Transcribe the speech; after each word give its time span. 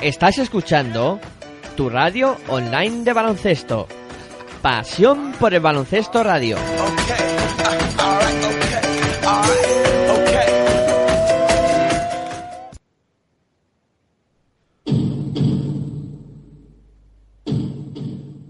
Estás 0.00 0.38
escuchando 0.38 1.18
tu 1.76 1.90
radio 1.90 2.36
online 2.46 3.02
de 3.02 3.12
baloncesto. 3.12 3.88
Pasión 4.62 5.32
por 5.40 5.54
el 5.54 5.60
baloncesto 5.60 6.22
radio. 6.22 6.56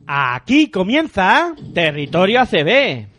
Aquí 0.06 0.70
comienza 0.70 1.54
Territorio 1.72 2.42
ACB. 2.42 3.17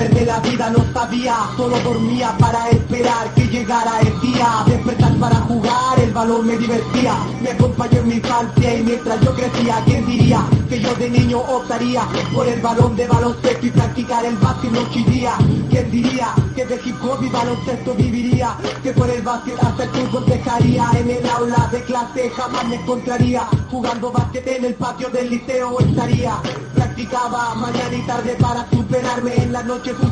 De 0.00 0.19
la 0.30 0.38
vida 0.38 0.70
no 0.70 0.84
sabía, 0.92 1.34
solo 1.56 1.76
dormía 1.80 2.36
para 2.38 2.68
esperar 2.68 3.34
que 3.34 3.48
llegara 3.48 3.98
el 4.00 4.20
día. 4.20 4.62
Despertar 4.64 5.12
para 5.18 5.36
jugar, 5.50 5.98
el 5.98 6.12
balón 6.12 6.46
me 6.46 6.56
divertía. 6.56 7.16
Me 7.42 7.50
acompañó 7.50 7.98
en 7.98 8.08
mi 8.08 8.14
infancia 8.14 8.76
y 8.76 8.82
mientras 8.84 9.20
yo 9.22 9.34
crecía, 9.34 9.82
¿quién 9.86 10.06
diría 10.06 10.40
que 10.68 10.78
yo 10.80 10.94
de 10.94 11.10
niño 11.10 11.38
optaría 11.40 12.02
por 12.32 12.46
el 12.46 12.60
balón 12.60 12.94
de 12.94 13.08
baloncesto 13.08 13.66
y 13.66 13.70
practicar 13.70 14.24
el 14.24 14.36
básquet 14.36 14.70
noche 14.70 15.00
y 15.00 15.04
día? 15.04 15.32
¿Quién 15.68 15.90
diría 15.90 16.28
que 16.54 16.64
de 16.64 16.76
hip 16.76 17.02
hop 17.02 17.22
y 17.24 17.28
baloncesto 17.28 17.94
viviría? 17.94 18.54
Que 18.84 18.92
por 18.92 19.10
el 19.10 19.22
básquet 19.22 19.58
hasta 19.60 19.82
el 19.82 19.90
fútbol 19.90 20.26
dejaría 20.26 20.90
en 20.96 21.10
el 21.10 21.28
aula 21.28 21.68
de 21.72 21.82
clase 21.82 22.30
jamás 22.36 22.68
me 22.68 22.76
encontraría 22.76 23.48
jugando 23.68 24.12
básquet 24.12 24.46
en 24.46 24.64
el 24.64 24.74
patio 24.74 25.08
del 25.10 25.30
liceo 25.30 25.80
estaría 25.80 26.40
practicaba 27.00 27.54
mañana 27.54 27.94
y 27.94 28.02
tarde 28.02 28.36
para 28.40 28.68
superarme 28.70 29.34
en 29.36 29.52
las 29.52 29.64
noches 29.64 29.94
un 30.02 30.10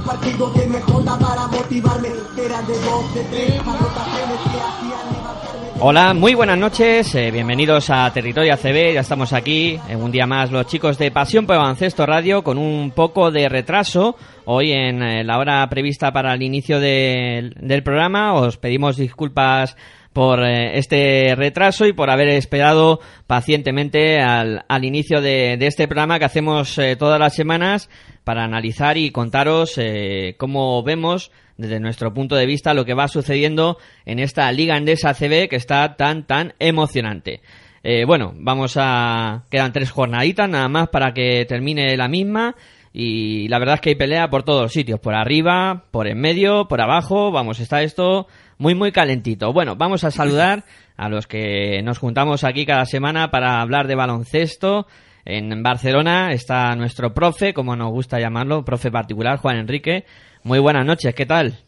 Hola, 5.80 6.14
muy 6.14 6.34
buenas 6.34 6.58
noches, 6.58 7.14
eh, 7.14 7.30
bienvenidos 7.30 7.90
a 7.90 8.10
Territorio 8.12 8.54
ACB, 8.54 8.94
ya 8.94 9.00
estamos 9.00 9.32
aquí, 9.32 9.78
en 9.88 10.02
un 10.02 10.10
día 10.10 10.26
más 10.26 10.50
los 10.50 10.66
chicos 10.66 10.98
de 10.98 11.10
Pasión 11.10 11.46
por 11.46 11.56
Baloncesto 11.56 12.04
Radio 12.06 12.42
con 12.42 12.58
un 12.58 12.90
poco 12.90 13.30
de 13.30 13.48
retraso. 13.48 14.16
Hoy 14.44 14.72
en 14.72 15.02
eh, 15.02 15.24
la 15.24 15.38
hora 15.38 15.68
prevista 15.68 16.10
para 16.10 16.34
el 16.34 16.42
inicio 16.42 16.80
del 16.80 17.82
programa, 17.84 18.32
os 18.34 18.56
pedimos 18.56 18.96
disculpas 18.96 19.76
por 20.12 20.42
eh, 20.44 20.78
este 20.78 21.34
retraso 21.36 21.86
y 21.86 21.92
por 21.92 22.10
haber 22.10 22.28
esperado 22.28 23.00
pacientemente 23.26 24.20
al, 24.20 24.64
al 24.68 24.84
inicio 24.84 25.20
de, 25.20 25.54
este 25.60 25.86
programa 25.86 26.18
que 26.18 26.24
hacemos 26.24 26.78
eh, 26.78 26.96
todas 26.96 27.20
las 27.20 27.34
semanas 27.34 27.88
para 28.24 28.44
analizar 28.44 28.98
y 28.98 29.10
contaros 29.10 29.78
eh, 29.78 30.34
cómo 30.38 30.82
vemos 30.82 31.30
desde 31.56 31.80
nuestro 31.80 32.12
punto 32.14 32.36
de 32.36 32.46
vista 32.46 32.74
lo 32.74 32.84
que 32.84 32.94
va 32.94 33.08
sucediendo 33.08 33.78
en 34.06 34.18
esta 34.18 34.50
Liga 34.52 34.76
Endesa 34.76 35.14
CB 35.14 35.48
que 35.48 35.56
está 35.56 35.96
tan 35.96 36.26
tan 36.26 36.54
emocionante. 36.58 37.40
Eh, 37.82 38.04
bueno, 38.04 38.32
vamos 38.36 38.76
a... 38.76 39.44
quedan 39.50 39.72
tres 39.72 39.90
jornaditas 39.90 40.48
nada 40.48 40.68
más 40.68 40.88
para 40.88 41.14
que 41.14 41.44
termine 41.46 41.96
la 41.96 42.08
misma 42.08 42.54
y 42.92 43.48
la 43.48 43.58
verdad 43.58 43.76
es 43.76 43.80
que 43.80 43.90
hay 43.90 43.96
pelea 43.96 44.28
por 44.28 44.42
todos 44.42 44.62
los 44.62 44.72
sitios, 44.72 45.00
por 45.00 45.14
arriba, 45.14 45.84
por 45.90 46.06
en 46.06 46.20
medio, 46.20 46.68
por 46.68 46.80
abajo, 46.80 47.30
vamos, 47.30 47.60
está 47.60 47.82
esto 47.82 48.26
muy 48.58 48.74
muy 48.74 48.92
calentito. 48.92 49.52
Bueno, 49.52 49.76
vamos 49.76 50.04
a 50.04 50.10
saludar 50.10 50.64
a 50.96 51.08
los 51.08 51.26
que 51.26 51.80
nos 51.82 51.98
juntamos 51.98 52.44
aquí 52.44 52.66
cada 52.66 52.84
semana 52.84 53.30
para 53.30 53.60
hablar 53.60 53.86
de 53.86 53.94
baloncesto. 53.94 54.86
En 55.24 55.62
Barcelona 55.62 56.32
está 56.32 56.74
nuestro 56.74 57.14
profe, 57.14 57.54
como 57.54 57.76
nos 57.76 57.90
gusta 57.90 58.18
llamarlo, 58.18 58.64
profe 58.64 58.90
particular, 58.90 59.38
Juan 59.38 59.58
Enrique. 59.58 60.04
Muy 60.42 60.58
buenas 60.58 60.84
noches, 60.84 61.14
¿qué 61.14 61.26
tal? 61.26 61.58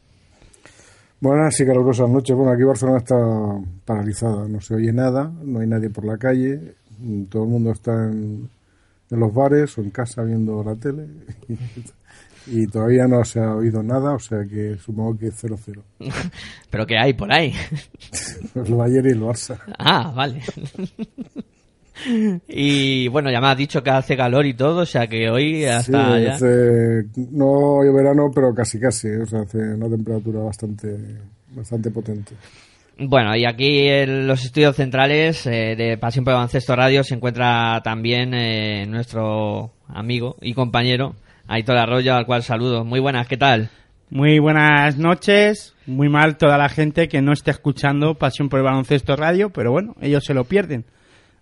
Buenas 1.21 1.61
y 1.61 1.67
calurosas 1.67 2.09
noches. 2.09 2.35
Bueno, 2.35 2.53
aquí 2.53 2.63
Barcelona 2.63 2.99
está 2.99 3.17
paralizada, 3.85 4.49
no 4.49 4.61
se 4.61 4.75
oye 4.75 4.93
nada, 4.93 5.31
no 5.45 5.61
hay 5.61 5.67
nadie 5.67 5.91
por 5.91 6.07
la 6.07 6.17
calle, 6.17 6.75
todo 7.29 7.45
el 7.45 7.51
mundo 7.51 7.73
está 7.73 7.93
en, 7.93 8.49
en 9.11 9.21
los 9.21 9.33
bares 9.33 9.77
o 9.77 9.83
en 9.83 9.91
casa 9.91 10.23
viendo 10.23 10.65
la 10.65 10.77
tele 10.77 11.07
y, 12.47 12.67
todavía 12.67 13.07
no 13.07 13.25
se 13.25 13.41
ha 13.41 13.55
oído 13.55 13.83
nada, 13.83 14.15
o 14.15 14.19
sea 14.19 14.45
que 14.49 14.77
supongo 14.77 15.19
que 15.19 15.29
es 15.29 15.35
0-0. 15.45 15.83
¿Pero 16.71 16.87
qué 16.87 16.99
hay 16.99 17.13
por 17.13 17.33
ahí? 17.33 17.53
El 18.55 18.75
Bayern 18.75 19.09
y 19.09 19.13
el 19.13 19.21
Barça. 19.21 19.59
Ah, 19.79 20.13
vale. 20.15 20.43
y 22.49 23.09
bueno, 23.09 23.31
ya 23.31 23.41
me 23.41 23.49
has 23.49 23.57
dicho 23.57 23.83
que 23.83 23.91
hace 23.91 24.17
calor 24.17 24.47
y 24.47 24.55
todo, 24.55 24.83
o 24.83 24.87
sea 24.87 25.07
que 25.07 25.29
hoy 25.29 25.61
Sí, 25.61 25.65
hasta 25.67 26.19
ya... 26.19 26.35
hace, 26.35 27.05
no 27.31 27.79
hoy 27.79 27.93
verano, 27.93 28.31
pero 28.35 28.55
casi 28.55 28.81
casi, 28.81 29.09
¿eh? 29.09 29.21
o 29.23 29.27
sea, 29.27 29.41
hace 29.41 29.59
una 29.59 29.89
temperatura 29.89 30.41
bastante, 30.41 30.97
bastante 31.51 31.91
potente. 31.91 32.35
Bueno, 33.03 33.35
y 33.35 33.47
aquí 33.47 33.89
en 33.89 34.27
los 34.27 34.45
estudios 34.45 34.77
centrales 34.77 35.47
eh, 35.47 35.75
de 35.75 35.97
Pasión 35.97 36.23
por 36.23 36.33
el 36.33 36.37
Baloncesto 36.37 36.77
Radio 36.77 37.03
se 37.03 37.15
encuentra 37.15 37.81
también 37.83 38.35
eh, 38.35 38.85
nuestro 38.87 39.73
amigo 39.89 40.37
y 40.43 40.53
compañero 40.53 41.15
Aitor 41.53 41.77
Arroyo, 41.79 42.15
al 42.15 42.27
cual 42.27 42.45
saludo. 42.45 42.85
Muy 42.85 43.01
buenas, 43.01 43.27
¿qué 43.27 43.37
tal? 43.37 43.71
Muy 44.09 44.39
buenas 44.39 44.97
noches. 44.99 45.75
Muy 45.85 46.09
mal 46.09 46.37
toda 46.37 46.57
la 46.57 46.69
gente 46.69 47.09
que 47.09 47.23
no 47.23 47.33
esté 47.33 47.51
escuchando 47.51 48.15
Pasión 48.15 48.49
por 48.49 48.61
el 48.61 48.65
Baloncesto 48.65 49.17
Radio, 49.17 49.51
pero 49.51 49.73
bueno, 49.73 49.97
ellos 50.01 50.23
se 50.25 50.33
lo 50.33 50.45
pierden. 50.45 50.85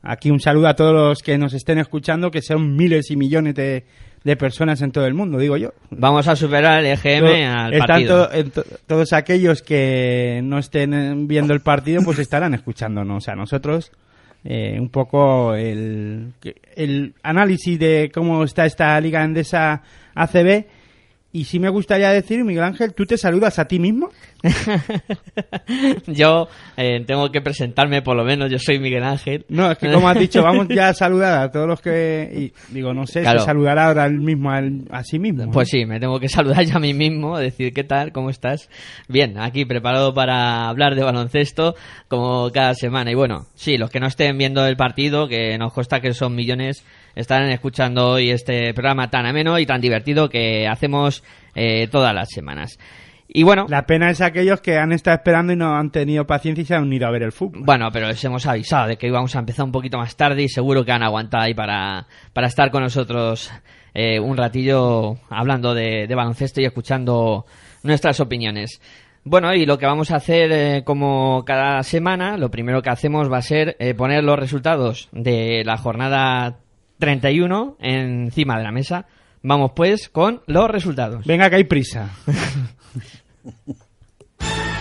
Aquí 0.03 0.31
un 0.31 0.41
saludo 0.41 0.69
a 0.69 0.75
todos 0.75 0.95
los 0.95 1.19
que 1.23 1.37
nos 1.37 1.53
estén 1.53 1.77
escuchando, 1.79 2.31
que 2.31 2.41
son 2.41 2.75
miles 2.75 3.11
y 3.11 3.17
millones 3.17 3.55
de, 3.55 3.85
de 4.25 4.37
personas 4.37 4.81
en 4.81 4.93
todo 4.93 5.05
el 5.05 5.13
mundo, 5.13 5.37
digo 5.39 5.59
yo. 5.59 5.73
Vamos 5.91 6.27
a 6.27 6.37
superar 6.37 6.81
el 6.83 6.87
EGM 6.87 7.27
To- 7.27 7.59
al 7.61 7.79
partido. 7.79 8.29
to- 8.55 8.65
todos 8.87 9.13
aquellos 9.13 9.61
que 9.61 10.41
no 10.43 10.59
estén 10.59 11.27
viendo 11.29 11.53
el 11.53 11.61
partido, 11.61 12.01
pues 12.03 12.19
estarán 12.19 12.55
escuchándonos. 12.55 13.17
O 13.19 13.21
sea, 13.21 13.35
nosotros 13.35 13.93
eh, 14.45 14.79
un 14.81 14.89
poco 14.89 15.55
el, 15.55 16.33
el 16.77 17.15
análisis 17.23 17.79
de 17.79 18.11
cómo 18.13 18.45
está 18.45 18.67
esta 18.67 19.01
liga 19.01 19.25
endesa 19.25 19.83
ACB. 20.15 20.65
Y 21.39 21.45
sí 21.45 21.61
me 21.61 21.69
gustaría 21.69 22.11
decir, 22.11 22.43
Miguel 22.45 22.65
Ángel, 22.65 22.95
¿tú 22.95 23.07
te 23.07 23.17
saludas 23.17 23.61
a 23.61 23.67
ti 23.69 23.79
mismo? 23.79 24.11
yo 26.07 26.49
eh, 26.77 27.05
tengo 27.07 27.31
que 27.31 27.41
presentarme 27.41 28.03
por 28.03 28.17
lo 28.17 28.25
menos, 28.25 28.51
yo 28.51 28.59
soy 28.59 28.79
Miguel 28.79 29.05
Ángel. 29.05 29.45
No, 29.49 29.71
es 29.71 29.79
que 29.79 29.91
como 29.93 30.09
has 30.09 30.19
dicho, 30.19 30.43
vamos 30.43 30.67
ya 30.69 30.89
a 30.89 30.95
saludar 30.95 31.43
a 31.43 31.51
todos 31.53 31.69
los 31.69 31.81
que... 31.81 32.29
Y 32.71 32.75
digo, 32.75 32.93
no 32.93 33.07
sé, 33.07 33.21
Claro. 33.23 33.41
se 33.41 33.47
saludará 33.47 33.87
ahora 33.87 34.07
el 34.07 34.19
mismo 34.19 34.51
a, 34.51 34.59
él- 34.59 34.87
a 34.91 35.05
sí 35.05 35.19
mismo. 35.19 35.45
¿no? 35.47 35.53
Pues 35.53 35.69
sí, 35.69 35.85
me 35.87 36.01
tengo 36.01 36.19
que 36.19 36.29
saludar 36.29 36.65
ya 36.65 36.75
a 36.77 36.81
mí 36.81 36.93
mismo, 36.95 37.39
decir 37.39 37.73
qué 37.73 37.85
tal, 37.85 38.13
cómo 38.13 38.31
estás. 38.31 38.69
Bien, 39.09 39.39
aquí 39.39 39.65
preparado 39.65 40.13
para 40.15 40.69
hablar 40.69 40.95
de 40.97 41.05
baloncesto 41.05 41.75
como 42.09 42.51
cada 42.51 42.75
semana. 42.75 43.11
Y 43.11 43.15
bueno, 43.15 43.47
sí, 43.55 43.77
los 43.79 43.91
que 43.91 44.01
no 44.01 44.07
estén 44.09 44.37
viendo 44.39 44.67
el 44.67 44.77
partido, 44.77 45.29
que 45.29 45.57
nos 45.59 45.73
consta 45.73 46.01
que 46.01 46.15
son 46.15 46.35
millones, 46.35 46.85
estarán 47.15 47.51
escuchando 47.51 48.11
hoy 48.11 48.31
este 48.31 48.73
programa 48.75 49.11
tan 49.11 49.27
ameno 49.27 49.59
y 49.59 49.67
tan 49.67 49.81
divertido 49.81 50.29
que 50.29 50.67
hacemos 50.67 51.23
eh, 51.55 51.89
todas 51.89 52.15
las 52.15 52.29
semanas. 52.29 52.79
Y 53.31 53.43
bueno, 53.43 53.67
La 53.69 53.85
pena 53.85 54.09
es 54.09 54.23
aquellos 54.23 54.63
que 54.63 54.79
han 54.79 54.93
estado 54.93 55.17
esperando 55.19 55.53
y 55.53 55.57
no 55.57 55.77
han 55.77 55.91
tenido 55.91 56.27
paciencia 56.27 56.63
y 56.63 56.65
se 56.65 56.75
han 56.75 56.91
ido 56.91 57.07
a 57.07 57.11
ver 57.11 57.23
el 57.23 57.33
fútbol. 57.33 57.63
Bueno, 57.65 57.91
pero 57.93 58.09
les 58.09 58.25
hemos 58.25 58.47
avisado 58.47 58.89
de 58.89 58.97
que 58.97 59.07
íbamos 59.07 59.37
a 59.37 59.41
empezar 59.41 59.67
un 59.67 59.73
poquito 59.73 59.99
más 59.99 60.17
tarde 60.17 60.45
y 60.45 60.49
seguro 60.49 60.83
que 60.85 60.93
han 60.93 61.03
aguantado 61.03 61.45
ahí 61.45 61.53
para, 61.53 62.07
para 62.33 62.47
estar 62.47 62.71
con 62.71 62.83
nosotros 62.83 63.53
eh, 63.93 64.19
un 64.19 64.37
ratillo 64.37 65.17
hablando 65.29 65.75
de, 65.75 66.07
de 66.07 66.15
baloncesto 66.15 66.63
y 66.63 66.65
escuchando 66.65 67.45
nuestras 67.83 68.19
opiniones. 68.21 68.81
Bueno, 69.25 69.53
y 69.53 69.67
lo 69.67 69.77
que 69.77 69.85
vamos 69.85 70.11
a 70.11 70.17
hacer 70.17 70.51
eh, 70.53 70.85
como 70.85 71.45
cada 71.45 71.83
semana, 71.83 72.39
lo 72.39 72.51
primero 72.51 72.81
que 72.81 72.89
hacemos 72.89 73.31
va 73.31 73.39
a 73.39 73.43
ser 73.43 73.77
eh, 73.79 73.93
poner 73.93 74.25
los 74.25 74.39
resultados 74.39 75.11
de 75.13 75.65
la 75.67 75.77
jornada 75.77 76.61
31 76.99 77.77
encima 77.81 78.59
de 78.59 78.65
la 78.65 78.73
mesa. 78.73 79.07
Vamos 79.43 79.73
pues 79.75 80.09
con 80.09 80.43
los 80.47 80.71
resultados. 80.71 81.25
Venga, 81.25 81.49
que 81.49 81.57
hay 81.57 81.65
prisa. 81.65 82.11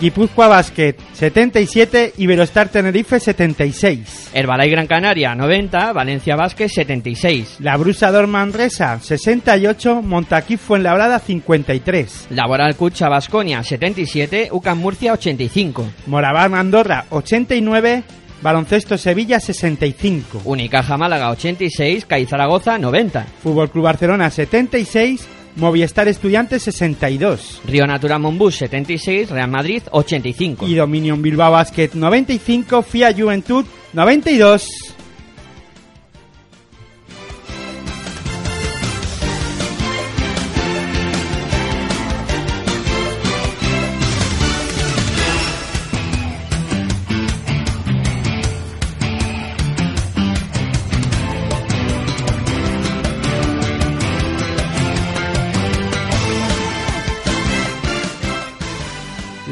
Guipúzcoa 0.00 0.48
Basket 0.48 0.96
77, 1.12 2.14
Iberostar 2.16 2.70
Tenerife 2.70 3.20
76. 3.20 4.30
Herbalay 4.32 4.70
Gran 4.70 4.86
Canaria 4.86 5.34
90, 5.34 5.92
Valencia 5.92 6.36
Vázquez 6.36 6.72
76. 6.72 7.56
La 7.60 7.76
Brusa 7.76 8.10
Manresa 8.26 8.98
68, 8.98 10.00
Montaquí 10.00 10.56
Fuenlabrada 10.56 11.18
53. 11.18 12.28
Laboral 12.30 12.76
Cucha 12.76 13.10
Basconia 13.10 13.62
77, 13.62 14.48
UCAM 14.50 14.78
Murcia 14.78 15.12
85. 15.12 15.84
Moraván 16.06 16.54
Andorra 16.54 17.04
89, 17.10 18.02
Baloncesto 18.40 18.96
Sevilla 18.96 19.38
65. 19.38 20.40
Unicaja 20.46 20.96
Málaga 20.96 21.30
86, 21.30 22.06
CAI 22.06 22.24
Zaragoza 22.24 22.78
90. 22.78 23.26
Fútbol 23.42 23.70
Club 23.70 23.84
Barcelona 23.84 24.30
76, 24.30 25.28
Movistar 25.56 26.08
Estudiantes 26.08 26.62
62. 26.62 27.62
Río 27.66 27.86
Natura 27.86 28.18
Monbus 28.18 28.56
76, 28.56 29.30
Real 29.30 29.50
Madrid 29.50 29.82
85. 29.90 30.66
Y 30.66 30.74
Dominion 30.74 31.22
Bilbao 31.22 31.52
Basket 31.52 31.90
95, 31.92 32.82
FIA 32.82 33.12
Juventud 33.12 33.64
92. 33.92 34.99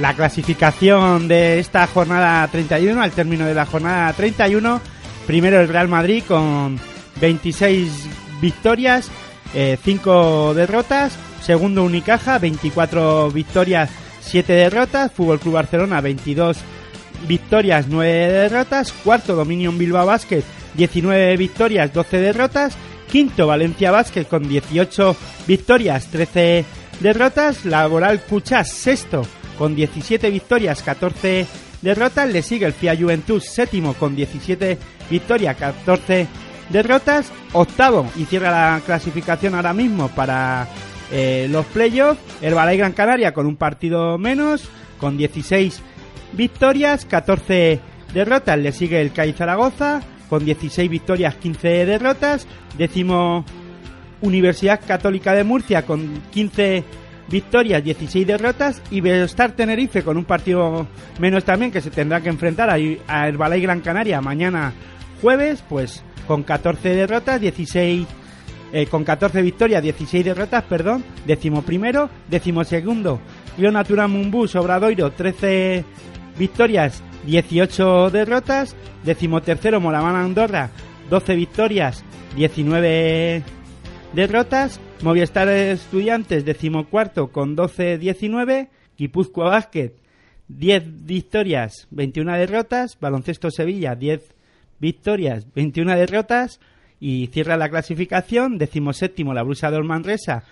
La 0.09 0.15
clasificación 0.15 1.29
de 1.29 1.59
esta 1.59 1.87
jornada 1.87 2.49
31, 2.49 3.03
al 3.03 3.13
término 3.13 3.45
de 3.45 3.53
la 3.53 3.67
jornada 3.67 4.11
31, 4.15 4.81
primero 5.27 5.61
el 5.61 5.69
Real 5.69 5.87
Madrid 5.87 6.23
con 6.27 6.81
26 7.21 8.09
victorias, 8.41 9.11
5 9.53 10.55
derrotas, 10.55 11.13
segundo 11.43 11.85
Unicaja, 11.85 12.39
24 12.39 13.31
victorias, 13.33 13.91
7 14.23 14.51
derrotas, 14.51 15.13
Fútbol 15.13 15.41
Club 15.41 15.53
Barcelona, 15.57 16.01
22 16.01 16.57
victorias, 17.29 17.85
9 17.87 18.11
derrotas, 18.33 18.93
cuarto 19.05 19.37
Dominion 19.37 19.77
Bilbao 19.77 20.07
Basket, 20.07 20.43
19 20.73 21.37
victorias, 21.37 21.93
12 21.93 22.17
derrotas, 22.17 22.79
quinto 23.13 23.47
Valencia 23.47 23.91
Basket 23.91 24.25
con 24.25 24.49
18 24.49 25.15
victorias, 25.47 26.07
13 26.07 26.65
derrotas, 27.01 27.67
Laboral 27.67 28.23
Cuchas 28.23 28.73
sexto 28.73 29.27
con 29.59 29.75
17 29.75 30.31
victorias, 30.31 30.83
14 30.83 31.47
derrotas. 31.83 32.31
Le 32.31 32.43
sigue 32.43 32.67
el 32.67 32.73
FIA 32.73 32.97
Juventus 32.97 33.45
séptimo 33.45 33.95
con 33.95 34.15
17 34.15 34.79
victorias, 35.11 35.57
14 35.57 36.27
derrotas. 36.71 37.33
Octavo 37.53 38.07
y 38.17 38.25
cierra 38.25 38.51
la 38.51 38.81
clasificación 38.85 39.55
ahora 39.55 39.75
mismo 39.75 40.09
para 40.09 40.69
eh, 41.11 41.49
los 41.51 41.67
playoffs. 41.67 42.21
El 42.41 42.55
Balay 42.55 42.79
Gran 42.79 42.93
Canaria 42.93 43.35
con 43.35 43.47
un 43.47 43.57
partido 43.57 44.17
menos, 44.17 44.69
con 44.99 45.17
16 45.17 45.83
victorias, 46.33 47.05
14 47.05 47.81
derrotas. 48.15 48.59
Le 48.59 48.73
sigue 48.73 49.01
el 49.01 49.13
CAI 49.13 49.33
Zaragoza 49.33 50.01
con 50.29 50.45
16 50.45 50.89
victorias, 50.89 51.35
15 51.37 51.87
derrotas. 51.87 52.47
Décimo 52.77 53.45
Universidad 54.21 54.81
Católica 54.87 55.33
de 55.33 55.45
Murcia 55.45 55.87
con 55.87 56.23
15 56.31 56.85
victorias, 57.31 57.85
16 57.85 58.27
derrotas 58.27 58.83
y 58.91 59.01
Bellostar 59.01 59.53
Tenerife 59.53 60.03
con 60.03 60.17
un 60.17 60.25
partido 60.25 60.87
menos 61.19 61.45
también 61.45 61.71
que 61.71 61.81
se 61.81 61.91
tendrá 61.91 62.21
que 62.21 62.29
enfrentar 62.29 62.71
a, 62.71 62.79
Herbalay 63.29 63.61
Gran 63.61 63.81
Canaria 63.81 64.21
mañana 64.21 64.73
jueves, 65.21 65.63
pues 65.69 66.03
con 66.27 66.43
14 66.43 66.95
derrotas, 66.95 67.41
16 67.41 68.07
eh, 68.73 68.87
con 68.87 69.03
14 69.03 69.41
victorias, 69.43 69.83
16 69.83 70.25
derrotas, 70.25 70.63
perdón, 70.65 71.03
décimo 71.27 71.63
primero, 71.63 72.11
décimo 72.29 72.65
segundo, 72.65 73.19
Leonatura 73.57 74.07
Mumbus 74.09 74.57
Obradoiro, 74.57 75.11
13 75.11 75.85
victorias, 76.39 77.03
18 77.25 78.11
derrotas, 78.11 78.77
décimo 79.05 79.41
tercero 79.41 79.81
Andorra, 79.89 80.71
12 81.09 81.35
victorias, 81.35 82.05
19 82.37 83.43
derrotas, 84.13 84.81
Movistar 85.03 85.49
Estudiantes 85.49 86.45
decimocuarto 86.45 87.29
con 87.29 87.57
12-19, 87.57 88.69
Guipúzcoa 88.97 89.51
Basket 89.51 89.93
10 90.49 91.05
victorias, 91.07 91.87
21 91.91 92.37
derrotas, 92.37 92.99
Baloncesto 93.01 93.51
Sevilla 93.51 93.95
10 93.95 94.35
victorias, 94.81 95.47
21 95.55 95.97
derrotas. 95.97 96.61
Y 97.01 97.29
cierra 97.29 97.57
la 97.57 97.69
clasificación, 97.69 98.59
decimoséptimo 98.59 99.33
la 99.33 99.45
Brusa 99.45 99.71
de 99.71 99.81
Manresa 99.83 100.43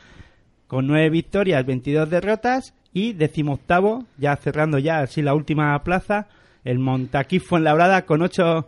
con 0.69 0.87
9 0.87 1.11
victorias, 1.11 1.67
22 1.67 2.09
derrotas. 2.09 2.75
Y 2.93 3.15
decimoctavo, 3.15 4.07
ya 4.17 4.37
cerrando 4.37 4.79
ya 4.79 5.01
así 5.01 5.23
la 5.23 5.35
última 5.35 5.77
plaza, 5.83 6.29
el 6.65 6.79
Montaquí 6.79 7.41
Fuenlabrada 7.41 8.07
con 8.07 8.23
8 8.23 8.67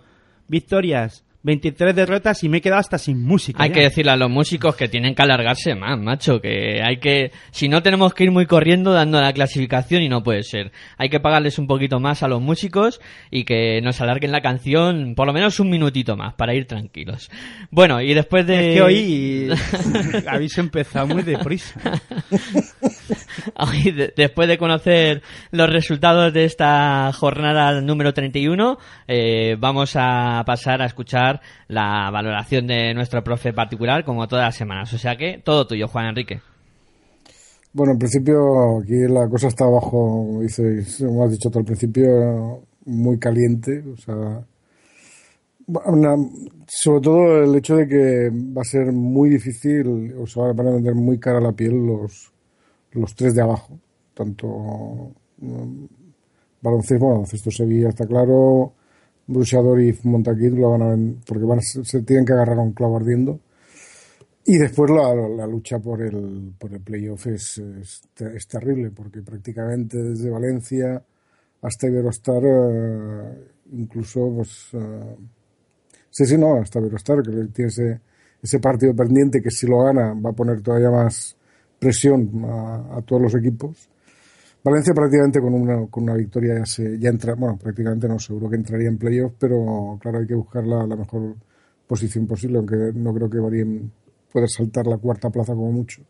victorias, 0.48 1.24
23 1.42 1.94
derrotas 1.94 2.42
y 2.42 2.48
me 2.48 2.58
he 2.58 2.60
quedado 2.60 2.80
hasta 2.80 2.98
sin 2.98 3.22
música. 3.22 3.62
Hay 3.62 3.68
ya. 3.70 3.74
que 3.76 3.80
decirle 3.82 4.10
a 4.10 4.16
los 4.16 4.28
músicos 4.28 4.74
que 4.74 4.88
tienen 4.88 5.14
que 5.14 5.22
alargarse 5.22 5.74
más, 5.74 5.98
macho, 5.98 6.40
que 6.40 6.82
hay 6.82 6.98
que... 6.98 7.30
Si 7.52 7.68
no 7.68 7.82
tenemos 7.82 8.12
que 8.12 8.24
ir 8.24 8.30
muy 8.32 8.46
corriendo 8.46 8.92
dando 8.92 9.20
la 9.20 9.32
clasificación 9.32 10.02
y 10.02 10.08
no 10.08 10.22
puede 10.22 10.42
ser. 10.42 10.72
Hay 10.96 11.08
que 11.08 11.20
pagarles 11.20 11.58
un 11.58 11.66
poquito 11.66 12.00
más 12.00 12.22
a 12.22 12.28
los 12.28 12.42
músicos 12.42 13.00
y 13.30 13.44
que 13.44 13.80
nos 13.82 14.00
alarguen 14.00 14.32
la 14.32 14.40
canción 14.40 15.14
por 15.14 15.26
lo 15.26 15.32
menos 15.32 15.60
un 15.60 15.70
minutito 15.70 16.16
más 16.16 16.34
para 16.34 16.54
ir 16.54 16.66
tranquilos. 16.66 17.30
Bueno, 17.70 18.00
y 18.00 18.14
después 18.14 18.46
de... 18.46 18.70
Es 18.70 18.74
que 18.74 18.82
hoy 18.82 19.48
habéis 20.26 20.58
empezado 20.58 21.06
muy 21.06 21.22
deprisa. 21.22 21.80
Hoy, 23.56 23.90
de- 23.92 24.12
después 24.16 24.48
de 24.48 24.58
conocer 24.58 25.22
los 25.50 25.70
resultados 25.70 26.32
de 26.32 26.44
esta 26.44 27.10
jornada 27.12 27.80
número 27.80 28.12
31, 28.12 28.78
eh, 29.06 29.56
vamos 29.58 29.92
a 29.96 30.42
pasar 30.46 30.82
a 30.82 30.86
escuchar 30.86 31.27
la 31.68 32.10
valoración 32.10 32.66
de 32.66 32.94
nuestro 32.94 33.22
profe 33.22 33.52
particular 33.52 34.04
como 34.04 34.28
todas 34.28 34.46
las 34.46 34.56
semanas. 34.56 34.92
O 34.92 34.98
sea 34.98 35.16
que 35.16 35.40
todo 35.44 35.66
tuyo, 35.66 35.88
Juan 35.88 36.06
Enrique. 36.06 36.40
Bueno, 37.72 37.92
en 37.92 37.98
principio 37.98 38.78
aquí 38.78 39.06
la 39.08 39.28
cosa 39.28 39.48
está 39.48 39.64
abajo, 39.64 40.40
como 40.98 41.24
has 41.24 41.30
dicho 41.30 41.50
tú 41.50 41.58
al 41.58 41.64
principio, 41.64 42.62
muy 42.86 43.18
caliente. 43.18 43.84
O 43.92 43.96
sea, 43.96 44.42
sobre 46.66 47.00
todo 47.02 47.44
el 47.44 47.54
hecho 47.56 47.76
de 47.76 47.86
que 47.86 48.30
va 48.30 48.62
a 48.62 48.64
ser 48.64 48.92
muy 48.92 49.28
difícil, 49.30 50.14
o 50.18 50.26
sea, 50.26 50.52
van 50.52 50.68
a 50.68 50.72
vender 50.72 50.94
muy 50.94 51.18
cara 51.18 51.40
la 51.40 51.52
piel 51.52 51.74
los, 51.86 52.32
los 52.92 53.14
tres 53.14 53.34
de 53.34 53.42
abajo. 53.42 53.78
Tanto 54.14 55.12
mm, 55.38 55.84
baloncesto, 56.62 57.06
baloncesto 57.06 57.50
Sevilla 57.50 57.90
está 57.90 58.06
claro, 58.06 58.72
Bruchador 59.28 59.80
y 59.80 59.96
Montaquit 60.02 60.54
lo 60.54 60.70
van 60.70 60.82
a 60.82 61.14
porque 61.24 61.44
van 61.44 61.58
a 61.58 61.62
se 61.62 62.02
tienen 62.02 62.24
que 62.24 62.32
agarrar 62.32 62.58
a 62.58 62.62
un 62.62 62.72
clavo 62.72 62.96
ardiendo. 62.96 63.38
Y 64.44 64.56
después 64.56 64.90
la, 64.90 65.14
la 65.14 65.46
lucha 65.46 65.78
por 65.78 66.00
el, 66.00 66.54
por 66.58 66.72
el 66.72 66.80
playoff 66.80 67.26
es, 67.26 67.58
es, 67.58 68.00
es 68.18 68.48
terrible, 68.48 68.90
porque 68.90 69.20
prácticamente 69.20 70.02
desde 70.02 70.30
Valencia 70.30 71.02
hasta 71.60 71.86
Iberostar, 71.86 72.42
eh, 72.44 73.48
incluso, 73.72 74.32
pues, 74.34 74.68
eh, 74.72 75.16
sí, 76.08 76.24
sí, 76.24 76.38
no, 76.38 76.60
hasta 76.62 76.78
Iberostar, 76.78 77.22
que 77.22 77.30
tiene 77.52 77.68
ese, 77.68 78.00
ese 78.42 78.58
partido 78.58 78.94
pendiente 78.94 79.42
que 79.42 79.50
si 79.50 79.66
lo 79.66 79.84
gana 79.84 80.14
va 80.14 80.30
a 80.30 80.34
poner 80.34 80.62
todavía 80.62 80.90
más 80.90 81.36
presión 81.78 82.44
a 82.46 83.02
todos 83.02 83.22
los 83.22 83.34
equipos. 83.34 83.88
Valencia 84.64 84.92
prácticamente 84.94 85.40
con 85.40 85.54
una, 85.54 85.86
con 85.86 86.02
una 86.02 86.14
victoria 86.14 86.58
ya, 86.58 86.66
se, 86.66 86.98
ya 86.98 87.10
entra, 87.10 87.34
bueno, 87.34 87.56
prácticamente 87.56 88.08
no, 88.08 88.18
seguro 88.18 88.50
que 88.50 88.56
entraría 88.56 88.88
en 88.88 88.98
playoff, 88.98 89.32
pero 89.38 89.98
claro, 90.00 90.18
hay 90.18 90.26
que 90.26 90.34
buscar 90.34 90.66
la, 90.66 90.86
la 90.86 90.96
mejor 90.96 91.36
posición 91.86 92.26
posible, 92.26 92.58
aunque 92.58 92.92
no 92.94 93.14
creo 93.14 93.30
que 93.30 93.38
varíen, 93.38 93.90
puede 94.32 94.46
saltar 94.48 94.86
la 94.86 94.98
cuarta 94.98 95.30
plaza 95.30 95.54
como 95.54 95.72
mucho. 95.72 96.02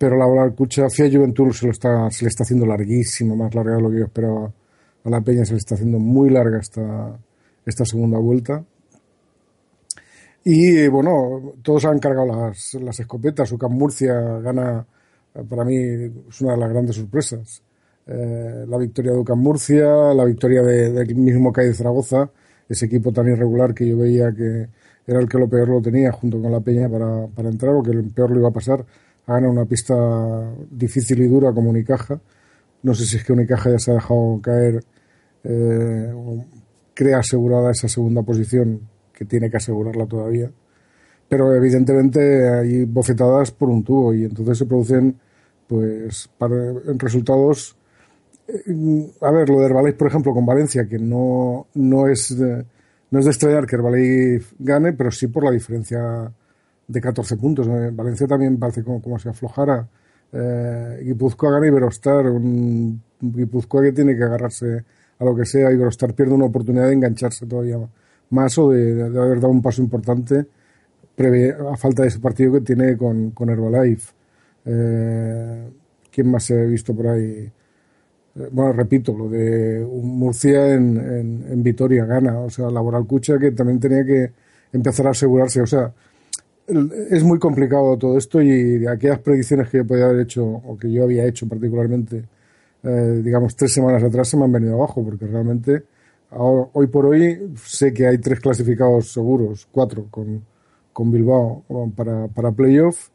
Pero 0.00 0.16
la 0.16 0.26
la 0.26 0.50
Cucha 0.52 0.88
Fia 0.88 1.10
Juventud 1.10 1.52
se, 1.52 1.66
lo 1.66 1.72
está, 1.72 2.10
se 2.10 2.24
le 2.24 2.28
está 2.28 2.42
haciendo 2.42 2.64
larguísimo, 2.64 3.36
más 3.36 3.54
larga 3.54 3.76
de 3.76 3.82
lo 3.82 3.90
que 3.90 3.98
yo 3.98 4.04
esperaba. 4.04 4.50
A 5.04 5.10
la 5.10 5.20
Peña 5.20 5.44
se 5.44 5.52
le 5.52 5.58
está 5.58 5.74
haciendo 5.74 5.98
muy 5.98 6.30
larga 6.30 6.58
esta, 6.58 7.18
esta 7.66 7.84
segunda 7.84 8.18
vuelta. 8.18 8.64
Y 10.44 10.88
bueno, 10.88 11.52
todos 11.62 11.84
han 11.84 11.98
cargado 11.98 12.26
las, 12.26 12.74
las 12.80 12.98
escopetas. 12.98 13.52
UCAM 13.52 13.72
Murcia 13.72 14.14
gana, 14.40 14.80
eh, 14.80 14.84
para 15.48 15.64
mí, 15.64 15.76
es 15.76 16.40
una 16.40 16.52
de 16.52 16.58
las 16.58 16.70
grandes 16.70 16.96
sorpresas. 16.96 17.62
Eh, 18.06 18.64
la 18.68 18.76
victoria 18.78 19.12
de 19.12 19.18
UCAM 19.18 19.38
Murcia, 19.38 20.12
la 20.14 20.24
victoria 20.24 20.62
de- 20.62 20.90
del 20.92 21.14
mismo 21.14 21.52
CAI 21.52 21.68
de 21.68 21.74
Zaragoza, 21.74 22.30
ese 22.68 22.86
equipo 22.86 23.12
tan 23.12 23.28
irregular 23.28 23.74
que 23.74 23.86
yo 23.88 23.96
veía 23.98 24.32
que 24.32 24.68
era 25.06 25.20
el 25.20 25.28
que 25.28 25.38
lo 25.38 25.48
peor 25.48 25.68
lo 25.68 25.80
tenía 25.82 26.12
junto 26.12 26.40
con 26.40 26.50
la 26.52 26.60
Peña 26.60 26.88
para, 26.88 27.26
para 27.28 27.48
entrar 27.48 27.74
o 27.74 27.82
que 27.82 27.90
el 27.90 28.10
peor 28.10 28.30
lo 28.30 28.38
iba 28.40 28.48
a 28.48 28.52
pasar. 28.52 28.84
Ha 29.26 29.34
ganado 29.34 29.52
una 29.52 29.64
pista 29.64 29.94
difícil 30.70 31.20
y 31.22 31.28
dura 31.28 31.52
como 31.52 31.70
Unicaja. 31.70 32.20
No 32.82 32.94
sé 32.94 33.04
si 33.06 33.16
es 33.16 33.24
que 33.24 33.32
Unicaja 33.32 33.70
ya 33.70 33.78
se 33.78 33.90
ha 33.90 33.94
dejado 33.94 34.40
caer 34.42 34.84
eh, 35.44 36.12
o 36.14 36.44
crea 36.94 37.18
asegurada 37.18 37.70
esa 37.70 37.88
segunda 37.88 38.22
posición 38.22 38.80
que 39.12 39.24
tiene 39.24 39.50
que 39.50 39.56
asegurarla 39.56 40.06
todavía. 40.06 40.50
Pero 41.30 41.54
evidentemente 41.54 42.46
hay 42.50 42.84
bofetadas 42.84 43.50
por 43.52 43.70
un 43.70 43.82
tubo 43.82 44.12
y 44.12 44.24
entonces 44.24 44.58
se 44.58 44.66
producen 44.66 45.18
pues 45.66 46.28
para- 46.36 46.74
resultados 46.98 47.76
eh, 48.48 49.10
a 49.20 49.30
ver, 49.30 49.48
lo 49.48 49.60
de 49.60 49.66
Herbalife, 49.66 49.96
por 49.96 50.08
ejemplo, 50.08 50.34
con 50.34 50.44
Valencia, 50.44 50.88
que 50.88 50.98
no, 50.98 51.68
no, 51.74 52.08
es, 52.08 52.36
de, 52.36 52.64
no 53.12 53.18
es 53.20 53.24
de 53.24 53.30
extrañar 53.30 53.64
que 53.64 53.76
Herbalife 53.76 54.56
gane, 54.58 54.92
pero 54.92 55.10
sí 55.12 55.28
por 55.28 55.44
la 55.44 55.52
diferencia 55.52 56.32
de 56.88 57.00
14 57.00 57.36
puntos. 57.36 57.68
Eh, 57.68 57.90
Valencia 57.92 58.26
también 58.26 58.58
parece 58.58 58.82
como, 58.82 59.00
como 59.00 59.18
si 59.20 59.28
aflojara. 59.28 59.86
Eh, 60.32 61.00
Guipúzcoa 61.04 61.52
gana 61.52 61.68
Iberostar, 61.68 62.26
un 62.26 63.00
Guipúzcoa 63.20 63.82
que 63.82 63.92
tiene 63.92 64.16
que 64.16 64.24
agarrarse 64.24 64.84
a 65.18 65.24
lo 65.24 65.34
que 65.36 65.44
sea. 65.44 65.70
Iberostar 65.70 66.12
pierde 66.14 66.34
una 66.34 66.46
oportunidad 66.46 66.88
de 66.88 66.94
engancharse 66.94 67.46
todavía 67.46 67.78
más 68.30 68.58
o 68.58 68.70
de 68.70 69.02
haber 69.04 69.40
dado 69.40 69.50
un 69.52 69.62
paso 69.62 69.80
importante 69.80 70.46
previa, 71.20 71.58
a 71.70 71.76
falta 71.76 72.02
de 72.02 72.08
ese 72.08 72.18
partido 72.18 72.54
que 72.54 72.62
tiene 72.62 72.96
con, 72.96 73.32
con 73.32 73.50
Herbalife. 73.50 74.12
Eh, 74.64 75.68
¿Quién 76.10 76.30
más 76.30 76.44
se 76.44 76.58
ha 76.58 76.64
visto 76.64 76.94
por 76.94 77.08
ahí? 77.08 77.50
Eh, 78.36 78.48
bueno, 78.50 78.72
repito, 78.72 79.12
lo 79.12 79.28
de 79.28 79.86
Murcia 80.02 80.72
en, 80.72 80.96
en, 80.96 81.44
en 81.50 81.62
Vitoria 81.62 82.06
gana, 82.06 82.38
o 82.40 82.48
sea, 82.48 82.70
Laboral 82.70 83.06
Cucha 83.06 83.38
que 83.38 83.50
también 83.50 83.78
tenía 83.78 84.02
que 84.02 84.32
empezar 84.72 85.08
a 85.08 85.10
asegurarse, 85.10 85.60
o 85.60 85.66
sea, 85.66 85.92
es 87.10 87.22
muy 87.22 87.38
complicado 87.38 87.98
todo 87.98 88.16
esto 88.16 88.40
y 88.40 88.86
aquellas 88.86 89.18
predicciones 89.18 89.68
que 89.68 89.78
yo 89.78 89.86
podía 89.86 90.06
haber 90.06 90.20
hecho, 90.20 90.46
o 90.46 90.78
que 90.78 90.90
yo 90.90 91.04
había 91.04 91.26
hecho 91.26 91.46
particularmente, 91.46 92.24
eh, 92.82 93.20
digamos, 93.22 93.54
tres 93.56 93.74
semanas 93.74 94.02
atrás 94.02 94.26
se 94.26 94.38
me 94.38 94.44
han 94.44 94.52
venido 94.52 94.74
abajo, 94.74 95.04
porque 95.04 95.26
realmente 95.26 95.82
hoy 96.30 96.86
por 96.86 97.06
hoy 97.06 97.52
sé 97.62 97.92
que 97.92 98.06
hay 98.06 98.16
tres 98.18 98.40
clasificados 98.40 99.12
seguros, 99.12 99.68
cuatro 99.70 100.06
con, 100.10 100.42
con 101.00 101.10
Bilbao 101.10 101.64
para, 101.96 102.28
para 102.28 102.52
playoff, 102.52 103.08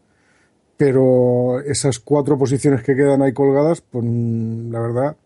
pero 0.75 1.59
esas 1.59 1.99
cuatro 1.99 2.35
posiciones 2.35 2.81
que 2.81 2.95
quedan 2.95 3.21
ahí 3.21 3.31
colgadas, 3.31 3.81
pues 3.81 4.03
mm, 4.03 4.71
la 4.71 4.79
verdad, 4.79 5.17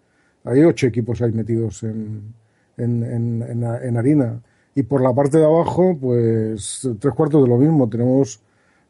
hay 0.43 0.63
ocho 0.65 0.87
equipos 0.87 1.21
ahí 1.21 1.31
metidos 1.31 1.83
en, 1.83 2.33
en, 2.75 3.41
en, 3.41 3.97
harina. 3.97 4.41
Y 4.75 4.83
por 4.83 5.01
la 5.01 5.13
parte 5.13 5.37
de 5.37 5.45
abajo, 5.45 5.97
pues 6.01 6.85
tres 6.99 7.13
cuartos 7.13 7.43
de 7.43 7.47
lo 7.47 7.57
mismo. 7.57 7.87
Tenemos 7.87 8.41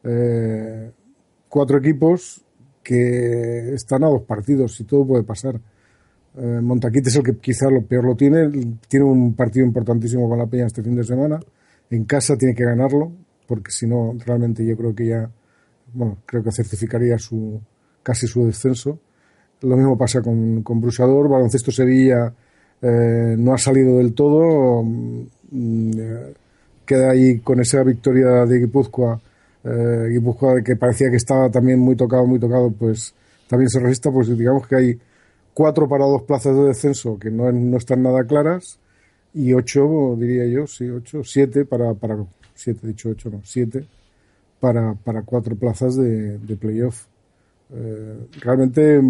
eh, 0.02 0.90
cuatro 1.48 1.78
equipos 1.78 2.44
que 2.82 3.72
están 3.72 4.02
a 4.02 4.08
dos 4.08 4.22
partidos 4.22 4.80
y 4.80 4.84
todo 4.84 5.06
puede 5.06 5.22
pasar. 5.22 5.60
Eh, 6.36 6.60
Montaquite 6.60 7.08
es 7.08 7.14
el 7.14 7.22
que 7.22 7.36
quizás 7.36 7.70
lo 7.70 7.82
peor 7.82 8.04
lo 8.04 8.16
tiene. 8.16 8.50
Tiene 8.88 9.06
un 9.06 9.34
partido 9.34 9.64
importantísimo 9.64 10.28
con 10.28 10.40
la 10.40 10.46
Peña 10.46 10.66
este 10.66 10.82
fin 10.82 10.96
de 10.96 11.04
semana. 11.04 11.38
En 11.88 12.04
casa 12.04 12.36
tiene 12.36 12.52
que 12.54 12.64
ganarlo, 12.64 13.12
porque 13.50 13.72
si 13.72 13.84
no, 13.84 14.14
realmente 14.24 14.64
yo 14.64 14.76
creo 14.76 14.94
que 14.94 15.06
ya, 15.08 15.28
bueno, 15.92 16.18
creo 16.24 16.40
que 16.44 16.52
certificaría 16.52 17.18
su 17.18 17.60
casi 18.00 18.28
su 18.28 18.46
descenso. 18.46 19.00
Lo 19.62 19.76
mismo 19.76 19.98
pasa 19.98 20.22
con, 20.22 20.62
con 20.62 20.80
Brusador. 20.80 21.28
Baloncesto 21.28 21.72
Sevilla 21.72 22.32
eh, 22.80 23.34
no 23.36 23.52
ha 23.52 23.58
salido 23.58 23.98
del 23.98 24.14
todo. 24.14 24.84
Mm, 24.84 25.90
eh, 25.98 26.34
queda 26.86 27.10
ahí 27.10 27.40
con 27.40 27.58
esa 27.58 27.82
victoria 27.82 28.46
de 28.46 28.60
Guipúzcoa. 28.60 29.20
Eh, 29.64 30.10
Guipúzcoa 30.10 30.62
que 30.62 30.76
parecía 30.76 31.10
que 31.10 31.16
estaba 31.16 31.50
también 31.50 31.80
muy 31.80 31.96
tocado, 31.96 32.24
muy 32.28 32.38
tocado, 32.38 32.70
pues 32.70 33.12
también 33.48 33.68
se 33.68 33.80
resista. 33.80 34.12
Pues 34.12 34.28
digamos 34.38 34.64
que 34.68 34.76
hay 34.76 35.00
cuatro 35.52 35.88
para 35.88 36.04
dos 36.04 36.22
plazas 36.22 36.54
de 36.54 36.66
descenso 36.66 37.18
que 37.18 37.32
no, 37.32 37.50
no 37.50 37.78
están 37.78 38.00
nada 38.00 38.22
claras 38.22 38.78
y 39.34 39.52
ocho, 39.54 40.14
diría 40.16 40.46
yo, 40.46 40.68
sí, 40.68 40.88
ocho, 40.88 41.24
siete 41.24 41.64
para, 41.64 41.94
para 41.94 42.16
siete, 42.60 42.86
dicho 42.86 43.08
ocho, 43.08 43.30
no, 43.30 43.40
siete 43.44 43.86
para, 44.60 44.94
para 44.94 45.22
cuatro 45.22 45.56
plazas 45.56 45.96
de, 45.96 46.38
de 46.38 46.56
playoff. 46.56 47.06
Eh, 47.72 48.26
realmente 48.40 49.00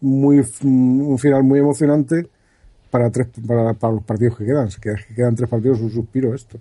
muy, 0.00 0.44
un 0.62 1.18
final 1.18 1.42
muy 1.42 1.58
emocionante 1.58 2.26
para, 2.90 3.10
tres, 3.10 3.28
para, 3.46 3.74
para 3.74 3.94
los 3.94 4.04
partidos 4.04 4.38
que 4.38 4.44
quedan. 4.44 4.68
Que, 4.80 4.94
que 4.94 5.14
quedan 5.14 5.34
tres 5.34 5.48
partidos, 5.48 5.80
un 5.80 5.90
suspiro 5.90 6.34
esto. 6.34 6.58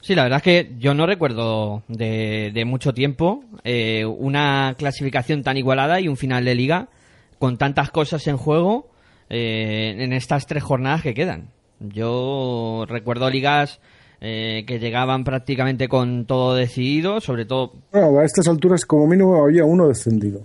Sí, 0.00 0.14
la 0.14 0.24
verdad 0.24 0.38
es 0.38 0.42
que 0.42 0.74
yo 0.78 0.94
no 0.94 1.06
recuerdo 1.06 1.84
de, 1.86 2.50
de 2.52 2.64
mucho 2.64 2.92
tiempo 2.92 3.44
eh, 3.62 4.04
una 4.04 4.74
clasificación 4.76 5.42
tan 5.42 5.56
igualada 5.56 6.00
y 6.00 6.08
un 6.08 6.16
final 6.16 6.44
de 6.44 6.56
liga 6.56 6.88
con 7.38 7.56
tantas 7.56 7.90
cosas 7.90 8.26
en 8.26 8.36
juego 8.36 8.90
eh, 9.30 9.94
en 9.98 10.12
estas 10.12 10.46
tres 10.46 10.62
jornadas 10.62 11.02
que 11.02 11.14
quedan. 11.14 11.50
Yo 11.78 12.84
recuerdo 12.88 13.30
ligas 13.30 13.80
eh, 14.24 14.62
que 14.68 14.78
llegaban 14.78 15.24
prácticamente 15.24 15.88
con 15.88 16.26
todo 16.26 16.54
decidido, 16.54 17.20
sobre 17.20 17.44
todo... 17.44 17.72
Bueno, 17.90 18.20
a 18.20 18.24
estas 18.24 18.46
alturas 18.46 18.84
como 18.84 19.08
mínimo 19.08 19.42
había 19.42 19.64
uno 19.64 19.88
descendido. 19.88 20.42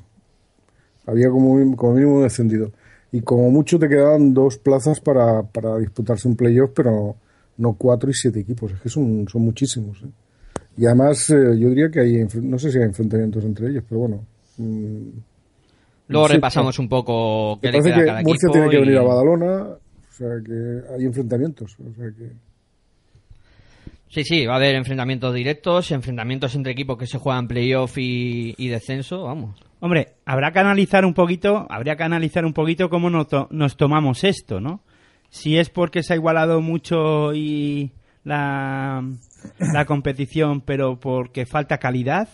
Había 1.06 1.30
como, 1.30 1.76
como 1.76 1.94
mínimo 1.94 2.24
descendido. 2.24 2.72
Y 3.12 3.22
como 3.22 3.52
mucho 3.52 3.78
te 3.78 3.88
quedaban 3.88 4.34
dos 4.34 4.58
plazas 4.58 5.00
para, 5.00 5.44
para 5.44 5.78
disputarse 5.78 6.28
un 6.28 6.36
playoff, 6.36 6.72
pero 6.74 7.18
no 7.58 7.74
cuatro 7.74 8.10
y 8.10 8.16
siete 8.16 8.40
equipos. 8.40 8.72
Es 8.72 8.82
que 8.82 8.90
son, 8.90 9.28
son 9.30 9.44
muchísimos. 9.44 10.02
¿eh? 10.02 10.10
Y 10.78 10.88
además 10.88 11.30
eh, 11.30 11.36
yo 11.60 11.70
diría 11.70 11.92
que 11.92 12.00
hay, 12.00 12.28
no 12.42 12.58
sé 12.58 12.72
si 12.72 12.80
hay 12.80 12.86
enfrentamientos 12.86 13.44
entre 13.44 13.70
ellos, 13.70 13.84
pero 13.88 14.00
bueno. 14.00 14.26
Mmm, 14.58 15.10
Luego 16.08 16.30
repasamos 16.30 16.80
un 16.80 16.90
poco 16.90 17.60
qué 17.62 17.72
le 17.72 17.84
queda 17.84 17.98
a 17.98 18.06
cada 18.06 18.22
Murcia 18.24 18.50
tiene 18.50 18.70
que 18.70 18.78
y... 18.78 18.80
venir 18.80 18.98
a 18.98 19.04
Badalona, 19.04 19.64
o 19.66 20.14
sea 20.18 20.30
que 20.44 20.82
hay 20.96 21.06
enfrentamientos. 21.06 21.78
O 21.80 21.94
sea 21.94 22.08
que... 22.18 22.47
Sí, 24.10 24.24
sí, 24.24 24.46
va 24.46 24.54
a 24.54 24.58
haber 24.58 24.76
enfrentamientos 24.76 25.34
directos, 25.34 25.92
enfrentamientos 25.92 26.56
entre 26.56 26.72
equipos 26.72 26.98
que 26.98 27.08
se 27.08 27.18
juegan 27.18 27.48
playoff 27.48 27.98
y, 27.98 28.56
y 28.58 28.68
descenso, 28.70 29.24
vamos. 29.24 29.60
Hombre, 29.80 30.16
habrá 30.26 30.52
que 30.52 30.60
analizar 30.60 31.06
un 31.06 31.14
poquito, 31.14 31.68
habría 31.70 31.96
que 31.96 32.04
analizar 32.04 32.46
un 32.46 32.54
poquito 32.54 32.90
cómo 32.90 33.10
nos, 33.10 33.28
nos 33.52 33.78
tomamos 33.78 34.24
esto, 34.24 34.60
¿no? 34.60 34.82
Si 35.30 35.58
es 35.58 35.70
porque 35.70 36.04
se 36.04 36.14
ha 36.14 36.16
igualado 36.16 36.62
mucho 36.62 37.34
y 37.34 37.92
la, 38.24 39.04
la 39.60 39.86
competición, 39.86 40.62
pero 40.62 41.00
porque 41.00 41.46
falta 41.46 41.78
calidad, 41.78 42.30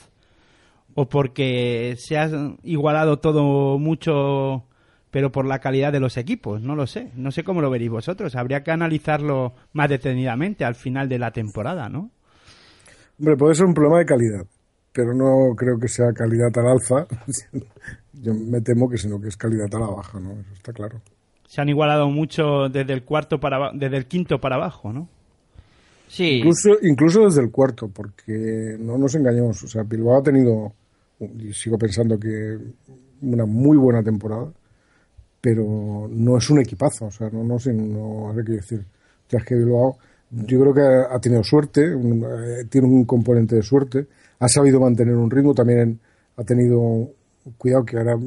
o 0.96 1.10
porque 1.10 1.96
se 1.98 2.18
ha 2.18 2.30
igualado 2.63 3.18
todo 3.18 3.80
mucho, 3.80 4.65
pero 5.13 5.32
por 5.32 5.46
la 5.46 5.60
calidad 5.60 5.91
de 5.91 6.00
los 6.00 6.17
equipos, 6.17 6.63
no 6.63 6.75
lo 6.75 6.88
sé. 6.88 7.12
No 7.15 7.29
sé 7.29 7.43
cómo 7.43 7.62
lo 7.62 7.70
veréis 7.70 7.91
vosotros. 7.91 8.36
Habría 8.36 8.63
que 8.63 8.72
analizarlo 8.72 9.53
más 9.72 9.88
detenidamente 9.88 10.65
al 10.65 10.74
final 10.74 11.08
de 11.08 11.20
la 11.20 11.29
temporada, 11.29 11.88
¿no? 11.88 12.10
Hombre, 13.20 13.38
puede 13.38 13.53
ser 13.53 13.67
un 13.67 13.75
problema 13.75 14.00
de 14.00 14.05
calidad, 14.05 14.48
pero 14.91 15.13
no 15.13 15.55
creo 15.55 15.77
que 15.79 15.88
sea 15.88 16.08
calidad 16.13 16.50
al 16.55 16.65
alza. 16.65 17.05
Yo 18.13 18.34
me 18.34 18.60
temo 18.62 18.89
que 18.89 18.98
sino 18.98 19.22
que 19.22 19.27
es 19.27 19.38
calidad 19.38 19.67
a 19.75 19.79
la 19.82 19.86
baja, 19.86 20.20
¿no? 20.20 20.32
Eso 20.32 20.53
está 20.55 20.74
claro. 20.74 21.00
Se 21.46 21.62
han 21.62 21.70
igualado 21.70 22.10
mucho 22.10 22.67
desde 22.67 22.93
el 22.93 23.03
cuarto 23.03 23.39
para 23.39 23.70
desde 23.72 23.98
el 23.98 24.08
quinto 24.08 24.41
para 24.41 24.55
abajo, 24.55 24.91
¿no? 24.91 25.08
Sí. 26.08 26.39
Incluso, 26.39 26.72
incluso 26.82 27.25
desde 27.25 27.43
el 27.43 27.51
cuarto, 27.51 27.88
porque 27.88 28.77
no 28.79 28.98
nos 28.98 29.13
engañemos. 29.13 29.62
O 29.63 29.67
sea, 29.67 29.84
Bilbao 29.84 30.17
ha 30.17 30.24
tenido, 30.24 30.74
y 31.20 31.53
sigo 31.53 31.77
pensando 31.77 32.17
que 32.17 32.58
una 33.22 33.46
muy 33.46 33.77
buena 33.77 34.01
temporada, 34.01 34.51
pero 35.43 36.07
no 36.09 36.38
es 36.38 36.50
un 36.50 36.59
equipazo. 36.62 37.07
O 37.07 37.12
sea, 37.12 37.29
no, 37.29 37.43
no 37.43 37.59
sé, 37.59 37.73
no 37.73 38.31
hay 38.31 38.45
que 38.45 38.53
decir. 38.53 38.85
Sea, 39.27 39.41
es 39.41 39.45
que 39.45 39.55
Bilbao, 39.55 39.97
yo 40.31 40.62
creo 40.62 40.73
que 40.73 40.81
ha, 40.81 41.13
ha 41.13 41.19
tenido 41.19 41.43
suerte, 41.43 41.93
un, 41.93 42.23
eh, 42.23 42.63
tiene 42.69 42.88
un 42.88 43.03
componente 43.03 43.57
de 43.57 43.62
suerte, 43.62 44.07
ha 44.39 44.47
sabido 44.47 44.79
mantener 44.79 45.15
un 45.15 45.29
ritmo, 45.29 45.53
también 45.53 46.00
ha 46.38 46.43
tenido, 46.45 47.09
cuidado 47.57 47.83
que 47.83 47.97
ahora 47.97 48.17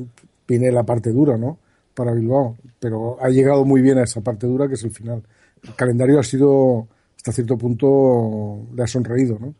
viene 0.46 0.70
la 0.70 0.82
parte 0.82 1.10
dura, 1.10 1.38
¿no? 1.38 1.58
Para 1.94 2.12
Bilbao, 2.12 2.58
pero 2.78 3.16
ha 3.22 3.30
llegado 3.30 3.64
muy 3.64 3.80
bien 3.80 3.96
a 3.96 4.04
esa 4.04 4.20
parte 4.20 4.46
dura 4.46 4.68
que 4.68 4.74
es 4.74 4.84
el 4.84 4.90
final. 4.90 5.22
El 5.62 5.74
calendario 5.74 6.20
ha 6.20 6.22
sido 6.22 6.86
hasta 7.16 7.32
cierto 7.32 7.56
punto 7.56 8.66
le 8.74 8.82
ha 8.82 8.86
sonreído, 8.86 9.38
¿no? 9.40 9.54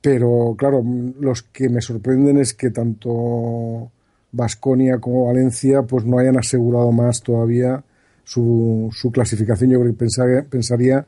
Pero 0.00 0.56
claro, 0.58 0.82
los 1.20 1.44
que 1.44 1.68
me 1.68 1.80
sorprenden 1.80 2.38
es 2.38 2.54
que 2.54 2.70
tanto 2.70 3.92
Vasconia 4.32 4.98
como 4.98 5.26
Valencia 5.26 5.82
pues 5.82 6.04
no 6.04 6.18
hayan 6.18 6.38
asegurado 6.38 6.92
más 6.92 7.20
todavía 7.22 7.82
su, 8.24 8.88
su 8.92 9.10
clasificación. 9.10 9.70
Yo 9.70 9.80
creo 9.80 9.92
que 9.92 9.98
pensaría, 9.98 10.42
pensaría, 10.42 11.06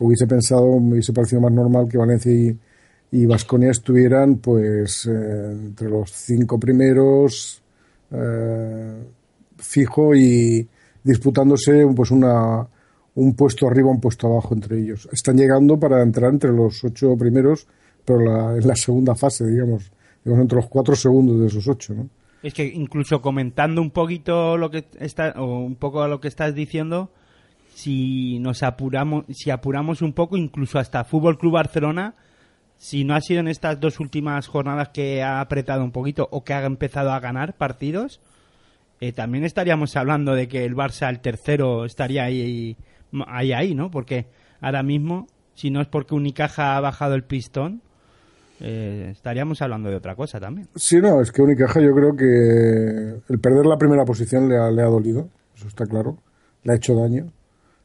hubiese 0.00 0.26
pensado, 0.26 0.80
me 0.80 0.92
hubiese 0.92 1.12
parecido 1.12 1.40
más 1.42 1.52
normal 1.52 1.88
que 1.88 1.98
Valencia 1.98 2.32
y 3.12 3.26
Vasconia 3.26 3.70
estuvieran 3.70 4.36
pues 4.36 5.06
eh, 5.06 5.52
entre 5.52 5.88
los 5.88 6.10
cinco 6.10 6.58
primeros 6.58 7.62
eh, 8.10 9.04
fijo 9.58 10.14
y 10.14 10.68
disputándose 11.02 11.86
pues 11.94 12.10
una 12.10 12.66
un 13.16 13.34
puesto 13.34 13.66
arriba, 13.66 13.90
un 13.90 14.00
puesto 14.00 14.26
abajo 14.26 14.54
entre 14.54 14.78
ellos. 14.78 15.08
Están 15.10 15.38
llegando 15.38 15.78
para 15.80 16.02
entrar 16.02 16.30
entre 16.32 16.52
los 16.52 16.84
ocho 16.84 17.16
primeros, 17.16 17.66
pero 18.04 18.20
la, 18.20 18.56
en 18.56 18.66
la 18.66 18.76
segunda 18.76 19.14
fase, 19.14 19.46
digamos, 19.46 19.90
digamos, 20.22 20.42
entre 20.42 20.56
los 20.56 20.66
cuatro 20.68 20.94
segundos 20.94 21.40
de 21.40 21.46
esos 21.46 21.66
ocho, 21.66 21.94
¿no? 21.94 22.10
Es 22.42 22.54
que 22.54 22.64
incluso 22.64 23.20
comentando 23.20 23.80
un 23.80 23.90
poquito 23.90 24.56
lo 24.56 24.70
que 24.70 24.84
está, 25.00 25.34
o 25.36 25.58
un 25.58 25.76
poco 25.76 26.02
a 26.02 26.08
lo 26.08 26.20
que 26.20 26.28
estás 26.28 26.54
diciendo, 26.54 27.10
si 27.74 28.38
nos 28.38 28.62
apuramos, 28.62 29.24
si 29.30 29.50
apuramos 29.50 30.02
un 30.02 30.12
poco, 30.12 30.36
incluso 30.36 30.78
hasta 30.78 31.04
Fútbol 31.04 31.38
Club 31.38 31.54
Barcelona, 31.54 32.14
si 32.78 33.04
no 33.04 33.14
ha 33.14 33.20
sido 33.20 33.40
en 33.40 33.48
estas 33.48 33.80
dos 33.80 34.00
últimas 34.00 34.46
jornadas 34.48 34.90
que 34.90 35.22
ha 35.22 35.40
apretado 35.40 35.82
un 35.82 35.92
poquito 35.92 36.28
o 36.30 36.44
que 36.44 36.52
ha 36.52 36.64
empezado 36.64 37.12
a 37.12 37.20
ganar 37.20 37.56
partidos, 37.56 38.20
eh, 39.00 39.12
también 39.12 39.44
estaríamos 39.44 39.96
hablando 39.96 40.34
de 40.34 40.48
que 40.48 40.64
el 40.64 40.74
Barça, 40.74 41.08
el 41.08 41.20
tercero, 41.20 41.84
estaría 41.84 42.24
ahí 42.24 42.76
ahí, 43.26 43.52
ahí, 43.52 43.74
¿no? 43.74 43.90
Porque 43.90 44.26
ahora 44.60 44.82
mismo, 44.82 45.26
si 45.54 45.70
no 45.70 45.80
es 45.80 45.86
porque 45.86 46.14
Unicaja 46.14 46.76
ha 46.76 46.80
bajado 46.80 47.14
el 47.14 47.24
pistón, 47.24 47.82
eh, 48.60 49.08
estaríamos 49.12 49.60
hablando 49.62 49.88
de 49.90 49.96
otra 49.96 50.14
cosa 50.14 50.38
también. 50.40 50.68
Sí, 50.76 50.96
no, 51.00 51.20
es 51.20 51.30
que 51.32 51.42
Unicaja 51.42 51.80
yo 51.80 51.94
creo 51.94 52.16
que 52.16 53.20
el 53.32 53.38
perder 53.40 53.66
la 53.66 53.76
primera 53.78 54.04
posición 54.04 54.48
le 54.48 54.56
ha, 54.56 54.70
le 54.70 54.82
ha 54.82 54.86
dolido, 54.86 55.28
eso 55.56 55.68
está 55.68 55.84
claro, 55.86 56.18
le 56.64 56.72
ha 56.72 56.76
hecho 56.76 56.94
daño. 56.94 57.26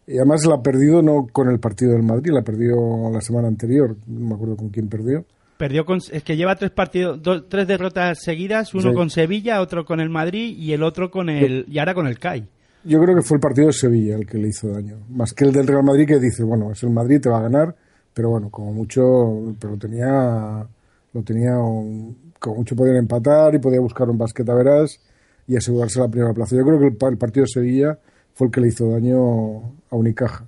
Y 0.07 0.17
además 0.17 0.45
la 0.45 0.55
ha 0.55 0.61
perdido 0.61 1.01
no 1.01 1.27
con 1.31 1.49
el 1.49 1.59
partido 1.59 1.93
del 1.93 2.03
Madrid, 2.03 2.31
la 2.33 2.39
ha 2.41 2.43
perdido 2.43 3.09
la 3.11 3.21
semana 3.21 3.47
anterior, 3.47 3.95
no 4.07 4.29
me 4.29 4.35
acuerdo 4.35 4.55
con 4.57 4.69
quién 4.69 4.87
perdió. 4.89 5.25
Perdió 5.57 5.85
con, 5.85 5.99
es 6.11 6.23
que 6.23 6.35
lleva 6.35 6.55
tres 6.55 6.71
partidos, 6.71 7.21
dos- 7.21 7.43
tres 7.47 7.67
derrotas 7.67 8.19
seguidas, 8.23 8.73
uno 8.73 8.89
Sí. 8.89 8.95
con 8.95 9.09
Sevilla, 9.11 9.61
otro 9.61 9.85
con 9.85 9.99
el 9.99 10.09
Madrid 10.09 10.57
y 10.57 10.73
el 10.73 10.81
otro 10.81 11.11
con 11.11 11.29
el 11.29 11.65
y 11.69 11.77
ahora 11.77 11.93
con 11.93 12.07
el 12.07 12.17
CAI. 12.17 12.47
Yo 12.83 12.99
creo 12.99 13.15
que 13.15 13.21
fue 13.21 13.35
el 13.37 13.41
partido 13.41 13.67
de 13.67 13.73
Sevilla 13.73 14.15
el 14.15 14.25
que 14.25 14.39
le 14.39 14.47
hizo 14.47 14.69
daño, 14.69 14.97
más 15.09 15.33
que 15.33 15.45
el 15.45 15.51
del 15.53 15.67
Real 15.67 15.83
Madrid 15.83 16.07
que 16.07 16.19
dice, 16.19 16.43
bueno, 16.43 16.71
es 16.71 16.81
el 16.81 16.89
Madrid, 16.89 17.21
te 17.21 17.29
va 17.29 17.37
a 17.37 17.43
ganar, 17.43 17.75
pero 18.13 18.29
bueno, 18.29 18.49
como 18.49 18.73
mucho, 18.73 19.55
pero 19.59 19.77
tenía, 19.77 20.67
lo 21.13 21.23
tenía, 21.23 21.57
un- 21.59 22.33
como 22.39 22.57
mucho 22.57 22.75
podían 22.75 22.97
empatar 22.97 23.53
y 23.55 23.59
podía 23.59 23.79
buscar 23.79 24.09
un 24.09 24.17
basquete 24.17 24.51
a 24.51 24.55
verás 24.55 24.99
y 25.47 25.55
asegurarse 25.57 25.99
la 25.99 26.07
primera 26.09 26.33
plaza. 26.33 26.55
Yo 26.55 26.63
creo 26.65 26.79
que 26.79 27.05
el 27.07 27.17
partido 27.17 27.43
de 27.45 27.49
Sevilla 27.51 27.99
fue 28.33 28.47
el 28.47 28.51
que 28.53 28.61
le 28.61 28.67
hizo 28.69 28.89
daño 28.89 29.57
a 29.89 29.95
Unicaja. 29.95 30.45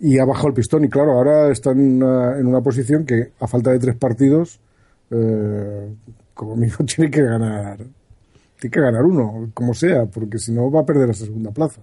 Y 0.00 0.18
ha 0.18 0.24
bajado 0.24 0.48
el 0.48 0.54
pistón 0.54 0.84
y 0.84 0.88
claro, 0.88 1.12
ahora 1.12 1.50
está 1.50 1.70
en 1.70 2.02
una, 2.02 2.38
en 2.38 2.46
una 2.46 2.60
posición 2.60 3.06
que 3.06 3.32
a 3.40 3.46
falta 3.46 3.70
de 3.70 3.78
tres 3.78 3.96
partidos, 3.96 4.60
eh, 5.10 5.88
como 6.34 6.56
mínimo 6.56 6.78
tiene 6.86 7.10
que 7.10 7.22
ganar, 7.22 7.78
tiene 8.60 8.72
que 8.72 8.80
ganar 8.80 9.04
uno, 9.04 9.50
como 9.54 9.74
sea, 9.74 10.06
porque 10.06 10.38
si 10.38 10.52
no 10.52 10.70
va 10.70 10.80
a 10.80 10.86
perder 10.86 11.10
esa 11.10 11.26
segunda 11.26 11.50
plaza. 11.52 11.82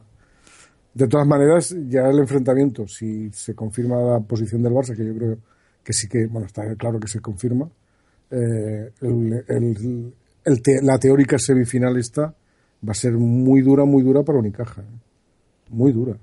De 0.94 1.08
todas 1.08 1.26
maneras, 1.26 1.76
ya 1.88 2.02
el 2.10 2.20
enfrentamiento, 2.20 2.88
si 2.88 3.30
se 3.32 3.56
confirma 3.56 3.96
la 4.02 4.20
posición 4.20 4.62
del 4.62 4.74
Barça, 4.74 4.96
que 4.96 5.06
yo 5.06 5.16
creo 5.16 5.38
que 5.84 5.94
sí 5.94 6.08
que, 6.10 6.28
bueno, 6.28 6.48
está 6.48 6.76
claro 6.76 7.00
que 7.00 7.08
se 7.08 7.20
confirma, 7.22 7.70
eh, 8.30 8.92
el- 9.02 9.44
el- 9.48 10.14
el 10.46 10.62
te- 10.62 10.82
la 10.82 10.98
teórica 11.00 11.38
semifinal 11.40 11.98
esta 11.98 12.34
va 12.88 12.92
a 12.92 12.94
ser 12.94 13.14
muy 13.14 13.62
dura, 13.62 13.86
muy 13.86 14.04
dura 14.04 14.24
para 14.24 14.40
Unicaja. 14.40 14.82
¿eh? 14.82 14.86
Muy 15.70 15.92
dura. 15.94 16.18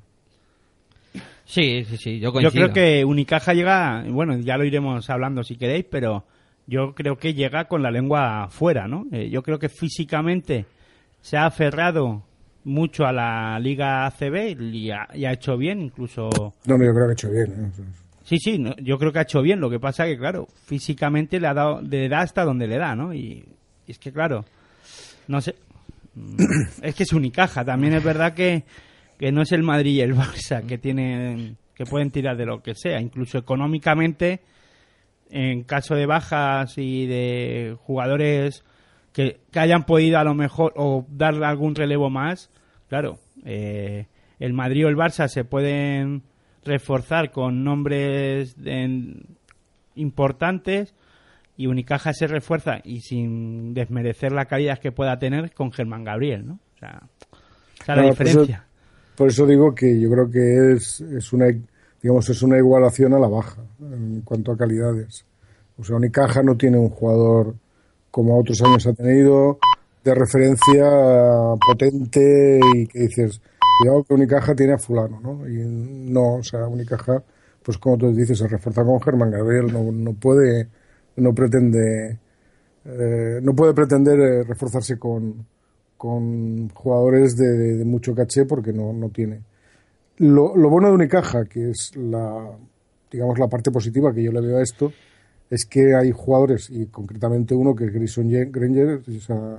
Sí, 1.45 1.85
sí, 1.89 1.97
sí, 1.97 2.19
yo 2.21 2.31
creo 2.33 2.73
que 2.75 3.05
Unicaja 3.07 3.55
llega, 3.55 4.05
bueno, 4.11 4.37
ya 4.39 4.59
lo 4.59 4.65
iremos 4.65 5.09
hablando 5.09 5.43
si 5.43 5.57
queréis, 5.57 5.87
pero 5.91 6.25
yo 6.67 6.95
creo 6.95 7.17
que 7.17 7.33
llega 7.33 7.67
con 7.69 7.83
la 7.83 7.91
lengua 7.91 8.49
fuera, 8.51 8.87
¿no? 8.87 9.07
Eh, 9.13 9.31
yo 9.31 9.43
creo 9.43 9.59
que 9.59 9.71
físicamente 9.71 10.67
se 11.23 11.39
ha 11.39 11.47
aferrado 11.47 12.23
mucho 12.69 13.05
a 13.07 13.13
la 13.13 13.59
Liga 13.59 14.07
ACB 14.07 14.61
y 14.61 14.91
ha, 14.91 15.09
y 15.15 15.25
ha 15.25 15.33
hecho 15.33 15.57
bien, 15.57 15.81
incluso... 15.81 16.29
No, 16.67 16.77
yo 16.77 16.93
creo 16.93 17.07
que 17.07 17.11
ha 17.11 17.13
hecho 17.13 17.31
bien. 17.31 17.51
¿eh? 17.51 17.83
Sí, 18.23 18.39
sí, 18.39 18.59
no, 18.59 18.77
yo 18.77 18.99
creo 18.99 19.11
que 19.13 19.19
ha 19.21 19.23
hecho 19.23 19.41
bien. 19.43 19.59
Lo 19.61 19.71
que 19.71 19.81
pasa 19.81 20.05
que, 20.05 20.19
claro, 20.19 20.47
físicamente 20.67 21.41
le 21.41 21.47
ha 21.47 21.55
dado, 21.55 21.81
le 21.81 22.09
da 22.09 22.21
hasta 22.21 22.45
donde 22.45 22.67
le 22.67 22.77
da, 22.77 22.95
¿no? 22.95 23.15
Y, 23.15 23.45
y 23.87 23.91
es 23.91 23.99
que, 23.99 24.13
claro, 24.13 24.45
no 25.29 25.41
sé. 25.41 25.55
Mm, 26.15 26.37
Es 26.83 26.95
que 26.95 27.05
es 27.05 27.13
Unicaja. 27.13 27.65
También 27.65 27.95
es 27.95 28.05
verdad 28.05 28.35
que, 28.35 28.65
que 29.19 29.33
no 29.33 29.43
es 29.43 29.53
el 29.53 29.63
Madrid 29.63 29.93
y 29.95 30.01
el 30.03 30.15
Barça 30.15 30.65
que 30.67 30.77
tienen, 30.77 31.57
que 31.75 31.85
pueden 31.87 32.11
tirar 32.11 32.37
de 32.37 32.45
lo 32.45 32.63
que 32.63 32.75
sea. 32.75 33.01
Incluso 33.01 33.39
económicamente, 33.39 34.41
en 35.31 35.63
caso 35.65 35.95
de 35.95 36.05
bajas 36.05 36.77
y 36.77 37.07
de 37.07 37.77
jugadores 37.81 38.63
que, 39.15 39.41
que 39.51 39.59
hayan 39.59 39.85
podido 39.85 40.19
a 40.19 40.25
lo 40.25 40.35
mejor 40.35 40.75
o 40.77 41.07
darle 41.09 41.47
algún 41.47 41.75
relevo 41.75 42.11
más, 42.11 42.51
claro, 42.89 43.19
eh, 43.45 44.07
el 44.39 44.53
Madrid 44.53 44.87
o 44.87 44.89
el 44.89 44.97
Barça 44.97 45.29
se 45.29 45.45
pueden 45.45 46.23
reforzar 46.65 47.31
con 47.31 47.65
nombres 47.65 48.57
en- 48.65 49.25
importantes 49.95 50.95
y 51.57 51.67
Unicaja 51.67 52.13
se 52.13 52.27
refuerza 52.27 52.79
y 52.85 53.01
sin 53.01 53.75
desmerecer 53.75 54.33
la 54.33 54.45
calidad 54.47 54.79
que 54.79 54.93
pueda 54.93 55.19
tener 55.19 55.53
con 55.55 55.73
Germán 55.73 56.05
Gabriel, 56.05 56.47
¿no? 56.47 56.55
O 56.77 56.79
sea, 56.79 57.03
esa 57.81 57.95
la 57.97 58.03
Claro, 58.03 58.03
por 58.03 58.27
eso- 58.27 58.41
diferencia. 58.41 58.65
Por 59.17 59.29
eso 59.29 59.47
digo 59.47 59.75
que 59.75 59.99
yo 60.01 60.09
creo 60.11 60.31
que 60.31 60.73
es, 60.75 61.01
es 61.01 61.33
una 61.33 61.47
digamos 62.01 62.29
es 62.31 62.41
una 62.43 62.57
igualación 62.57 63.13
a 63.15 63.19
la 63.19 63.27
baja 63.27 63.61
en 63.81 64.21
cuanto 64.21 64.53
a 64.53 64.57
calidades. 64.57 65.25
O 65.77 65.83
sea, 65.83 65.97
Unicaja 65.97 66.43
no 66.45 66.57
tiene 66.57 66.79
un 66.79 66.91
jugador 66.91 67.57
como 68.13 68.39
otros 68.39 68.63
años 68.63 68.87
ha 68.87 68.93
tenido 68.93 69.59
de 70.05 70.15
referencia 70.15 70.85
potente 71.67 72.61
y 72.75 72.87
que 72.87 73.01
dices, 73.01 73.41
cuidado 73.81 74.05
que 74.05 74.15
Unicaja 74.15 74.55
tiene 74.55 74.75
a 74.75 74.79
fulano, 74.79 75.21
¿no? 75.21 75.49
Y 75.49 75.59
no, 76.11 76.37
o 76.37 76.43
sea, 76.43 76.67
Unicaja, 76.67 77.23
pues 77.63 77.79
como 77.79 77.99
tú 77.99 78.13
dices, 78.15 78.39
se 78.39 78.49
refuerza 78.49 78.85
con 78.85 79.01
Germán 79.01 79.31
Gabriel, 79.31 79.73
no, 79.73 79.91
no 79.93 80.13
puede, 80.15 80.69
no 81.17 81.35
pretende, 81.35 82.19
eh, 82.85 83.41
no 83.43 83.55
puede 83.55 83.75
pretender 83.75 84.19
eh, 84.21 84.43
reforzarse 84.45 84.99
con, 84.99 85.47
con 85.97 86.69
jugadores 86.71 87.37
de, 87.37 87.85
mucho 87.85 88.15
caché 88.15 88.45
porque 88.47 88.73
no, 88.73 88.93
no 88.93 89.11
tiene. 89.11 89.41
Lo, 90.19 90.57
lo 90.57 90.69
bueno 90.71 90.89
de 90.89 90.95
Unicaja, 90.95 91.45
que 91.45 91.71
es 91.71 91.93
la, 91.97 92.51
digamos, 93.11 93.39
la 93.39 93.49
parte 93.49 93.71
positiva 93.71 94.13
que 94.13 94.23
yo 94.23 94.33
le 94.33 94.41
veo 94.41 94.59
a 94.59 94.63
esto, 94.63 94.93
es 95.51 95.65
que 95.65 95.95
hay 95.95 96.13
jugadores, 96.13 96.69
y 96.71 96.87
concretamente 96.87 97.55
uno 97.55 97.75
que 97.75 97.85
es 97.87 97.93
Grayson 97.93 98.29
Ye- 98.29 98.47
Granger, 98.51 99.01
o 99.09 99.21
sea, 99.21 99.59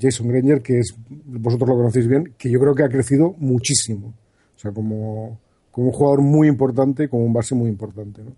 Jason 0.00 0.28
Granger, 0.28 0.62
que 0.62 0.78
es, 0.78 0.94
vosotros 1.08 1.68
lo 1.68 1.76
conocéis 1.76 2.06
bien, 2.06 2.34
que 2.38 2.50
yo 2.50 2.58
creo 2.60 2.74
que 2.74 2.82
ha 2.82 2.88
crecido 2.88 3.34
muchísimo. 3.38 4.14
O 4.56 4.58
sea, 4.58 4.72
como, 4.72 5.38
como 5.70 5.88
un 5.88 5.92
jugador 5.92 6.22
muy 6.22 6.48
importante, 6.48 7.08
como 7.08 7.24
un 7.24 7.32
base 7.32 7.54
muy 7.54 7.68
importante. 7.68 8.22
¿no? 8.22 8.32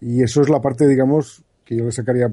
Y 0.00 0.22
eso 0.22 0.40
es 0.40 0.48
la 0.48 0.60
parte, 0.60 0.86
digamos, 0.86 1.42
que 1.64 1.76
yo 1.76 1.84
le 1.84 1.92
sacaría 1.92 2.32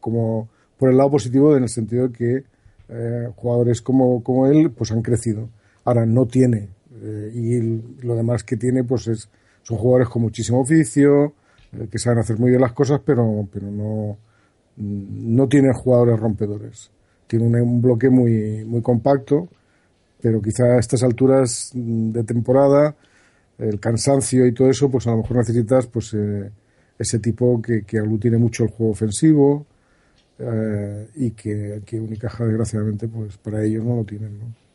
como 0.00 0.48
por 0.78 0.90
el 0.90 0.96
lado 0.96 1.10
positivo 1.10 1.56
en 1.56 1.64
el 1.64 1.68
sentido 1.68 2.08
de 2.08 2.12
que 2.12 2.44
eh, 2.88 3.28
jugadores 3.36 3.82
como, 3.82 4.22
como 4.22 4.46
él 4.46 4.70
pues 4.70 4.92
han 4.92 5.02
crecido. 5.02 5.48
Ahora 5.84 6.06
no 6.06 6.26
tiene 6.26 6.68
eh, 7.02 7.32
y 7.34 8.04
lo 8.06 8.14
demás 8.14 8.44
que 8.44 8.56
tiene 8.56 8.84
pues 8.84 9.08
es 9.08 9.28
son 9.62 9.76
jugadores 9.76 10.08
con 10.08 10.22
muchísimo 10.22 10.60
oficio 10.60 11.34
eh, 11.72 11.88
que 11.90 11.98
saben 11.98 12.20
hacer 12.20 12.38
muy 12.38 12.50
bien 12.50 12.62
las 12.62 12.72
cosas 12.72 13.00
pero 13.04 13.46
pero 13.52 13.70
no 13.70 14.16
no 14.76 15.48
tiene 15.48 15.72
jugadores 15.74 16.18
rompedores. 16.18 16.90
Tiene 17.28 17.62
un, 17.62 17.80
bloque 17.80 18.10
muy 18.10 18.64
muy 18.64 18.82
compacto 18.82 19.48
pero 20.20 20.42
quizá 20.42 20.64
a 20.64 20.78
estas 20.80 21.02
alturas 21.04 21.70
mm, 21.74 22.10
de 22.10 22.24
temporada 22.24 22.96
el 23.58 23.78
cansancio 23.78 24.46
y 24.46 24.52
todo 24.52 24.70
eso 24.70 24.90
pues 24.90 25.06
a 25.06 25.10
lo 25.12 25.18
mejor 25.18 25.36
necesitas 25.36 25.86
pues 25.86 26.14
eh, 26.14 26.50
ese 26.98 27.18
tipo 27.20 27.62
que, 27.62 27.84
que 27.84 27.98
aglutine 27.98 28.38
mucho 28.38 28.64
el 28.64 28.70
juego 28.70 28.92
ofensivo 28.92 29.66
eh, 30.38 31.08
y 31.16 31.30
que, 31.32 31.82
que 31.84 32.00
Unicaja 32.00 32.44
desgraciadamente 32.44 33.08
pues 33.08 33.36
para 33.38 33.62
ellos 33.64 33.84
no 33.84 33.96
lo 33.96 34.04
tienen 34.04 34.38
¿no? 34.38 34.67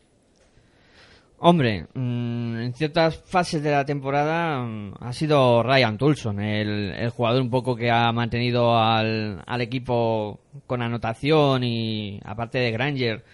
Hombre, 1.46 1.86
mm, 1.92 2.56
en 2.56 2.72
ciertas 2.72 3.18
fases 3.18 3.62
de 3.62 3.70
la 3.70 3.84
temporada 3.84 4.64
mm, 4.64 4.94
ha 4.98 5.12
sido 5.12 5.62
Ryan 5.62 5.98
Tulson, 5.98 6.40
el, 6.40 6.90
el 6.92 7.10
jugador 7.10 7.42
un 7.42 7.50
poco 7.50 7.76
que 7.76 7.90
ha 7.90 8.10
mantenido 8.12 8.78
al, 8.78 9.44
equipo 9.60 10.40
con 10.66 10.80
anotación 10.80 11.62
y 11.62 12.18
aparte 12.24 12.56
de 12.56 12.70
Granger, 12.70 13.24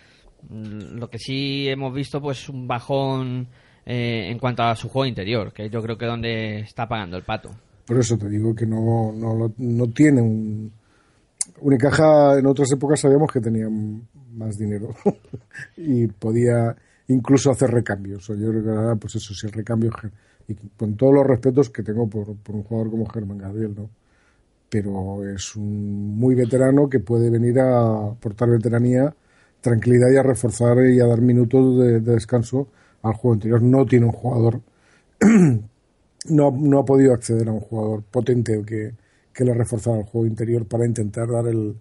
mm, 0.49 0.99
lo 0.99 1.09
que 1.09 1.19
sí 1.19 1.69
hemos 1.69 1.95
visto 1.95 2.21
pues 2.21 2.49
un 2.49 2.67
bajón 2.67 3.47
eh, 3.87 4.27
en 4.29 4.41
cuanto 4.41 4.65
a 4.65 4.75
su 4.75 4.89
juego 4.89 5.07
interior, 5.07 5.53
que 5.53 5.71
yo 5.71 5.81
creo 5.81 5.97
que 5.97 6.07
es 6.07 6.11
donde 6.11 6.61
está 6.63 6.89
pagando 6.89 7.17
el 7.17 7.23
pato. 7.23 7.51
por 7.87 7.97
eso 7.97 8.19
te 8.19 8.29
digo 8.29 8.57
que 8.57 8.67
no, 8.67 9.13
no, 9.13 9.55
no 9.57 9.87
tiene 9.87 10.21
un 10.21 10.73
Unicaja 11.61 12.41
en 12.41 12.47
otras 12.47 12.73
épocas 12.73 12.99
sabíamos 12.99 13.31
que 13.31 13.41
tenía 13.41 13.69
más 14.33 14.59
dinero 14.59 14.97
y 15.77 16.09
podía 16.09 16.75
incluso 17.13 17.51
hacer 17.51 17.71
recambios. 17.71 18.29
O 18.31 18.35
yo 18.35 18.51
creo 18.51 18.63
que 18.65 18.71
ahora, 18.71 18.97
pues 18.97 19.17
eso, 19.17 19.35
si 19.35 19.47
el 19.47 19.53
recambio, 19.53 19.91
y 20.49 20.55
con 20.77 20.97
todos 20.97 21.15
los 21.15 21.27
respetos 21.27 21.71
que 21.71 21.83
tengo 21.83 22.09
por, 22.09 22.29
un 22.29 22.63
jugador 22.65 22.91
como 22.91 23.07
Germán 23.07 23.39
Gabriel, 23.39 23.75
¿no? 23.77 23.91
Pero 24.69 25.29
es 25.29 25.57
un 25.57 26.17
muy 26.17 26.35
veterano 26.35 26.89
que 26.89 27.01
puede 27.01 27.29
venir 27.31 27.59
a 27.61 28.11
aportar 28.11 28.51
veteranía, 28.51 29.15
tranquilidad 29.61 30.11
y 30.13 30.17
a 30.17 30.23
reforzar 30.23 30.79
y 30.87 31.01
a 31.01 31.07
dar 31.07 31.21
minutos 31.21 31.79
de, 31.79 32.01
de 32.01 32.13
descanso 32.13 32.69
al 33.03 33.15
juego 33.15 33.35
anterior. 33.35 33.63
No 33.63 33.85
tiene 33.85 34.07
un 34.07 34.13
jugador 34.13 34.61
no, 36.29 36.51
no 36.51 36.79
ha 36.79 36.85
podido 36.85 37.13
acceder 37.13 37.49
a 37.49 37.53
un 37.53 37.61
jugador 37.61 38.03
potente 38.03 38.63
que, 38.65 38.95
que 39.33 39.45
le 39.45 39.55
reforzara 39.55 39.99
el 39.99 40.05
juego 40.05 40.27
interior 40.27 40.67
para 40.67 40.87
intentar 40.87 41.29
dar 41.29 41.47
el, 41.47 41.77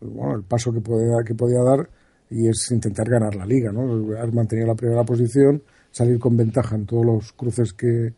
el, 0.00 0.08
bueno, 0.08 0.36
el 0.36 0.42
paso 0.42 0.72
que 0.72 0.80
podía, 0.80 1.22
que 1.24 1.34
podía 1.34 1.62
dar 1.62 1.88
y 2.30 2.48
es 2.48 2.70
intentar 2.70 3.08
ganar 3.08 3.34
la 3.34 3.46
liga, 3.46 3.72
¿no? 3.72 3.82
Haber 4.16 4.32
mantenido 4.32 4.66
la 4.68 4.74
primera 4.74 5.04
posición, 5.04 5.62
salir 5.90 6.18
con 6.18 6.36
ventaja 6.36 6.76
en 6.76 6.86
todos 6.86 7.04
los 7.04 7.32
cruces 7.32 7.72
que, 7.72 8.12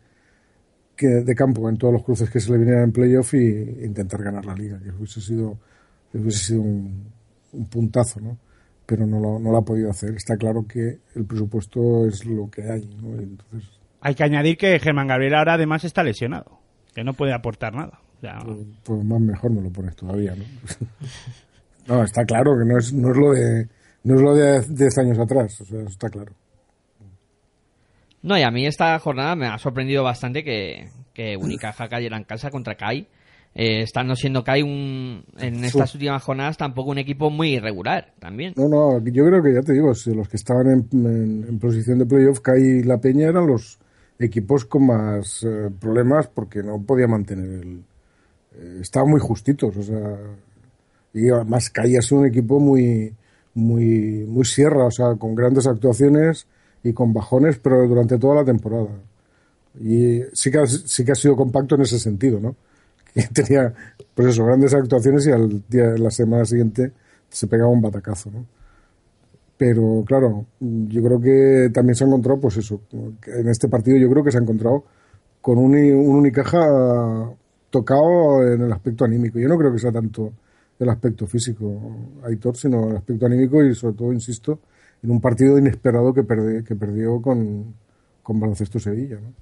que 0.95 1.07
de 1.07 1.35
campo, 1.35 1.67
en 1.69 1.77
todos 1.77 1.93
los 1.93 2.03
cruces 2.03 2.29
que 2.29 2.39
se 2.39 2.51
le 2.51 2.57
vinieran 2.57 2.85
en 2.85 2.91
playoff 2.91 3.33
y 3.33 3.85
intentar 3.85 4.21
ganar 4.23 4.45
la 4.45 4.55
liga, 4.55 4.79
que 4.79 4.89
hubiese 4.89 5.21
sido, 5.21 5.57
hubiese 6.13 6.45
sido 6.45 6.61
un, 6.61 7.05
un 7.53 7.65
puntazo, 7.67 8.19
¿no? 8.19 8.37
Pero 8.85 9.07
no 9.07 9.19
lo, 9.19 9.39
no 9.39 9.51
lo 9.51 9.57
ha 9.57 9.65
podido 9.65 9.89
hacer. 9.89 10.13
Está 10.15 10.35
claro 10.35 10.65
que 10.67 10.99
el 11.15 11.25
presupuesto 11.25 12.05
es 12.05 12.25
lo 12.25 12.49
que 12.49 12.63
hay, 12.63 12.85
¿no? 13.01 13.15
Y 13.21 13.23
entonces 13.23 13.69
Hay 14.01 14.15
que 14.15 14.23
añadir 14.23 14.57
que 14.57 14.77
Germán 14.79 15.07
Gabriel 15.07 15.35
ahora 15.35 15.53
además 15.53 15.85
está 15.85 16.03
lesionado, 16.03 16.59
que 16.93 17.03
no 17.03 17.13
puede 17.13 17.33
aportar 17.33 17.73
nada. 17.73 18.01
Pues, 18.21 18.57
pues 18.83 19.03
más 19.03 19.19
mejor 19.19 19.51
me 19.51 19.61
lo 19.61 19.69
pones 19.71 19.95
todavía, 19.95 20.35
¿no? 20.35 20.43
no, 21.87 22.03
está 22.03 22.23
claro 22.23 22.51
que 22.57 22.65
no 22.65 22.77
es, 22.77 22.93
no 22.93 23.11
es 23.11 23.17
lo 23.17 23.31
de 23.31 23.67
no 24.03 24.15
es 24.15 24.21
lo 24.21 24.33
de 24.35 24.61
10 24.61 24.97
años 24.99 25.19
atrás, 25.19 25.59
o 25.61 25.65
sea, 25.65 25.79
eso 25.79 25.89
está 25.89 26.09
claro. 26.09 26.33
No, 28.23 28.37
y 28.37 28.43
a 28.43 28.51
mí 28.51 28.65
esta 28.67 28.97
jornada 28.99 29.35
me 29.35 29.47
ha 29.47 29.57
sorprendido 29.57 30.03
bastante 30.03 30.43
que, 30.43 30.89
que 31.13 31.35
Unicaja 31.37 31.87
cayera 31.89 32.17
en 32.17 32.23
casa 32.23 32.51
contra 32.51 32.75
CAI. 32.75 33.07
Eh, 33.53 33.81
estando 33.81 34.15
siendo 34.15 34.43
CAI 34.45 34.61
un, 34.61 35.25
en 35.39 35.65
estas 35.65 35.93
últimas 35.95 36.23
jornadas 36.23 36.55
tampoco 36.55 36.91
un 36.91 36.99
equipo 36.99 37.29
muy 37.29 37.55
irregular 37.55 38.13
también. 38.19 38.53
No, 38.55 38.69
no, 38.69 38.99
yo 39.03 39.25
creo 39.25 39.43
que 39.43 39.53
ya 39.53 39.61
te 39.61 39.73
digo, 39.73 39.93
si 39.93 40.13
los 40.13 40.29
que 40.29 40.37
estaban 40.37 40.67
en, 40.67 40.87
en- 41.05 41.45
en 41.49 41.59
posición 41.59 41.99
de 41.99 42.05
playoff, 42.05 42.39
CAI 42.39 42.61
y 42.61 42.83
La 42.83 42.99
Peña 42.99 43.27
eran 43.27 43.47
los 43.47 43.77
equipos 44.19 44.65
con 44.65 44.85
más 44.85 45.43
eh, 45.43 45.69
problemas 45.79 46.27
porque 46.27 46.61
no 46.63 46.81
podía 46.81 47.07
mantener 47.07 47.61
el... 47.63 47.83
eh, 48.55 48.77
estaban 48.81 49.09
muy 49.09 49.19
justitos, 49.19 49.75
o 49.75 49.83
sea... 49.83 50.17
Y 51.13 51.27
además 51.29 51.69
CAI 51.71 51.97
ha 51.97 52.01
sido 52.01 52.21
un 52.21 52.27
equipo 52.27 52.57
muy, 52.59 53.13
muy, 53.53 54.25
muy 54.27 54.45
sierra, 54.45 54.85
o 54.85 54.91
sea, 54.91 55.15
con 55.15 55.35
grandes 55.35 55.67
actuaciones 55.67 56.47
y 56.83 56.93
con 56.93 57.13
bajones, 57.13 57.59
pero 57.59 57.87
durante 57.87 58.17
toda 58.17 58.35
la 58.35 58.45
temporada. 58.45 58.89
Y 59.79 60.21
sí 60.33 60.51
que 60.51 60.59
ha, 60.59 60.67
sí 60.67 61.05
que 61.05 61.11
ha 61.11 61.15
sido 61.15 61.35
compacto 61.35 61.75
en 61.75 61.81
ese 61.81 61.99
sentido, 61.99 62.39
¿no? 62.39 62.55
Que 63.13 63.23
tenía, 63.27 63.73
pues 64.15 64.29
eso, 64.29 64.45
grandes 64.45 64.73
actuaciones 64.73 65.27
y 65.27 65.31
al 65.31 65.63
día, 65.67 65.87
la 65.97 66.11
semana 66.11 66.45
siguiente 66.45 66.93
se 67.29 67.47
pegaba 67.47 67.69
un 67.69 67.81
batacazo, 67.81 68.31
¿no? 68.31 68.45
Pero 69.57 70.03
claro, 70.07 70.45
yo 70.59 71.03
creo 71.03 71.21
que 71.21 71.69
también 71.73 71.95
se 71.95 72.03
ha 72.03 72.07
encontrado, 72.07 72.39
pues 72.39 72.57
eso, 72.57 72.81
en 73.27 73.47
este 73.47 73.67
partido 73.67 73.97
yo 73.97 74.09
creo 74.09 74.23
que 74.23 74.31
se 74.31 74.37
ha 74.37 74.41
encontrado 74.41 74.85
con 75.41 75.57
un, 75.59 75.75
un 75.75 76.15
Unicaja 76.15 77.29
tocado 77.69 78.43
en 78.47 78.61
el 78.61 78.71
aspecto 78.71 79.05
anímico. 79.05 79.39
Yo 79.39 79.47
no 79.47 79.57
creo 79.57 79.71
que 79.71 79.79
sea 79.79 79.91
tanto 79.91 80.31
el 80.83 80.89
aspecto 80.89 81.27
físico, 81.27 82.19
Aitor, 82.23 82.55
sino 82.57 82.89
el 82.89 82.97
aspecto 82.97 83.25
anímico 83.25 83.63
y 83.63 83.73
sobre 83.75 83.95
todo, 83.95 84.13
insisto, 84.13 84.59
en 85.03 85.11
un 85.11 85.21
partido 85.21 85.57
inesperado 85.57 86.13
que, 86.13 86.23
perde- 86.23 86.63
que 86.63 86.75
perdió 86.75 87.21
con, 87.21 87.73
con 88.23 88.39
Baloncesto 88.39 88.79
Sevilla, 88.79 89.15
¿no? 89.21 89.33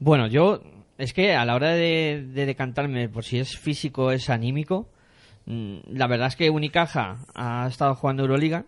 Bueno, 0.00 0.28
yo 0.28 0.60
es 0.96 1.12
que 1.12 1.34
a 1.34 1.44
la 1.44 1.54
hora 1.54 1.70
de, 1.70 2.26
de 2.32 2.46
decantarme 2.46 3.08
por 3.08 3.24
si 3.24 3.38
es 3.38 3.58
físico 3.58 4.06
o 4.06 4.10
es 4.12 4.30
anímico, 4.30 4.88
mm, 5.46 5.78
la 5.92 6.06
verdad 6.06 6.28
es 6.28 6.36
que 6.36 6.50
Unicaja 6.50 7.18
ha 7.34 7.66
estado 7.68 7.94
jugando 7.96 8.22
Euroliga 8.22 8.64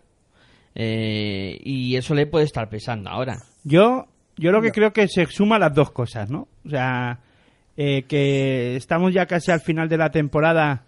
eh, 0.75 1.57
y 1.63 1.95
eso 1.95 2.13
le 2.15 2.27
puede 2.27 2.45
estar 2.45 2.69
pesando 2.69 3.09
ahora. 3.09 3.37
Yo, 3.63 4.07
yo 4.37 4.51
lo 4.51 4.61
que 4.61 4.71
creo 4.71 4.91
que 4.93 5.07
se 5.07 5.25
suma 5.27 5.59
las 5.59 5.73
dos 5.73 5.91
cosas, 5.91 6.29
¿no? 6.29 6.47
O 6.65 6.69
sea, 6.69 7.19
eh, 7.83 8.03
que 8.03 8.75
estamos 8.75 9.11
ya 9.11 9.25
casi 9.25 9.49
al 9.49 9.59
final 9.61 9.89
de 9.89 9.97
la 9.97 10.11
temporada. 10.11 10.83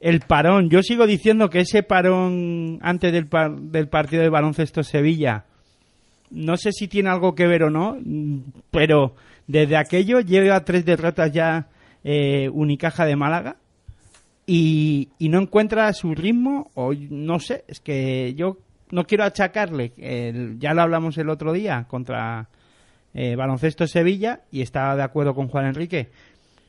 El 0.00 0.20
parón, 0.20 0.70
yo 0.70 0.82
sigo 0.82 1.06
diciendo 1.06 1.50
que 1.50 1.60
ese 1.60 1.82
parón 1.82 2.78
antes 2.80 3.12
del, 3.12 3.26
par- 3.26 3.54
del 3.54 3.88
partido 3.88 4.22
de 4.22 4.30
baloncesto 4.30 4.82
Sevilla, 4.82 5.44
no 6.30 6.56
sé 6.56 6.72
si 6.72 6.88
tiene 6.88 7.10
algo 7.10 7.34
que 7.34 7.46
ver 7.46 7.64
o 7.64 7.68
no, 7.70 7.98
pero 8.70 9.14
desde 9.46 9.76
aquello 9.76 10.20
lleva 10.20 10.64
tres 10.64 10.86
derrotas 10.86 11.30
ya 11.30 11.66
eh, 12.04 12.48
Unicaja 12.48 13.04
de 13.04 13.16
Málaga 13.16 13.56
y, 14.46 15.10
no 15.20 15.42
encuentra 15.42 15.92
su 15.92 16.14
ritmo 16.14 16.70
o 16.74 16.94
no 16.94 17.38
sé, 17.38 17.64
es 17.68 17.80
que 17.80 18.32
yo 18.34 18.56
no 18.90 19.04
quiero 19.04 19.24
achacarle, 19.24 19.92
ya 20.58 20.72
lo 20.72 20.80
hablamos 20.80 21.18
el 21.18 21.28
otro 21.28 21.52
día 21.52 21.84
contra 21.86 22.48
eh, 23.12 23.36
Baloncesto 23.36 23.86
Sevilla 23.86 24.40
y 24.50 24.62
estaba 24.62 24.96
de 24.96 25.02
acuerdo 25.02 25.34
con 25.34 25.48
Juan 25.48 25.66
Enrique 25.66 26.08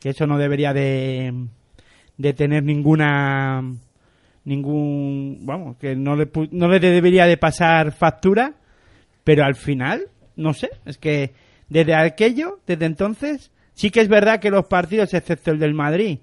que 0.02 0.10
eso 0.10 0.28
no 0.28 0.38
debería 0.38 0.74
de, 0.74 1.32
de 2.18 2.34
tener 2.34 2.64
ninguna 2.64 3.64
ningún 4.44 5.40
vamos 5.44 5.78
que 5.78 5.96
no 5.96 6.16
le 6.16 6.28
no 6.52 6.68
le 6.68 6.80
debería 6.80 7.28
de 7.28 7.38
pasar 7.38 7.92
factura 7.92 8.56
pero 9.24 9.46
al 9.46 9.56
final 9.56 10.08
no 10.36 10.54
sé 10.54 10.72
es 10.86 10.98
que 10.98 11.34
desde 11.70 11.94
aquello 11.94 12.60
desde 12.66 12.86
entonces 12.86 13.52
sí 13.74 13.92
que 13.92 14.02
es 14.02 14.08
verdad 14.08 14.40
que 14.40 14.50
los 14.50 14.66
partidos 14.66 15.14
excepto 15.14 15.52
el 15.52 15.60
del 15.60 15.76
Madrid 15.76 16.20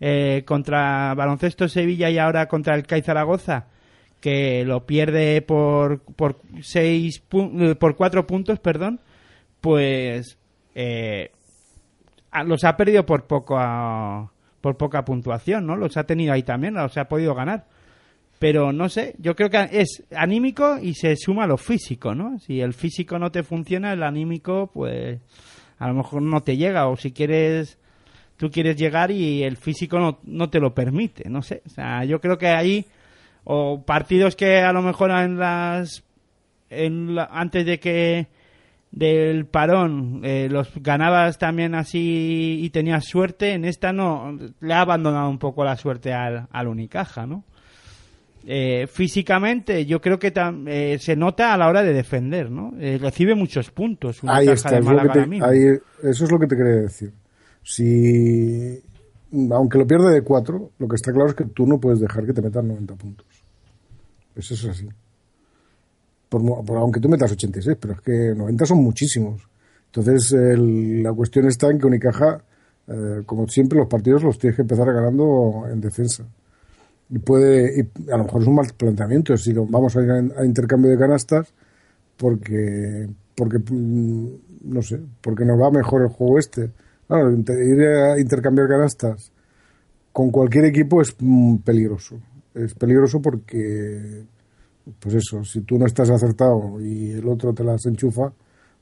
eh, 0.00 0.42
contra 0.44 1.14
Baloncesto 1.14 1.66
Sevilla 1.66 2.10
y 2.10 2.18
ahora 2.18 2.46
contra 2.46 2.74
el 2.74 2.86
CAI 2.86 3.00
Zaragoza 3.00 3.68
que 4.20 4.64
lo 4.66 4.84
pierde 4.84 5.40
por 5.40 6.02
por 6.02 6.42
seis 6.60 7.20
por 7.20 7.96
cuatro 7.96 8.26
puntos 8.26 8.60
perdón 8.60 9.00
pues 9.62 10.36
eh, 10.74 11.30
los 12.44 12.64
ha 12.64 12.76
perdido 12.76 13.04
por 13.06 13.26
poco 13.26 13.56
por 14.60 14.76
poca 14.76 15.04
puntuación 15.04 15.66
no 15.66 15.76
los 15.76 15.96
ha 15.96 16.04
tenido 16.04 16.32
ahí 16.32 16.42
también 16.42 16.74
los 16.74 16.96
ha 16.96 17.08
podido 17.08 17.34
ganar 17.34 17.64
pero 18.38 18.72
no 18.72 18.88
sé, 18.88 19.14
yo 19.18 19.36
creo 19.36 19.50
que 19.50 19.68
es 19.70 20.02
anímico 20.16 20.76
y 20.82 20.94
se 20.94 21.14
suma 21.14 21.46
lo 21.46 21.56
físico, 21.56 22.12
¿no? 22.12 22.40
Si 22.40 22.60
el 22.60 22.72
físico 22.74 23.16
no 23.16 23.30
te 23.30 23.44
funciona, 23.44 23.92
el 23.92 24.02
anímico, 24.02 24.68
pues 24.74 25.20
a 25.78 25.86
lo 25.86 25.94
mejor 25.94 26.22
no 26.22 26.40
te 26.40 26.56
llega, 26.56 26.88
o 26.88 26.96
si 26.96 27.12
quieres, 27.12 27.78
tú 28.36 28.50
quieres 28.50 28.74
llegar 28.74 29.12
y 29.12 29.44
el 29.44 29.56
físico 29.56 30.00
no, 30.00 30.18
no 30.24 30.50
te 30.50 30.58
lo 30.58 30.74
permite, 30.74 31.30
no 31.30 31.42
sé. 31.42 31.62
O 31.66 31.68
sea, 31.68 32.04
yo 32.04 32.20
creo 32.20 32.36
que 32.36 32.48
ahí, 32.48 32.84
o 33.44 33.82
partidos 33.86 34.34
que 34.34 34.56
a 34.58 34.72
lo 34.72 34.82
mejor 34.82 35.12
en 35.12 35.38
las, 35.38 36.02
en 36.68 37.14
la- 37.14 37.28
antes 37.30 37.64
de 37.64 37.78
que 37.78 38.26
del 38.92 39.46
parón 39.46 40.20
eh, 40.22 40.48
los 40.50 40.70
ganabas 40.76 41.38
también 41.38 41.74
así 41.74 42.58
y 42.62 42.68
tenías 42.70 43.06
suerte, 43.06 43.52
en 43.54 43.64
esta 43.64 43.92
no, 43.92 44.38
le 44.60 44.74
ha 44.74 44.82
abandonado 44.82 45.28
un 45.30 45.38
poco 45.38 45.64
la 45.64 45.76
suerte 45.76 46.12
al, 46.12 46.46
al 46.52 46.68
Unicaja, 46.68 47.26
¿no? 47.26 47.42
Eh, 48.44 48.88
físicamente 48.90 49.86
yo 49.86 50.00
creo 50.00 50.18
que 50.18 50.34
tam- 50.34 50.66
eh, 50.68 50.98
se 50.98 51.14
nota 51.16 51.54
a 51.54 51.56
la 51.56 51.68
hora 51.68 51.82
de 51.82 51.92
defender, 51.92 52.50
¿no? 52.50 52.72
Eh, 52.80 52.98
recibe 53.00 53.34
muchos 53.36 53.70
puntos. 53.70 54.22
una 54.24 54.34
Ahí 54.36 54.46
está, 54.48 54.70
de 54.70 54.78
es 54.80 54.84
te- 55.12 55.20
ahí- 55.42 55.78
eso 56.02 56.24
es 56.24 56.30
lo 56.32 56.38
que 56.40 56.46
te 56.48 56.56
quería 56.56 56.72
decir. 56.82 57.12
Si, 57.62 58.82
aunque 59.52 59.78
lo 59.78 59.86
pierde 59.86 60.10
de 60.12 60.22
cuatro, 60.22 60.72
lo 60.78 60.88
que 60.88 60.96
está 60.96 61.12
claro 61.12 61.28
es 61.30 61.34
que 61.36 61.44
tú 61.44 61.66
no 61.66 61.78
puedes 61.80 62.00
dejar 62.00 62.26
que 62.26 62.32
te 62.32 62.42
metan 62.42 62.66
90 62.68 62.96
puntos. 62.96 63.26
Eso 64.34 64.54
es 64.54 64.64
así. 64.66 64.88
Por, 66.32 66.64
por- 66.64 66.78
aunque 66.78 66.98
tú 66.98 67.10
metas 67.10 67.30
86, 67.32 67.76
pero 67.78 67.92
es 67.92 68.00
que 68.00 68.34
90 68.34 68.64
son 68.64 68.78
muchísimos. 68.78 69.42
Entonces, 69.86 70.32
el- 70.32 71.02
la 71.02 71.12
cuestión 71.12 71.46
está 71.46 71.68
en 71.70 71.78
que 71.78 71.86
Unicaja, 71.86 72.42
eh, 72.88 73.22
como 73.26 73.46
siempre, 73.48 73.78
los 73.78 73.86
partidos 73.86 74.22
los 74.22 74.38
tienes 74.38 74.56
que 74.56 74.62
empezar 74.62 74.86
ganando 74.94 75.66
en 75.70 75.78
defensa. 75.82 76.24
Y 77.10 77.18
puede, 77.18 77.80
y 77.80 78.10
a 78.10 78.16
lo 78.16 78.24
mejor 78.24 78.40
es 78.42 78.48
un 78.48 78.54
mal 78.54 78.66
planteamiento, 78.74 79.36
si 79.36 79.52
vamos 79.52 79.94
a 79.96 80.02
ir 80.02 80.10
a, 80.10 80.44
intercambio 80.46 80.90
de 80.90 80.98
canastas, 80.98 81.52
porque, 82.16 83.08
porque 83.34 83.58
mm, 83.58 84.26
no 84.64 84.80
sé, 84.82 85.00
porque 85.20 85.44
nos 85.44 85.60
va 85.60 85.70
mejor 85.70 86.02
el 86.02 86.08
juego 86.08 86.38
este. 86.38 86.70
Ir 87.10 87.82
a 87.86 88.18
intercambiar 88.18 88.68
canastas 88.68 89.30
con 90.12 90.30
cualquier 90.30 90.64
equipo 90.64 91.02
es 91.02 91.14
mm, 91.18 91.56
peligroso. 91.58 92.18
Es 92.54 92.72
peligroso 92.74 93.20
porque, 93.20 94.24
pues 94.98 95.14
eso, 95.16 95.44
si 95.44 95.60
tú 95.62 95.78
no 95.78 95.86
estás 95.86 96.10
acertado 96.10 96.80
y 96.80 97.12
el 97.12 97.26
otro 97.28 97.52
te 97.52 97.64
las 97.64 97.84
enchufa, 97.86 98.32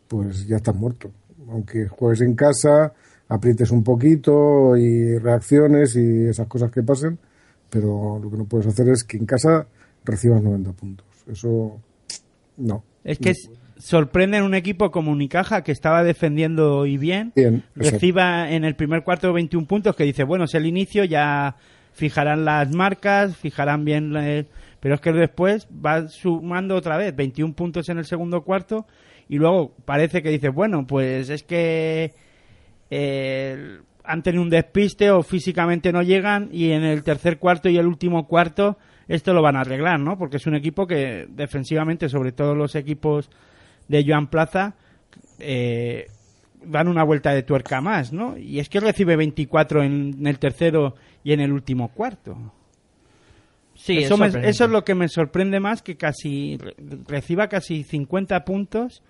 pues 0.08 0.46
ya 0.46 0.56
estás 0.56 0.74
muerto. 0.74 1.10
Aunque 1.50 1.86
juegues 1.88 2.20
en 2.22 2.34
casa, 2.34 2.92
aprietes 3.28 3.70
un 3.70 3.82
poquito 3.84 4.76
y 4.76 5.18
reacciones 5.18 5.96
y 5.96 6.26
esas 6.26 6.46
cosas 6.46 6.70
que 6.70 6.82
pasen, 6.82 7.18
pero 7.68 8.18
lo 8.22 8.30
que 8.30 8.36
no 8.36 8.44
puedes 8.44 8.66
hacer 8.66 8.88
es 8.88 9.04
que 9.04 9.16
en 9.16 9.26
casa 9.26 9.66
recibas 10.04 10.42
90 10.42 10.72
puntos. 10.72 11.06
Eso, 11.30 11.78
no. 12.56 12.82
Es 13.04 13.18
que 13.18 13.30
es- 13.30 13.50
sorprende 13.78 14.36
en 14.38 14.44
un 14.44 14.54
equipo 14.54 14.90
como 14.90 15.10
Unicaja 15.10 15.62
que 15.62 15.72
estaba 15.72 16.02
defendiendo 16.04 16.84
y 16.86 16.98
bien, 16.98 17.32
reciba 17.74 18.50
en 18.50 18.64
el 18.64 18.74
primer 18.74 19.02
cuarto 19.04 19.32
21 19.32 19.66
puntos 19.66 19.96
que 19.96 20.04
dice, 20.04 20.22
bueno, 20.24 20.44
es 20.44 20.54
el 20.54 20.66
inicio, 20.66 21.04
ya 21.04 21.56
fijarán 21.92 22.44
las 22.44 22.70
marcas, 22.74 23.36
fijarán 23.36 23.84
bien, 23.84 24.14
el- 24.16 24.46
pero 24.80 24.94
es 24.94 25.00
que 25.00 25.12
después 25.12 25.68
va 25.68 26.08
sumando 26.08 26.74
otra 26.74 26.96
vez 26.96 27.14
21 27.14 27.54
puntos 27.54 27.88
en 27.88 27.98
el 27.98 28.06
segundo 28.06 28.42
cuarto 28.42 28.86
y 29.28 29.36
luego 29.36 29.74
parece 29.84 30.22
que 30.22 30.30
dice, 30.30 30.48
bueno, 30.48 30.86
pues 30.86 31.28
es 31.30 31.42
que 31.42 32.14
eh, 32.90 33.78
han 34.02 34.22
tenido 34.22 34.42
un 34.42 34.50
despiste 34.50 35.10
o 35.10 35.22
físicamente 35.22 35.92
no 35.92 36.02
llegan 36.02 36.48
y 36.50 36.72
en 36.72 36.82
el 36.82 37.02
tercer 37.02 37.38
cuarto 37.38 37.68
y 37.68 37.76
el 37.76 37.86
último 37.86 38.26
cuarto 38.26 38.78
esto 39.06 39.32
lo 39.32 39.42
van 39.42 39.56
a 39.56 39.60
arreglar, 39.60 39.98
¿no? 40.00 40.16
Porque 40.16 40.36
es 40.36 40.46
un 40.46 40.54
equipo 40.54 40.86
que 40.86 41.26
defensivamente, 41.28 42.08
sobre 42.08 42.32
todo 42.32 42.54
los 42.54 42.76
equipos 42.76 43.28
de 43.88 44.04
Joan 44.06 44.28
Plaza, 44.28 44.74
eh, 45.40 46.06
dan 46.64 46.86
una 46.86 47.02
vuelta 47.02 47.32
de 47.32 47.42
tuerca 47.42 47.80
más, 47.80 48.12
¿no? 48.12 48.36
Y 48.38 48.60
es 48.60 48.68
que 48.68 48.78
recibe 48.78 49.16
24 49.16 49.82
en 49.82 50.26
el 50.26 50.38
tercero 50.38 50.94
y 51.24 51.32
en 51.32 51.40
el 51.40 51.52
último 51.52 51.88
cuarto. 51.88 52.36
Sí, 53.82 53.98
eso, 53.98 54.22
es 54.24 54.34
me- 54.34 54.48
eso 54.48 54.64
es 54.64 54.70
lo 54.70 54.84
que 54.84 54.94
me 54.94 55.08
sorprende 55.08 55.58
más, 55.60 55.82
que 55.82 55.96
casi 55.96 56.56
re- 56.58 56.74
reciba 57.08 57.48
casi 57.48 57.82
50 57.82 58.44
puntos 58.44 59.02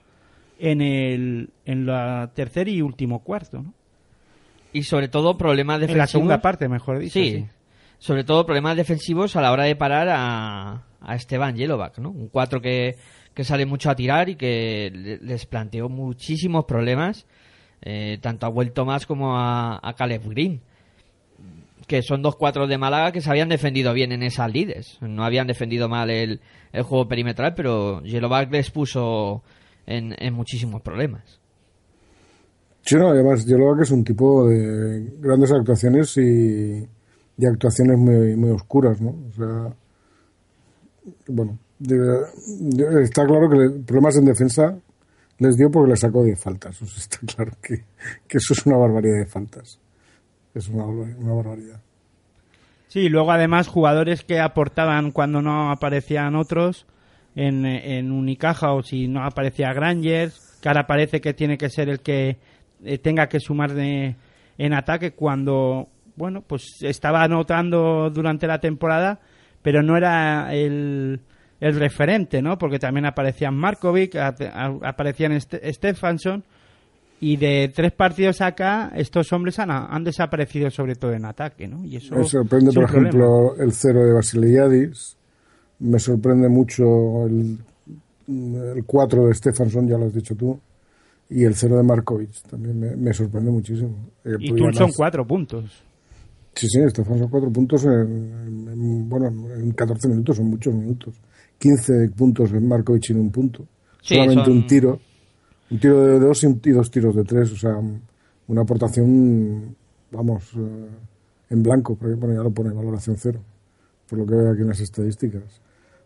en 0.58 0.80
el 0.80 1.50
en 1.64 1.86
la 1.86 2.30
tercer 2.34 2.68
y 2.68 2.80
último 2.82 3.24
cuarto, 3.24 3.62
¿no? 3.62 3.74
y 4.72 4.84
sobre 4.84 5.08
todo 5.08 5.36
problemas 5.36 5.76
En 5.76 5.80
defensivos. 5.80 5.98
la 5.98 6.06
segunda 6.06 6.40
parte, 6.40 6.68
mejor 6.68 6.98
dicho. 7.00 7.14
Sí, 7.14 7.30
sí. 7.32 7.46
sobre 7.98 8.22
todo 8.22 8.46
problemas 8.46 8.76
defensivos 8.76 9.34
a 9.34 9.40
la 9.42 9.50
hora 9.50 9.64
de 9.64 9.74
parar 9.74 10.08
a, 10.08 10.84
a 11.00 11.14
Esteban 11.16 11.56
Yelovac, 11.56 11.98
¿no? 11.98 12.10
Un 12.10 12.28
4 12.28 12.60
que, 12.60 12.94
que 13.34 13.42
sale 13.42 13.66
mucho 13.66 13.90
a 13.90 13.96
tirar 13.96 14.28
y 14.28 14.36
que 14.36 14.92
le- 14.94 15.18
les 15.18 15.46
planteó 15.46 15.88
muchísimos 15.88 16.64
problemas, 16.66 17.26
eh, 17.82 18.18
tanto 18.20 18.46
a 18.46 18.50
Will 18.50 18.70
Thomas 18.72 19.06
como 19.06 19.36
a, 19.36 19.80
a 19.82 19.94
Caleb 19.94 20.22
Green, 20.28 20.60
que 21.90 22.02
son 22.02 22.22
dos 22.22 22.36
cuatros 22.36 22.68
de 22.68 22.78
Málaga 22.78 23.10
que 23.10 23.20
se 23.20 23.28
habían 23.28 23.48
defendido 23.48 23.92
bien 23.92 24.12
en 24.12 24.22
esas 24.22 24.48
lides. 24.52 24.96
No 25.00 25.24
habían 25.24 25.48
defendido 25.48 25.88
mal 25.88 26.08
el, 26.08 26.40
el 26.72 26.82
juego 26.84 27.08
perimetral, 27.08 27.54
pero 27.56 28.00
Yelovac 28.04 28.48
les 28.52 28.70
puso 28.70 29.42
en, 29.86 30.14
muchísimos 30.32 30.82
problemas. 30.82 31.40
Sí, 32.82 32.94
no, 32.94 33.08
además 33.08 33.44
que 33.76 33.82
es 33.82 33.90
un 33.90 34.04
tipo 34.04 34.46
de 34.48 35.04
grandes 35.18 35.50
actuaciones 35.50 36.16
y 36.16 36.86
de 37.36 37.48
actuaciones 37.48 37.98
muy, 37.98 38.36
muy 38.36 38.50
oscuras, 38.50 39.00
¿no? 39.00 39.10
O 39.28 39.32
sea, 39.32 39.74
bueno, 41.26 41.58
está 43.02 43.26
claro 43.26 43.50
que 43.50 43.56
le- 43.56 43.70
problemas 43.80 44.16
en 44.16 44.26
defensa 44.26 44.78
les 45.38 45.56
dio 45.56 45.72
porque 45.72 45.90
le 45.90 45.96
sacó 45.96 46.22
10 46.22 46.38
faltas. 46.40 46.80
O 46.82 46.84
está 46.84 47.18
claro 47.34 47.50
que, 47.60 47.84
que 48.28 48.38
eso 48.38 48.54
es 48.54 48.64
una 48.64 48.76
barbaridad 48.76 49.18
de 49.18 49.26
faltas. 49.26 49.80
Es 50.54 50.68
una, 50.68 50.84
una 50.84 51.32
barbaridad. 51.34 51.80
Sí, 52.88 53.08
luego 53.08 53.30
además 53.30 53.68
jugadores 53.68 54.24
que 54.24 54.40
aportaban 54.40 55.12
cuando 55.12 55.40
no 55.42 55.70
aparecían 55.70 56.34
otros 56.34 56.86
en, 57.36 57.64
en 57.64 58.10
Unicaja 58.10 58.72
o 58.72 58.82
si 58.82 59.06
no 59.06 59.24
aparecía 59.24 59.72
Granger, 59.72 60.32
que 60.60 60.68
ahora 60.68 60.86
parece 60.86 61.20
que 61.20 61.32
tiene 61.32 61.56
que 61.56 61.70
ser 61.70 61.88
el 61.88 62.00
que 62.00 62.38
eh, 62.84 62.98
tenga 62.98 63.28
que 63.28 63.38
sumar 63.38 63.72
de- 63.74 64.16
en 64.58 64.74
ataque 64.74 65.12
cuando, 65.12 65.88
bueno, 66.16 66.42
pues 66.42 66.64
estaba 66.82 67.22
anotando 67.22 68.10
durante 68.10 68.46
la 68.48 68.58
temporada, 68.58 69.20
pero 69.62 69.82
no 69.82 69.96
era 69.96 70.52
el, 70.52 71.20
el 71.60 71.78
referente, 71.78 72.42
¿no? 72.42 72.58
Porque 72.58 72.78
también 72.80 73.06
aparecían 73.06 73.54
Markovic, 73.56 74.16
a- 74.16 74.34
a- 74.52 74.78
aparecían 74.88 75.32
Ste- 75.34 75.72
Stefansson 75.72 76.42
y 77.20 77.36
de 77.36 77.70
tres 77.74 77.92
partidos 77.92 78.40
acá, 78.40 78.90
estos 78.96 79.32
hombres 79.32 79.58
han, 79.58 79.70
han 79.70 80.02
desaparecido 80.04 80.70
sobre 80.70 80.94
todo 80.96 81.12
en 81.12 81.24
ataque, 81.26 81.68
¿no? 81.68 81.84
Y 81.84 81.96
eso 81.96 82.14
Me 82.14 82.24
sorprende, 82.24 82.70
es 82.70 82.74
por 82.74 82.86
problema. 82.86 83.08
ejemplo, 83.08 83.56
el 83.56 83.72
cero 83.72 84.04
de 84.06 84.12
Basiliadis. 84.12 85.16
Me 85.80 85.98
sorprende 85.98 86.48
mucho 86.48 87.26
el, 87.26 87.58
el 88.28 88.84
4 88.84 89.26
de 89.26 89.34
Stefansson, 89.34 89.88
ya 89.88 89.96
lo 89.98 90.06
has 90.06 90.14
dicho 90.14 90.34
tú. 90.34 90.58
Y 91.28 91.44
el 91.44 91.54
cero 91.54 91.76
de 91.76 91.82
Markovic 91.84 92.30
también 92.50 92.78
me, 92.80 92.96
me 92.96 93.12
sorprende 93.12 93.50
muchísimo. 93.50 93.94
Eh, 94.24 94.34
Y 94.40 94.52
tú 94.52 94.70
son 94.72 94.90
cuatro 94.92 95.24
puntos. 95.26 95.64
Sí, 96.54 96.66
sí, 96.68 96.80
Stefansson 96.90 97.28
cuatro 97.28 97.50
puntos 97.52 97.84
en, 97.84 97.90
en- 97.92 98.68
en- 98.72 99.08
bueno, 99.08 99.28
en 99.28 99.70
14 99.72 100.08
minutos, 100.08 100.36
son 100.36 100.46
muchos 100.50 100.74
minutos. 100.74 101.14
15 101.58 102.08
puntos 102.16 102.50
en 102.52 102.66
Markovic 102.66 103.10
en 103.10 103.20
un 103.20 103.30
punto. 103.30 103.64
Sí, 104.02 104.14
Solamente 104.16 104.44
son- 104.46 104.52
un 104.54 104.66
tiro. 104.66 105.00
Un 105.70 105.78
tiro 105.78 106.00
de 106.04 106.18
dos 106.18 106.42
y 106.44 106.70
dos 106.70 106.90
tiros 106.90 107.14
de 107.14 107.24
tres. 107.24 107.52
O 107.52 107.56
sea, 107.56 107.78
una 108.48 108.62
aportación, 108.62 109.74
vamos, 110.10 110.50
eh, 110.56 110.88
en 111.50 111.62
blanco. 111.62 111.94
Porque, 111.96 112.14
bueno, 112.14 112.34
ya 112.34 112.42
lo 112.42 112.50
pone 112.50 112.70
valoración 112.72 113.16
cero. 113.18 113.40
Por 114.08 114.18
lo 114.18 114.26
que 114.26 114.34
veo 114.34 114.50
aquí 114.52 114.62
en 114.62 114.68
las 114.68 114.80
estadísticas. 114.80 115.42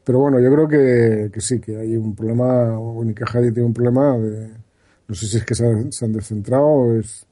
Pero 0.05 0.19
bueno, 0.19 0.39
yo 0.39 0.53
creo 0.53 0.69
que, 0.69 1.31
que 1.33 1.41
sí, 1.41 1.61
que 1.61 1.77
hay 1.79 1.97
un 1.97 2.15
problema. 2.15 2.79
Unicaja 2.79 3.41
tiene 3.41 3.65
un 3.65 3.73
problema 3.75 4.19
de. 4.19 4.51
No 5.09 5.15
sé 5.15 5.27
si 5.27 5.39
es 5.39 5.45
que 5.45 5.55
se 5.55 5.67
han, 5.67 5.93
se 5.93 6.05
han 6.05 6.13
descentrado 6.13 6.95
es, 6.99 7.27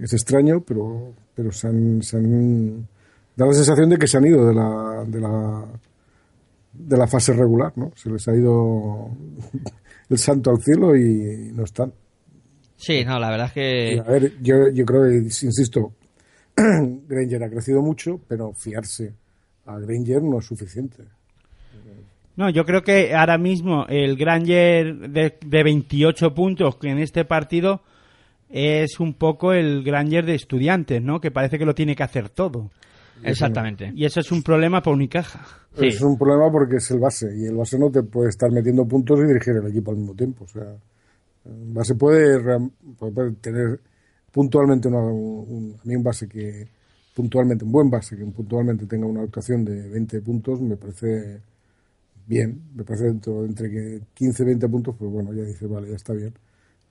es 0.00 0.12
extraño, 0.12 0.60
pero, 0.60 1.12
pero 1.34 1.50
se 1.50 1.68
han, 1.68 2.02
se 2.02 2.18
han- 2.18 2.86
da 3.34 3.46
la 3.46 3.54
sensación 3.54 3.88
de 3.90 3.96
que 3.96 4.06
se 4.06 4.18
han 4.18 4.26
ido 4.26 4.46
de 4.46 4.54
la, 4.54 5.04
de 5.06 5.20
la, 5.20 5.64
de 6.74 6.96
la 6.98 7.06
fase 7.06 7.32
regular, 7.32 7.72
¿no? 7.76 7.92
Se 7.96 8.10
les 8.10 8.28
ha 8.28 8.34
ido 8.34 9.08
el 10.08 10.18
santo 10.18 10.50
al 10.50 10.62
cielo 10.62 10.96
y 10.96 11.52
no 11.54 11.64
están. 11.64 11.92
Sí, 12.76 13.04
no, 13.04 13.18
la 13.18 13.30
verdad 13.30 13.46
es 13.46 13.52
que... 13.52 14.02
A 14.04 14.10
ver, 14.10 14.32
yo, 14.42 14.68
yo 14.68 14.84
creo 14.84 15.04
que, 15.04 15.16
insisto, 15.16 15.92
Granger 16.56 17.44
ha 17.44 17.50
crecido 17.50 17.80
mucho, 17.80 18.20
pero 18.26 18.52
fiarse 18.52 19.14
a 19.66 19.78
Granger 19.78 20.22
no 20.22 20.40
es 20.40 20.46
suficiente. 20.46 21.04
No, 22.34 22.48
yo 22.50 22.64
creo 22.64 22.82
que 22.82 23.14
ahora 23.14 23.38
mismo 23.38 23.86
el 23.88 24.16
Granger 24.16 25.10
de, 25.10 25.38
de 25.44 25.62
28 25.62 26.34
puntos 26.34 26.76
que 26.76 26.88
en 26.88 26.98
este 26.98 27.24
partido 27.24 27.82
es 28.48 29.00
un 29.00 29.14
poco 29.14 29.52
el 29.52 29.82
Granger 29.82 30.24
de 30.24 30.34
estudiantes, 30.34 31.02
¿no? 31.02 31.20
Que 31.20 31.30
parece 31.30 31.58
que 31.58 31.64
lo 31.64 31.74
tiene 31.74 31.94
que 31.94 32.02
hacer 32.02 32.30
todo. 32.30 32.70
Exactamente. 33.22 33.92
Y 33.94 34.04
eso 34.04 34.20
es 34.20 34.32
un 34.32 34.42
problema 34.42 34.82
para 34.82 34.94
Unicaja. 34.94 35.46
Sí. 35.78 35.86
Es 35.86 36.02
un 36.02 36.18
problema 36.18 36.50
porque 36.50 36.76
es 36.76 36.90
el 36.90 36.98
base 36.98 37.34
y 37.36 37.46
el 37.46 37.56
base 37.56 37.78
no 37.78 37.90
te 37.90 38.02
puede 38.02 38.28
estar 38.28 38.50
metiendo 38.50 38.86
puntos 38.86 39.20
y 39.20 39.26
dirigir 39.26 39.54
el 39.56 39.66
equipo 39.68 39.90
al 39.90 39.98
mismo 39.98 40.14
tiempo. 40.14 40.44
O 40.44 40.48
sea, 40.48 40.64
el 41.44 41.72
base 41.72 41.94
puede, 41.94 42.38
puede 42.98 43.32
tener 43.40 43.80
puntualmente 44.30 44.88
una, 44.88 45.00
un, 45.00 45.76
a 45.82 45.86
mí 45.86 45.96
un 45.96 46.02
base 46.02 46.28
que 46.28 46.68
puntualmente, 47.14 47.64
un 47.64 47.72
buen 47.72 47.90
base 47.90 48.16
que 48.16 48.24
puntualmente 48.26 48.86
tenga 48.86 49.06
una 49.06 49.22
actuación 49.22 49.64
de 49.64 49.88
20 49.88 50.22
puntos 50.22 50.60
me 50.60 50.76
parece 50.76 51.40
bien, 52.26 52.62
me 52.74 52.84
parece 52.84 53.06
dentro 53.06 53.44
entre 53.44 53.70
que 53.70 54.00
15 54.14 54.44
20 54.44 54.68
puntos, 54.68 54.96
pues 54.98 55.10
bueno, 55.10 55.32
ya 55.32 55.42
dice, 55.42 55.66
vale, 55.66 55.88
ya 55.90 55.96
está 55.96 56.12
bien. 56.12 56.32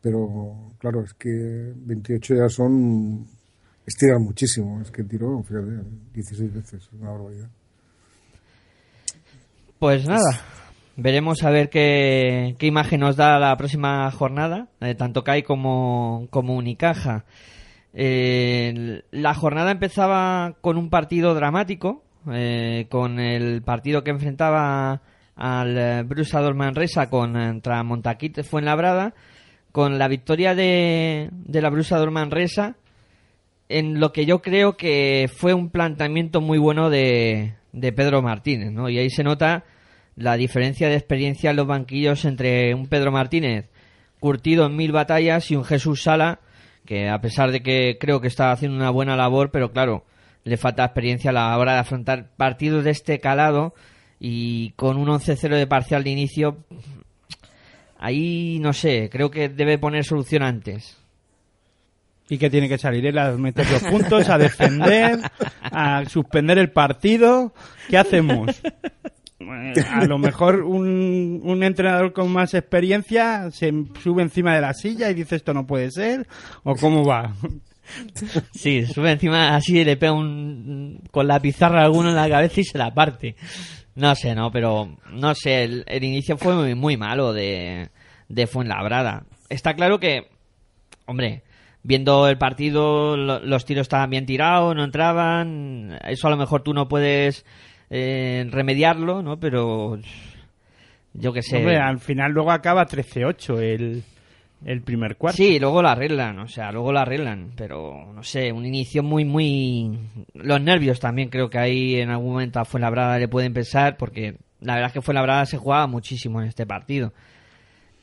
Pero 0.01 0.71
claro, 0.79 1.03
es 1.03 1.13
que 1.13 1.73
28 1.75 2.35
ya 2.35 2.49
son 2.49 3.25
estirar 3.85 4.19
muchísimo, 4.19 4.81
es 4.81 4.91
que 4.91 5.03
tiró, 5.03 5.41
fíjate, 5.43 5.83
16 6.13 6.53
veces, 6.53 6.73
es 6.83 6.89
una 6.93 7.11
barbaridad. 7.11 7.49
Pues 9.79 10.07
nada, 10.07 10.41
veremos 10.95 11.43
a 11.43 11.49
ver 11.49 11.69
qué, 11.69 12.55
qué 12.59 12.67
imagen 12.67 12.99
nos 12.99 13.15
da 13.15 13.39
la 13.39 13.55
próxima 13.57 14.09
jornada, 14.11 14.67
eh, 14.79 14.95
tanto 14.95 15.23
CAI 15.23 15.43
como, 15.43 16.27
como 16.29 16.55
Unicaja. 16.55 17.25
Eh, 17.93 19.01
la 19.11 19.33
jornada 19.33 19.71
empezaba 19.71 20.55
con 20.61 20.77
un 20.77 20.89
partido 20.89 21.33
dramático, 21.33 22.03
eh, 22.31 22.87
con 22.89 23.19
el 23.19 23.63
partido 23.63 24.03
que 24.03 24.11
enfrentaba 24.11 25.01
al 25.35 26.03
Brusador 26.05 26.53
Manresa 26.53 27.09
contra 27.09 27.83
Montaquit 27.83 28.43
Fuenlabrada, 28.43 29.15
con 29.71 29.97
la 29.97 30.07
victoria 30.07 30.53
de, 30.53 31.29
de 31.31 31.61
la 31.61 31.69
Brusador 31.69 32.11
Manresa, 32.11 32.75
en 33.77 33.99
lo 33.99 34.11
que 34.13 34.25
yo 34.25 34.41
creo 34.41 34.77
que 34.77 35.29
fue 35.33 35.53
un 35.53 35.69
planteamiento 35.69 36.41
muy 36.41 36.57
bueno 36.57 36.89
de, 36.89 37.55
de 37.71 37.91
Pedro 37.93 38.21
Martínez, 38.21 38.71
¿no? 38.71 38.89
Y 38.89 38.97
ahí 38.97 39.09
se 39.09 39.23
nota 39.23 39.63
la 40.15 40.35
diferencia 40.35 40.89
de 40.89 40.95
experiencia 40.95 41.51
en 41.51 41.55
los 41.55 41.67
banquillos 41.67 42.25
entre 42.25 42.73
un 42.75 42.87
Pedro 42.87 43.11
Martínez 43.11 43.69
curtido 44.19 44.65
en 44.65 44.75
mil 44.75 44.91
batallas 44.91 45.49
y 45.49 45.55
un 45.55 45.65
Jesús 45.65 46.03
Sala 46.03 46.39
que 46.85 47.09
a 47.09 47.21
pesar 47.21 47.51
de 47.51 47.61
que 47.61 47.97
creo 47.99 48.21
que 48.21 48.27
está 48.27 48.51
haciendo 48.51 48.77
una 48.77 48.89
buena 48.89 49.15
labor, 49.15 49.51
pero 49.51 49.71
claro, 49.71 50.05
le 50.43 50.57
falta 50.57 50.83
experiencia 50.83 51.29
a 51.29 51.33
la 51.33 51.57
hora 51.57 51.73
de 51.73 51.79
afrontar 51.79 52.29
partidos 52.35 52.83
de 52.83 52.91
este 52.91 53.19
calado 53.19 53.73
y 54.19 54.71
con 54.71 54.97
un 54.97 55.07
11-0 55.07 55.55
de 55.55 55.67
parcial 55.67 56.03
de 56.03 56.09
inicio, 56.09 56.57
ahí 57.97 58.59
no 58.61 58.73
sé, 58.73 59.09
creo 59.11 59.31
que 59.31 59.49
debe 59.49 59.77
poner 59.77 60.03
solución 60.03 60.43
antes. 60.43 61.00
¿Y 62.31 62.37
que 62.37 62.49
tiene 62.49 62.69
que 62.69 62.77
salir? 62.77 63.05
Él 63.05 63.17
a 63.17 63.33
meter 63.33 63.69
los 63.69 63.83
puntos, 63.83 64.29
a 64.29 64.37
defender, 64.37 65.19
a 65.61 66.05
suspender 66.05 66.57
el 66.59 66.71
partido. 66.71 67.53
¿Qué 67.89 67.97
hacemos? 67.97 68.61
A 69.89 70.05
lo 70.05 70.17
mejor 70.17 70.61
un, 70.63 71.41
un 71.43 71.61
entrenador 71.61 72.13
con 72.13 72.31
más 72.31 72.53
experiencia 72.53 73.51
se 73.51 73.73
sube 74.01 74.21
encima 74.21 74.55
de 74.55 74.61
la 74.61 74.73
silla 74.73 75.09
y 75.09 75.13
dice 75.13 75.35
esto 75.35 75.53
no 75.53 75.67
puede 75.67 75.91
ser. 75.91 76.25
¿O 76.63 76.73
cómo 76.75 77.03
va? 77.03 77.35
Sí, 78.53 78.85
sube 78.85 79.11
encima 79.11 79.53
así 79.53 79.79
y 79.79 79.83
le 79.83 79.97
pega 79.97 80.13
un, 80.13 81.01
con 81.11 81.27
la 81.27 81.41
pizarra 81.41 81.81
a 81.81 81.83
alguno 81.83 82.11
en 82.11 82.15
la 82.15 82.29
cabeza 82.29 82.61
y 82.61 82.63
se 82.63 82.77
la 82.77 82.93
parte. 82.93 83.35
No 83.95 84.15
sé, 84.15 84.33
no, 84.35 84.53
pero 84.53 84.95
no 85.11 85.35
sé, 85.35 85.63
el, 85.63 85.83
el 85.85 86.05
inicio 86.05 86.37
fue 86.37 86.55
muy, 86.55 86.75
muy 86.75 86.95
malo 86.95 87.33
de, 87.33 87.89
de 88.29 88.47
Fuenlabrada. 88.47 89.25
Está 89.49 89.73
claro 89.73 89.99
que, 89.99 90.29
hombre, 91.07 91.43
viendo 91.83 92.27
el 92.27 92.37
partido, 92.37 93.15
lo- 93.17 93.39
los 93.39 93.65
tiros 93.65 93.83
estaban 93.83 94.09
bien 94.09 94.25
tirados, 94.25 94.75
no 94.75 94.83
entraban. 94.83 95.97
Eso 96.07 96.27
a 96.27 96.31
lo 96.31 96.37
mejor 96.37 96.61
tú 96.63 96.73
no 96.73 96.87
puedes 96.87 97.45
eh, 97.89 98.47
remediarlo, 98.51 99.21
¿no? 99.21 99.39
Pero 99.39 99.97
yo 101.13 101.33
qué 101.33 101.41
sé. 101.41 101.57
Hombre, 101.57 101.77
al 101.77 101.99
final 101.99 102.31
luego 102.31 102.51
acaba 102.51 102.85
13-8 102.87 103.59
el, 103.59 104.03
el 104.65 104.81
primer 104.81 105.17
cuarto. 105.17 105.37
Sí, 105.37 105.59
luego 105.59 105.81
lo 105.81 105.89
arreglan, 105.89 106.39
o 106.39 106.47
sea, 106.47 106.71
luego 106.71 106.91
lo 106.93 106.99
arreglan, 106.99 107.51
pero 107.57 108.11
no 108.13 108.23
sé, 108.23 108.51
un 108.51 108.65
inicio 108.65 109.03
muy, 109.03 109.25
muy... 109.25 109.99
Los 110.33 110.61
nervios 110.61 110.99
también 110.99 111.29
creo 111.29 111.49
que 111.49 111.57
ahí 111.59 111.95
en 111.95 112.09
algún 112.11 112.31
momento 112.33 112.59
a 112.59 112.65
Fuenlabrada 112.65 113.17
le 113.19 113.27
pueden 113.27 113.53
pensar, 113.53 113.97
porque 113.97 114.35
la 114.61 114.75
verdad 114.75 114.87
es 114.87 114.93
que 114.93 115.01
Fuenlabrada 115.01 115.45
se 115.45 115.57
jugaba 115.57 115.87
muchísimo 115.87 116.41
en 116.41 116.47
este 116.47 116.65
partido. 116.65 117.11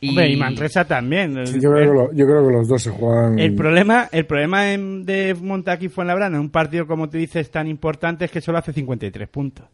Y, 0.01 0.11
Hombre, 0.11 0.31
y 0.31 0.37
Manresa 0.37 0.85
también. 0.85 1.45
Sí, 1.47 1.61
yo, 1.61 1.73
creo 1.73 1.89
que 1.91 1.95
lo- 1.99 2.13
yo 2.13 2.25
creo 2.27 2.47
que 2.47 2.53
los 2.53 2.69
dos 2.69 2.81
se 2.83 2.91
juegan. 2.91 3.39
El 3.39 3.55
problema, 3.57 4.09
el 4.13 4.27
problema 4.27 4.73
en- 4.73 5.05
de 5.05 5.35
Montaquí 5.35 5.89
Fuenlabrada 5.89 6.35
en 6.37 6.41
un 6.41 6.51
partido 6.51 6.87
como 6.87 7.09
tú 7.11 7.19
dices 7.19 7.51
tan 7.51 7.67
importante 7.67 8.25
es 8.27 8.31
que 8.31 8.41
solo 8.41 8.59
hace 8.59 8.73
53 8.73 9.29
puntos. 9.29 9.67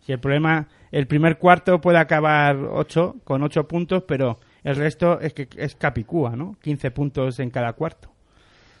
Si 0.00 0.12
el 0.12 0.18
problema, 0.20 0.66
el 0.92 1.06
primer 1.06 1.36
cuarto 1.36 1.80
puede 1.80 1.98
acabar 1.98 2.56
8 2.56 3.16
con 3.24 3.42
8 3.42 3.66
puntos, 3.68 4.04
pero 4.08 4.38
el 4.64 4.76
resto 4.76 5.20
es 5.20 5.34
que 5.34 5.48
es 5.56 5.74
Capicúa, 5.74 6.34
¿no? 6.36 6.56
15 6.62 6.90
puntos 6.90 7.38
en 7.40 7.50
cada 7.50 7.72
cuarto. 7.74 8.08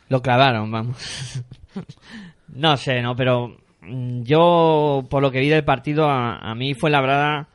Lo 0.08 0.22
clavaron, 0.22 0.70
vamos. 0.70 1.44
no 2.54 2.76
sé, 2.76 3.02
¿no? 3.02 3.14
Pero 3.16 3.56
mm, 3.82 4.22
yo, 4.22 5.04
por 5.10 5.20
lo 5.20 5.30
que 5.30 5.40
vi 5.40 5.48
del 5.48 5.64
partido, 5.64 6.08
a, 6.08 6.38
a 6.38 6.54
mí 6.54 6.74
fue 6.74 6.90
labrada 6.90 7.48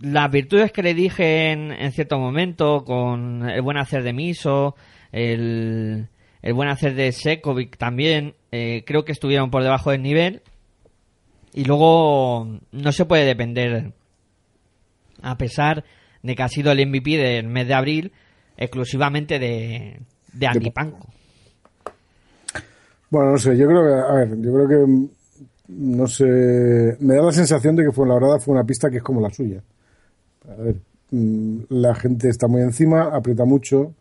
las 0.00 0.30
virtudes 0.30 0.72
que 0.72 0.82
le 0.82 0.94
dije 0.94 1.50
en, 1.50 1.72
en 1.72 1.92
cierto 1.92 2.18
momento, 2.18 2.84
con 2.84 3.48
el 3.48 3.62
buen 3.62 3.76
hacer 3.76 4.02
de 4.02 4.12
Miso, 4.12 4.76
el, 5.12 6.08
el 6.42 6.54
buen 6.54 6.68
hacer 6.68 6.94
de 6.94 7.12
Sekovic 7.12 7.76
también, 7.76 8.34
eh, 8.52 8.84
creo 8.86 9.04
que 9.04 9.12
estuvieron 9.12 9.50
por 9.50 9.62
debajo 9.62 9.90
del 9.90 10.02
nivel. 10.02 10.42
Y 11.52 11.64
luego 11.64 12.60
no 12.72 12.92
se 12.92 13.04
puede 13.06 13.24
depender, 13.24 13.92
a 15.22 15.36
pesar 15.36 15.84
de 16.22 16.36
que 16.36 16.42
ha 16.42 16.48
sido 16.48 16.70
el 16.70 16.86
MVP 16.86 17.16
del 17.16 17.48
mes 17.48 17.66
de 17.66 17.74
abril, 17.74 18.12
exclusivamente 18.56 19.38
de, 19.38 19.98
de 20.32 20.46
Andy 20.46 20.70
Panko. 20.70 21.08
Bueno, 23.10 23.32
no 23.32 23.38
sé, 23.38 23.56
yo 23.56 23.66
creo 23.66 23.82
que, 23.82 23.92
a 23.94 24.14
ver, 24.14 24.28
yo 24.40 24.52
creo 24.52 24.68
que, 24.68 24.86
mm, 24.86 25.08
no 25.96 26.06
sé, 26.06 26.96
me 27.00 27.14
da 27.14 27.22
la 27.22 27.32
sensación 27.32 27.74
de 27.74 27.84
que 27.84 27.92
fue 27.92 28.06
la 28.06 28.38
fue 28.38 28.54
una 28.54 28.64
pista 28.64 28.90
que 28.90 28.98
es 28.98 29.02
como 29.02 29.20
la 29.20 29.30
suya. 29.30 29.62
A 30.48 30.54
ver, 30.54 30.76
mm, 31.10 31.58
la 31.68 31.94
gente 31.94 32.28
está 32.28 32.48
muy 32.48 32.62
encima, 32.62 33.14
aprieta 33.14 33.44
mucho, 33.44 33.94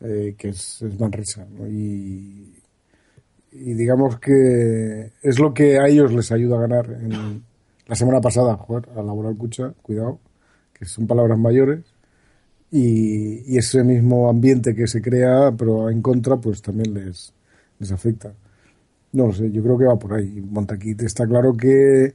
eh, 0.00 0.34
que 0.36 0.48
es, 0.48 0.82
es 0.82 0.98
Manresa, 0.98 1.46
¿no? 1.50 1.66
Y, 1.68 2.52
y 3.52 3.74
digamos 3.74 4.18
que 4.18 5.12
es 5.22 5.38
lo 5.38 5.54
que 5.54 5.78
a 5.78 5.86
ellos 5.86 6.12
les 6.12 6.30
ayuda 6.32 6.56
a 6.56 6.60
ganar. 6.62 6.90
En, 6.90 7.42
la 7.86 7.94
semana 7.94 8.20
pasada, 8.20 8.56
joder, 8.56 8.88
a 8.96 9.02
Laboral 9.02 9.36
Cucha, 9.36 9.72
cuidado, 9.82 10.18
que 10.72 10.84
son 10.84 11.06
palabras 11.06 11.38
mayores. 11.38 11.84
Y, 12.70 13.52
y 13.52 13.58
ese 13.58 13.84
mismo 13.84 14.28
ambiente 14.28 14.74
que 14.74 14.88
se 14.88 15.00
crea, 15.00 15.52
pero 15.56 15.90
en 15.90 16.02
contra, 16.02 16.36
pues 16.38 16.60
también 16.60 16.92
les, 16.92 17.32
les 17.78 17.92
afecta. 17.92 18.34
No 19.12 19.28
lo 19.28 19.32
sé, 19.32 19.50
yo 19.52 19.62
creo 19.62 19.78
que 19.78 19.84
va 19.84 19.96
por 19.96 20.14
ahí. 20.14 20.40
Montaquite 20.40 21.06
está 21.06 21.26
claro 21.26 21.52
que 21.56 22.14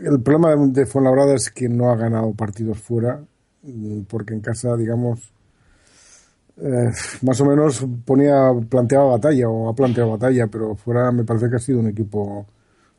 el 0.00 0.20
problema 0.22 0.54
de, 0.68 0.86
Fuenlabrada 0.86 1.34
es 1.34 1.50
que 1.50 1.68
no 1.68 1.90
ha 1.90 1.96
ganado 1.96 2.32
partidos 2.32 2.78
fuera, 2.78 3.20
mm, 3.62 4.02
porque 4.02 4.34
en 4.34 4.40
casa, 4.40 4.76
digamos, 4.76 5.32
eh, 6.60 6.90
más 7.22 7.40
o 7.40 7.44
menos 7.44 7.86
ponía, 8.04 8.52
planteaba 8.68 9.12
batalla 9.12 9.48
o 9.48 9.68
ha 9.68 9.74
planteado 9.74 10.10
batalla, 10.10 10.46
pero 10.48 10.74
fuera 10.74 11.12
me 11.12 11.24
parece 11.24 11.48
que 11.48 11.56
ha 11.56 11.60
sido 11.60 11.80
un 11.80 11.88
equipo, 11.88 12.46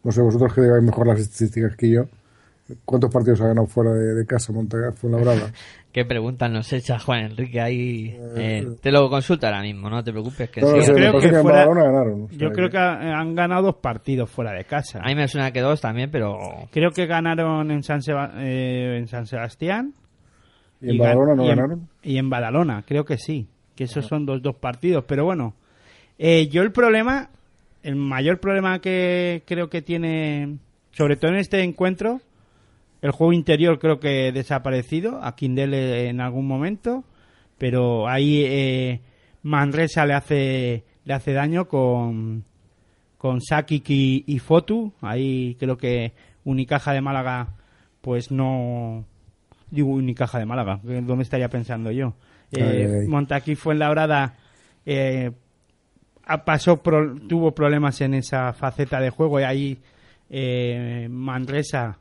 no 0.04 0.12
sé, 0.12 0.22
vosotros 0.22 0.54
que 0.54 0.62
lleváis 0.62 0.84
mejor 0.84 1.08
las 1.08 1.20
estadísticas 1.20 1.76
que 1.76 1.90
yo, 1.90 2.06
¿cuántos 2.86 3.12
partidos 3.14 3.42
ha 3.42 3.48
ganado 3.48 3.68
fuera 3.68 3.92
de, 3.94 4.14
de 4.16 4.26
casa 4.26 4.52
Montaquite 4.54 4.92
Fuenlabrada? 4.98 5.52
¿Qué 5.92 6.06
preguntas 6.06 6.52
nos 6.52 6.72
echa 6.72 7.00
Juan 7.00 7.22
Enrique 7.32 7.60
ahí? 7.60 8.16
Eh, 8.38 8.68
te 8.80 8.92
lo 8.92 9.10
consulta 9.10 9.48
ahora 9.48 9.62
mismo, 9.62 9.90
no 9.90 10.04
te 10.04 10.12
preocupes. 10.12 10.50
Que 10.52 10.62
No, 10.62 10.72
no 10.72 10.76
sí. 10.82 10.84
sé, 10.86 10.94
creo 10.94 11.14
que 11.20 11.30
que 11.30 11.36
fuera- 11.42 11.66
ganaron. 11.66 12.24
o 12.24 12.28
sea 12.30 12.38
Yo 12.38 12.52
creo 12.52 12.70
que 12.70 12.78
ha- 12.78 13.20
han 13.20 13.34
ganado 13.34 13.64
dos 13.64 13.76
partidos 13.78 14.30
fuera 14.30 14.52
de 14.52 14.66
casa. 14.66 15.00
A 15.04 15.08
mí 15.08 15.16
me 15.16 15.28
suena 15.28 15.52
que 15.52 15.62
dos 15.62 15.82
también, 15.82 16.12
pero 16.12 16.38
Creo 16.72 16.92
que 16.92 17.08
ganaron 17.08 17.72
en 17.72 17.82
San, 17.84 18.02
Seba- 18.04 18.32
eh, 18.38 18.98
en 19.00 19.08
San 19.08 19.26
Sebastián. 19.26 19.94
¿Y 20.82 20.92
en 20.92 20.96
gan- 20.98 21.00
Badalona 21.00 21.36
no 21.36 21.44
y 21.44 21.50
en- 21.50 21.56
ganaron? 21.56 21.90
Y 22.04 22.18
en 22.18 22.30
Badalona, 22.30 22.84
creo 22.88 23.04
que 23.04 23.18
sí. 23.18 23.48
Que 23.76 23.86
esos 23.86 24.06
son 24.06 24.26
dos, 24.28 24.42
dos 24.44 24.56
partidos. 24.58 25.06
Pero 25.08 25.26
bueno, 25.26 25.56
eh, 26.20 26.48
yo 26.50 26.62
el 26.62 26.72
problema, 26.72 27.30
el 27.82 27.96
mayor 27.96 28.40
problema 28.40 28.80
que 28.80 29.42
creo 29.48 29.70
que 29.70 29.82
tiene, 29.82 30.58
sobre 30.92 31.16
todo 31.16 31.32
en 31.32 31.38
este 31.38 31.64
encuentro, 31.64 32.22
el 33.02 33.12
juego 33.12 33.34
interior 33.34 33.80
creo 33.80 34.00
que 34.00 34.32
desaparecido. 34.32 35.24
A 35.24 35.36
Kindle 35.36 36.10
en 36.10 36.22
algún 36.22 36.48
momento. 36.48 37.04
Pero 37.58 38.08
ahí 38.08 38.44
eh, 38.46 39.02
Manresa 39.44 40.06
le 40.06 40.14
hace, 40.14 40.84
le 41.06 41.14
hace 41.14 41.34
daño 41.34 41.68
con, 41.68 42.46
con 43.18 43.42
Sakic 43.42 43.90
y, 43.90 44.24
y 44.28 44.40
Fotu. 44.40 44.94
Ahí 45.02 45.56
creo 45.60 45.78
que 45.78 46.14
Unicaja 46.46 46.94
de 46.94 47.02
Málaga, 47.02 47.50
pues 48.02 48.32
no. 48.32 49.04
Digo 49.72 49.90
Unicaja 49.90 50.40
de 50.40 50.46
Málaga, 50.46 50.80
¿dónde 50.84 51.24
estaría 51.24 51.50
pensando 51.50 51.92
yo? 51.92 52.14
Eh. 52.52 53.06
Montaquí 53.08 53.56
fue 53.56 53.74
en 53.74 53.80
la 53.80 53.92
eh, 54.86 55.32
ha- 56.26 56.44
pasó 56.46 56.78
pro- 56.82 57.16
tuvo 57.28 57.52
problemas 57.54 58.02
en 58.02 58.16
esa 58.16 58.54
faceta 58.54 59.00
de 59.00 59.12
juego 59.12 59.40
y 59.40 59.44
ahí 59.44 59.78
eh, 60.32 61.08
Manresa 61.12 62.00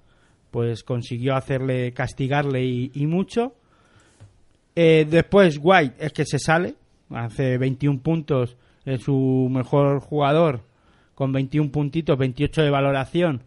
pues 0.50 0.82
consiguió 0.82 1.34
hacerle 1.34 1.92
castigarle 1.92 2.64
y, 2.64 3.06
mucho. 3.06 3.54
Eh, 4.74 5.06
después 5.08 5.58
White 5.60 5.96
es 5.98 6.12
que 6.12 6.24
se 6.24 6.38
sale 6.38 6.74
hace 7.10 7.58
21 7.58 8.00
puntos 8.00 8.56
es 8.84 9.02
su 9.02 9.48
mejor 9.50 10.00
jugador 10.00 10.62
con 11.14 11.32
21 11.32 11.70
puntitos 11.70 12.16
28 12.16 12.62
de 12.62 12.70
valoración. 12.70 13.42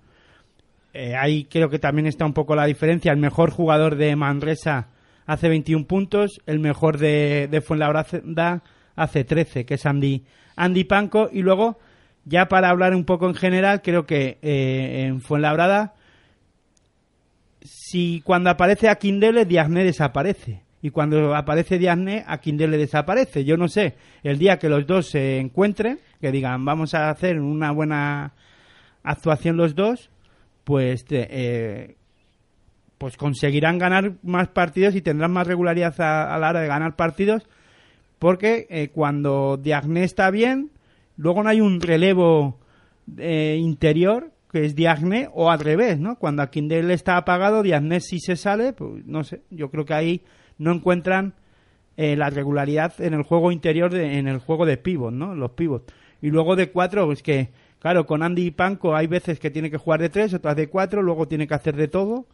Eh, 0.93 1.15
ahí 1.15 1.45
creo 1.45 1.69
que 1.69 1.79
también 1.79 2.05
está 2.05 2.25
un 2.25 2.33
poco 2.33 2.55
la 2.55 2.65
diferencia. 2.65 3.11
El 3.11 3.17
mejor 3.19 3.49
jugador 3.49 3.95
de 3.95 4.15
Manresa 4.15 4.89
hace 5.25 5.49
21 5.49 5.85
puntos 5.85 6.41
el 6.45 6.59
mejor 6.59 6.97
de, 6.97 7.47
de 7.49 7.61
Fuenlabrada 7.61 8.63
hace 8.95 9.23
13 9.23 9.65
que 9.65 9.75
es 9.75 9.85
Andy 9.85 10.23
Andy 10.55 10.83
Panco 10.83 11.29
y 11.31 11.41
luego 11.41 11.79
ya 12.25 12.47
para 12.47 12.69
hablar 12.69 12.93
un 12.93 13.05
poco 13.05 13.27
en 13.27 13.35
general 13.35 13.81
creo 13.81 14.05
que 14.05 14.39
eh, 14.41 15.05
en 15.05 15.21
Fuenlabrada 15.21 15.93
si 17.91 18.21
cuando 18.23 18.49
aparece 18.49 18.87
a 18.87 18.95
Kindle, 18.95 19.43
Diagné 19.43 19.83
desaparece. 19.83 20.61
Y 20.81 20.91
cuando 20.91 21.35
aparece 21.35 21.77
Diagné, 21.77 22.23
a 22.25 22.37
Kindle 22.39 22.77
desaparece. 22.77 23.43
Yo 23.43 23.57
no 23.57 23.67
sé, 23.67 23.95
el 24.23 24.39
día 24.39 24.59
que 24.59 24.69
los 24.69 24.87
dos 24.87 25.09
se 25.09 25.39
encuentren, 25.39 25.99
que 26.21 26.31
digan, 26.31 26.63
vamos 26.63 26.93
a 26.93 27.09
hacer 27.09 27.41
una 27.41 27.71
buena 27.71 28.31
actuación 29.03 29.57
los 29.57 29.75
dos, 29.75 30.09
pues, 30.63 31.05
eh, 31.09 31.97
pues 32.97 33.17
conseguirán 33.17 33.77
ganar 33.77 34.13
más 34.23 34.47
partidos 34.47 34.95
y 34.95 35.01
tendrán 35.01 35.33
más 35.33 35.45
regularidad 35.45 35.99
a, 35.99 36.37
la 36.39 36.51
hora 36.51 36.61
de 36.61 36.67
ganar 36.67 36.95
partidos, 36.95 37.43
porque 38.19 38.67
eh, 38.69 38.87
cuando 38.93 39.57
Diagné 39.57 40.05
está 40.05 40.31
bien, 40.31 40.71
luego 41.17 41.43
no 41.43 41.49
hay 41.49 41.59
un 41.59 41.81
relevo 41.81 42.57
eh, 43.17 43.57
interior 43.59 44.31
que 44.51 44.65
es 44.65 44.75
Diagné 44.75 45.29
o 45.33 45.49
al 45.49 45.59
revés, 45.59 45.97
¿no? 45.99 46.17
Cuando 46.17 46.41
a 46.41 46.51
Kindle 46.51 46.93
está 46.93 47.15
apagado, 47.17 47.63
Diagné 47.63 48.01
sí 48.01 48.19
se 48.19 48.35
sale, 48.35 48.73
pues 48.73 49.05
no 49.05 49.23
sé, 49.23 49.43
yo 49.49 49.69
creo 49.71 49.85
que 49.85 49.93
ahí 49.93 50.21
no 50.57 50.73
encuentran 50.73 51.33
eh, 51.97 52.15
la 52.15 52.29
regularidad 52.29 52.93
en 52.99 53.13
el 53.13 53.23
juego 53.23 53.51
interior, 53.51 53.91
de- 53.93 54.17
en 54.17 54.27
el 54.27 54.39
juego 54.39 54.65
de 54.65 54.77
pivot, 54.77 55.13
¿no? 55.13 55.35
Los 55.35 55.51
pivots. 55.51 55.93
Y 56.21 56.29
luego 56.29 56.55
de 56.55 56.69
cuatro, 56.71 57.05
pues 57.05 57.21
que, 57.23 57.49
claro, 57.79 58.05
con 58.05 58.23
Andy 58.23 58.47
y 58.47 58.51
Panko 58.51 58.95
hay 58.95 59.07
veces 59.07 59.39
que 59.39 59.51
tiene 59.51 59.69
que 59.71 59.77
jugar 59.77 60.01
de 60.01 60.09
tres, 60.09 60.33
otras 60.33 60.55
de 60.55 60.67
cuatro, 60.67 61.01
luego 61.01 61.27
tiene 61.27 61.47
que 61.47 61.53
hacer 61.53 61.75
de 61.75 61.87
todo, 61.87 62.25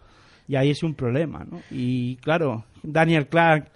y 0.47 0.55
ahí 0.55 0.69
es 0.71 0.83
un 0.83 0.93
problema, 0.95 1.45
¿no? 1.49 1.59
Y 1.71 2.15
claro, 2.17 2.65
Daniel 2.83 3.27
Clark 3.27 3.69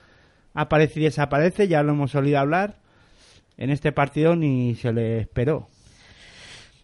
aparece 0.54 1.00
y 1.00 1.04
desaparece, 1.04 1.68
ya 1.68 1.84
lo 1.84 1.94
hemos 1.94 2.14
olido 2.16 2.40
hablar, 2.40 2.78
en 3.58 3.70
este 3.70 3.92
partido 3.92 4.36
ni 4.36 4.76
se 4.76 4.92
le 4.94 5.20
esperó. 5.20 5.68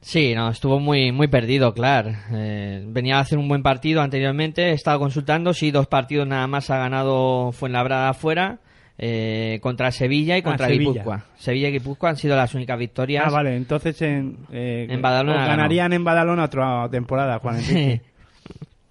Sí, 0.08 0.34
no, 0.34 0.50
estuvo 0.50 0.80
muy 0.80 1.12
muy 1.12 1.28
perdido, 1.28 1.74
claro. 1.74 2.14
Eh, 2.32 2.82
venía 2.88 3.18
a 3.18 3.20
hacer 3.20 3.38
un 3.38 3.50
buen 3.50 3.62
partido 3.62 4.02
anteriormente, 4.02 4.70
he 4.70 4.72
estado 4.72 5.00
consultando, 5.00 5.54
sí, 5.54 5.70
dos 5.70 5.88
partidos 5.88 6.26
nada 6.26 6.48
más 6.48 6.70
ha 6.70 6.78
ganado 6.78 7.52
Fuenlabrada 7.52 8.08
afuera, 8.08 8.60
eh, 8.98 9.60
contra 9.62 9.92
Sevilla 9.92 10.38
y 10.38 10.42
contra 10.42 10.68
Ah, 10.68 10.70
Sevilla. 10.70 10.92
Guipúzcoa. 10.92 11.26
Sevilla 11.36 11.68
y 11.68 11.72
Guipúzcoa 11.74 12.12
han 12.12 12.16
sido 12.16 12.38
las 12.38 12.56
únicas 12.56 12.80
victorias. 12.80 13.26
Ah, 13.28 13.32
vale, 13.32 13.58
entonces 13.58 14.02
en, 14.02 14.38
eh, 14.50 14.88
En 14.90 15.02
Badalona 15.02 15.46
ganarían 15.46 15.92
en 15.92 16.06
Badalona 16.06 16.46
otra 16.46 16.88
temporada, 16.90 17.40
Juan 17.40 17.58
Enrique. 17.58 18.02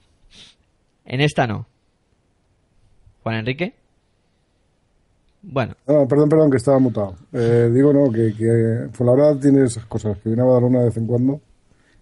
en 1.07 1.21
esta 1.23 1.47
no. 1.47 1.67
Juan 3.23 3.37
Enrique. 3.37 3.73
Bueno, 5.49 5.75
Ah, 5.87 6.05
perdón, 6.09 6.29
perdón, 6.29 6.51
que 6.51 6.57
estaba 6.57 6.81
mutado. 6.81 7.15
Eh, 7.33 7.71
digo, 7.73 7.93
no, 7.93 8.11
que, 8.11 8.35
que 8.35 8.89
Fuenlabrada 8.93 9.39
tiene 9.39 9.65
esas 9.65 9.87
cosas, 9.87 10.19
que 10.19 10.31
viene 10.31 10.43
a 10.43 10.47
Badalona 10.47 10.81
de 10.81 10.85
vez 10.87 10.97
en 10.97 11.07
cuando. 11.07 11.41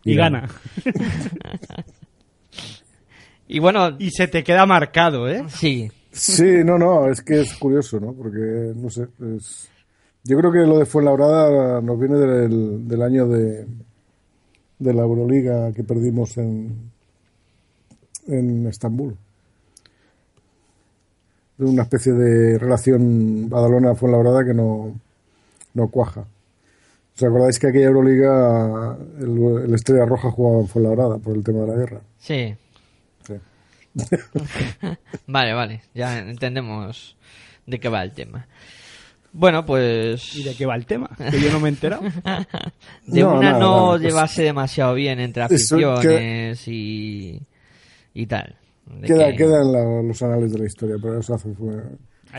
y 0.02 0.14
gana. 0.14 0.48
y 3.48 3.58
bueno, 3.58 3.96
Y 3.98 4.10
se 4.10 4.28
te 4.28 4.42
queda 4.42 4.66
marcado, 4.66 5.28
¿eh? 5.28 5.44
sí, 5.48 5.90
Sí, 6.10 6.62
no, 6.64 6.78
no, 6.78 7.10
es 7.10 7.20
que 7.22 7.40
es 7.40 7.54
curioso, 7.54 7.98
¿no? 7.98 8.12
Porque, 8.12 8.72
no 8.76 8.88
sé, 8.88 9.08
es... 9.36 9.68
Yo 10.22 10.38
creo 10.38 10.52
que 10.52 10.60
lo 10.60 10.78
de 10.78 10.86
Fuenlabrada 10.86 11.80
nos 11.82 11.98
viene 11.98 12.16
del, 12.16 12.86
del 12.88 13.02
año 13.02 13.26
de, 13.26 13.66
de 14.78 14.94
la 14.94 15.02
Euroliga 15.02 15.72
que 15.72 15.82
perdimos 15.84 16.38
en, 16.38 16.90
en 18.28 18.66
Estambul. 18.68 19.16
De 21.56 21.64
una 21.64 21.82
especie 21.82 22.12
de 22.12 22.58
relación 22.58 23.48
Badalona-Fuenlabrada 23.48 24.44
que 24.44 24.54
no, 24.54 24.94
no 25.74 25.88
cuaja. 25.88 26.24
¿Os 27.16 27.22
acordáis 27.22 27.58
que 27.60 27.68
aquella 27.68 27.86
Euroliga 27.86 28.96
el, 29.20 29.62
el 29.66 29.74
Estrella 29.74 30.04
Roja 30.04 30.30
jugaba 30.32 30.60
en 30.62 30.68
Fuenlabrada 30.68 31.18
por 31.18 31.36
el 31.36 31.44
tema 31.44 31.60
de 31.60 31.66
la 31.68 31.74
guerra? 31.76 32.00
Sí. 32.18 32.54
Sí. 33.26 33.34
Vale, 35.28 35.54
vale. 35.54 35.82
Ya 35.94 36.18
entendemos 36.18 37.16
de 37.66 37.78
qué 37.78 37.88
va 37.88 38.02
el 38.02 38.12
tema. 38.12 38.46
Bueno, 39.32 39.64
pues... 39.64 40.34
¿Y 40.36 40.42
de 40.44 40.54
qué 40.54 40.66
va 40.66 40.74
el 40.76 40.86
tema? 40.86 41.10
Que 41.30 41.40
yo 41.40 41.50
no 41.52 41.60
me 41.60 41.68
he 41.68 41.72
enterado. 41.72 42.02
de 43.06 43.20
No, 43.20 43.34
una 43.34 43.40
nada, 43.52 43.58
no 43.60 43.76
nada, 43.76 43.88
pues- 43.90 44.02
llevarse 44.02 44.42
demasiado 44.42 44.94
bien 44.94 45.20
entre 45.20 45.42
aficiones 45.44 46.66
y, 46.68 47.40
y 48.14 48.26
tal. 48.26 48.56
De 48.86 49.06
Queda, 49.06 49.30
que- 49.30 49.36
queda 49.36 49.62
en 49.62 49.72
la- 49.72 50.02
los 50.02 50.22
anales 50.22 50.52
de 50.52 50.58
la 50.58 50.66
historia, 50.66 50.96
pero 51.00 51.18
eso 51.18 51.34
hace, 51.34 51.52
fue, 51.54 51.82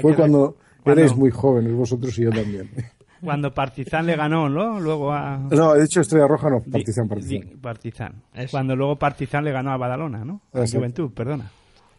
fue 0.01 0.15
cuando, 0.15 0.57
cuando- 0.83 1.01
erais 1.01 1.15
muy 1.15 1.31
jóvenes 1.31 1.73
vosotros 1.73 2.17
y 2.19 2.23
yo 2.23 2.29
también. 2.31 2.69
Cuando 3.21 3.51
Partizan 3.51 4.05
le 4.05 4.15
ganó, 4.15 4.49
¿no? 4.49 4.79
Luego 4.79 5.11
a... 5.11 5.37
No, 5.49 5.75
he 5.75 5.81
dicho 5.81 6.01
Estrella 6.01 6.27
Roja, 6.27 6.47
no, 6.49 6.59
Partizan, 6.61 7.05
di- 7.07 7.09
Partizan. 7.09 7.59
Partizan. 7.59 8.13
Eso. 8.35 8.51
Cuando 8.51 8.75
luego 8.75 8.97
Partizan 8.97 9.43
le 9.45 9.51
ganó 9.51 9.71
a 9.71 9.77
Badalona, 9.77 10.23
¿no? 10.23 10.41
A 10.53 10.59
Exacto. 10.59 10.77
Juventud, 10.77 11.11
perdona. 11.11 11.49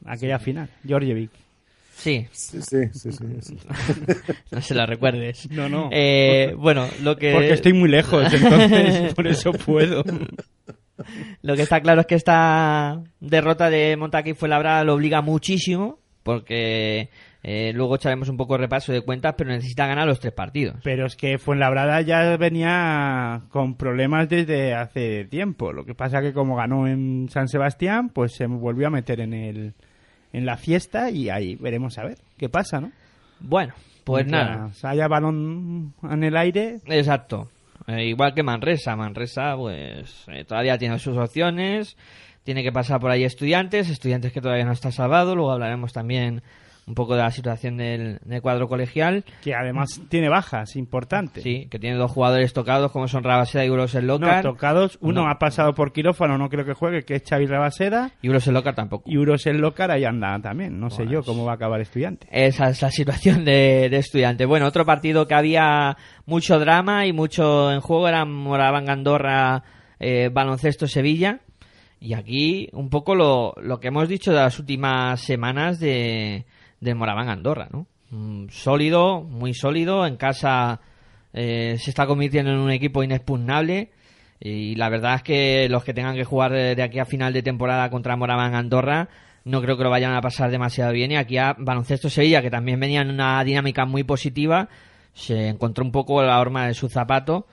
Aquella 0.04 0.38
final. 0.38 0.68
Georgievic. 0.86 1.30
Sí, 1.96 2.28
Sí, 2.30 2.60
sí, 2.62 2.90
sí. 2.92 3.10
sí, 3.10 3.40
sí. 3.40 3.56
no 4.52 4.60
se 4.60 4.74
la 4.74 4.86
recuerdes. 4.86 5.50
No, 5.50 5.68
no. 5.68 5.88
Eh, 5.90 6.54
bueno, 6.56 6.86
lo 7.02 7.16
que... 7.16 7.32
Porque 7.32 7.54
estoy 7.54 7.72
muy 7.72 7.88
lejos, 7.88 8.22
entonces 8.32 9.12
por 9.14 9.26
eso 9.26 9.50
puedo. 9.52 10.04
Lo 11.42 11.56
que 11.56 11.62
está 11.62 11.80
claro 11.80 12.00
es 12.00 12.06
que 12.06 12.14
esta 12.14 13.02
derrota 13.20 13.70
de 13.70 13.96
Montaquí 13.96 14.34
fue 14.34 14.48
labrada 14.48 14.84
lo 14.84 14.94
obliga 14.94 15.20
muchísimo, 15.20 15.98
porque 16.22 17.10
eh, 17.48 17.72
luego 17.72 17.94
echaremos 17.94 18.28
un 18.28 18.36
poco 18.36 18.54
de 18.54 18.62
repaso 18.62 18.92
de 18.92 19.02
cuentas, 19.02 19.36
pero 19.38 19.50
necesita 19.50 19.86
ganar 19.86 20.08
los 20.08 20.18
tres 20.18 20.32
partidos. 20.32 20.76
Pero 20.82 21.06
es 21.06 21.14
que 21.14 21.38
Fuenlabrada 21.38 22.00
ya 22.00 22.36
venía 22.36 23.42
con 23.50 23.76
problemas 23.76 24.28
desde 24.28 24.74
hace 24.74 25.26
tiempo. 25.26 25.72
Lo 25.72 25.84
que 25.84 25.94
pasa 25.94 26.20
que 26.20 26.32
como 26.32 26.56
ganó 26.56 26.88
en 26.88 27.28
San 27.30 27.46
Sebastián, 27.46 28.08
pues 28.08 28.34
se 28.34 28.46
volvió 28.46 28.88
a 28.88 28.90
meter 28.90 29.20
en 29.20 29.32
el 29.32 29.74
en 30.32 30.44
la 30.44 30.56
fiesta 30.56 31.08
y 31.10 31.30
ahí 31.30 31.54
veremos 31.54 31.96
a 31.98 32.04
ver 32.04 32.18
qué 32.36 32.48
pasa, 32.48 32.80
¿no? 32.80 32.90
Bueno, 33.38 33.74
pues 34.02 34.26
nada. 34.26 34.72
Haya 34.82 35.06
balón 35.06 35.94
en 36.02 36.24
el 36.24 36.36
aire, 36.36 36.80
Exacto. 36.86 37.48
Eh, 37.86 38.06
igual 38.06 38.34
que 38.34 38.42
Manresa. 38.42 38.96
Manresa, 38.96 39.56
pues 39.56 40.24
eh, 40.28 40.44
todavía 40.44 40.78
tiene 40.78 40.98
sus 40.98 41.16
opciones. 41.16 41.96
Tiene 42.42 42.62
que 42.62 42.72
pasar 42.72 43.00
por 43.00 43.10
ahí 43.10 43.24
estudiantes. 43.24 43.88
Estudiantes 43.88 44.32
que 44.32 44.40
todavía 44.40 44.64
no 44.64 44.72
está 44.72 44.90
salvado. 44.90 45.34
Luego 45.34 45.52
hablaremos 45.52 45.92
también 45.92 46.42
un 46.86 46.94
poco 46.94 47.16
de 47.16 47.22
la 47.22 47.30
situación 47.32 47.76
del, 47.76 48.20
del 48.24 48.40
cuadro 48.40 48.68
colegial. 48.68 49.24
que 49.42 49.54
además 49.54 50.00
tiene 50.08 50.28
bajas 50.28 50.76
importantes. 50.76 51.42
Sí, 51.42 51.66
que 51.68 51.80
tiene 51.80 51.96
dos 51.96 52.12
jugadores 52.12 52.52
tocados 52.52 52.92
como 52.92 53.08
son 53.08 53.24
Rabaseda 53.24 53.64
y 53.64 53.70
Uros 53.70 53.94
el 53.96 54.06
No, 54.06 54.18
Locar. 54.18 54.42
tocados. 54.44 54.96
Uno 55.00 55.24
No. 55.24 55.28
ha 55.30 55.38
pasado 55.40 55.74
por 55.74 55.92
quirófano, 55.92 56.38
no 56.38 56.48
creo 56.48 56.64
que 56.64 56.74
juegue, 56.74 57.02
que 57.02 57.16
es 57.16 57.24
Xavi 57.28 57.46
Rabaseda. 57.46 58.12
Y 58.22 58.28
Uros 58.28 58.46
el 58.46 58.54
Locar 58.54 58.76
tampoco. 58.76 59.10
Y 59.10 59.16
Uros 59.18 59.46
el 59.46 59.58
Locar 59.58 59.90
ahí 59.90 60.04
anda 60.04 60.38
también. 60.40 60.78
No 60.78 60.90
sé 60.90 61.06
yo 61.08 61.22
cómo 61.24 61.44
va 61.44 61.52
a 61.52 61.54
acabar 61.56 61.80
estudiante. 61.80 62.28
Esa 62.30 62.68
es 62.70 62.80
la 62.82 62.90
situación 62.92 63.44
de, 63.44 63.88
de 63.90 63.96
estudiante. 63.96 64.44
Bueno, 64.46 64.66
otro 64.66 64.84
partido 64.86 65.26
que 65.26 65.34
había 65.34 65.96
mucho 66.24 66.58
drama 66.60 67.04
y 67.06 67.12
mucho 67.12 67.72
en 67.72 67.80
juego 67.80 68.06
era 68.06 68.24
Moraván 68.24 68.88
Andorra 68.88 69.64
eh, 69.98 70.30
Baloncesto 70.32 70.86
Sevilla. 70.86 71.40
Y 71.98 72.12
aquí 72.14 72.68
un 72.74 72.90
poco 72.90 73.14
lo, 73.16 73.54
lo 73.60 73.80
que 73.80 73.88
hemos 73.88 74.08
dicho 74.08 74.30
de 74.30 74.36
las 74.36 74.58
últimas 74.60 75.18
semanas 75.20 75.80
de, 75.80 76.44
del 76.86 76.96
Moraván 76.96 77.28
Andorra, 77.28 77.68
¿no? 77.70 77.86
Mm, 78.10 78.48
sólido, 78.48 79.22
muy 79.22 79.52
sólido. 79.52 80.06
En 80.06 80.16
casa 80.16 80.80
eh, 81.32 81.76
se 81.78 81.90
está 81.90 82.06
convirtiendo 82.06 82.50
en 82.52 82.58
un 82.58 82.70
equipo 82.70 83.02
inexpugnable. 83.02 83.90
Y 84.40 84.74
la 84.74 84.88
verdad 84.88 85.16
es 85.16 85.22
que 85.22 85.68
los 85.68 85.84
que 85.84 85.94
tengan 85.94 86.14
que 86.14 86.24
jugar 86.24 86.52
de 86.52 86.82
aquí 86.82 86.98
a 86.98 87.06
final 87.06 87.32
de 87.32 87.42
temporada 87.42 87.88
contra 87.90 88.16
Moraván 88.16 88.54
Andorra 88.54 89.08
no 89.46 89.62
creo 89.62 89.76
que 89.76 89.84
lo 89.84 89.90
vayan 89.90 90.12
a 90.14 90.20
pasar 90.20 90.50
demasiado 90.50 90.92
bien. 90.92 91.12
Y 91.12 91.16
aquí 91.16 91.38
a 91.38 91.54
Baloncesto 91.56 92.10
Sevilla, 92.10 92.42
que 92.42 92.50
también 92.50 92.80
venía 92.80 93.00
en 93.00 93.10
una 93.10 93.42
dinámica 93.44 93.86
muy 93.86 94.02
positiva, 94.02 94.68
se 95.14 95.48
encontró 95.48 95.84
un 95.84 95.92
poco 95.92 96.22
la 96.22 96.40
horma 96.40 96.66
de 96.66 96.74
su 96.74 96.88
zapato 96.88 97.46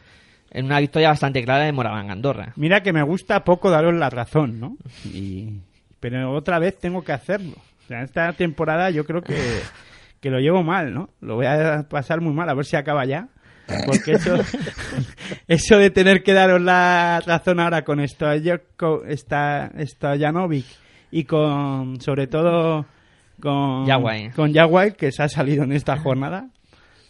en 0.49 0.65
una 0.65 0.79
victoria 0.79 1.09
bastante 1.09 1.43
clara 1.43 1.65
de 1.65 1.71
Moraván 1.71 2.09
Andorra. 2.09 2.53
Mira 2.55 2.81
que 2.81 2.93
me 2.93 3.03
gusta 3.03 3.43
poco 3.43 3.69
daros 3.69 3.93
la 3.93 4.09
razón, 4.09 4.59
¿no? 4.59 4.77
Y... 5.05 5.59
Pero 5.99 6.33
otra 6.33 6.59
vez 6.59 6.77
tengo 6.77 7.03
que 7.03 7.13
hacerlo. 7.13 7.55
O 7.83 7.87
sea, 7.87 8.03
esta 8.03 8.33
temporada 8.33 8.89
yo 8.89 9.05
creo 9.05 9.21
que, 9.21 9.35
que 10.21 10.29
lo 10.29 10.39
llevo 10.39 10.63
mal, 10.63 10.93
¿no? 10.93 11.09
Lo 11.21 11.35
voy 11.35 11.45
a 11.45 11.85
pasar 11.89 12.21
muy 12.21 12.33
mal, 12.33 12.49
a 12.49 12.53
ver 12.53 12.65
si 12.65 12.75
acaba 12.75 13.05
ya. 13.05 13.27
Porque 13.85 14.13
eso, 14.13 14.35
eso 15.47 15.77
de 15.77 15.89
tener 15.89 16.23
que 16.23 16.33
daros 16.33 16.61
la 16.61 17.21
razón 17.25 17.59
ahora 17.59 17.83
con 17.83 17.99
esto, 17.99 18.27
con 18.77 19.09
esta, 19.09 19.71
Stojanovic 19.79 20.65
y 21.11 21.23
con, 21.23 22.01
sobre 22.01 22.27
todo, 22.27 22.85
con 23.39 23.85
Yaguay. 23.85 24.31
con 24.31 24.51
Yaguay, 24.51 24.93
que 24.93 25.11
se 25.11 25.23
ha 25.23 25.29
salido 25.29 25.63
en 25.63 25.71
esta 25.71 25.97
jornada, 25.97 26.49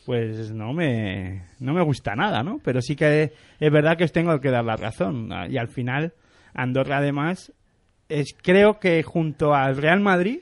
pues 0.05 0.51
no 0.51 0.73
me, 0.73 1.43
no 1.59 1.73
me 1.73 1.81
gusta 1.81 2.15
nada, 2.15 2.43
¿no? 2.43 2.59
Pero 2.63 2.81
sí 2.81 2.95
que 2.95 3.33
es 3.59 3.71
verdad 3.71 3.97
que 3.97 4.03
os 4.03 4.11
tengo 4.11 4.39
que 4.39 4.51
dar 4.51 4.65
la 4.65 4.75
razón. 4.75 5.29
Y 5.49 5.57
al 5.57 5.69
final, 5.69 6.13
Andorra 6.53 6.97
además, 6.97 7.53
es 8.09 8.35
creo 8.41 8.79
que 8.79 9.01
junto 9.03 9.55
al 9.55 9.77
Real 9.77 10.01
Madrid, 10.01 10.39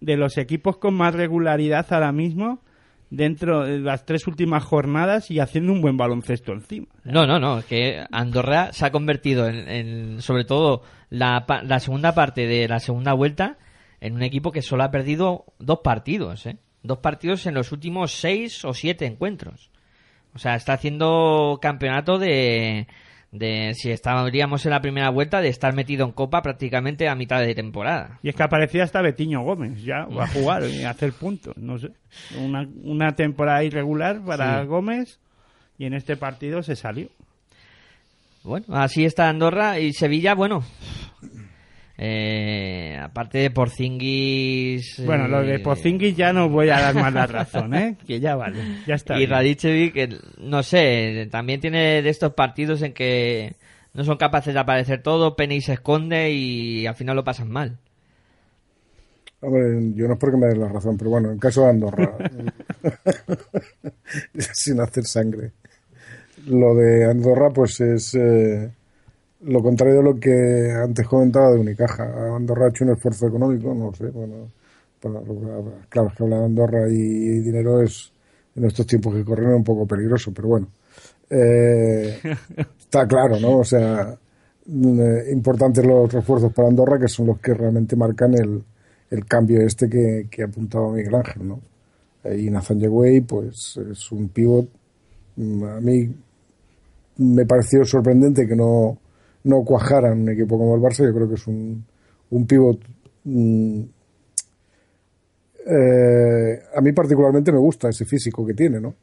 de 0.00 0.16
los 0.16 0.38
equipos 0.38 0.78
con 0.78 0.94
más 0.94 1.14
regularidad 1.14 1.86
ahora 1.90 2.12
mismo, 2.12 2.60
dentro 3.10 3.64
de 3.64 3.78
las 3.78 4.04
tres 4.04 4.26
últimas 4.26 4.64
jornadas 4.64 5.30
y 5.30 5.40
haciendo 5.40 5.72
un 5.72 5.80
buen 5.80 5.96
baloncesto 5.96 6.52
encima. 6.52 6.86
No, 7.04 7.26
no, 7.26 7.38
no, 7.38 7.62
que 7.66 8.04
Andorra 8.10 8.72
se 8.72 8.86
ha 8.86 8.92
convertido 8.92 9.48
en, 9.48 10.20
sobre 10.20 10.44
todo 10.44 10.82
la, 11.10 11.44
la 11.64 11.80
segunda 11.80 12.14
parte 12.14 12.46
de 12.46 12.68
la 12.68 12.80
segunda 12.80 13.14
vuelta 13.14 13.56
en 14.00 14.14
un 14.14 14.22
equipo 14.22 14.52
que 14.52 14.62
solo 14.62 14.84
ha 14.84 14.90
perdido 14.90 15.46
dos 15.58 15.80
partidos, 15.82 16.46
¿eh? 16.46 16.58
Dos 16.82 16.98
partidos 16.98 17.46
en 17.46 17.54
los 17.54 17.72
últimos 17.72 18.12
seis 18.12 18.64
o 18.64 18.72
siete 18.72 19.04
encuentros. 19.04 19.70
O 20.34 20.38
sea, 20.38 20.54
está 20.54 20.74
haciendo 20.74 21.58
campeonato 21.60 22.18
de, 22.18 22.86
de 23.30 23.72
si 23.74 23.90
estaríamos 23.90 24.64
en 24.64 24.70
la 24.70 24.80
primera 24.80 25.10
vuelta, 25.10 25.40
de 25.40 25.48
estar 25.48 25.74
metido 25.74 26.06
en 26.06 26.12
Copa 26.12 26.40
prácticamente 26.42 27.08
a 27.08 27.14
mitad 27.14 27.40
de 27.40 27.54
temporada. 27.54 28.18
Y 28.22 28.30
es 28.30 28.34
que 28.34 28.42
aparecía 28.42 28.84
hasta 28.84 29.02
Betiño 29.02 29.42
Gómez, 29.42 29.82
ya 29.82 30.06
va 30.06 30.24
a 30.24 30.28
jugar 30.32 30.64
y 30.64 30.84
a 30.84 30.90
hacer 30.90 31.12
puntos. 31.12 31.56
No 31.56 31.78
sé, 31.78 31.90
una, 32.38 32.66
una 32.82 33.14
temporada 33.14 33.62
irregular 33.64 34.22
para 34.24 34.62
Sí. 34.62 34.66
Gómez 34.68 35.18
y 35.78 35.84
en 35.84 35.94
este 35.94 36.16
partido 36.16 36.62
se 36.62 36.76
salió. 36.76 37.08
Bueno, 38.44 38.66
así 38.70 39.04
está 39.04 39.28
Andorra 39.28 39.78
y 39.78 39.92
Sevilla, 39.92 40.34
bueno. 40.34 40.62
Eh, 42.00 42.96
aparte 43.02 43.38
de 43.38 43.50
Porzingis. 43.50 45.02
Bueno, 45.04 45.26
lo 45.26 45.42
de 45.42 45.56
eh, 45.56 45.58
Pozinguis 45.58 46.16
ya 46.16 46.32
no 46.32 46.48
voy 46.48 46.70
a 46.70 46.80
dar 46.80 46.94
más 46.94 47.12
la 47.12 47.26
razón, 47.26 47.74
¿eh? 47.74 47.96
Que 48.06 48.20
ya 48.20 48.36
vale, 48.36 48.60
ya 48.86 48.94
está. 48.94 49.18
Y. 49.18 49.26
Radicevic, 49.26 49.92
que, 49.92 50.16
no 50.38 50.62
sé, 50.62 51.28
también 51.28 51.60
tiene 51.60 52.00
de 52.00 52.08
estos 52.08 52.34
partidos 52.34 52.82
en 52.82 52.92
que 52.92 53.56
no 53.94 54.04
son 54.04 54.16
capaces 54.16 54.54
de 54.54 54.60
aparecer 54.60 55.02
todo, 55.02 55.34
Penny 55.34 55.60
se 55.60 55.72
esconde 55.72 56.30
y 56.30 56.86
al 56.86 56.94
final 56.94 57.16
lo 57.16 57.24
pasan 57.24 57.50
mal. 57.50 57.78
Hombre, 59.40 59.92
yo 59.94 60.06
no 60.06 60.14
es 60.14 60.20
porque 60.20 60.36
me 60.36 60.46
des 60.46 60.58
la 60.58 60.68
razón, 60.68 60.96
pero 60.96 61.10
bueno, 61.10 61.32
en 61.32 61.38
caso 61.38 61.62
de 61.62 61.70
Andorra, 61.70 62.16
sin 64.52 64.80
hacer 64.80 65.04
sangre, 65.04 65.50
lo 66.46 66.76
de 66.76 67.10
Andorra 67.10 67.50
pues 67.50 67.80
es 67.80 68.14
eh, 68.14 68.70
lo 69.40 69.62
contrario 69.62 69.96
de 69.98 70.02
lo 70.02 70.18
que 70.20 70.70
antes 70.72 71.06
comentaba 71.06 71.52
de 71.52 71.60
Unicaja. 71.60 72.34
Andorra 72.36 72.66
ha 72.66 72.68
hecho 72.70 72.84
un 72.84 72.90
esfuerzo 72.92 73.28
económico, 73.28 73.74
no 73.74 73.92
sé, 73.94 74.06
bueno, 74.10 74.50
para 75.00 75.20
lo 75.20 75.72
claro, 75.88 76.08
es 76.08 76.14
que 76.16 76.22
hablar 76.24 76.40
de 76.40 76.46
Andorra 76.46 76.88
y 76.88 77.40
dinero 77.40 77.80
es 77.82 78.12
en 78.56 78.64
estos 78.64 78.86
tiempos 78.86 79.14
que 79.14 79.24
corren 79.24 79.50
un 79.54 79.64
poco 79.64 79.86
peligroso, 79.86 80.32
pero 80.34 80.48
bueno, 80.48 80.68
eh, 81.30 82.18
está 82.78 83.06
claro, 83.06 83.38
¿no? 83.40 83.58
O 83.58 83.64
sea, 83.64 84.16
eh, 84.68 85.24
importantes 85.32 85.84
los 85.86 86.12
refuerzos 86.12 86.52
para 86.52 86.68
Andorra 86.68 86.98
que 86.98 87.08
son 87.08 87.26
los 87.28 87.40
que 87.40 87.54
realmente 87.54 87.96
marcan 87.96 88.34
el, 88.34 88.62
el 89.10 89.24
cambio 89.26 89.60
este 89.62 89.88
que, 89.88 90.26
que 90.30 90.42
ha 90.42 90.46
apuntado 90.46 90.90
Miguel 90.90 91.14
Ángel, 91.14 91.48
¿no? 91.48 91.60
Eh, 92.24 92.38
Y 92.40 92.50
Nathan 92.50 92.80
Yewey, 92.80 93.20
pues 93.22 93.78
es 93.90 94.12
un 94.12 94.28
pivot. 94.30 94.68
mm, 95.36 95.64
A 95.64 95.80
mí 95.80 96.10
me 97.18 97.44
pareció 97.46 97.84
sorprendente 97.84 98.46
que 98.46 98.54
no, 98.56 98.98
no 99.44 99.64
cuajara 99.64 100.12
un 100.12 100.28
equipo 100.28 100.58
como 100.58 100.74
el 100.74 100.82
Barça. 100.82 101.04
Yo 101.04 101.14
creo 101.14 101.28
que 101.28 101.34
es 101.34 101.46
un, 101.46 101.84
un 102.30 102.46
pivot. 102.46 102.80
mm, 103.24 103.82
eh, 105.70 106.62
a 106.74 106.80
mí 106.80 106.92
particularmente 106.92 107.52
me 107.52 107.58
gusta 107.58 107.88
ese 107.90 108.04
físico 108.06 108.46
que 108.46 108.54
tiene, 108.54 108.80
¿no? 108.80 108.94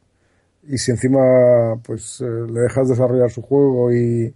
Y 0.68 0.78
si 0.78 0.92
encima 0.92 1.76
pues 1.84 2.22
eh, 2.22 2.26
le 2.26 2.62
dejas 2.62 2.90
desarrollar 2.90 3.30
su 3.30 3.42
juego 3.44 3.92
y 3.94 4.34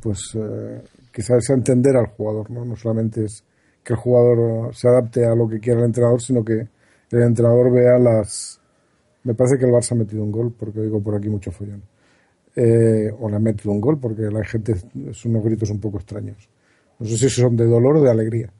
pues 0.00 0.20
eh, 0.36 0.82
quizás 1.12 1.50
entender 1.50 1.96
al 1.96 2.06
jugador, 2.06 2.50
¿no? 2.50 2.64
No 2.64 2.76
solamente 2.76 3.24
es 3.24 3.44
que 3.84 3.92
el 3.92 3.98
jugador 3.98 4.74
se 4.74 4.88
adapte 4.88 5.24
a 5.26 5.34
lo 5.34 5.48
que 5.48 5.60
quiera 5.60 5.80
el 5.80 5.86
entrenador, 5.86 6.20
sino 6.20 6.44
que 6.44 6.66
el 7.10 7.22
entrenador 7.22 7.72
vea 7.72 7.98
las... 7.98 8.60
Me 9.24 9.34
parece 9.34 9.58
que 9.58 9.64
el 9.64 9.72
Barça 9.72 9.92
ha 9.92 9.96
metido 9.96 10.22
un 10.22 10.32
gol, 10.32 10.54
porque 10.58 10.80
oigo 10.80 11.00
por 11.02 11.14
aquí 11.14 11.28
mucho 11.28 11.50
follón. 11.50 11.82
Eh, 12.58 13.12
o 13.20 13.28
le 13.28 13.36
ha 13.36 13.38
metido 13.38 13.70
un 13.70 13.80
gol, 13.82 13.98
porque 14.00 14.22
la 14.22 14.42
gente 14.44 14.74
son 15.12 15.32
unos 15.32 15.44
gritos 15.44 15.70
un 15.70 15.78
poco 15.78 15.98
extraños. 15.98 16.48
No 16.98 17.06
sé 17.06 17.16
si 17.18 17.28
son 17.28 17.54
de 17.54 17.66
dolor 17.66 17.98
o 17.98 18.02
de 18.02 18.10
alegría. 18.10 18.50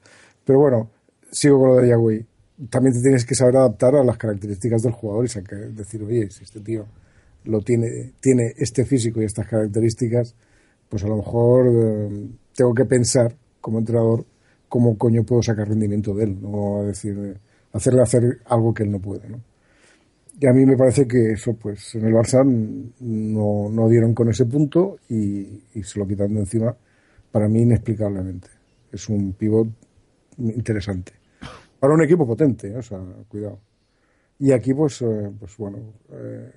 Pero 0.45 0.61
bueno, 0.61 0.91
sigo 1.31 1.59
con 1.59 1.69
lo 1.69 1.77
de 1.77 1.89
Yagüey. 1.89 2.27
También 2.69 2.95
te 2.95 3.01
tienes 3.01 3.25
que 3.25 3.35
saber 3.35 3.57
adaptar 3.57 3.97
a 3.97 4.05
las 4.05 4.19
características 4.19 4.83
del 4.83 4.93
jugador 4.93 5.25
y 5.27 5.75
decir, 5.75 6.03
oye, 6.03 6.31
si 6.31 6.45
este 6.45 6.61
tío 6.61 6.87
lo 7.45 7.61
tiene, 7.63 8.13
tiene 8.21 8.53
este 8.57 8.85
físico 8.85 9.23
y 9.23 9.25
estas 9.25 9.47
características, 9.49 10.35
pues 10.89 11.05
a 11.05 11.09
lo 11.09 11.17
mejor 11.17 11.67
eh, 11.67 12.29
tengo 12.55 12.75
que 12.75 12.85
pensar 12.85 13.35
como 13.61 13.79
entrenador 13.79 14.25
cómo 14.69 14.97
coño 14.97 15.23
puedo 15.25 15.43
sacar 15.43 15.69
rendimiento 15.69 16.15
de 16.15 16.25
él, 16.25 16.39
no 16.41 16.83
decir, 16.85 17.39
hacerle 17.73 18.03
hacer 18.03 18.23
algo 18.47 18.75
que 18.75 18.83
él 18.83 18.91
no 18.91 19.01
puede, 19.01 19.29
¿no? 19.29 19.41
Y 20.39 20.47
a 20.47 20.53
mí 20.53 20.67
me 20.67 20.77
parece 20.77 21.07
que 21.07 21.33
eso, 21.33 21.55
pues 21.55 21.95
en 21.95 22.07
el 22.07 22.13
Barça 22.13 22.45
no, 22.45 23.71
no 23.71 23.89
dieron 23.89 24.15
con 24.15 24.29
ese 24.29 24.45
punto 24.45 24.99
y, 25.09 25.63
se 25.83 25.99
lo 25.99 26.07
quitan 26.07 26.35
de 26.35 26.41
encima, 26.41 26.77
para 27.33 27.49
mí 27.49 27.63
inexplicablemente. 27.63 28.49
Es 28.93 29.09
un 29.09 29.33
pivot 29.33 29.69
interesante. 30.39 31.13
Para 31.81 31.95
un 31.95 32.03
equipo 32.03 32.27
potente, 32.27 32.69
¿eh? 32.69 32.77
o 32.77 32.83
sea, 32.83 32.99
cuidado. 33.29 33.59
Y 34.39 34.53
aquí, 34.53 34.75
pues, 34.75 35.01
eh, 35.01 35.31
pues 35.39 35.57
bueno, 35.57 35.79
eh, 36.11 36.51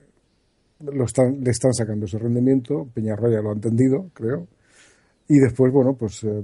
lo 0.92 1.06
están, 1.06 1.42
le 1.42 1.52
están 1.52 1.74
sacando 1.74 2.06
ese 2.06 2.20
rendimiento. 2.20 2.88
Peñarroya 2.94 3.42
lo 3.42 3.52
ha 3.52 3.54
entendido, 3.54 4.10
creo. 4.14 4.48
Y 5.30 5.40
después, 5.40 5.72
bueno, 5.72 5.94
pues 5.94 6.24
eh, 6.24 6.44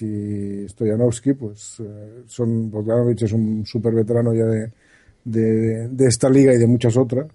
y 0.00 0.68
Stojanovski, 0.68 1.34
pues 1.34 1.82
son. 2.26 2.70
Volkanovich 2.70 3.22
es 3.22 3.32
un 3.32 3.64
súper 3.66 3.94
veterano 3.94 4.32
ya 4.32 4.46
de, 4.46 4.72
de, 5.30 6.06
esta 6.06 6.28
liga 6.28 6.54
y 6.54 6.58
de 6.58 6.66
muchas 6.66 6.96
otras. 6.96 7.26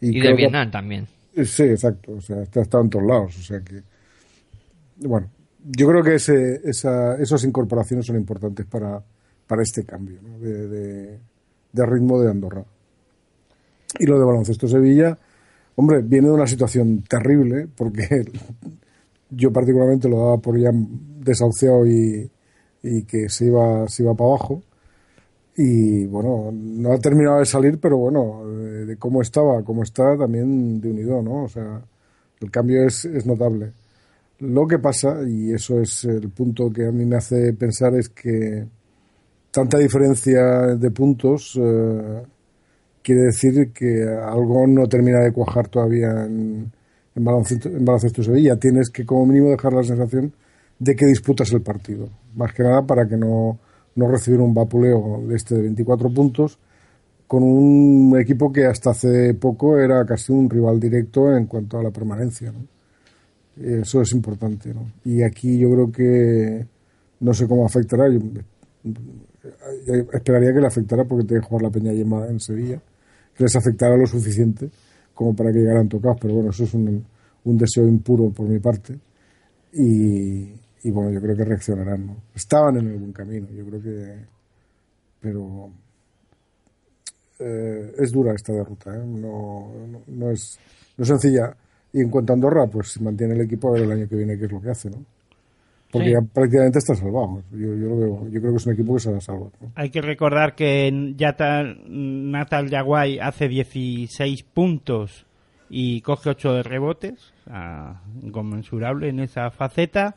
Y, 0.00 0.20
de 0.20 0.34
Vietnam 0.34 0.70
también. 0.70 1.06
Sí, 1.44 1.64
exacto. 1.64 2.12
O 2.12 2.20
sea, 2.20 2.42
está, 2.42 2.62
está, 2.62 2.80
en 2.80 2.90
todos 2.90 3.06
lados. 3.06 3.38
O 3.38 3.42
sea 3.42 3.60
que. 3.60 3.82
Bueno, 4.96 5.28
yo 5.64 5.88
creo 5.88 6.02
que 6.02 6.14
ese, 6.14 6.60
esa, 6.64 7.16
esas 7.16 7.44
incorporaciones 7.44 8.06
son 8.06 8.16
importantes 8.16 8.66
para, 8.66 9.02
para 9.46 9.62
este 9.62 9.84
cambio 9.84 10.18
de, 10.40 11.18
de, 11.72 11.86
ritmo 11.86 12.20
de 12.20 12.30
Andorra. 12.30 12.64
Y 13.98 14.06
lo 14.06 14.18
de 14.18 14.24
baloncesto 14.24 14.68
Sevilla, 14.68 15.16
hombre, 15.76 16.02
viene 16.02 16.28
de 16.28 16.34
una 16.34 16.46
situación 16.46 17.02
terrible, 17.02 17.68
porque 17.74 18.24
yo 19.30 19.52
particularmente 19.52 20.08
lo 20.08 20.18
daba 20.18 20.38
por 20.38 20.58
ya 20.58 20.70
desahuciado 20.72 21.86
y, 21.86 22.30
y 22.82 23.02
que 23.04 23.28
se 23.28 23.46
iba, 23.46 23.86
se 23.88 24.02
iba 24.02 24.14
para 24.14 24.30
abajo 24.30 24.62
y 25.56 26.06
bueno, 26.06 26.50
no 26.52 26.92
ha 26.92 26.98
terminado 26.98 27.38
de 27.38 27.46
salir, 27.46 27.78
pero 27.78 27.98
bueno, 27.98 28.44
de, 28.46 28.96
cómo 28.96 29.20
estaba, 29.20 29.62
cómo 29.62 29.82
está 29.82 30.16
también 30.16 30.80
de 30.80 30.90
unido, 30.90 31.22
¿no? 31.22 31.44
O 31.44 31.48
sea, 31.48 31.82
el 32.40 32.50
cambio 32.50 32.86
es, 32.86 33.04
es 33.04 33.26
notable. 33.26 33.72
Lo 34.40 34.66
que 34.66 34.78
pasa, 34.78 35.20
y 35.28 35.52
eso 35.52 35.80
es 35.80 36.04
el 36.04 36.30
punto 36.30 36.70
que 36.70 36.86
a 36.86 36.92
mí 36.92 37.04
me 37.04 37.16
hace 37.16 37.52
pensar, 37.52 37.94
es 37.94 38.08
que 38.08 38.66
tanta 39.50 39.78
diferencia 39.78 40.42
de 40.76 40.90
puntos 40.90 41.58
eh, 41.60 42.22
quiere 43.02 43.22
decir 43.26 43.72
que 43.72 44.02
algo 44.04 44.66
no 44.66 44.88
termina 44.88 45.20
de 45.20 45.32
cuajar 45.32 45.68
todavía 45.68 46.24
en, 46.24 46.72
en, 47.14 47.24
baloncesto, 47.24 47.68
en 47.68 47.84
baloncesto 47.84 48.22
Sevilla. 48.22 48.56
Tienes 48.56 48.90
que 48.90 49.04
como 49.04 49.26
mínimo 49.26 49.50
dejar 49.50 49.74
la 49.74 49.84
sensación 49.84 50.32
de 50.78 50.96
que 50.96 51.06
disputas 51.06 51.52
el 51.52 51.60
partido. 51.60 52.08
Más 52.34 52.52
que 52.54 52.62
nada 52.62 52.86
para 52.86 53.06
que 53.06 53.16
no 53.16 53.58
no 53.94 54.08
recibir 54.08 54.40
un 54.40 54.54
vapuleo 54.54 55.22
de 55.26 55.36
este 55.36 55.54
de 55.56 55.62
24 55.62 56.10
puntos 56.10 56.58
con 57.26 57.42
un 57.42 58.18
equipo 58.20 58.52
que 58.52 58.66
hasta 58.66 58.90
hace 58.90 59.32
poco 59.34 59.78
era 59.78 60.04
casi 60.04 60.32
un 60.32 60.50
rival 60.50 60.78
directo 60.78 61.34
en 61.34 61.46
cuanto 61.46 61.78
a 61.78 61.82
la 61.82 61.90
permanencia. 61.90 62.52
Eso 63.58 64.02
es 64.02 64.12
importante. 64.12 64.74
¿no? 64.74 64.92
Y 65.04 65.22
aquí 65.22 65.58
yo 65.58 65.70
creo 65.70 65.90
que 65.90 66.66
no 67.20 67.32
sé 67.32 67.48
cómo 67.48 67.64
afectará. 67.64 68.08
Yo 68.10 68.20
esperaría 70.12 70.52
que 70.52 70.60
le 70.60 70.66
afectara 70.66 71.04
porque 71.04 71.24
tiene 71.24 71.40
que 71.40 71.48
jugar 71.48 71.62
la 71.62 71.70
Peña 71.70 71.92
Yema 71.92 72.26
en 72.26 72.38
Sevilla, 72.38 72.80
que 73.34 73.44
les 73.44 73.56
afectara 73.56 73.96
lo 73.96 74.06
suficiente 74.06 74.68
como 75.14 75.34
para 75.34 75.52
que 75.52 75.60
llegaran 75.60 75.88
tocados. 75.88 76.18
Pero 76.20 76.34
bueno, 76.34 76.50
eso 76.50 76.64
es 76.64 76.74
un, 76.74 77.02
un 77.44 77.56
deseo 77.56 77.88
impuro 77.88 78.30
por 78.30 78.46
mi 78.46 78.58
parte. 78.58 78.98
Y, 79.72 80.52
y 80.84 80.90
bueno, 80.90 81.10
yo 81.10 81.20
creo 81.20 81.36
que 81.36 81.44
reaccionarán. 81.44 82.06
¿no? 82.06 82.16
Estaban 82.34 82.76
en 82.78 82.88
el 82.88 82.98
buen 82.98 83.12
camino, 83.12 83.48
yo 83.50 83.64
creo 83.66 83.82
que. 83.82 84.14
Pero. 85.20 85.70
Eh, 87.38 87.94
es 87.98 88.12
dura 88.12 88.34
esta 88.34 88.52
derrota, 88.52 88.94
¿eh? 88.94 89.04
no, 89.04 89.72
no, 90.06 90.30
es, 90.30 90.58
no 90.96 91.04
sencilla. 91.04 91.56
Y 91.92 92.00
en 92.00 92.08
cuanto 92.08 92.32
a 92.32 92.34
Andorra, 92.34 92.66
pues 92.66 92.92
si 92.92 93.02
mantiene 93.02 93.34
el 93.34 93.40
equipo 93.40 93.68
a 93.68 93.72
ver 93.72 93.82
el 93.82 93.92
año 93.92 94.08
que 94.08 94.16
viene 94.16 94.38
qué 94.38 94.44
es 94.44 94.52
lo 94.52 94.60
que 94.60 94.70
hace, 94.70 94.90
¿no? 94.90 95.04
Porque 95.90 96.12
ya 96.12 96.22
prácticamente 96.22 96.78
está 96.78 96.94
salvado. 96.94 97.42
Yo, 97.50 97.74
yo, 97.74 97.88
lo 97.88 97.98
veo. 97.98 98.28
Yo 98.30 98.40
creo 98.40 98.52
que 98.52 98.56
es 98.56 98.66
un 98.66 98.72
equipo 98.72 98.94
que 98.94 99.00
se 99.00 99.10
va 99.10 99.18
a 99.18 99.20
salvar. 99.20 99.50
Hay 99.74 99.90
que 99.90 100.00
recordar 100.00 100.54
que 100.54 100.90
Natal 100.90 102.70
Yaguay 102.70 103.18
hace 103.18 103.48
16 103.48 104.42
puntos 104.44 105.26
y 105.68 106.00
coge 106.00 106.30
8 106.30 106.54
de 106.54 106.62
rebotes, 106.62 107.34
inconmensurable 108.22 109.10
en 109.10 109.20
esa 109.20 109.50
faceta 109.50 110.16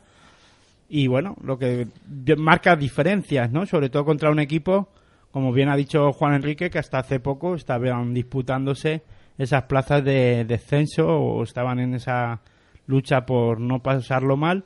y 0.88 1.06
bueno, 1.08 1.36
lo 1.42 1.58
que 1.58 1.88
marca 2.36 2.76
diferencias, 2.76 3.50
¿no? 3.50 3.66
Sobre 3.66 3.88
todo 3.88 4.04
contra 4.04 4.30
un 4.30 4.38
equipo, 4.38 4.88
como 5.30 5.52
bien 5.52 5.68
ha 5.68 5.76
dicho 5.76 6.12
Juan 6.12 6.34
Enrique, 6.34 6.70
que 6.70 6.78
hasta 6.78 6.98
hace 6.98 7.20
poco 7.20 7.54
estaban 7.54 8.14
disputándose 8.14 9.02
esas 9.36 9.64
plazas 9.64 10.04
de 10.04 10.44
descenso 10.44 11.06
o 11.06 11.42
estaban 11.42 11.78
en 11.80 11.94
esa 11.94 12.40
lucha 12.86 13.26
por 13.26 13.60
no 13.60 13.82
pasarlo 13.82 14.36
mal. 14.36 14.64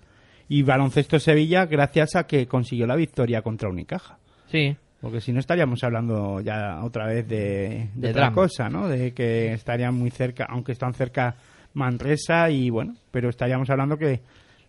Y 0.49 0.62
Baloncesto 0.62 1.18
Sevilla, 1.18 1.66
gracias 1.66 2.16
a 2.16 2.27
que 2.27 2.47
consiguió 2.47 2.87
la 2.87 2.97
victoria 2.97 3.41
contra 3.41 3.68
Unicaja. 3.68 4.18
Sí. 4.51 4.77
Porque 5.01 5.21
si 5.21 5.33
no 5.33 5.41
estaríamos 5.41 5.83
hablando 5.83 6.41
ya 6.41 6.81
otra 6.83 7.07
vez 7.07 7.27
de, 7.27 7.89
de, 7.95 8.11
otra 8.11 8.33
cosa, 8.33 8.68
¿no? 8.68 8.89
De 8.89 9.14
que 9.14 9.53
estarían 9.53 9.95
muy 9.95 10.11
cerca, 10.11 10.47
aunque 10.51 10.73
están 10.73 10.93
cerca 10.93 11.37
Manresa 11.73 12.51
y 12.51 12.68
bueno, 12.68 12.97
pero 13.11 13.29
estaríamos 13.29 13.71
hablando 13.71 13.97
que 13.97 14.21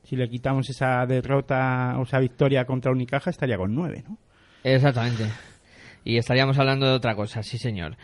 si 0.04 0.16
le 0.16 0.30
quitamos 0.30 0.70
esa 0.70 1.06
derrota 1.06 1.95
o 1.97 2.04
esa 2.04 2.20
victoria 2.20 2.66
contra 2.66 2.91
Unicaja, 2.91 3.30
estaría 3.30 3.58
con 3.58 3.74
nueve, 3.74 4.04
¿no? 4.08 4.18
Exactamente. 4.64 5.26
Y 6.04 6.18
estaríamos 6.18 6.58
hablando 6.58 6.86
de 6.88 6.93
otra 6.93 7.16
cosa, 7.16 7.43
sí, 7.43 7.58
señor. 7.58 7.95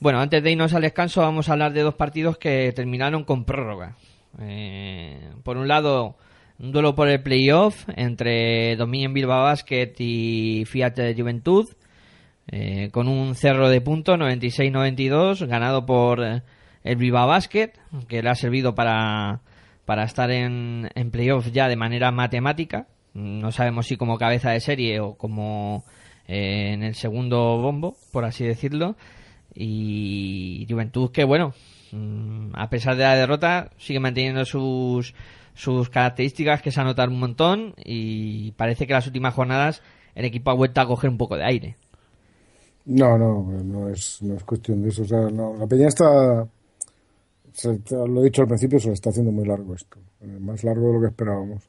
Bueno, 0.00 0.20
antes 0.20 0.42
de 0.42 0.50
irnos 0.50 0.74
al 0.74 0.82
descanso, 0.82 1.20
vamos 1.20 1.48
a 1.48 1.52
hablar 1.52 1.72
de 1.72 1.82
dos 1.82 1.94
partidos 1.94 2.36
que 2.36 2.72
terminaron 2.72 3.24
con 3.24 3.44
prórroga. 3.44 3.96
Eh, 4.40 5.30
por 5.44 5.56
un 5.56 5.68
lado, 5.68 6.16
un 6.58 6.72
duelo 6.72 6.94
por 6.94 7.08
el 7.08 7.22
playoff 7.22 7.88
entre 7.96 8.76
Dominion 8.76 9.14
Bilbao 9.14 9.44
Basket 9.44 9.94
y 9.98 10.64
Fiat 10.66 10.94
Juventud, 11.16 11.66
eh, 12.48 12.90
con 12.92 13.08
un 13.08 13.34
cerro 13.34 13.68
de 13.68 13.80
puntos 13.80 14.18
96-92, 14.18 15.46
ganado 15.46 15.86
por 15.86 16.20
el 16.20 16.96
Bilbao 16.96 17.28
Basket, 17.28 17.72
que 18.08 18.22
le 18.22 18.30
ha 18.30 18.34
servido 18.34 18.74
para 18.74 19.40
para 19.84 20.04
estar 20.04 20.30
en, 20.30 20.90
en 20.94 21.10
playoff 21.10 21.50
ya 21.52 21.68
de 21.68 21.76
manera 21.76 22.10
matemática. 22.10 22.86
No 23.14 23.52
sabemos 23.52 23.86
si 23.86 23.96
como 23.96 24.18
cabeza 24.18 24.50
de 24.50 24.60
serie 24.60 25.00
o 25.00 25.14
como 25.14 25.84
eh, 26.26 26.72
en 26.72 26.82
el 26.82 26.94
segundo 26.94 27.58
bombo, 27.58 27.96
por 28.12 28.24
así 28.24 28.44
decirlo. 28.44 28.96
Y 29.54 30.66
Juventud 30.68 31.10
que, 31.12 31.24
bueno, 31.24 31.54
mm, 31.92 32.50
a 32.54 32.68
pesar 32.70 32.96
de 32.96 33.04
la 33.04 33.14
derrota, 33.14 33.70
sigue 33.78 34.00
manteniendo 34.00 34.44
sus, 34.44 35.14
sus 35.54 35.88
características 35.90 36.62
que 36.62 36.72
se 36.72 36.80
anotan 36.80 37.12
un 37.12 37.20
montón 37.20 37.74
y 37.84 38.52
parece 38.52 38.86
que 38.86 38.94
las 38.94 39.06
últimas 39.06 39.34
jornadas 39.34 39.82
el 40.14 40.24
equipo 40.24 40.50
ha 40.50 40.54
vuelto 40.54 40.80
a 40.80 40.86
coger 40.86 41.10
un 41.10 41.18
poco 41.18 41.36
de 41.36 41.44
aire. 41.44 41.76
No, 42.86 43.16
no, 43.16 43.42
no 43.62 43.88
es, 43.88 44.20
no 44.22 44.34
es 44.34 44.44
cuestión 44.44 44.82
de 44.82 44.88
eso. 44.88 45.02
O 45.02 45.06
sea, 45.06 45.20
la 45.20 45.66
Peña 45.66 45.88
está 45.88 46.46
lo 47.90 48.20
he 48.20 48.24
dicho 48.24 48.42
al 48.42 48.48
principio, 48.48 48.80
se 48.80 48.88
le 48.88 48.94
está 48.94 49.10
haciendo 49.10 49.30
muy 49.30 49.46
largo 49.46 49.74
esto, 49.74 49.98
eh, 50.20 50.38
más 50.40 50.64
largo 50.64 50.88
de 50.88 50.92
lo 50.94 51.00
que 51.00 51.06
esperábamos. 51.08 51.68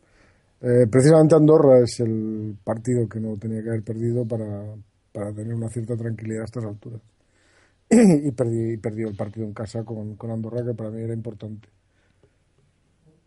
Eh, 0.62 0.88
precisamente 0.90 1.36
Andorra 1.36 1.80
es 1.84 2.00
el 2.00 2.58
partido 2.64 3.08
que 3.08 3.20
no 3.20 3.38
tenía 3.38 3.62
que 3.62 3.70
haber 3.70 3.84
perdido 3.84 4.26
para, 4.26 4.64
para 5.12 5.32
tener 5.34 5.54
una 5.54 5.70
cierta 5.70 5.96
tranquilidad 5.96 6.42
a 6.42 6.46
estas 6.46 6.66
alturas. 6.66 7.02
y, 7.90 8.32
perdió 8.32 9.10
el 9.10 9.16
partido 9.16 9.46
en 9.46 9.54
casa 9.54 9.84
con, 9.84 10.16
con, 10.16 10.32
Andorra, 10.32 10.66
que 10.66 10.74
para 10.74 10.90
mí 10.90 11.04
era 11.04 11.14
importante. 11.14 11.70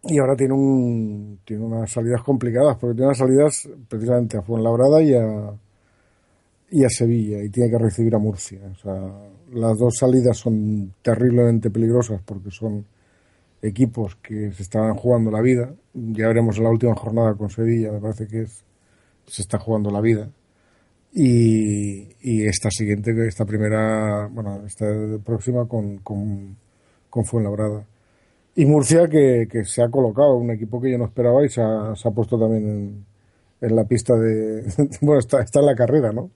Y 0.02 0.18
ahora 0.18 0.34
tiene, 0.36 0.54
un, 0.54 1.40
tiene 1.44 1.64
unas 1.64 1.90
salidas 1.90 2.22
complicadas, 2.22 2.76
porque 2.78 2.94
tiene 2.94 3.06
unas 3.06 3.18
salidas 3.18 3.68
precisamente 3.88 4.38
a 4.38 4.42
Fuenlabrada 4.42 5.02
y 5.02 5.14
a, 5.14 5.52
y 6.70 6.84
a 6.84 6.88
Sevilla, 6.88 7.42
y 7.42 7.48
tiene 7.48 7.70
que 7.70 7.78
recibir 7.78 8.14
a 8.14 8.18
Murcia. 8.18 8.60
O 8.72 8.74
sea, 8.76 9.30
las 9.52 9.78
dos 9.78 9.96
salidas 9.96 10.36
son 10.36 10.94
terriblemente 11.02 11.70
peligrosas 11.70 12.20
porque 12.24 12.50
son 12.50 12.84
equipos 13.62 14.16
que 14.16 14.52
se 14.52 14.62
estaban 14.62 14.94
jugando 14.94 15.30
la 15.30 15.40
vida. 15.40 15.74
Ya 15.94 16.28
veremos 16.28 16.58
en 16.58 16.64
la 16.64 16.70
última 16.70 16.94
jornada 16.94 17.34
con 17.34 17.50
Sevilla, 17.50 17.92
me 17.92 18.00
parece 18.00 18.26
que 18.26 18.42
es, 18.42 18.64
se 19.26 19.42
está 19.42 19.58
jugando 19.58 19.90
la 19.90 20.00
vida. 20.00 20.30
y, 21.12 22.08
y 22.20 22.46
esta 22.46 22.70
siguiente, 22.70 23.12
esta 23.26 23.44
primera, 23.44 24.28
bueno, 24.28 24.64
esta 24.66 24.86
próxima 25.24 25.66
con, 25.66 25.98
con, 25.98 26.56
con 27.08 27.24
Fuenlabrada. 27.24 27.86
Y 28.54 28.66
Murcia 28.66 29.08
que, 29.08 29.46
que, 29.50 29.64
se 29.64 29.82
ha 29.82 29.88
colocado, 29.88 30.36
un 30.36 30.50
equipo 30.50 30.80
que 30.80 30.90
yo 30.90 30.98
no 30.98 31.06
esperaba 31.06 31.44
y 31.44 31.48
se 31.48 31.62
ha, 31.62 31.94
se 31.94 32.08
ha 32.08 32.10
puesto 32.10 32.38
también 32.38 32.68
en, 32.68 33.06
en, 33.60 33.76
la 33.76 33.84
pista 33.84 34.14
de... 34.16 34.64
bueno, 35.00 35.20
está, 35.20 35.40
está 35.42 35.60
en 35.60 35.66
la 35.66 35.74
carrera, 35.76 36.12
¿no? 36.12 36.30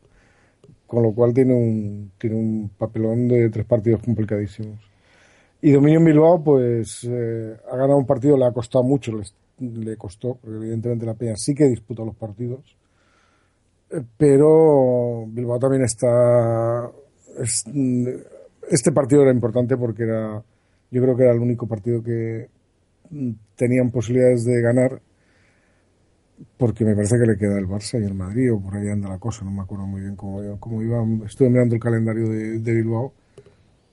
Con 0.93 1.03
lo 1.05 1.15
cual 1.15 1.33
tiene 1.33 1.55
un, 1.55 2.13
tiene 2.19 2.37
un 2.37 2.71
papelón 2.77 3.27
de 3.27 3.49
tres 3.49 3.65
partidos 3.65 4.03
complicadísimos. 4.03 4.79
Y 5.63 5.71
Dominio 5.71 6.01
en 6.01 6.05
Bilbao, 6.05 6.45
pues 6.45 7.09
eh, 7.09 7.57
ha 7.71 7.77
ganado 7.77 7.97
un 7.97 8.05
partido, 8.05 8.37
le 8.37 8.45
ha 8.45 8.53
costado 8.53 8.85
mucho, 8.85 9.13
le, 9.59 9.97
costó, 9.97 10.35
porque 10.35 10.57
evidentemente 10.59 11.07
la 11.07 11.15
Peña 11.15 11.37
sí 11.37 11.55
que 11.55 11.65
disputa 11.65 12.05
los 12.05 12.15
partidos 12.15 12.77
pero 14.17 15.27
Bilbao 15.29 15.59
también 15.59 15.85
está. 15.85 16.91
Es, 17.39 17.65
este 18.71 18.93
partido 18.93 19.23
era 19.23 19.33
importante 19.33 19.77
porque 19.77 20.05
era. 20.05 20.43
Yo 20.91 21.03
creo 21.03 21.17
que 21.17 21.25
era 21.25 21.33
el 21.33 21.41
único 21.41 21.67
partido 21.67 22.03
que 22.03 22.49
tenían 23.57 23.91
posibilidades 23.91 24.45
de 24.45 24.61
ganar. 24.61 25.01
Porque 26.57 26.85
me 26.85 26.95
parece 26.95 27.19
que 27.19 27.27
le 27.27 27.37
queda 27.37 27.59
el 27.59 27.67
Barça 27.67 28.01
y 28.01 28.05
el 28.05 28.15
Madrid, 28.15 28.53
o 28.53 28.61
por 28.61 28.77
ahí 28.77 28.89
anda 28.89 29.09
la 29.09 29.19
cosa, 29.19 29.45
no 29.45 29.51
me 29.51 29.63
acuerdo 29.63 29.87
muy 29.87 30.01
bien 30.01 30.17
cómo, 30.17 30.59
cómo 30.59 30.83
iba. 30.83 31.05
Estuve 31.27 31.51
mirando 31.51 31.75
el 31.75 31.81
calendario 31.81 32.29
de, 32.29 32.59
de, 32.59 32.75
Bilbao 32.75 33.13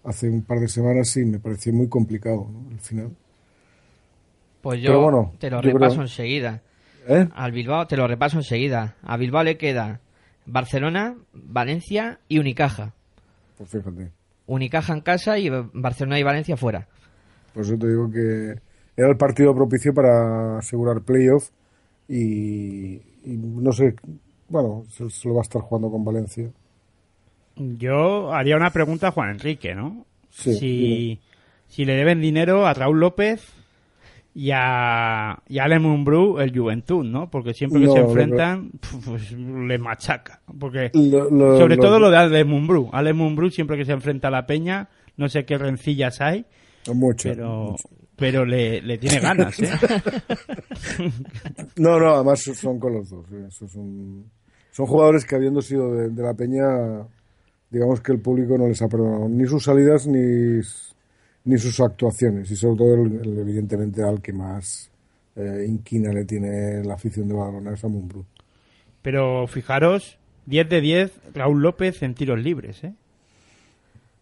hace 0.04 0.30
un 0.30 0.44
par 0.44 0.60
de 0.60 0.68
semanas 0.68 1.16
y 1.18 1.26
me 1.26 1.40
pareció 1.40 1.74
muy 1.74 1.88
complicado 1.88 2.48
¿no? 2.52 2.72
el 2.72 2.80
final. 2.80 3.12
Pues 4.62 4.82
yo 4.82 5.00
bueno, 5.02 5.34
te 5.40 5.50
lo 5.50 5.62
repaso 5.62 5.96
creo... 5.96 6.02
enseguida. 6.04 6.62
¿Eh? 7.08 7.28
Al 7.34 7.52
Bilbao, 7.52 7.88
te 7.88 7.98
lo 7.98 8.08
repaso 8.08 8.38
enseguida. 8.38 8.96
A 9.04 9.18
Bilbao 9.18 9.44
le 9.44 9.58
queda 9.58 10.02
Barcelona, 10.46 11.16
Valencia 11.34 12.20
y 12.28 12.40
Unicaja. 12.40 12.94
Pues 13.58 13.70
fíjate. 13.70 14.12
Unicaja 14.48 14.94
en 14.94 15.02
casa 15.02 15.38
y 15.38 15.50
Barcelona 15.50 16.20
y 16.20 16.24
Valencia 16.24 16.58
fuera. 16.58 16.88
Por 17.54 17.64
eso 17.64 17.78
te 17.78 17.88
digo 17.88 18.10
que 18.12 18.56
era 18.98 19.10
el 19.10 19.18
partido 19.18 19.56
propicio 19.56 19.94
para 19.94 20.58
asegurar 20.58 21.02
playoff 21.02 21.50
y, 22.10 22.96
y 23.24 23.38
no 23.38 23.72
sé, 23.72 23.96
bueno, 24.50 24.84
se, 24.90 25.10
se, 25.10 25.28
lo 25.28 25.36
va 25.36 25.42
a 25.42 25.44
estar 25.44 25.62
jugando 25.62 25.92
con 25.92 26.04
Valencia. 26.04 26.50
Yo 27.56 28.34
haría 28.34 28.58
una 28.58 28.72
pregunta 28.72 29.10
a 29.10 29.12
Juan 29.12 29.30
Enrique, 29.30 29.76
¿no? 29.76 30.06
Sí, 30.30 30.56
si, 30.56 31.20
si 31.68 31.86
le 31.86 31.94
deben 31.94 32.20
dinero 32.20 32.66
a 32.66 32.74
Raúl 32.74 33.00
López 33.00 33.54
y 34.34 34.52
a, 34.54 35.40
y 35.48 35.60
a 35.60 35.66
el 35.66 36.58
Juventud, 36.58 37.06
¿no? 37.06 37.30
Porque 37.30 37.54
siempre 37.54 37.82
que 37.82 37.88
no, 37.88 37.94
se 37.94 38.00
enfrentan, 38.00 38.72
pues 39.06 39.32
le 39.32 39.78
machaca. 39.78 40.42
Porque, 40.60 40.92
lo, 40.94 41.30
lo, 41.30 41.58
sobre 41.58 41.78
todo 41.78 42.00
lo 42.00 42.10
de 42.10 42.18
Ale 42.18 42.46
Mumbrú. 42.46 42.90
Ale 42.92 43.14
Mumbrú 43.14 43.50
siempre 43.50 43.78
que 43.78 43.86
se 43.86 43.92
enfrenta 43.92 44.30
a 44.30 44.32
la 44.32 44.48
Peña, 44.48 44.90
no 45.18 45.30
sé 45.30 45.46
qué 45.46 45.58
rencillas 45.58 46.22
hay. 46.22 46.46
Mucho. 46.94 47.30
Pero, 47.30 47.72
mucho. 47.72 47.90
Pero 48.20 48.46
le, 48.46 48.82
le, 48.82 48.98
tiene 48.98 49.20
ganas, 49.20 49.60
¿eh? 49.60 49.70
no, 51.78 52.00
no, 52.00 52.16
además 52.16 52.42
son 52.42 52.80
con 52.80 52.94
los 52.94 53.10
dos. 53.10 53.26
¿eh? 53.32 53.48
Son, 53.50 54.26
son 54.72 54.86
jugadores 54.86 55.26
que 55.26 55.36
habiendo 55.36 55.62
sido 55.62 55.94
de, 55.94 56.10
de 56.10 56.24
la 56.24 56.34
Peña, 56.34 57.08
digamos 57.70 58.02
que 58.02 58.12
el 58.12 58.20
público 58.20 58.58
no 58.58 58.68
les 58.68 58.82
ha 58.82 58.88
perdonado 58.88 59.30
ni 59.30 59.46
sus 59.48 59.64
salidas 59.64 60.06
ni 60.08 60.62
ni 61.46 61.58
sus 61.58 61.80
actuaciones 61.80 62.52
y 62.52 62.56
sobre 62.56 62.78
todo 62.78 62.94
el, 62.96 63.22
el, 63.22 63.40
evidentemente 63.40 64.04
al 64.04 64.22
que 64.22 64.34
más 64.34 64.92
eh, 65.36 65.66
inquina 65.68 66.12
le 66.12 66.26
tiene 66.26 66.84
la 66.84 66.96
afición 66.96 67.28
de 67.28 67.34
Badalona 67.34 67.74
es 67.74 67.84
a 67.84 67.88
Mumbrú. 67.88 68.26
Pero 69.02 69.48
fijaros, 69.48 70.20
10 70.48 70.70
de 70.70 70.82
10 70.82 71.12
Raúl 71.34 71.62
López 71.62 72.04
en 72.04 72.14
tiros 72.14 72.40
libres, 72.40 72.84
¿eh? 72.84 72.94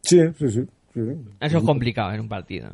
Sí, 0.01 0.21
sí, 0.37 0.49
sí. 0.49 0.67
sí. 0.93 1.01
Eso 1.39 1.57
es 1.57 1.63
complicado 1.63 2.13
en 2.13 2.21
un 2.21 2.29
partido. 2.29 2.73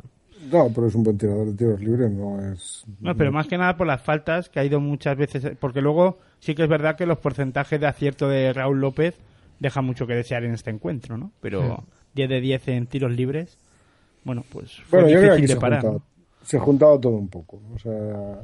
No, 0.50 0.70
pero 0.74 0.86
es 0.86 0.94
un 0.94 1.02
buen 1.02 1.18
tirador 1.18 1.46
de 1.46 1.54
tiros 1.54 1.80
libres, 1.80 2.10
no 2.10 2.52
es... 2.52 2.84
No, 3.00 3.16
pero 3.16 3.32
más 3.32 3.46
que 3.46 3.58
nada 3.58 3.76
por 3.76 3.86
las 3.86 4.02
faltas 4.02 4.48
que 4.48 4.60
ha 4.60 4.64
ido 4.64 4.80
muchas 4.80 5.16
veces, 5.16 5.56
porque 5.58 5.80
luego 5.80 6.18
sí 6.40 6.54
que 6.54 6.64
es 6.64 6.68
verdad 6.68 6.96
que 6.96 7.06
los 7.06 7.18
porcentajes 7.18 7.80
de 7.80 7.86
acierto 7.86 8.28
de 8.28 8.52
Raúl 8.52 8.80
López 8.80 9.14
dejan 9.58 9.84
mucho 9.84 10.06
que 10.06 10.14
desear 10.14 10.44
en 10.44 10.52
este 10.52 10.70
encuentro, 10.70 11.16
¿no? 11.16 11.32
Pero 11.40 11.62
sí. 11.62 11.92
10 12.14 12.28
de 12.28 12.40
10 12.40 12.68
en 12.68 12.86
tiros 12.86 13.12
libres 13.12 13.58
bueno, 14.24 14.42
pues 14.50 14.80
fue 14.86 15.02
bueno, 15.02 15.14
yo 15.14 15.20
creo 15.20 15.36
que 15.36 15.42
de 15.42 15.48
se, 15.48 15.56
parar. 15.56 15.82
Juntado, 15.82 16.02
se 16.42 16.56
ha 16.56 16.60
juntado 16.60 17.00
todo 17.00 17.12
un 17.12 17.28
poco. 17.28 17.60
O 17.74 17.78
sea, 17.78 18.42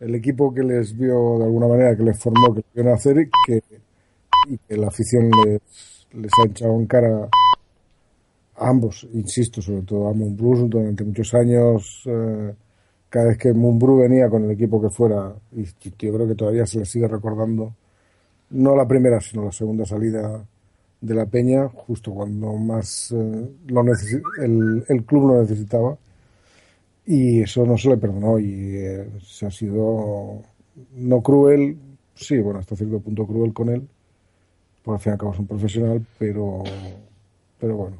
el 0.00 0.14
equipo 0.14 0.54
que 0.54 0.62
les 0.62 0.96
vio 0.96 1.38
de 1.38 1.44
alguna 1.44 1.66
manera, 1.66 1.96
que 1.96 2.02
les 2.02 2.18
formó, 2.18 2.54
que 2.54 2.62
vieron 2.74 2.92
hacer 2.92 3.18
y 3.18 3.30
que, 3.46 3.62
y 4.48 4.58
que 4.58 4.76
la 4.76 4.88
afición 4.88 5.30
les, 5.44 6.06
les 6.12 6.30
ha 6.38 6.48
echado 6.48 6.74
en 6.74 6.86
cara 6.86 7.28
ambos, 8.58 9.06
insisto, 9.12 9.60
sobre 9.62 9.82
todo 9.82 10.08
a 10.08 10.12
Moonbrew 10.12 10.68
durante 10.68 11.04
muchos 11.04 11.34
años. 11.34 12.02
Eh, 12.06 12.54
cada 13.08 13.28
vez 13.28 13.38
que 13.38 13.52
Moonbrew 13.52 13.98
venía 14.00 14.28
con 14.28 14.44
el 14.44 14.50
equipo 14.50 14.80
que 14.80 14.90
fuera, 14.90 15.34
y 15.52 15.64
yo 15.64 16.14
creo 16.14 16.28
que 16.28 16.34
todavía 16.34 16.66
se 16.66 16.80
le 16.80 16.86
sigue 16.86 17.08
recordando, 17.08 17.74
no 18.50 18.76
la 18.76 18.86
primera, 18.86 19.20
sino 19.20 19.44
la 19.44 19.52
segunda 19.52 19.84
salida 19.84 20.44
de 21.00 21.14
la 21.14 21.26
Peña 21.26 21.68
justo 21.68 22.12
cuando 22.12 22.54
más 22.54 23.12
eh, 23.12 23.50
lo 23.66 23.82
el, 24.42 24.84
el, 24.88 25.04
club 25.04 25.28
lo 25.28 25.40
necesitaba 25.42 25.96
y 27.04 27.42
eso 27.42 27.64
no 27.66 27.76
se 27.76 27.90
le 27.90 27.96
perdonó 27.96 28.38
y 28.38 28.76
eh, 28.76 29.08
se 29.22 29.46
ha 29.46 29.50
sido 29.50 30.42
no 30.94 31.22
cruel, 31.22 31.76
sí, 32.14 32.38
bueno, 32.38 32.60
hasta 32.60 32.76
cierto 32.76 33.00
punto 33.00 33.26
cruel 33.26 33.52
con 33.52 33.68
él, 33.68 33.88
porque 34.82 34.96
al 34.96 35.00
fin 35.00 35.10
y 35.10 35.14
al 35.14 35.18
cabo 35.18 35.32
es 35.32 35.38
un 35.38 35.46
profesional, 35.46 36.06
pero, 36.18 36.62
pero 37.58 37.76
bueno, 37.76 37.96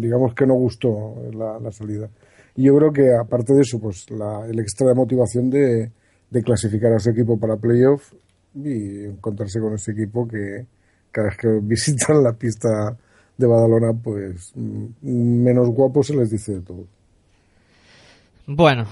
digamos 0.00 0.34
que 0.34 0.46
no 0.46 0.54
gustó 0.54 1.14
la, 1.32 1.70
salida. 1.72 2.08
Y 2.56 2.64
yo 2.64 2.76
creo 2.76 2.92
que 2.92 3.14
aparte 3.14 3.54
de 3.54 3.62
eso, 3.62 3.78
pues 3.80 4.10
la, 4.10 4.46
el 4.46 4.58
extra 4.60 4.88
de 4.88 4.94
motivación 4.94 5.50
de, 5.50 5.90
de 6.30 6.42
clasificar 6.42 6.92
a 6.92 6.96
ese 6.96 7.10
equipo 7.10 7.38
para 7.38 7.56
playoff 7.56 8.12
y 8.54 9.04
encontrarse 9.04 9.60
con 9.60 9.74
ese 9.74 9.92
equipo 9.92 10.28
que, 10.28 10.66
cada 11.14 11.28
vez 11.28 11.36
que 11.36 11.48
visitan 11.62 12.22
la 12.22 12.32
pista 12.32 12.96
de 13.36 13.46
Badalona, 13.46 13.92
pues 13.92 14.52
menos 14.54 15.68
guapos 15.70 16.08
se 16.08 16.16
les 16.16 16.30
dice 16.30 16.54
de 16.54 16.60
todo. 16.60 16.84
Bueno, 18.46 18.86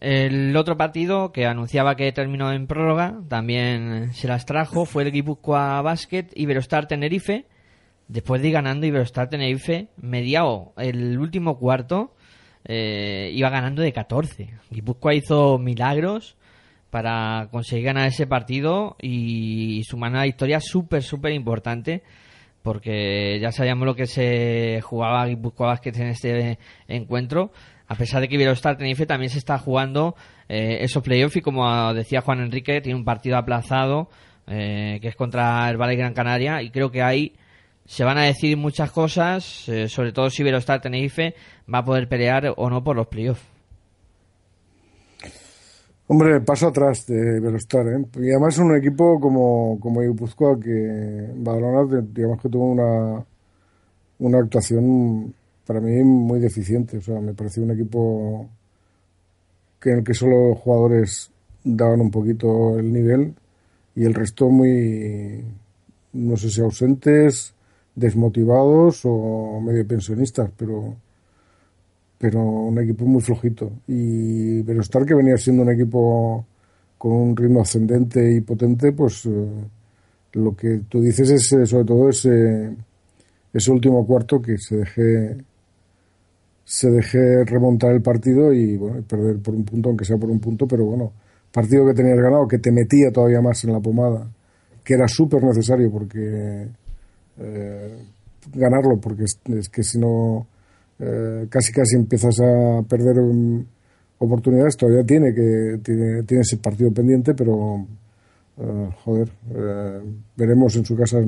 el 0.00 0.56
otro 0.56 0.76
partido 0.76 1.32
que 1.32 1.46
anunciaba 1.46 1.94
que 1.94 2.10
terminó 2.12 2.52
en 2.52 2.66
prórroga, 2.66 3.20
también 3.28 4.12
se 4.12 4.28
las 4.28 4.44
trajo, 4.46 4.84
fue 4.84 5.04
el 5.04 5.12
Guipúzcoa 5.12 5.80
Basket 5.82 6.26
Iberostar 6.34 6.88
Tenerife. 6.88 7.46
Después 8.08 8.42
de 8.42 8.48
ir 8.48 8.54
ganando 8.54 8.86
Iberostar 8.86 9.28
Tenerife, 9.28 9.88
mediado 9.96 10.72
el 10.76 11.18
último 11.18 11.58
cuarto, 11.58 12.14
eh, 12.64 13.30
iba 13.34 13.50
ganando 13.50 13.82
de 13.82 13.92
14. 13.92 14.50
Guipúzcoa 14.70 15.14
hizo 15.14 15.58
milagros 15.58 16.36
para 16.90 17.48
conseguir 17.50 17.86
ganar 17.86 18.08
ese 18.08 18.26
partido 18.26 18.96
y 19.00 19.82
sumar 19.84 20.10
una 20.10 20.24
victoria 20.24 20.60
súper, 20.60 21.02
súper 21.02 21.32
importante 21.32 22.02
porque 22.62 23.40
ya 23.40 23.50
sabíamos 23.50 23.86
lo 23.86 23.96
que 23.96 24.06
se 24.06 24.80
jugaba 24.82 25.26
Guipúzcoa 25.26 25.68
Basket 25.68 25.92
en 25.96 26.08
este 26.08 26.58
encuentro 26.88 27.50
a 27.88 27.94
pesar 27.94 28.20
de 28.20 28.28
que 28.28 28.36
Iberostar 28.36 28.76
Tenerife 28.76 29.06
también 29.06 29.30
se 29.30 29.38
está 29.38 29.58
jugando 29.58 30.14
eh, 30.48 30.78
esos 30.82 31.02
playoffs 31.02 31.36
y 31.36 31.40
como 31.40 31.92
decía 31.94 32.20
Juan 32.20 32.40
Enrique 32.40 32.80
tiene 32.80 32.98
un 32.98 33.04
partido 33.04 33.36
aplazado 33.36 34.08
eh, 34.46 34.98
que 35.00 35.08
es 35.08 35.16
contra 35.16 35.68
el 35.70 35.76
Valle 35.76 35.96
Gran 35.96 36.14
Canaria 36.14 36.62
y 36.62 36.70
creo 36.70 36.90
que 36.90 37.02
ahí 37.02 37.34
se 37.84 38.04
van 38.04 38.18
a 38.18 38.24
decidir 38.24 38.56
muchas 38.56 38.90
cosas 38.90 39.68
eh, 39.68 39.88
sobre 39.88 40.12
todo 40.12 40.30
si 40.30 40.42
Iberostar 40.42 40.80
Tenerife 40.80 41.34
va 41.72 41.78
a 41.78 41.84
poder 41.84 42.08
pelear 42.08 42.54
o 42.56 42.70
no 42.70 42.82
por 42.82 42.96
los 42.96 43.06
playoffs 43.06 43.52
Hombre, 46.08 46.42
paso 46.42 46.68
atrás 46.68 47.06
de 47.06 47.38
Iberostar, 47.38 47.86
¿eh? 47.86 48.04
Y 48.16 48.30
además 48.32 48.58
un 48.58 48.76
equipo 48.76 49.18
como, 49.18 49.78
como 49.80 50.00
que 50.60 51.30
Badalona, 51.36 52.06
digamos 52.12 52.42
que 52.42 52.50
tuvo 52.50 52.72
una, 52.72 53.24
una 54.18 54.38
actuación 54.38 55.32
para 55.66 55.80
mí 55.80 56.02
muy 56.02 56.38
deficiente. 56.38 56.98
O 56.98 57.00
sea, 57.00 57.18
me 57.18 57.32
pareció 57.32 57.62
un 57.62 57.70
equipo 57.70 58.46
que 59.80 59.90
en 59.90 59.98
el 59.98 60.04
que 60.04 60.12
solo 60.12 60.50
los 60.50 60.58
jugadores 60.58 61.30
daban 61.64 62.00
un 62.00 62.10
poquito 62.10 62.78
el 62.78 62.92
nivel 62.92 63.34
y 63.94 64.04
el 64.04 64.12
resto 64.12 64.50
muy, 64.50 65.42
no 66.12 66.36
sé 66.36 66.50
si 66.50 66.60
ausentes, 66.60 67.54
desmotivados 67.94 69.02
o 69.04 69.60
medio 69.60 69.86
pensionistas, 69.86 70.50
pero 70.56 70.96
pero 72.18 72.40
un 72.40 72.78
equipo 72.78 73.04
muy 73.04 73.20
flojito. 73.20 73.72
Y 73.88 74.62
Verostar, 74.62 75.04
que 75.04 75.14
venía 75.14 75.36
siendo 75.36 75.64
un 75.64 75.72
equipo 75.72 76.46
con 76.96 77.12
un 77.12 77.36
ritmo 77.36 77.62
ascendente 77.62 78.32
y 78.32 78.40
potente, 78.42 78.92
pues 78.92 79.26
eh, 79.26 79.30
lo 80.34 80.54
que 80.54 80.82
tú 80.88 81.00
dices 81.00 81.30
es 81.30 81.52
eh, 81.52 81.66
sobre 81.66 81.84
todo 81.84 82.08
ese, 82.08 82.76
ese 83.52 83.70
último 83.72 84.06
cuarto 84.06 84.40
que 84.40 84.56
se 84.56 84.76
deje 84.76 85.36
se 86.64 86.90
deje 86.90 87.44
remontar 87.44 87.92
el 87.92 88.02
partido 88.02 88.52
y 88.52 88.76
bueno, 88.76 89.02
perder 89.02 89.38
por 89.40 89.54
un 89.54 89.64
punto, 89.64 89.88
aunque 89.88 90.04
sea 90.04 90.16
por 90.16 90.30
un 90.30 90.38
punto, 90.38 90.66
pero 90.66 90.84
bueno, 90.84 91.12
partido 91.52 91.84
que 91.86 91.94
tenías 91.94 92.18
ganado, 92.18 92.46
que 92.46 92.58
te 92.58 92.70
metía 92.70 93.10
todavía 93.12 93.40
más 93.42 93.64
en 93.64 93.72
la 93.72 93.80
pomada 93.80 94.28
que 94.84 94.94
era 94.94 95.06
súper 95.08 95.42
necesario 95.42 95.90
porque 95.90 96.66
eh, 97.42 97.98
ganarlo, 98.54 98.98
porque 99.00 99.24
es, 99.24 99.68
que 99.68 99.82
si 99.82 99.98
no 99.98 100.46
eh, 100.98 101.46
casi 101.50 101.72
casi 101.72 101.96
empiezas 101.96 102.36
a 102.40 102.82
perder 102.88 103.18
um, 103.20 103.64
oportunidades, 104.18 104.76
todavía 104.76 105.04
tiene 105.04 105.34
que 105.34 105.78
tiene, 105.82 106.22
tiene 106.24 106.42
ese 106.42 106.56
partido 106.58 106.90
pendiente, 106.92 107.34
pero 107.34 107.86
eh, 108.58 108.88
joder, 109.04 109.28
eh, 109.54 110.00
veremos 110.36 110.76
en 110.76 110.84
su 110.84 110.94
casa 110.96 111.18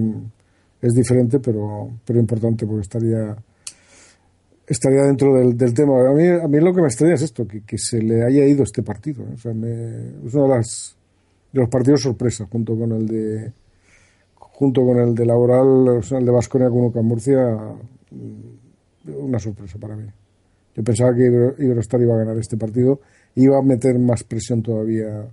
es 0.81 0.93
diferente, 0.93 1.39
pero 1.41 1.91
pero 2.05 2.21
importante 2.21 2.67
porque 2.67 2.83
estaría 2.83 3.37
estaría 4.67 5.03
dentro 5.03 5.35
del, 5.35 5.57
del 5.57 5.75
tema. 5.75 6.09
A 6.09 6.13
mí, 6.15 6.27
a 6.27 6.49
mí 6.49 6.61
lo 6.61 6.73
que 6.75 6.81
me 6.81 6.87
extraña 6.89 7.15
es 7.15 7.23
esto, 7.23 7.47
que, 7.47 7.63
que 7.63 7.77
se 7.79 8.01
le 8.01 8.23
haya 8.25 8.45
ido 8.47 8.63
este 8.63 8.83
partido. 8.83 9.25
O 9.35 9.37
sea, 9.37 9.53
me- 9.53 10.27
es 10.27 10.35
uno 10.35 10.45
de, 10.45 10.57
las, 10.57 10.97
de 11.53 11.61
los 11.61 11.69
partidos 11.69 12.01
sorpresa, 12.03 12.47
junto 12.51 12.77
con 12.79 12.93
el 12.93 13.07
de 13.07 13.53
junto 14.55 14.85
con 14.85 14.99
el 14.99 15.15
de 15.15 15.27
Laboral, 15.27 15.89
o 15.89 16.01
el 16.17 16.25
de 16.25 16.31
Vasconia 16.31 16.69
con 16.69 17.05
Murcia, 17.07 17.57
mm, 18.11 19.11
una 19.25 19.39
sorpresa 19.39 19.79
para 19.79 19.97
mí. 19.97 20.07
Yo 20.75 20.83
pensaba 20.83 21.15
que 21.15 21.27
Ibero- 21.27 21.55
Iberostar 21.59 22.01
iba 22.01 22.15
a 22.15 22.19
ganar 22.19 22.37
este 22.39 22.57
partido 22.57 23.01
y 23.35 23.45
iba 23.45 23.59
a 23.59 23.63
meter 23.63 23.99
más 23.99 24.25
presión 24.25 24.63
todavía 24.63 25.27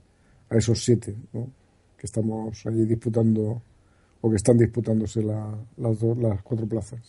a 0.50 0.56
esos 0.58 0.84
siete, 0.84 1.16
que 1.32 2.06
estamos 2.06 2.66
allí 2.66 2.86
disputando 2.86 3.62
o 4.22 4.30
que 4.30 4.36
están 4.36 4.58
disputándose 4.58 5.24
la- 5.24 5.56
las, 5.78 6.02
las 6.02 6.42
cuatro 6.44 6.68
plazas. 6.68 7.00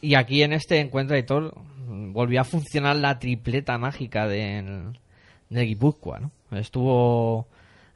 Y 0.00 0.14
aquí 0.14 0.42
en 0.42 0.52
este 0.52 0.80
encuentro 0.80 1.14
de 1.14 1.22
todo 1.22 1.52
volvió 2.12 2.40
a 2.40 2.44
funcionar 2.44 2.96
la 2.96 3.18
tripleta 3.18 3.76
mágica 3.76 4.26
del, 4.26 4.98
del 5.50 5.66
Guipúzcoa, 5.66 6.20
¿no? 6.20 6.30
Estuvo 6.58 7.46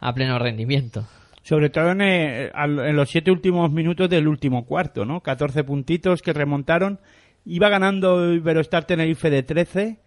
a 0.01 0.12
pleno 0.14 0.39
rendimiento. 0.39 1.05
Sobre 1.45 1.68
todo 1.68 1.90
en, 1.90 2.01
eh, 2.01 2.51
en 2.55 2.97
los 2.97 3.11
siete 3.11 3.30
últimos 3.30 3.70
minutos 3.70 4.09
del 4.09 4.26
último 4.28 4.64
cuarto, 4.64 5.05
¿no? 5.05 5.20
14 5.20 5.62
puntitos 5.62 6.22
que 6.22 6.32
remontaron. 6.32 6.99
Iba 7.45 7.68
ganando 7.68 8.32
Iberostar 8.32 8.86
Tenerife 8.86 9.28
de 9.28 9.42
13. 9.42 9.99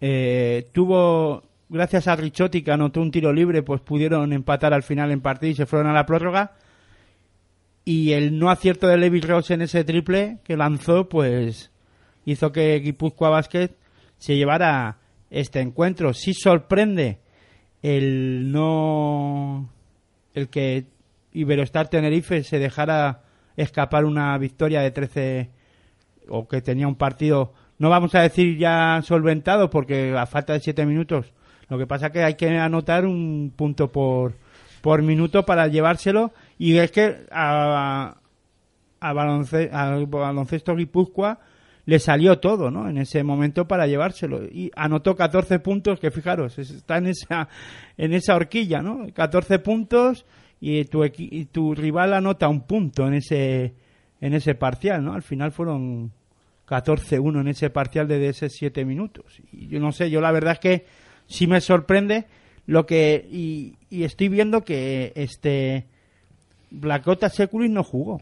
Eh, 0.00 0.68
tuvo, 0.72 1.44
gracias 1.68 2.08
a 2.08 2.16
Richotti 2.16 2.62
que 2.62 2.72
anotó 2.72 3.00
un 3.00 3.12
tiro 3.12 3.32
libre, 3.32 3.62
pues 3.62 3.80
pudieron 3.80 4.32
empatar 4.32 4.74
al 4.74 4.82
final 4.82 5.12
en 5.12 5.20
partido 5.20 5.52
y 5.52 5.54
se 5.54 5.66
fueron 5.66 5.86
a 5.86 5.92
la 5.94 6.04
prórroga. 6.04 6.56
Y 7.84 8.10
el 8.10 8.36
no 8.36 8.50
acierto 8.50 8.88
de 8.88 8.96
Levi 8.96 9.20
Ross 9.20 9.52
en 9.52 9.62
ese 9.62 9.84
triple 9.84 10.38
que 10.42 10.56
lanzó, 10.56 11.08
pues 11.08 11.70
hizo 12.24 12.50
que 12.50 12.80
Guipúzcoa 12.80 13.30
Basket 13.30 13.70
se 14.18 14.34
llevara 14.34 14.98
este 15.30 15.60
encuentro. 15.60 16.12
Sí 16.12 16.34
sorprende 16.34 17.20
el 17.82 18.50
no 18.50 19.75
el 20.36 20.48
que 20.48 20.84
Iberostar 21.32 21.88
Tenerife 21.88 22.44
se 22.44 22.58
dejara 22.60 23.22
escapar 23.56 24.04
una 24.04 24.36
victoria 24.38 24.80
de 24.82 24.90
13 24.92 25.50
o 26.28 26.46
que 26.46 26.60
tenía 26.62 26.86
un 26.86 26.94
partido 26.96 27.52
no 27.78 27.90
vamos 27.90 28.14
a 28.14 28.20
decir 28.22 28.56
ya 28.58 29.00
solventado 29.02 29.70
porque 29.70 30.14
a 30.16 30.26
falta 30.26 30.52
de 30.52 30.60
7 30.60 30.84
minutos 30.86 31.32
lo 31.68 31.78
que 31.78 31.86
pasa 31.86 32.10
que 32.10 32.22
hay 32.22 32.34
que 32.34 32.48
anotar 32.58 33.06
un 33.06 33.52
punto 33.56 33.90
por 33.90 34.34
por 34.82 35.02
minuto 35.02 35.44
para 35.46 35.66
llevárselo 35.68 36.32
y 36.58 36.76
es 36.78 36.90
que 36.92 37.26
a, 37.32 38.16
a 39.00 39.12
balonce- 39.14 39.70
al 39.72 40.06
baloncesto 40.06 40.76
Guipúzcoa 40.76 41.40
le 41.86 41.98
salió 41.98 42.38
todo, 42.38 42.70
¿no? 42.70 42.88
En 42.88 42.98
ese 42.98 43.22
momento 43.22 43.66
para 43.66 43.86
llevárselo. 43.86 44.44
Y 44.44 44.70
anotó 44.76 45.16
14 45.16 45.60
puntos, 45.60 45.98
que 46.00 46.10
fijaros, 46.10 46.58
es- 46.58 46.70
está 46.70 46.98
en 46.98 47.06
esa, 47.06 47.48
en 47.96 48.12
esa 48.12 48.34
horquilla, 48.36 48.82
¿no? 48.82 49.06
14 49.14 49.58
puntos 49.60 50.26
y 50.60 50.84
tu, 50.84 51.04
y 51.04 51.44
tu 51.46 51.74
rival 51.74 52.12
anota 52.12 52.48
un 52.48 52.62
punto 52.62 53.06
en 53.06 53.14
ese, 53.14 53.74
en 54.20 54.34
ese 54.34 54.54
parcial, 54.54 55.04
¿no? 55.04 55.14
Al 55.14 55.22
final 55.22 55.52
fueron 55.52 56.12
14-1 56.68 57.40
en 57.40 57.48
ese 57.48 57.70
parcial 57.70 58.08
de 58.08 58.28
esos 58.28 58.52
7 58.52 58.84
minutos. 58.84 59.40
Y 59.52 59.68
yo 59.68 59.78
no 59.80 59.92
sé, 59.92 60.10
yo 60.10 60.20
la 60.20 60.32
verdad 60.32 60.54
es 60.54 60.58
que 60.58 60.86
sí 61.26 61.46
me 61.46 61.60
sorprende 61.60 62.26
lo 62.66 62.84
que... 62.86 63.26
Y, 63.30 63.76
estoy 64.02 64.28
viendo 64.28 64.64
que 64.64 65.12
este... 65.14 65.86
Blacota 66.70 67.28
Securis 67.28 67.70
no 67.70 67.84
jugó. 67.84 68.20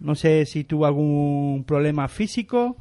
No 0.00 0.16
sé 0.16 0.44
si 0.46 0.64
tuvo 0.64 0.86
algún 0.86 1.62
problema 1.64 2.08
físico. 2.08 2.76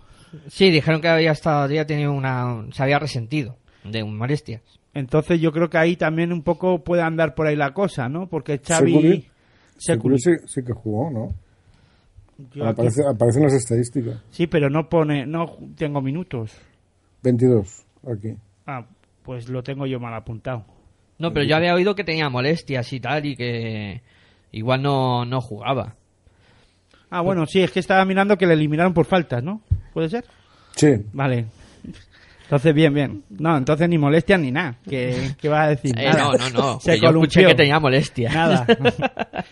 Sí, 0.48 0.72
dijeron 0.72 1.02
que 1.02 1.08
había 1.08 1.32
estado, 1.32 1.64
había 1.64 1.86
tenido 1.86 2.12
una, 2.14 2.66
se 2.72 2.84
había 2.84 3.00
resentido 3.00 3.58
de 3.84 4.04
molestias. 4.04 4.62
Entonces 4.94 5.42
yo 5.42 5.52
creo 5.52 5.70
que 5.70 5.78
ahí 5.78 5.96
también 5.96 6.32
un 6.32 6.44
poco 6.44 6.84
puede 6.84 7.02
andar 7.02 7.36
por 7.36 7.48
ahí 7.48 7.56
la 7.56 7.74
cosa, 7.74 8.10
¿no? 8.10 8.28
Porque 8.28 8.60
Xavi... 8.60 9.28
Securis 9.78 10.24
sí, 10.24 10.32
sí 10.46 10.64
que 10.64 10.74
jugó, 10.74 11.10
¿no? 11.10 11.36
Aparecen 12.66 13.44
las 13.44 13.54
estadísticas. 13.54 14.22
Sí, 14.30 14.48
pero 14.48 14.70
no 14.70 14.88
pone... 14.90 15.26
No 15.26 15.58
tengo 15.76 16.02
minutos. 16.02 16.56
22 17.24 17.86
aquí. 18.12 18.36
Ah, 18.68 18.86
pues 19.24 19.50
lo 19.50 19.64
tengo 19.64 19.86
yo 19.86 20.00
mal 20.00 20.14
apuntado. 20.14 20.66
No, 21.18 21.34
pero 21.34 21.46
yo 21.46 21.56
había 21.56 21.74
oído 21.74 21.96
que 21.96 22.04
tenía 22.04 22.30
molestias 22.30 22.92
y 22.94 23.00
tal 23.00 23.26
y 23.26 23.36
que 23.36 24.02
igual 24.52 24.82
no, 24.82 25.26
no 25.26 25.42
jugaba. 25.42 25.96
Ah, 27.10 27.22
bueno, 27.22 27.46
sí, 27.46 27.62
es 27.62 27.72
que 27.72 27.80
estaba 27.80 28.04
mirando 28.06 28.38
que 28.38 28.48
le 28.48 28.54
eliminaron 28.54 28.94
por 28.94 29.06
faltas, 29.06 29.44
¿no? 29.44 29.62
¿Puede 29.94 30.10
ser? 30.10 30.26
Sí, 30.76 30.96
Vale. 31.14 31.46
Entonces, 32.44 32.74
bien, 32.76 32.94
bien. 32.94 33.24
No, 33.30 33.58
entonces 33.58 33.90
ni 33.90 33.98
molestias 33.98 34.40
ni 34.40 34.52
nada. 34.52 34.76
¿Qué, 34.88 35.32
qué 35.42 35.50
vas 35.50 35.66
a 35.66 35.70
decir? 35.70 35.98
Eh, 35.98 36.06
Nada. 36.06 36.24
no, 36.24 36.34
no, 36.34 36.50
no. 36.50 36.80
Se 36.80 36.92
que 36.96 37.00
yo 37.00 37.08
escuché 37.10 37.42
columpió. 37.42 37.48
que 37.48 37.56
tenía 37.56 37.80
molestias. 37.80 38.34
Nada. 38.34 38.68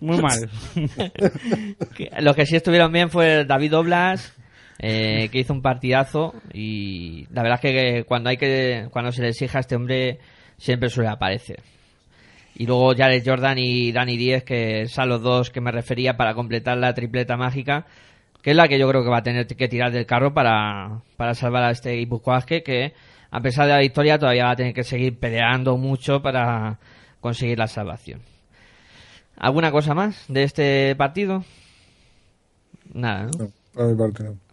Muy 0.00 0.18
mal. 0.20 0.50
Los 2.20 2.36
que 2.36 2.46
sí 2.46 2.54
estuvieron 2.56 2.92
bien 2.92 3.10
fue 3.10 3.44
David 3.44 3.76
Oblas, 3.76 4.34
eh, 4.78 5.28
que 5.32 5.38
hizo 5.40 5.52
un 5.52 5.62
partidazo 5.62 6.34
y 6.52 7.26
la 7.32 7.42
verdad 7.42 7.60
es 7.62 7.72
que 7.72 8.04
cuando 8.04 8.28
hay 8.30 8.36
que 8.36 8.86
cuando 8.90 9.10
se 9.10 9.22
le 9.22 9.28
exige 9.28 9.56
a 9.56 9.60
este 9.60 9.76
hombre 9.76 10.18
siempre 10.58 10.90
suele 10.90 11.08
aparecer. 11.10 11.60
Y 12.56 12.66
luego 12.66 12.94
Jared 12.94 13.22
Jordan 13.24 13.58
y 13.58 13.90
Danny 13.90 14.16
Díez, 14.16 14.44
que 14.44 14.86
son 14.86 15.08
los 15.08 15.22
dos 15.22 15.50
que 15.50 15.60
me 15.60 15.72
refería 15.72 16.16
para 16.16 16.34
completar 16.34 16.76
la 16.78 16.94
tripleta 16.94 17.36
mágica, 17.36 17.86
que 18.44 18.50
es 18.50 18.56
la 18.56 18.68
que 18.68 18.78
yo 18.78 18.86
creo 18.86 19.02
que 19.02 19.08
va 19.08 19.18
a 19.18 19.22
tener 19.22 19.46
que 19.46 19.68
tirar 19.68 19.90
del 19.90 20.04
carro 20.04 20.34
para, 20.34 21.00
para 21.16 21.32
salvar 21.32 21.64
a 21.64 21.70
este 21.70 21.92
Guipúzcoa 21.92 22.34
Basket, 22.34 22.62
que 22.62 22.92
a 23.30 23.40
pesar 23.40 23.66
de 23.66 23.72
la 23.72 23.78
victoria 23.78 24.18
todavía 24.18 24.44
va 24.44 24.50
a 24.50 24.56
tener 24.56 24.74
que 24.74 24.84
seguir 24.84 25.18
peleando 25.18 25.78
mucho 25.78 26.20
para 26.20 26.78
conseguir 27.20 27.58
la 27.58 27.68
salvación. 27.68 28.20
¿Alguna 29.38 29.72
cosa 29.72 29.94
más 29.94 30.26
de 30.28 30.42
este 30.42 30.94
partido? 30.94 31.42
Nada, 32.92 33.28
no. 33.38 33.48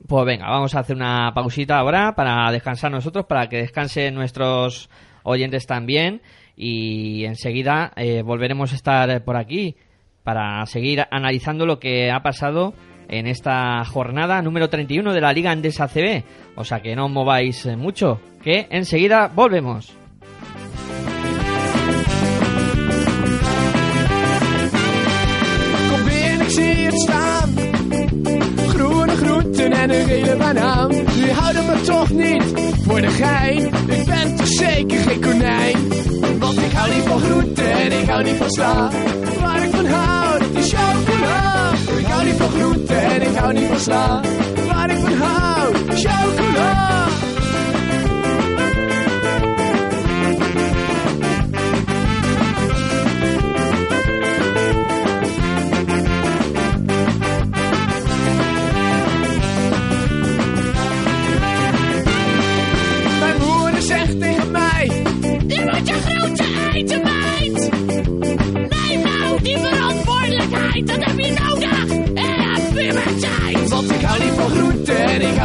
Pues 0.08 0.26
venga, 0.26 0.50
vamos 0.50 0.74
a 0.74 0.80
hacer 0.80 0.96
una 0.96 1.34
pausita 1.36 1.78
ahora 1.78 2.16
para 2.16 2.50
descansar 2.50 2.92
nosotros, 2.92 3.26
para 3.26 3.50
que 3.50 3.58
descansen 3.58 4.16
nuestros 4.16 4.90
oyentes 5.24 5.68
también. 5.68 6.22
Y 6.56 7.26
enseguida 7.26 7.92
eh, 7.98 8.22
volveremos 8.22 8.72
a 8.72 8.76
estar 8.76 9.24
por 9.26 9.36
aquí 9.36 9.76
para 10.24 10.66
seguir 10.66 11.04
analizando 11.12 11.66
lo 11.66 11.78
que 11.78 12.10
ha 12.10 12.24
pasado 12.24 12.74
en 13.12 13.28
esta 13.28 13.84
jornada 13.86 14.42
número 14.42 14.70
31 14.70 15.14
de 15.14 15.22
la 15.22 15.34
Liga 15.34 15.52
Andesa 15.52 15.88
CB. 15.88 16.24
O 16.56 16.64
sea 16.64 16.82
que 16.82 16.96
no 16.96 17.06
os 17.06 17.12
mováis 17.12 17.66
eh, 17.66 17.76
mucho, 17.76 18.20
que 18.42 18.68
enseguida 18.72 19.28
volvemos. 19.28 19.94
En 29.82 29.90
een 29.90 30.06
gele 30.06 30.36
banaan. 30.36 30.90
Die 30.90 31.32
houden 31.32 31.66
me 31.66 31.82
toch 31.82 32.10
niet 32.10 32.44
voor 32.86 33.02
de 33.02 33.10
gein. 33.10 33.66
Ik 33.88 34.06
ben 34.06 34.36
toch 34.36 34.48
zeker 34.48 35.00
geen 35.00 35.22
konijn. 35.22 35.78
Want 36.40 36.58
ik 36.58 36.72
hou 36.72 36.94
niet 36.94 37.04
van 37.04 37.20
groenten 37.20 37.72
en 37.72 38.02
ik 38.02 38.10
hou 38.10 38.24
niet 38.24 38.36
van 38.36 38.52
sla. 38.52 38.92
Waar 39.42 39.64
ik 39.64 39.70
van 39.70 39.86
hou, 39.86 40.40
dat 40.40 40.64
is 40.64 40.74
chocola. 40.74 41.11
Van 42.42 42.50
groenten 42.50 43.02
en 43.02 43.22
ik 43.22 43.36
hou 43.36 43.54
niet 43.54 43.68
van 43.68 43.80
sla. 43.80 44.22
Waar 44.68 44.90
ik 44.90 44.98
van 45.00 45.14
hou, 45.14 45.74
chocola. 45.88 46.51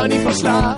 Hou 0.06 0.18
niet 0.18 0.22
van 0.22 0.34
sla. 0.34 0.74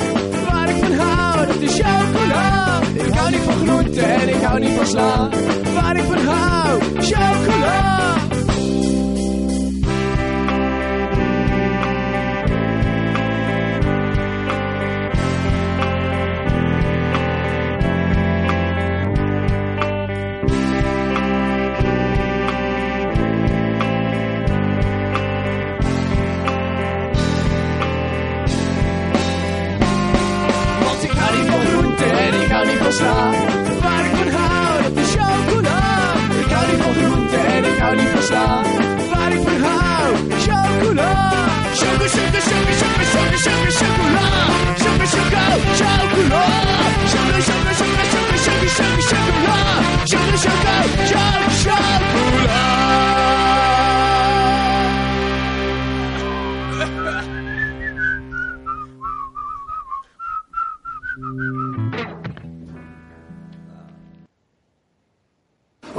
Waar 0.51 0.69
ik 0.69 0.77
van 0.77 0.93
hou, 0.93 1.47
dat 1.47 1.61
is 1.61 1.75
chocola. 1.75 2.81
Ik 2.95 3.15
hou 3.15 3.31
niet 3.31 3.41
van 3.41 3.55
groente 3.55 4.01
en 4.01 4.29
ik 4.29 4.43
hou 4.43 4.61
niet 4.61 4.71
van 4.71 4.87
sla. 4.87 5.29
Waar 5.75 5.97
ik 5.97 6.05
van 6.05 6.27
hou, 6.27 6.81
chocola. 7.01 8.18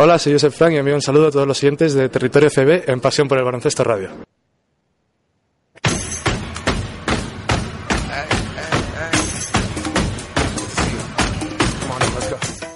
Hola, 0.10 0.18
soy 0.18 0.34
Josep 0.34 0.52
Frank 0.54 0.74
y 0.74 0.78
envío 0.78 0.96
un 0.96 1.04
saludo 1.04 1.28
a 1.28 1.32
todos 1.32 1.46
los 1.46 1.56
siguientes 1.56 1.94
de 1.94 2.10
Territorio 2.10 2.50
CB 2.50 2.90
en 2.90 3.00
Pasión 3.00 3.28
por 3.28 3.38
el 3.38 3.44
Baloncesto 3.44 3.84
Radio. 3.84 4.10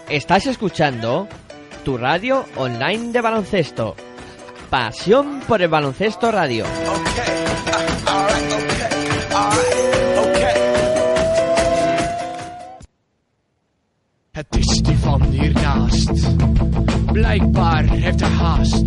Estás 0.10 0.46
escuchando 0.46 1.28
tu 1.84 1.98
radio 1.98 2.46
online 2.56 3.12
de 3.12 3.22
baloncesto. 3.22 3.96
Pasión 4.70 5.42
por 5.48 5.60
el 5.64 5.70
baloncesto 5.70 6.32
radio. 6.32 6.66
Het 14.34 14.56
is 14.56 14.82
die 14.82 14.98
van 14.98 15.22
hiernaast. 15.22 17.03
Blijkbaar 17.14 17.84
heeft 17.84 18.20
hij 18.20 18.30
haast. 18.30 18.84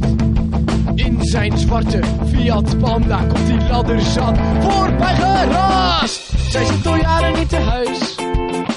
In 0.94 1.18
zijn 1.20 1.58
zwarte 1.58 2.00
Fiat 2.26 2.78
Panda 2.78 3.16
komt 3.18 3.46
die 3.46 3.68
ladder 3.68 4.00
zat 4.00 4.38
voorbij 4.60 5.14
geraast. 5.14 6.32
Zij 6.48 6.64
zit 6.64 6.86
al 6.86 6.96
jaren 6.96 7.38
niet 7.38 7.48
te 7.48 7.56
huis. 7.56 8.14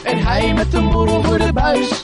En 0.03 0.17
hij 0.25 0.53
met 0.53 0.73
een 0.73 0.89
borrel 0.89 1.23
voor 1.23 1.37
de 1.37 1.53
buis. 1.53 2.03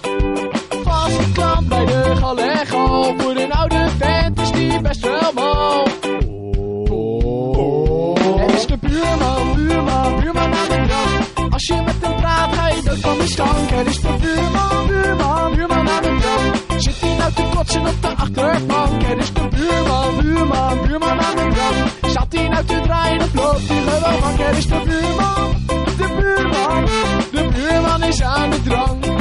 Vastgeklampt 0.83 1.67
bij 1.69 1.85
de 1.85 2.15
galego. 2.15 3.13
Voor 3.17 3.35
een 3.35 3.51
oude 3.53 3.89
vent 3.97 4.39
is 4.39 4.51
die 4.51 4.81
best 4.81 5.01
wel 5.01 5.31
mal. 5.33 5.83
Het 8.37 8.53
is 8.53 8.65
de 8.65 8.77
buurman, 8.77 9.55
buurman, 9.55 10.19
buurman 10.19 10.53
aan 10.53 10.67
de. 10.69 10.85
Als 11.49 11.67
je 11.67 11.81
met 11.85 11.95
hem 12.01 12.15
praat, 12.15 12.53
ga 12.53 12.67
je 12.67 12.81
dood 12.83 12.99
van 12.99 13.17
de 13.17 13.27
stank. 13.27 13.69
Het 13.69 13.87
is 13.87 14.01
de 14.01 14.15
buurman, 14.21 14.87
buurman 14.87 15.24
at 22.57 22.69
du 22.69 22.77
dreier 22.87 23.19
det 23.23 23.31
blått 23.33 23.71
i 23.75 23.79
med, 23.87 23.99
da 24.03 24.11
manker 24.23 24.59
ich 24.59 24.69
på 24.71 24.79
Buhlmann, 24.87 25.51
det 25.99 26.09
Buhlmann, 26.17 26.87
det 27.33 27.45
Buhlmann, 27.55 28.03
ich 28.09 28.21
mit 28.51 28.65
Drang. 28.71 29.14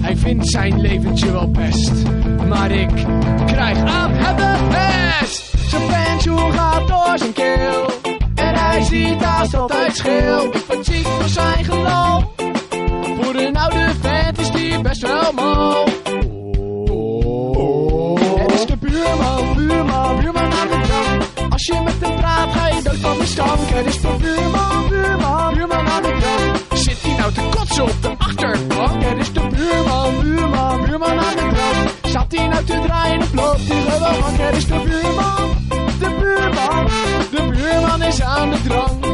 Hij 0.00 0.16
vindt 0.16 0.48
zijn 0.48 0.80
leventje 0.80 1.32
wel 1.32 1.50
best. 1.50 1.92
Maar 2.48 2.70
ik 2.70 2.90
krijg 3.46 3.78
aan 3.78 4.10
hem 4.12 4.36
de 4.36 4.56
pest. 4.68 5.52
Zijn 5.68 5.82
pensioen 5.86 6.52
gaat 6.52 6.88
door 6.88 7.18
zijn 7.18 7.32
keel. 7.32 7.90
En 8.34 8.54
hij 8.54 8.82
ziet 8.82 9.22
haast 9.22 9.54
altijd 9.54 9.96
scheel. 9.96 10.44
Ik 10.44 10.64
word 10.68 10.86
ziek 10.86 11.06
voor 11.06 11.28
zijn 11.28 11.64
geloof. 11.64 12.24
Voor 13.20 13.34
een 13.34 13.56
oude 13.56 13.92
vent 14.00 14.38
is 14.38 14.50
die 14.50 14.80
best 14.80 15.02
wel 15.02 15.32
mal. 15.32 15.84
Het 18.38 18.52
is 18.52 18.66
de 18.66 18.76
buurman, 18.76 19.54
buurman, 19.54 20.20
buurman 20.20 20.52
aan 20.52 20.68
de 20.68 20.80
drank. 20.82 21.50
Als 21.52 21.66
je 21.66 21.80
met 21.84 21.94
hem 22.00 22.16
praat, 22.16 22.52
ga 22.52 22.68
je 22.68 22.82
dood 22.82 22.96
van 22.96 23.18
de 23.18 23.26
stank. 23.26 23.58
Het 23.60 23.86
is 23.86 24.00
de 24.00 24.16
buurman, 24.20 24.88
buurman, 24.88 25.54
buurman 25.54 25.88
aan 25.88 26.02
de 26.02 26.11
nou 27.22 27.32
te 27.32 27.82
op 27.82 28.02
de 28.02 28.14
achterbank? 28.18 29.02
Het 29.02 29.18
is 29.18 29.32
de 29.32 29.40
buurman, 29.40 30.20
buurman, 30.20 30.84
buurman 30.84 31.18
aan 31.18 31.36
de 31.36 31.50
drank. 31.54 31.90
Zat 32.02 32.24
hij 32.28 32.46
nou 32.46 32.64
te 32.64 32.80
draaien 32.86 33.20
of 33.20 33.34
loopt 33.34 33.68
hij 33.68 33.82
gewoon? 33.82 34.34
Het 34.34 34.56
is 34.56 34.66
de 34.66 34.80
buurman, 34.84 35.56
de 35.98 36.16
buurman, 36.20 36.86
de 37.30 37.50
buurman 37.50 38.02
is 38.02 38.22
aan 38.22 38.50
de 38.50 38.62
drank. 38.62 39.11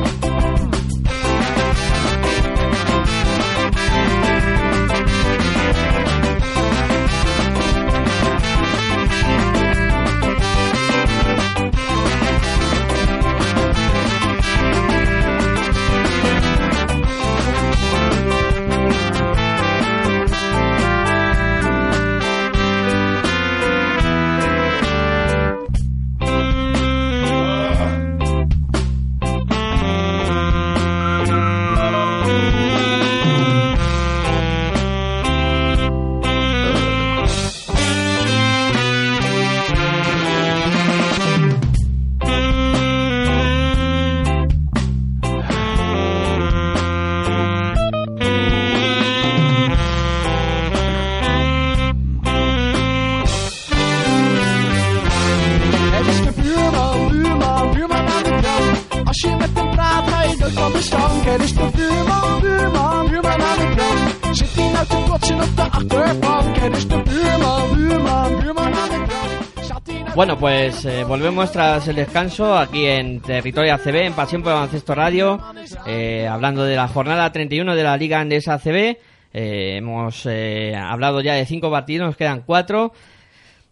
Pues 70.41 70.85
eh, 70.85 71.03
volvemos 71.03 71.51
tras 71.51 71.89
el 71.89 71.97
descanso 71.97 72.57
aquí 72.57 72.87
en 72.87 73.21
Territorio 73.21 73.75
ACB, 73.75 73.97
en 73.97 74.13
Pasión 74.13 74.43
por 74.43 74.53
Baloncesto 74.53 74.95
Radio, 74.95 75.41
eh, 75.87 76.29
hablando 76.29 76.63
de 76.65 76.77
la 76.77 76.87
jornada 76.87 77.33
31 77.33 77.75
de 77.75 77.83
la 77.83 77.97
Liga 77.97 78.21
Andesa 78.21 78.55
ACB. 78.55 78.97
Eh, 79.35 79.77
hemos 79.77 80.27
eh, 80.27 80.77
hablado 80.77 81.21
ya 81.21 81.35
de 81.35 81.45
cinco 81.45 81.71
partidos, 81.73 82.07
nos 82.07 82.17
quedan 82.17 82.43
cuatro. 82.43 82.93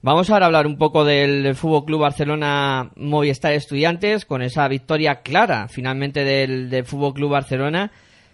Vamos 0.03 0.29
ahora 0.29 0.47
a 0.47 0.49
hablar 0.49 0.67
un 0.67 0.77
poco 0.77 1.05
del 1.05 1.55
Fútbol 1.55 1.85
Club 1.85 2.01
Barcelona 2.01 2.91
Movistar 2.97 3.53
Estudiantes 3.53 4.25
con 4.25 4.43
esa 4.43 4.67
victoria 4.67 5.23
clara 5.23 5.69
finalmente 5.69 6.25
del, 6.25 6.69
del 6.69 6.85
Fútbol 6.85 7.15
Club 7.15 7.31
Barcelona 7.31 7.93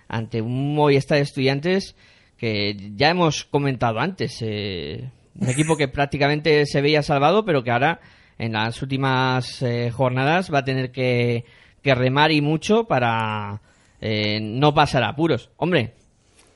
ante 0.09 0.41
un 0.41 0.75
Movistar 0.75 1.19
Estudiantes 1.19 1.97
que 2.39 2.93
ya 2.97 3.11
hemos 3.11 3.45
comentado 3.45 4.01
antes. 4.01 4.39
eh, 4.41 5.11
un 5.39 5.49
equipo 5.49 5.77
que 5.77 5.89
prácticamente 5.89 6.67
se 6.67 6.83
veía 6.83 7.03
salvado, 7.03 7.45
pero 7.45 7.63
que 7.65 7.71
ahora 7.71 8.01
en 8.43 8.53
las 8.55 8.83
últimas 8.83 9.63
eh, 9.63 9.91
jornadas 9.93 10.53
va 10.53 10.59
a 10.59 10.65
tener 10.65 10.91
que, 10.91 11.45
que 11.81 11.95
remar 11.95 12.33
y 12.33 12.41
mucho 12.41 12.85
para 12.85 13.61
eh, 14.01 14.41
no 14.41 14.75
pasar 14.75 15.05
apuros. 15.05 15.51
Hombre, 15.57 15.95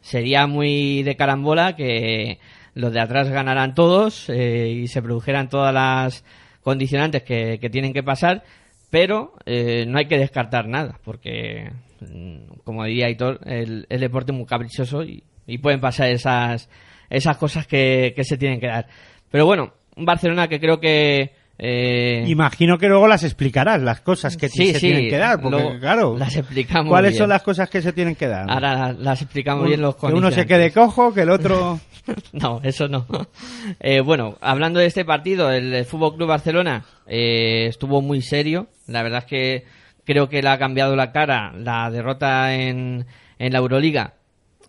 sería 0.01 0.49
muy 0.49 1.05
de 1.05 1.15
carambola 1.15 1.77
que 1.77 2.41
los 2.75 2.93
de 2.93 3.01
atrás 3.01 3.29
ganaran 3.29 3.75
todos 3.75 4.29
eh, 4.29 4.69
y 4.69 4.89
se 4.89 5.01
produjeran 5.01 5.49
todas 5.49 5.73
las 5.73 6.25
condicionantes 6.61 7.23
que, 7.23 7.59
que 7.61 7.71
tienen 7.71 7.93
que 7.93 8.03
pasar, 8.03 8.43
pero 8.91 9.35
eh, 9.47 9.85
no 9.87 9.99
hay 9.99 10.07
que 10.07 10.19
descartar 10.19 10.67
nada, 10.67 10.99
porque, 11.05 11.71
mm, 12.01 12.63
como 12.65 12.85
diría 12.85 13.09
Hitor, 13.09 13.39
el, 13.47 13.87
el 13.89 14.01
deporte 14.01 14.33
es 14.33 14.39
muy 14.39 14.47
caprichoso 14.47 15.05
y, 15.05 15.23
y 15.47 15.59
pueden 15.59 15.81
pasar 15.81 16.09
esas, 16.11 16.69
esas 17.09 17.37
cosas 17.37 17.69
que, 17.69 18.13
que 18.17 18.25
se 18.25 18.37
tienen 18.37 18.59
que 18.59 18.67
dar. 18.67 18.89
Pero 19.31 19.47
bueno, 19.47 19.73
un 19.95 20.05
Barcelona 20.05 20.49
que 20.49 20.59
creo 20.59 20.81
que... 20.81 21.46
eh, 21.59 22.25
Imagino 22.27 22.77
que 22.79 22.89
luego 22.89 23.09
las 23.09 23.23
explicarás, 23.25 23.81
las 23.81 24.01
cosas 24.01 24.37
que 24.37 24.49
Sí, 24.49 24.69
se 24.69 24.75
sí, 24.75 24.87
tienen 24.89 25.09
que 25.09 25.17
dar, 25.17 25.41
porque 25.41 25.57
luego 25.63 25.81
claro, 25.81 26.17
las 26.19 26.37
explicamos 26.37 26.91
¿cuáles 26.91 27.13
bien. 27.13 27.19
son 27.23 27.29
las 27.31 27.43
cosas 27.43 27.71
que 27.71 27.81
se 27.83 27.93
tienen 27.93 28.15
que 28.15 28.27
dar? 28.27 28.51
Ahora 28.51 28.93
las 28.93 29.23
explicamos 29.23 29.63
Un- 29.63 29.69
bien 29.69 29.81
los 29.81 29.97
que 29.97 30.07
uno 30.07 30.31
se 30.31 30.47
quede 30.47 30.71
cojo, 30.73 31.13
que 31.15 31.23
el 31.23 31.31
otro... 31.31 31.81
No, 32.33 32.61
eso 32.63 32.87
no. 32.89 33.05
Eh, 33.81 34.01
bueno, 34.01 34.37
hablando 34.41 34.79
de 34.79 34.87
este 34.87 35.05
partido, 35.05 35.51
el 35.51 35.85
Fútbol 35.85 36.15
Club 36.17 36.29
Barcelona 36.29 36.85
eh, 37.07 37.67
estuvo 37.69 38.01
muy 38.01 38.23
serio. 38.23 38.69
La 38.87 39.03
verdad 39.03 39.21
es 39.21 39.25
que 39.25 39.65
creo 40.05 40.29
que 40.29 40.41
le 40.41 40.49
ha 40.49 40.59
cambiado 40.59 40.95
la 40.95 41.11
cara 41.11 41.53
la 41.57 41.91
derrota 41.91 42.55
en, 42.55 43.07
en 43.41 43.53
la 43.53 43.59
Euroliga. 43.59 44.15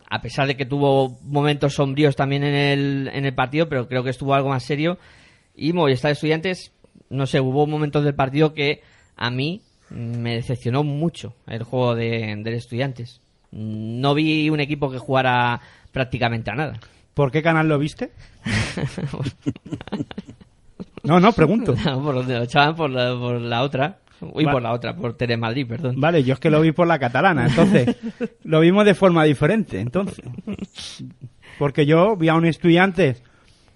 A 0.09 0.19
pesar 0.21 0.47
de 0.47 0.55
que 0.57 0.65
tuvo 0.65 1.19
momentos 1.21 1.75
sombríos 1.75 2.15
también 2.15 2.43
en 2.43 2.55
el, 2.55 3.11
en 3.13 3.25
el 3.25 3.35
partido, 3.35 3.69
pero 3.69 3.87
creo 3.87 4.03
que 4.03 4.09
estuvo 4.09 4.33
algo 4.33 4.49
más 4.49 4.63
serio. 4.63 4.97
Y 5.55 5.73
Movistar 5.73 6.11
Estudiantes 6.13 6.71
no 7.09 7.25
sé, 7.25 7.39
hubo 7.39 7.67
momentos 7.67 8.03
del 8.03 8.15
partido 8.15 8.53
que 8.53 8.81
a 9.15 9.29
mí 9.29 9.61
me 9.89 10.35
decepcionó 10.35 10.83
mucho 10.83 11.33
el 11.47 11.63
juego 11.63 11.95
de, 11.95 12.35
del 12.43 12.53
Estudiantes. 12.53 13.21
No 13.51 14.13
vi 14.13 14.49
un 14.49 14.59
equipo 14.59 14.91
que 14.91 14.97
jugara 14.97 15.61
prácticamente 15.91 16.51
a 16.51 16.55
nada. 16.55 16.79
¿Por 17.13 17.31
qué 17.31 17.41
canal 17.41 17.67
lo 17.67 17.79
viste? 17.79 18.11
no, 21.03 21.19
no, 21.19 21.31
pregunto. 21.31 21.73
No, 21.85 22.03
por 22.03 22.15
donde 22.15 22.35
lo 22.35 22.43
echaban 22.43 22.75
por 22.75 22.89
la, 22.89 23.17
por 23.17 23.41
la 23.41 23.63
otra. 23.63 23.99
Uy, 24.19 24.45
por 24.45 24.61
la 24.61 24.73
otra, 24.73 24.95
por 24.95 25.15
Telemadrid, 25.15 25.67
perdón. 25.67 25.99
Vale, 25.99 26.23
yo 26.23 26.33
es 26.33 26.39
que 26.39 26.49
lo 26.49 26.61
vi 26.61 26.71
por 26.71 26.87
la 26.87 26.97
catalana, 26.97 27.47
entonces 27.47 27.95
lo 28.43 28.61
vimos 28.61 28.83
de 28.83 28.95
forma 28.95 29.23
diferente, 29.23 29.79
entonces. 29.79 30.25
Porque 31.59 31.85
yo 31.85 32.15
vi 32.15 32.29
a 32.29 32.35
un 32.35 32.45
estudiante 32.45 33.17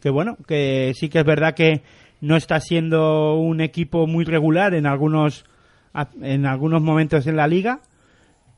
que 0.02 0.10
bueno, 0.10 0.38
que 0.48 0.94
sí 0.96 1.10
que 1.10 1.20
es 1.20 1.26
verdad 1.26 1.54
que 1.54 1.84
no 2.22 2.36
está 2.36 2.60
siendo 2.60 3.36
un 3.36 3.62
equipo 3.62 4.08
muy 4.08 4.24
regular 4.24 4.74
en 4.74 4.86
algunos 4.86 5.44
en 6.22 6.46
algunos 6.46 6.82
momentos 6.82 7.28
en 7.28 7.36
la 7.36 7.48
liga, 7.48 7.82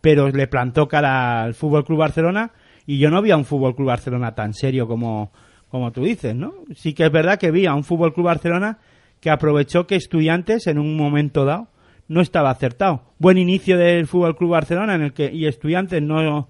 pero 0.01 0.30
le 0.30 0.47
plantó 0.47 0.88
cara 0.88 1.41
al 1.41 1.55
Fútbol 1.55 1.84
Club 1.84 1.99
Barcelona 1.99 2.51
y 2.86 2.99
yo 2.99 3.09
no 3.09 3.22
vi 3.22 3.32
a 3.32 3.38
un 3.38 3.45
Fútbol 3.45 3.76
Club 3.76 3.88
Barcelona 3.88 4.36
tan 4.36 4.53
serio 4.53 4.88
como 4.88 5.32
como 5.70 5.91
tú 5.91 6.03
dices, 6.03 6.36
¿no? 6.36 6.53
Sí 6.76 6.93
que 6.93 7.05
es 7.05 7.11
verdad 7.11 7.39
que 7.39 7.49
vi 7.49 7.66
a 7.66 7.74
un 7.74 7.84
Fútbol 7.84 8.14
Club 8.14 8.28
Barcelona 8.28 8.78
que 9.20 9.32
aprovechó 9.32 9.88
que 9.88 9.95
Estudiantes 9.95 10.68
en 10.68 10.78
un 10.78 10.95
momento 10.95 11.45
dado 11.45 11.70
no 12.07 12.22
estaba 12.22 12.51
acertado. 12.51 13.01
Buen 13.18 13.38
inicio 13.38 13.78
del 13.78 14.05
Fútbol 14.05 14.36
Club 14.36 14.51
Barcelona 14.51 14.93
en 14.95 15.01
el 15.01 15.14
que 15.14 15.34
y 15.34 15.47
Estudiantes 15.47 16.01
no 16.03 16.49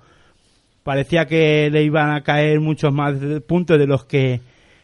parecía 0.84 1.26
que 1.26 1.70
le 1.72 1.84
iban 1.84 2.12
a 2.12 2.24
caer 2.24 2.60
muchos 2.60 2.92
más 2.92 3.16
puntos 3.48 3.80
de 3.80 3.88
los 3.88 4.04
que 4.04 4.42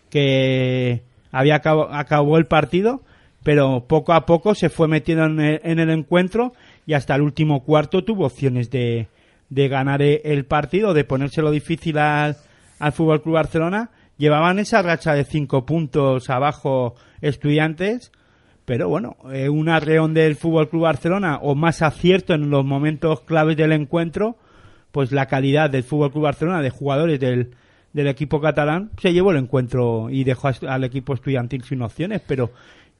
que 0.09 1.03
había 1.31 1.55
acabado, 1.55 1.93
acabó 1.93 2.37
el 2.37 2.45
partido, 2.45 3.01
pero 3.43 3.85
poco 3.87 4.13
a 4.13 4.25
poco 4.25 4.55
se 4.55 4.69
fue 4.69 4.87
metiendo 4.87 5.25
en 5.25 5.39
el, 5.39 5.61
en 5.63 5.79
el 5.79 5.89
encuentro 5.89 6.53
y 6.85 6.93
hasta 6.93 7.15
el 7.15 7.21
último 7.21 7.63
cuarto 7.63 8.03
tuvo 8.03 8.25
opciones 8.25 8.69
de, 8.69 9.07
de 9.49 9.67
ganar 9.67 10.01
e- 10.01 10.21
el 10.25 10.45
partido, 10.45 10.93
de 10.93 11.03
ponérselo 11.03 11.51
difícil 11.51 11.97
al, 11.97 12.37
al 12.79 12.91
Fútbol 12.91 13.21
Club 13.21 13.35
Barcelona. 13.35 13.91
Llevaban 14.17 14.59
esa 14.59 14.81
racha 14.81 15.13
de 15.13 15.23
cinco 15.23 15.65
puntos 15.65 16.29
abajo 16.29 16.95
estudiantes, 17.21 18.11
pero 18.65 18.89
bueno, 18.89 19.15
eh, 19.31 19.47
un 19.47 19.69
arreón 19.69 20.13
del 20.13 20.35
Fútbol 20.35 20.69
Club 20.69 20.83
Barcelona 20.83 21.39
o 21.41 21.55
más 21.55 21.81
acierto 21.81 22.33
en 22.33 22.49
los 22.49 22.65
momentos 22.65 23.21
claves 23.21 23.55
del 23.55 23.71
encuentro, 23.71 24.35
pues 24.91 25.11
la 25.11 25.27
calidad 25.27 25.69
del 25.69 25.83
Fútbol 25.83 26.11
Club 26.11 26.23
Barcelona, 26.25 26.61
de 26.61 26.69
jugadores 26.69 27.19
del, 27.19 27.51
del 27.93 28.07
equipo 28.07 28.39
catalán, 28.39 28.91
se 29.01 29.13
llevó 29.13 29.31
el 29.31 29.37
encuentro 29.37 30.09
y 30.09 30.23
dejó 30.23 30.49
al 30.67 30.83
equipo 30.83 31.13
estudiantil 31.13 31.63
sin 31.63 31.81
opciones, 31.81 32.21
pero 32.27 32.51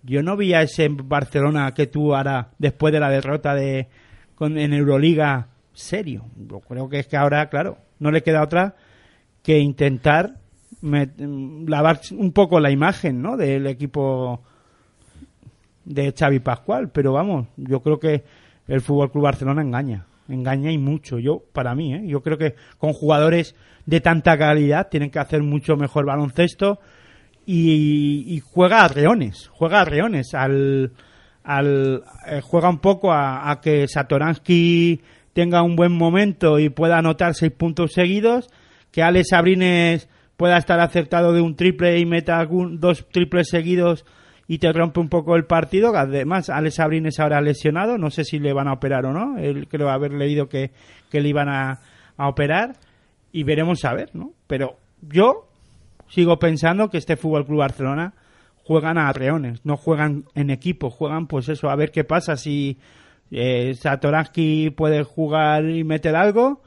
yo 0.03 0.23
no 0.23 0.35
vi 0.37 0.53
a 0.53 0.61
ese 0.61 0.87
Barcelona 0.89 1.73
que 1.73 1.87
tú 1.87 2.15
ahora, 2.15 2.49
después 2.57 2.91
de 2.93 2.99
la 2.99 3.09
derrota 3.09 3.53
de 3.53 3.87
con, 4.35 4.57
en 4.57 4.73
Euroliga, 4.73 5.47
serio. 5.73 6.25
Yo 6.49 6.59
creo 6.61 6.89
que 6.89 6.99
es 6.99 7.07
que 7.07 7.17
ahora, 7.17 7.49
claro, 7.49 7.77
no 7.99 8.09
le 8.11 8.23
queda 8.23 8.41
otra 8.43 8.75
que 9.43 9.59
intentar 9.59 10.35
met- 10.81 11.67
lavar 11.67 11.99
un 12.11 12.31
poco 12.31 12.59
la 12.59 12.71
imagen 12.71 13.21
¿no? 13.21 13.37
del 13.37 13.67
equipo 13.67 14.41
de 15.85 16.13
Xavi 16.17 16.39
Pascual, 16.39 16.89
pero 16.89 17.13
vamos, 17.13 17.47
yo 17.57 17.81
creo 17.81 17.99
que 17.99 18.23
el 18.67 18.81
Fútbol 18.81 19.11
Club 19.11 19.23
Barcelona 19.23 19.61
engaña, 19.61 20.05
engaña 20.29 20.71
y 20.71 20.77
mucho. 20.77 21.19
Yo, 21.19 21.43
para 21.53 21.75
mí, 21.75 21.93
¿eh? 21.93 22.03
yo 22.05 22.21
creo 22.21 22.37
que 22.37 22.55
con 22.77 22.93
jugadores 22.93 23.55
de 23.85 24.01
tanta 24.01 24.37
calidad 24.37 24.89
tienen 24.89 25.09
que 25.09 25.19
hacer 25.19 25.43
mucho 25.43 25.75
mejor 25.75 26.05
baloncesto 26.05 26.79
y, 27.45 28.41
juega 28.45 28.83
a 28.83 28.87
reones, 28.87 29.49
juega 29.51 29.81
a 29.81 29.85
reones, 29.85 30.35
al, 30.35 30.91
eh, 32.27 32.41
juega 32.43 32.69
un 32.69 32.77
poco 32.77 33.11
a, 33.11 33.49
a 33.49 33.59
que 33.59 33.87
Satoransky 33.87 35.01
tenga 35.33 35.63
un 35.63 35.75
buen 35.75 35.91
momento 35.91 36.59
y 36.59 36.69
pueda 36.69 36.99
anotar 36.99 37.33
seis 37.33 37.51
puntos 37.51 37.93
seguidos, 37.93 38.49
que 38.91 39.01
Alex 39.01 39.33
Abrines 39.33 40.09
pueda 40.37 40.57
estar 40.57 40.79
acertado 40.79 41.33
de 41.33 41.41
un 41.41 41.55
triple 41.55 41.99
y 41.99 42.05
meta 42.05 42.39
algún, 42.39 42.79
dos 42.79 43.07
triples 43.11 43.49
seguidos 43.49 44.05
y 44.51 44.57
te 44.57 44.73
rompe 44.73 44.99
un 44.99 45.09
poco 45.09 45.35
el 45.35 45.45
partido. 45.45 45.95
Además, 45.95 46.49
Alex 46.49 46.79
Abrines 46.79 47.19
ahora 47.19 47.39
lesionado, 47.39 47.99
no 47.99 48.09
sé 48.09 48.23
si 48.23 48.39
le 48.39 48.51
van 48.51 48.67
a 48.67 48.73
operar 48.73 49.05
o 49.05 49.13
no. 49.13 49.37
Él 49.37 49.67
creo 49.67 49.89
haber 49.89 50.11
leído 50.11 50.49
que, 50.49 50.71
que 51.11 51.21
le 51.21 51.29
iban 51.29 51.47
a, 51.49 51.79
a 52.17 52.27
operar 52.27 52.75
y 53.31 53.43
veremos 53.43 53.85
a 53.85 53.93
ver, 53.93 54.09
¿no? 54.15 54.33
Pero 54.47 54.77
yo 55.01 55.47
sigo 56.07 56.39
pensando 56.39 56.89
que 56.89 56.97
este 56.97 57.15
Fútbol 57.15 57.45
Club 57.45 57.59
Barcelona 57.59 58.15
juegan 58.63 58.97
a 58.97 59.13
reones, 59.13 59.63
no 59.63 59.77
juegan 59.77 60.25
en 60.33 60.49
equipo, 60.49 60.89
juegan 60.89 61.27
pues 61.27 61.47
eso, 61.47 61.69
a 61.69 61.75
ver 61.75 61.91
qué 61.91 62.03
pasa 62.03 62.35
si 62.35 62.79
eh, 63.29 63.75
Satoransky 63.75 64.71
puede 64.71 65.03
jugar 65.03 65.69
y 65.69 65.83
meter 65.83 66.15
algo, 66.15 66.63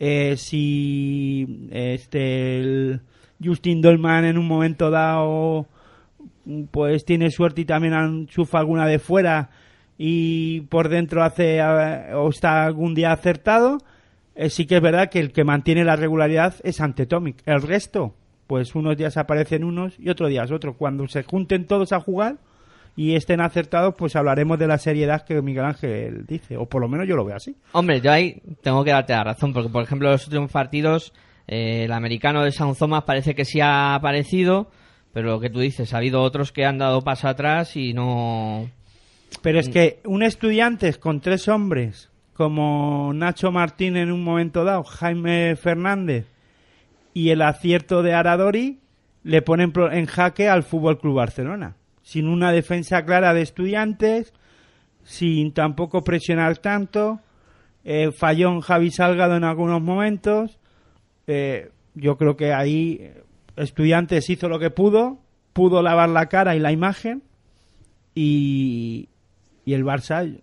eh, 0.00 0.36
si 0.36 1.68
este 1.70 2.58
el 2.58 3.02
Justin 3.42 3.80
Dolman 3.80 4.24
en 4.24 4.36
un 4.36 4.48
momento 4.48 4.90
dado 4.90 5.68
pues 6.70 7.04
tiene 7.04 7.30
suerte 7.30 7.62
y 7.62 7.64
también 7.64 7.94
enchufa 7.94 8.58
alguna 8.58 8.86
de 8.86 8.98
fuera 8.98 9.50
y 9.98 10.62
por 10.62 10.88
dentro 10.88 11.22
hace 11.22 11.62
o 11.62 12.30
está 12.30 12.64
algún 12.64 12.94
día 12.94 13.12
acertado, 13.12 13.78
eh, 14.34 14.48
sí 14.48 14.66
que 14.66 14.76
es 14.76 14.80
verdad 14.80 15.10
que 15.10 15.20
el 15.20 15.32
que 15.32 15.44
mantiene 15.44 15.84
la 15.84 15.96
regularidad 15.96 16.54
es 16.64 16.80
Antetomic. 16.80 17.42
El 17.44 17.60
resto, 17.60 18.14
pues 18.46 18.74
unos 18.74 18.96
días 18.96 19.18
aparecen 19.18 19.62
unos 19.62 19.98
y 19.98 20.08
otros 20.08 20.30
días 20.30 20.50
otros. 20.50 20.76
Cuando 20.76 21.06
se 21.06 21.22
junten 21.22 21.66
todos 21.66 21.92
a 21.92 22.00
jugar 22.00 22.38
y 22.96 23.14
estén 23.14 23.40
acertados, 23.40 23.94
pues 23.96 24.16
hablaremos 24.16 24.58
de 24.58 24.66
la 24.66 24.78
seriedad 24.78 25.24
que 25.26 25.42
Miguel 25.42 25.66
Ángel 25.66 26.24
dice, 26.26 26.56
o 26.56 26.66
por 26.66 26.80
lo 26.80 26.88
menos 26.88 27.06
yo 27.06 27.14
lo 27.14 27.24
veo 27.24 27.36
así. 27.36 27.54
Hombre, 27.72 28.00
yo 28.00 28.10
ahí 28.10 28.40
tengo 28.62 28.82
que 28.82 28.92
darte 28.92 29.12
la 29.12 29.24
razón, 29.24 29.52
porque 29.52 29.68
por 29.68 29.82
ejemplo 29.82 30.10
los 30.10 30.26
últimos 30.26 30.50
partidos, 30.50 31.12
eh, 31.46 31.84
el 31.84 31.92
americano 31.92 32.42
de 32.42 32.52
San 32.52 32.74
Thomas 32.74 33.04
parece 33.04 33.34
que 33.34 33.44
sí 33.44 33.60
ha 33.60 33.94
aparecido, 33.94 34.70
pero 35.12 35.30
lo 35.30 35.40
que 35.40 35.50
tú 35.50 35.60
dices, 35.60 35.92
ha 35.92 35.98
habido 35.98 36.22
otros 36.22 36.52
que 36.52 36.64
han 36.64 36.78
dado 36.78 37.02
paso 37.02 37.28
atrás 37.28 37.76
y 37.76 37.92
no... 37.92 38.68
Pero 39.42 39.60
es 39.60 39.68
que 39.68 40.00
un 40.04 40.22
estudiante 40.22 40.92
con 40.94 41.20
tres 41.20 41.48
hombres, 41.48 42.10
como 42.34 43.12
Nacho 43.14 43.52
Martín 43.52 43.96
en 43.96 44.10
un 44.10 44.24
momento 44.24 44.64
dado, 44.64 44.82
Jaime 44.82 45.56
Fernández 45.56 46.26
y 47.14 47.30
el 47.30 47.42
acierto 47.42 48.02
de 48.02 48.12
Aradori, 48.12 48.78
le 49.22 49.42
ponen 49.42 49.72
en 49.92 50.06
jaque 50.06 50.48
al 50.48 50.62
Fútbol 50.62 50.98
Club 50.98 51.16
Barcelona. 51.16 51.76
Sin 52.02 52.26
una 52.26 52.52
defensa 52.52 53.04
clara 53.04 53.34
de 53.34 53.42
estudiantes, 53.42 54.32
sin 55.04 55.52
tampoco 55.52 56.02
presionar 56.02 56.58
tanto, 56.58 57.20
eh, 57.84 58.10
falló 58.12 58.50
en 58.50 58.60
Javi 58.60 58.90
Salgado 58.90 59.36
en 59.36 59.44
algunos 59.44 59.80
momentos. 59.80 60.58
eh, 61.26 61.70
yo 61.94 62.16
creo 62.16 62.36
que 62.36 62.52
ahí 62.52 63.12
Estudiantes 63.56 64.30
hizo 64.30 64.48
lo 64.48 64.58
que 64.58 64.70
pudo, 64.70 65.18
pudo 65.52 65.82
lavar 65.82 66.08
la 66.08 66.26
cara 66.26 66.56
y 66.56 66.60
la 66.60 66.72
imagen, 66.72 67.22
y, 68.14 69.08
y 69.64 69.74
el 69.74 69.84
Barça 69.84 70.40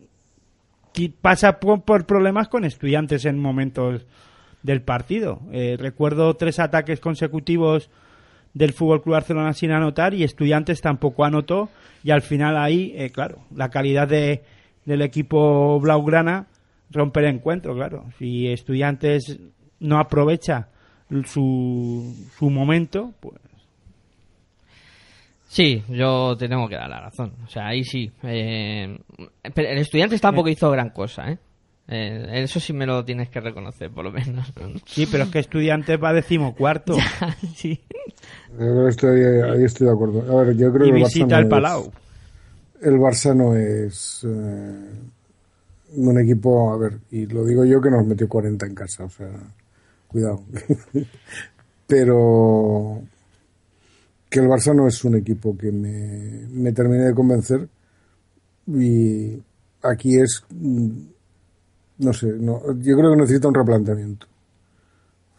pasa 1.21 1.59
por, 1.59 2.05
problemas 2.05 2.47
con 2.47 2.65
estudiantes 2.65 3.25
en 3.25 3.39
momentos 3.39 4.05
del 4.63 4.81
partido. 4.81 5.41
Eh, 5.51 5.77
recuerdo 5.79 6.35
tres 6.35 6.59
ataques 6.59 6.99
consecutivos 6.99 7.89
del 8.53 8.73
Fútbol 8.73 9.03
Club 9.03 9.13
Barcelona 9.13 9.53
sin 9.53 9.71
anotar 9.71 10.13
y 10.13 10.23
estudiantes 10.23 10.81
tampoco 10.81 11.25
anotó 11.25 11.69
y 12.03 12.11
al 12.11 12.21
final 12.21 12.57
ahí, 12.57 12.93
eh, 12.95 13.11
claro, 13.11 13.39
la 13.55 13.69
calidad 13.69 14.07
de, 14.07 14.43
del 14.85 15.01
equipo 15.03 15.79
blaugrana 15.79 16.47
rompe 16.89 17.19
el 17.19 17.27
encuentro, 17.27 17.75
claro. 17.75 18.05
Si 18.17 18.47
estudiantes 18.47 19.39
no 19.79 19.99
aprovecha 19.99 20.69
su, 21.25 22.13
su 22.37 22.49
momento, 22.49 23.13
pues 23.19 23.35
Sí, 25.49 25.81
yo 25.89 26.35
te 26.37 26.49
tengo 26.49 26.67
que 26.67 26.75
dar 26.75 26.89
la 26.89 26.99
razón. 26.99 27.31
O 27.45 27.49
sea, 27.49 27.67
ahí 27.67 27.83
sí. 27.83 28.11
Eh, 28.23 28.99
pero 29.55 29.69
el 29.69 29.77
estudiante 29.77 30.19
tampoco 30.19 30.49
hizo 30.49 30.69
gran 30.69 30.89
cosa, 30.89 31.31
¿eh? 31.31 31.37
Eh, 31.87 32.43
Eso 32.43 32.59
sí 32.59 32.73
me 32.73 32.85
lo 32.85 33.05
tienes 33.05 33.29
que 33.29 33.39
reconocer, 33.39 33.89
por 33.89 34.03
lo 34.03 34.11
menos. 34.11 34.51
sí, 34.85 35.07
pero 35.09 35.23
es 35.23 35.29
que 35.29 35.39
estudiantes 35.39 35.97
va 36.03 36.11
decimocuarto 36.11 36.95
sí. 37.55 37.79
Yo 38.59 38.87
estoy, 38.89 39.21
ahí 39.21 39.63
estoy 39.63 39.87
de 39.87 39.93
acuerdo. 39.93 40.37
A 40.39 40.43
ver, 40.43 40.57
yo 40.57 40.71
creo 40.73 40.87
y 40.87 40.91
que 40.91 40.97
el 40.97 41.03
Barça 41.03 41.25
no 41.27 41.37
el 41.37 41.43
es- 41.45 41.49
Palau. 41.49 41.91
el 42.81 42.93
Barça 42.99 43.33
no 43.35 43.55
es 43.55 44.25
eh, 44.27 44.89
un 45.95 46.19
equipo, 46.19 46.73
a 46.73 46.77
ver, 46.77 46.99
y 47.09 47.25
lo 47.25 47.45
digo 47.45 47.63
yo 47.63 47.79
que 47.79 47.89
nos 47.89 48.05
metió 48.05 48.27
40 48.27 48.65
en 48.65 48.75
casa, 48.75 49.05
o 49.05 49.09
sea, 49.09 49.29
cuidado. 50.07 50.43
Pero 51.87 53.01
que 54.29 54.39
el 54.39 54.47
Barça 54.47 54.73
no 54.75 54.87
es 54.87 55.03
un 55.05 55.15
equipo 55.15 55.57
que 55.57 55.71
me, 55.71 56.47
me 56.51 56.71
termine 56.73 57.05
de 57.05 57.13
convencer 57.13 57.67
y 58.67 59.41
aquí 59.81 60.17
es, 60.19 60.43
mm, 60.53 60.89
no 61.99 62.13
sé, 62.13 62.27
no, 62.27 62.59
yo 62.81 62.97
creo 62.97 63.11
que 63.13 63.21
necesita 63.21 63.47
un 63.47 63.53
replanteamiento. 63.55 64.27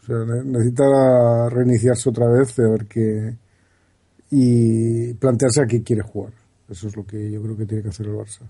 O 0.03 0.07
sea, 0.07 0.17
ne- 0.25 0.45
necesita 0.45 1.49
reiniciarse 1.51 2.09
otra 2.09 2.29
vez, 2.29 2.59
a 2.59 2.63
ver 2.69 2.87
qué, 2.87 3.37
y 4.31 5.13
plantearse 5.15 5.63
a 5.63 5.67
qué 5.67 5.83
quiere 5.83 6.03
jugar. 6.03 6.33
Eso 6.69 6.89
es 6.89 6.97
lo 6.97 7.07
que 7.07 7.31
yo 7.31 7.43
creo 7.43 7.57
que 7.57 7.67
tiene 7.67 7.83
que 7.83 7.89
hacer 7.91 8.07
el 8.07 8.15
Barça. 8.15 8.41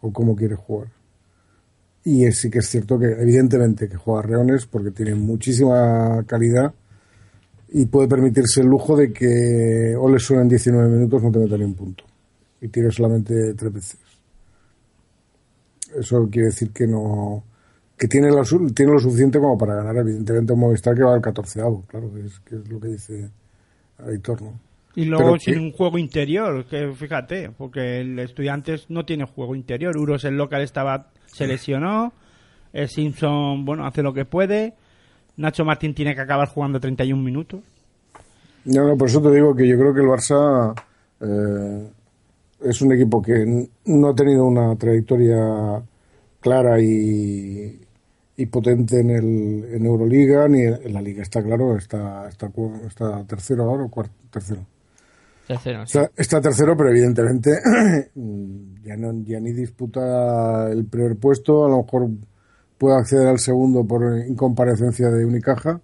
O 0.00 0.12
cómo 0.12 0.34
quiere 0.36 0.56
jugar. 0.56 0.88
Y 2.06 2.30
sí 2.30 2.48
que 2.48 2.60
es 2.60 2.68
cierto 2.68 3.00
que, 3.00 3.06
evidentemente, 3.06 3.88
que 3.88 3.96
juega 3.96 4.20
a 4.20 4.22
Reones 4.22 4.64
porque 4.66 4.92
tiene 4.92 5.16
muchísima 5.16 6.22
calidad 6.24 6.72
y 7.68 7.86
puede 7.86 8.06
permitirse 8.06 8.60
el 8.60 8.68
lujo 8.68 8.96
de 8.96 9.12
que 9.12 9.96
Ole 9.98 10.20
solo 10.20 10.42
en 10.42 10.48
19 10.48 10.88
minutos 10.88 11.20
no 11.20 11.32
te 11.32 11.40
meta 11.40 11.58
ni 11.58 11.64
un 11.64 11.74
punto. 11.74 12.04
Y 12.60 12.68
tire 12.68 12.92
solamente 12.92 13.54
tres 13.54 13.72
veces. 13.72 13.98
Eso 15.98 16.28
quiere 16.30 16.46
decir 16.46 16.70
que 16.70 16.86
no 16.86 17.42
que 17.98 18.06
tiene 18.06 18.28
lo, 18.28 18.44
tiene 18.72 18.92
lo 18.92 19.00
suficiente 19.00 19.40
como 19.40 19.58
para 19.58 19.74
ganar, 19.74 19.96
evidentemente, 19.96 20.52
un 20.52 20.60
Movistar 20.60 20.94
que 20.94 21.02
va 21.02 21.12
al 21.12 21.20
14 21.20 21.60
claro, 21.88 22.14
que 22.14 22.20
es, 22.20 22.38
que 22.38 22.54
es 22.54 22.68
lo 22.68 22.78
que 22.78 22.88
dice 22.88 23.30
Aitor, 23.98 24.42
¿no? 24.42 24.60
Y 24.96 25.04
luego 25.04 25.38
sin 25.38 25.58
un 25.58 25.72
juego 25.72 25.98
interior, 25.98 26.64
que 26.64 26.90
fíjate, 26.90 27.50
porque 27.50 28.00
el 28.00 28.18
Estudiantes 28.18 28.86
no 28.88 29.04
tiene 29.04 29.26
juego 29.26 29.54
interior. 29.54 29.94
Uros 29.94 30.24
el 30.24 30.38
local 30.38 30.62
estaba 30.62 31.10
se 31.26 31.46
lesionó, 31.46 32.14
el 32.72 32.88
Simpson, 32.88 33.66
bueno, 33.66 33.86
hace 33.86 34.02
lo 34.02 34.14
que 34.14 34.24
puede. 34.24 34.72
Nacho 35.36 35.66
Martín 35.66 35.94
tiene 35.94 36.14
que 36.14 36.22
acabar 36.22 36.48
jugando 36.48 36.80
31 36.80 37.22
minutos. 37.22 37.60
No, 38.64 38.88
no, 38.88 38.96
por 38.96 39.08
eso 39.08 39.20
te 39.20 39.30
digo 39.32 39.54
que 39.54 39.68
yo 39.68 39.76
creo 39.78 39.92
que 39.92 40.00
el 40.00 40.06
Barça 40.06 40.74
eh, 41.20 41.90
es 42.62 42.80
un 42.80 42.92
equipo 42.92 43.20
que 43.20 43.68
no 43.84 44.08
ha 44.08 44.14
tenido 44.14 44.46
una 44.46 44.74
trayectoria 44.76 45.82
clara 46.40 46.80
y, 46.80 47.80
y 48.34 48.46
potente 48.46 49.00
en, 49.00 49.10
el, 49.10 49.74
en 49.74 49.84
Euroliga 49.84 50.48
ni 50.48 50.62
en, 50.62 50.78
en 50.82 50.92
la 50.94 51.02
Liga. 51.02 51.22
Está 51.22 51.42
claro, 51.42 51.76
está, 51.76 52.26
está, 52.30 52.50
está 52.86 53.24
tercero 53.24 53.64
ahora 53.64 53.84
o 53.84 53.90
cuarto, 53.90 54.14
tercero. 54.30 54.62
Tercero. 55.46 55.84
Está, 56.16 56.40
tercero, 56.40 56.76
pero 56.76 56.90
evidentemente 56.90 57.50
ya, 58.84 58.96
no, 58.96 59.12
ya 59.24 59.38
ni 59.38 59.52
disputa 59.52 60.68
el 60.70 60.86
primer 60.86 61.16
puesto. 61.16 61.64
A 61.64 61.68
lo 61.68 61.84
mejor 61.84 62.08
puede 62.76 62.96
acceder 62.96 63.28
al 63.28 63.38
segundo 63.38 63.84
por 63.84 64.18
incomparecencia 64.26 65.08
de 65.08 65.24
Unicaja, 65.24 65.80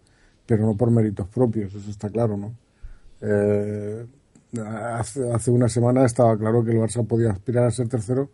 pero 0.47 0.67
no 0.67 0.77
por 0.77 0.91
méritos 0.91 1.29
propios, 1.29 1.75
eso 1.75 1.91
está 1.91 2.11
claro, 2.11 2.37
¿no? 2.37 2.55
Eh, 3.21 4.05
hace, 4.67 5.33
hace 5.33 5.51
una 5.53 5.69
semana 5.69 6.05
estaba 6.05 6.37
claro 6.37 6.65
que 6.65 6.73
el 6.73 6.79
Barça 6.79 7.07
podía 7.07 7.31
aspirar 7.31 7.67
a 7.67 7.71
ser 7.71 7.89
tercero. 7.89 8.31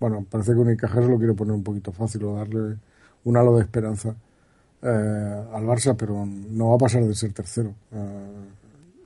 Bueno, 0.00 0.24
parece 0.30 0.52
que 0.52 0.58
Unicaja 0.58 1.02
se 1.02 1.08
lo 1.08 1.18
quiere 1.18 1.34
poner 1.34 1.52
un 1.52 1.62
poquito 1.62 1.92
fácil 1.92 2.24
o 2.24 2.36
darle 2.36 2.78
un 3.24 3.36
halo 3.36 3.56
de 3.56 3.62
esperanza 3.62 4.14
eh, 4.82 5.44
al 5.52 5.64
Barça, 5.66 5.94
pero 5.94 6.24
no 6.24 6.70
va 6.70 6.76
a 6.76 6.78
pasar 6.78 7.04
de 7.04 7.14
ser 7.14 7.34
tercero. 7.34 7.74
Eh, 7.92 8.44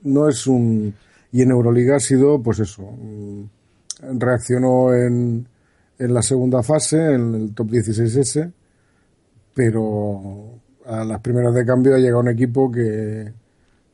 no 0.03 0.29
es 0.29 0.47
un 0.47 0.93
y 1.35 1.41
en 1.41 1.51
Euroliga 1.51 1.97
ha 1.97 1.99
sido 1.99 2.41
pues 2.41 2.59
eso 2.59 2.81
mm, 2.83 3.43
reaccionó 4.17 4.93
en, 4.93 5.45
en 5.99 6.13
la 6.13 6.21
segunda 6.21 6.63
fase 6.63 7.13
en 7.13 7.35
el 7.35 7.53
top 7.53 7.71
16S 7.71 8.53
pero 9.53 10.61
a 10.85 11.03
las 11.03 11.19
primeras 11.19 11.53
de 11.53 11.65
cambio 11.65 11.93
ha 11.93 11.97
llegado 11.97 12.21
un 12.21 12.29
equipo 12.29 12.71
que 12.71 13.33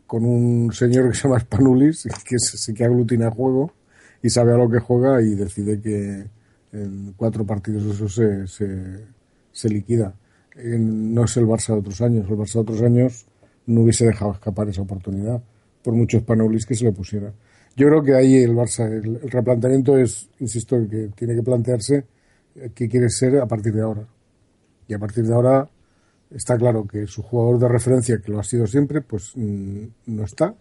con 0.06 0.24
un 0.24 0.72
señor 0.72 1.10
que 1.10 1.18
se 1.18 1.24
llama 1.24 1.40
Spanulis 1.40 2.08
que 2.24 2.38
se 2.38 2.76
que 2.76 2.86
aglutina 2.86 3.32
juego 3.32 3.74
y 4.22 4.30
sabe 4.30 4.54
a 4.54 4.58
lo 4.58 4.70
que 4.70 4.78
juega 4.78 5.20
y 5.24 5.34
decide 5.34 5.82
que 5.82 6.28
en 6.74 7.14
cuatro 7.18 7.44
partidos 7.44 7.84
eso 7.96 8.08
se, 8.08 8.46
se, 8.46 9.04
se 9.52 9.68
liquida. 9.68 10.14
No 10.56 11.24
es 11.24 11.36
el 11.38 11.48
Barça 11.48 11.74
de 11.74 11.80
otros 11.80 12.02
años 12.02 12.30
el 12.30 12.38
Barça 12.38 12.54
de 12.54 12.60
otros 12.60 12.82
años 12.84 13.26
no 13.66 13.82
hubiese 13.82 14.06
dejado 14.06 14.34
escapar 14.34 14.70
esa 14.70 14.84
oportunidad 14.84 15.42
por 15.84 15.94
mucho 15.94 16.20
Spanulis 16.20 16.66
que 16.66 16.76
se 16.76 16.86
le 16.86 16.92
pusiera 16.92 17.34
yo 17.76 17.88
creo 17.88 18.04
que 18.04 18.16
ahí 18.16 18.38
el 18.38 18.54
Barça 18.54 18.86
el, 18.86 19.20
el 19.24 19.32
replanteamiento 19.32 19.98
es 19.98 20.30
insisto 20.40 20.78
que 20.90 21.10
tiene 21.16 21.36
que 21.36 21.44
plantearse 21.44 22.06
eh, 22.56 22.72
qué 22.74 22.88
quiere 22.88 23.10
ser 23.10 23.40
a 23.40 23.46
partir 23.46 23.74
de 23.74 23.82
ahora 23.82 24.06
y 24.88 24.94
a 24.94 25.00
partir 25.00 25.26
de 25.26 25.34
ahora 25.34 25.70
está 26.32 26.58
claro 26.58 26.86
que 26.86 27.08
su 27.08 27.22
jugador 27.22 27.60
de 27.60 27.68
referencia, 27.68 28.20
que 28.20 28.32
lo 28.32 28.40
ha 28.40 28.44
sido 28.44 28.66
siempre, 28.66 29.02
pues 29.02 29.34
mm, 29.36 29.84
no 30.08 30.24
está. 30.24 30.56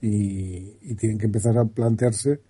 Y, 0.00 0.76
y 0.82 0.94
tienen 0.96 1.18
que 1.18 1.26
empezar 1.26 1.56
a 1.58 1.64
plantearse 1.64 2.40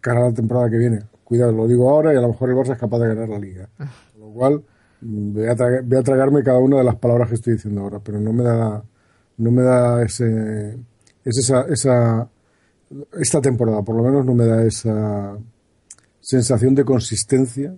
cara 0.00 0.20
a 0.20 0.28
la 0.30 0.34
temporada 0.34 0.70
que 0.70 0.78
viene. 0.78 1.00
Cuidado, 1.24 1.52
lo 1.52 1.66
digo 1.66 1.90
ahora 1.90 2.14
y 2.14 2.16
a 2.16 2.20
lo 2.20 2.28
mejor 2.28 2.50
el 2.50 2.56
Barça 2.56 2.72
es 2.72 2.78
capaz 2.78 2.98
de 3.00 3.08
ganar 3.08 3.28
la 3.28 3.38
liga. 3.38 3.68
Con 3.76 4.20
lo 4.20 4.28
cual, 4.28 4.64
mm, 5.00 5.34
voy 5.34 5.46
a, 5.46 5.54
voy 5.82 5.98
a 5.98 6.02
tragarme 6.02 6.42
cada 6.42 6.58
una 6.58 6.78
de 6.78 6.84
las 6.84 6.96
palabras 6.96 7.28
que 7.28 7.34
estoy 7.34 7.54
diciendo 7.54 7.82
ahora, 7.82 8.00
pero 8.00 8.20
no 8.20 8.32
me 8.32 8.44
da, 8.44 8.82
no 9.38 9.50
me 9.50 9.62
da 9.62 10.02
ese, 10.02 10.74
es 11.24 11.38
esa, 11.38 11.62
esa, 11.62 12.28
esta 13.20 13.40
temporada, 13.40 13.82
por 13.82 13.96
lo 13.96 14.02
menos 14.02 14.24
no 14.24 14.34
me 14.34 14.46
da 14.46 14.64
esa 14.64 15.36
sensación 16.20 16.74
de 16.74 16.84
consistencia 16.84 17.74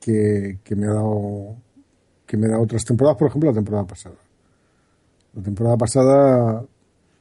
que, 0.00 0.58
que 0.64 0.74
me 0.76 0.86
ha 0.86 0.94
dado 0.94 1.56
que 2.26 2.36
me 2.36 2.48
da 2.48 2.60
otras 2.60 2.84
temporadas, 2.84 3.18
por 3.18 3.28
ejemplo 3.28 3.50
la 3.50 3.56
temporada 3.56 3.86
pasada. 3.86 4.14
La 5.34 5.42
temporada 5.42 5.76
pasada 5.76 6.64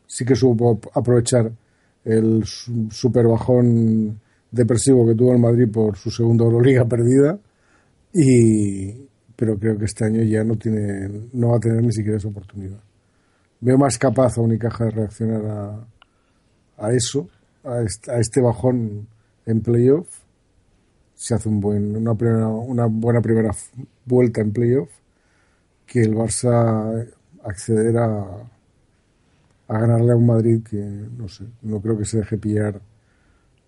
sí 0.05 0.23
que 0.23 0.35
supo 0.35 0.79
aprovechar 0.93 1.51
el 2.05 2.43
su- 2.45 2.87
super 2.91 3.25
bajón 3.27 4.19
depresivo 4.51 5.05
que 5.07 5.15
tuvo 5.15 5.33
el 5.33 5.39
Madrid 5.39 5.67
por 5.71 5.97
su 5.97 6.11
segunda 6.11 6.45
Euroliga 6.45 6.85
perdida 6.85 7.37
y 8.13 9.07
pero 9.35 9.57
creo 9.57 9.77
que 9.77 9.85
este 9.85 10.05
año 10.05 10.21
ya 10.23 10.43
no 10.43 10.55
tiene 10.57 11.29
no 11.33 11.49
va 11.49 11.57
a 11.57 11.59
tener 11.59 11.81
ni 11.81 11.91
siquiera 11.91 12.17
esa 12.17 12.27
oportunidad. 12.27 12.79
Veo 13.61 13.77
más 13.77 13.97
capaz 13.97 14.37
a 14.37 14.41
Unicaja 14.41 14.85
de 14.85 14.91
reaccionar 14.91 15.45
a, 15.45 15.87
a 16.77 16.91
eso, 16.93 17.27
a 17.63 17.81
este, 17.81 18.41
bajón 18.41 19.07
en 19.45 19.61
playoff 19.61 20.07
se 21.19 21.35
hace 21.35 21.49
un 21.49 21.59
buen, 21.59 21.97
una, 21.97 22.15
primera, 22.15 22.47
una 22.47 22.85
buena 22.85 23.19
primera 23.19 23.51
vuelta 24.05 24.39
en 24.39 24.53
playoff, 24.53 24.89
que 25.85 25.99
el 26.01 26.15
Barça 26.15 27.05
acceder 27.43 27.97
a, 27.97 28.21
a 29.67 29.79
ganarle 29.79 30.13
a 30.13 30.15
un 30.15 30.25
Madrid 30.25 30.61
que, 30.63 30.77
no 30.77 31.27
sé, 31.27 31.43
no 31.63 31.81
creo 31.81 31.97
que 31.97 32.05
se 32.05 32.19
deje 32.19 32.37
pillar 32.37 32.79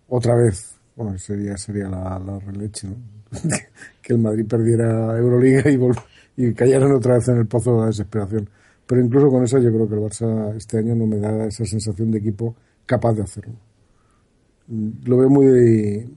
otra 0.08 0.34
vez. 0.36 0.78
Bueno, 0.96 1.18
sería, 1.18 1.58
sería 1.58 1.90
la, 1.90 2.18
la 2.20 2.40
releche, 2.40 2.88
que 4.02 4.14
el 4.14 4.20
Madrid 4.20 4.46
perdiera 4.48 5.18
Euroliga 5.18 5.70
y, 5.70 5.78
y 6.38 6.54
cayeran 6.54 6.94
otra 6.94 7.16
vez 7.16 7.28
en 7.28 7.40
el 7.40 7.48
pozo 7.48 7.74
de 7.74 7.80
la 7.82 7.86
desesperación. 7.88 8.50
Pero 8.92 9.06
incluso 9.06 9.30
con 9.30 9.42
eso 9.42 9.58
yo 9.58 9.72
creo 9.72 9.88
que 9.88 9.96
el 9.96 10.02
Barça 10.02 10.54
este 10.54 10.80
año 10.80 10.94
no 10.94 11.08
me 11.08 11.18
da 11.18 11.46
esa 11.46 11.64
sensación 11.64 12.12
de 12.12 12.18
equipo 12.18 12.58
capaz 12.86 13.14
de 13.14 13.22
hacerlo. 13.22 13.56
Mm, 14.68 14.90
Lo 15.06 15.18
veo 15.18 15.30
muy, 15.30 16.14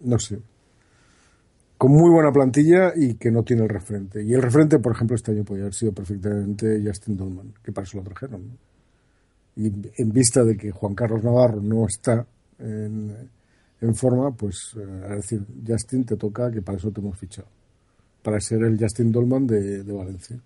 no 0.00 0.18
sé, 0.18 0.40
con 1.76 1.92
muy 1.92 2.10
buena 2.10 2.32
plantilla 2.32 2.94
y 2.96 3.16
que 3.16 3.30
no 3.30 3.42
tiene 3.42 3.64
el 3.64 3.68
referente. 3.68 4.22
Y 4.24 4.32
el 4.32 4.40
referente, 4.40 4.78
por 4.78 4.92
ejemplo, 4.92 5.16
este 5.16 5.32
año 5.32 5.44
podría 5.44 5.64
haber 5.64 5.74
sido 5.74 5.92
perfectamente 5.92 6.82
Justin 6.82 7.14
Dolman, 7.14 7.52
que 7.62 7.72
para 7.72 7.84
eso 7.84 7.98
lo 7.98 8.04
trajeron. 8.04 8.56
Y 9.56 9.66
en 9.66 10.12
vista 10.12 10.42
de 10.44 10.56
que 10.56 10.70
Juan 10.70 10.94
Carlos 10.94 11.22
Navarro 11.22 11.60
no 11.60 11.86
está 11.86 12.26
en, 12.58 13.94
forma, 13.94 14.34
pues 14.34 14.74
eh, 14.78 15.04
a 15.10 15.16
decir, 15.16 15.44
Justin 15.68 16.06
te 16.06 16.16
toca, 16.16 16.50
que 16.50 16.62
para 16.62 16.78
eso 16.78 16.90
te 16.90 17.02
hemos 17.02 17.18
fichado. 17.18 17.48
Para 18.22 18.40
ser 18.40 18.62
el 18.62 18.78
Justin 18.80 19.12
Dolman 19.12 19.46
de 19.46 19.82
Valencia. 19.82 20.40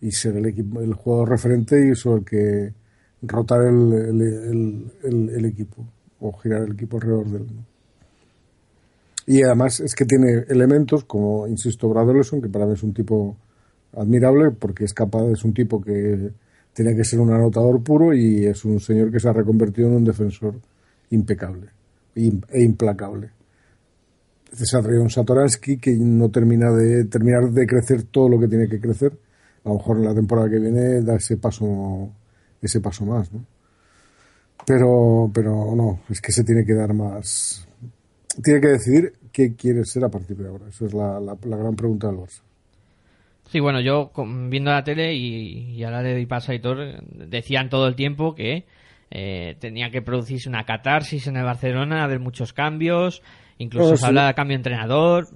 Y 0.00 0.12
ser 0.12 0.36
el, 0.36 0.46
equipo, 0.46 0.80
el 0.80 0.94
jugador 0.94 1.30
referente 1.30 1.88
y 1.88 1.94
sobre 1.96 2.20
el 2.20 2.24
que 2.24 2.72
rotar 3.22 3.62
el, 3.62 4.90
el, 5.02 5.44
equipo 5.44 5.84
o 6.20 6.32
girar 6.38 6.62
el 6.62 6.72
equipo 6.72 6.98
alrededor 6.98 7.26
de 7.30 7.36
él. 7.38 7.46
Y 9.26 9.42
además 9.42 9.80
es 9.80 9.94
que 9.94 10.04
tiene 10.04 10.44
elementos 10.48 11.04
como, 11.04 11.46
insisto, 11.48 11.88
Brad 11.88 12.10
Ellison, 12.10 12.40
que 12.40 12.48
para 12.48 12.64
mí 12.66 12.74
es 12.74 12.82
un 12.82 12.94
tipo 12.94 13.36
admirable 13.96 14.50
porque 14.52 14.84
es 14.84 14.94
capaz, 14.94 15.24
es 15.32 15.44
un 15.44 15.52
tipo 15.52 15.80
que 15.82 16.30
tenía 16.72 16.94
que 16.94 17.04
ser 17.04 17.18
un 17.18 17.32
anotador 17.32 17.82
puro 17.82 18.14
y 18.14 18.46
es 18.46 18.64
un 18.64 18.78
señor 18.78 19.10
que 19.10 19.18
se 19.18 19.28
ha 19.28 19.32
reconvertido 19.32 19.88
en 19.88 19.96
un 19.96 20.04
defensor 20.04 20.54
impecable 21.10 21.66
im- 22.14 22.44
e 22.50 22.62
implacable. 22.62 23.30
Se 24.52 24.76
ha 24.76 24.80
traído 24.80 25.02
un 25.02 25.10
Satoransky 25.10 25.78
que 25.78 25.94
no 25.98 26.30
termina 26.30 26.70
de 26.70 27.04
terminar 27.04 27.50
de 27.50 27.66
crecer 27.66 28.04
todo 28.04 28.28
lo 28.28 28.38
que 28.38 28.48
tiene 28.48 28.68
que 28.68 28.80
crecer. 28.80 29.12
A 29.68 29.72
lo 29.72 29.78
mejor 29.78 29.98
en 29.98 30.04
la 30.04 30.14
temporada 30.14 30.48
que 30.48 30.58
viene 30.58 31.02
da 31.02 31.16
ese 31.16 31.36
paso 31.36 32.10
ese 32.60 32.80
paso 32.80 33.04
más, 33.04 33.30
¿no? 33.32 33.44
Pero 34.66 35.30
pero 35.32 35.74
no, 35.76 36.00
es 36.08 36.20
que 36.20 36.32
se 36.32 36.42
tiene 36.42 36.64
que 36.64 36.74
dar 36.74 36.94
más 36.94 37.68
tiene 38.42 38.60
que 38.60 38.68
decidir 38.68 39.12
qué 39.32 39.54
quiere 39.54 39.84
ser 39.84 40.04
a 40.04 40.08
partir 40.08 40.36
de 40.36 40.48
ahora. 40.48 40.68
Esa 40.68 40.86
es 40.86 40.94
la, 40.94 41.20
la, 41.20 41.36
la 41.42 41.56
gran 41.56 41.76
pregunta 41.76 42.06
del 42.06 42.16
Barça. 42.16 42.40
Sí, 43.50 43.60
bueno, 43.60 43.80
yo 43.80 44.10
viendo 44.48 44.70
la 44.70 44.84
tele 44.84 45.14
y, 45.14 45.74
y 45.74 45.84
ahora 45.84 46.02
le 46.02 46.12
doy 46.12 46.26
paso 46.26 46.50
a 46.50 46.54
Aitor, 46.54 47.02
decían 47.02 47.70
todo 47.70 47.88
el 47.88 47.94
tiempo 47.94 48.34
que 48.34 48.66
eh, 49.10 49.56
tenía 49.58 49.90
que 49.90 50.02
producirse 50.02 50.48
una 50.48 50.64
catarsis 50.64 51.26
en 51.26 51.36
el 51.36 51.44
Barcelona, 51.44 52.04
haber 52.04 52.20
muchos 52.20 52.52
cambios, 52.52 53.22
incluso 53.58 53.88
Oh, 53.92 53.96
se 53.96 53.98
sí. 53.98 54.04
habla 54.06 54.28
de 54.28 54.34
cambio 54.34 54.54
de 54.56 54.60
entrenador, 54.60 55.28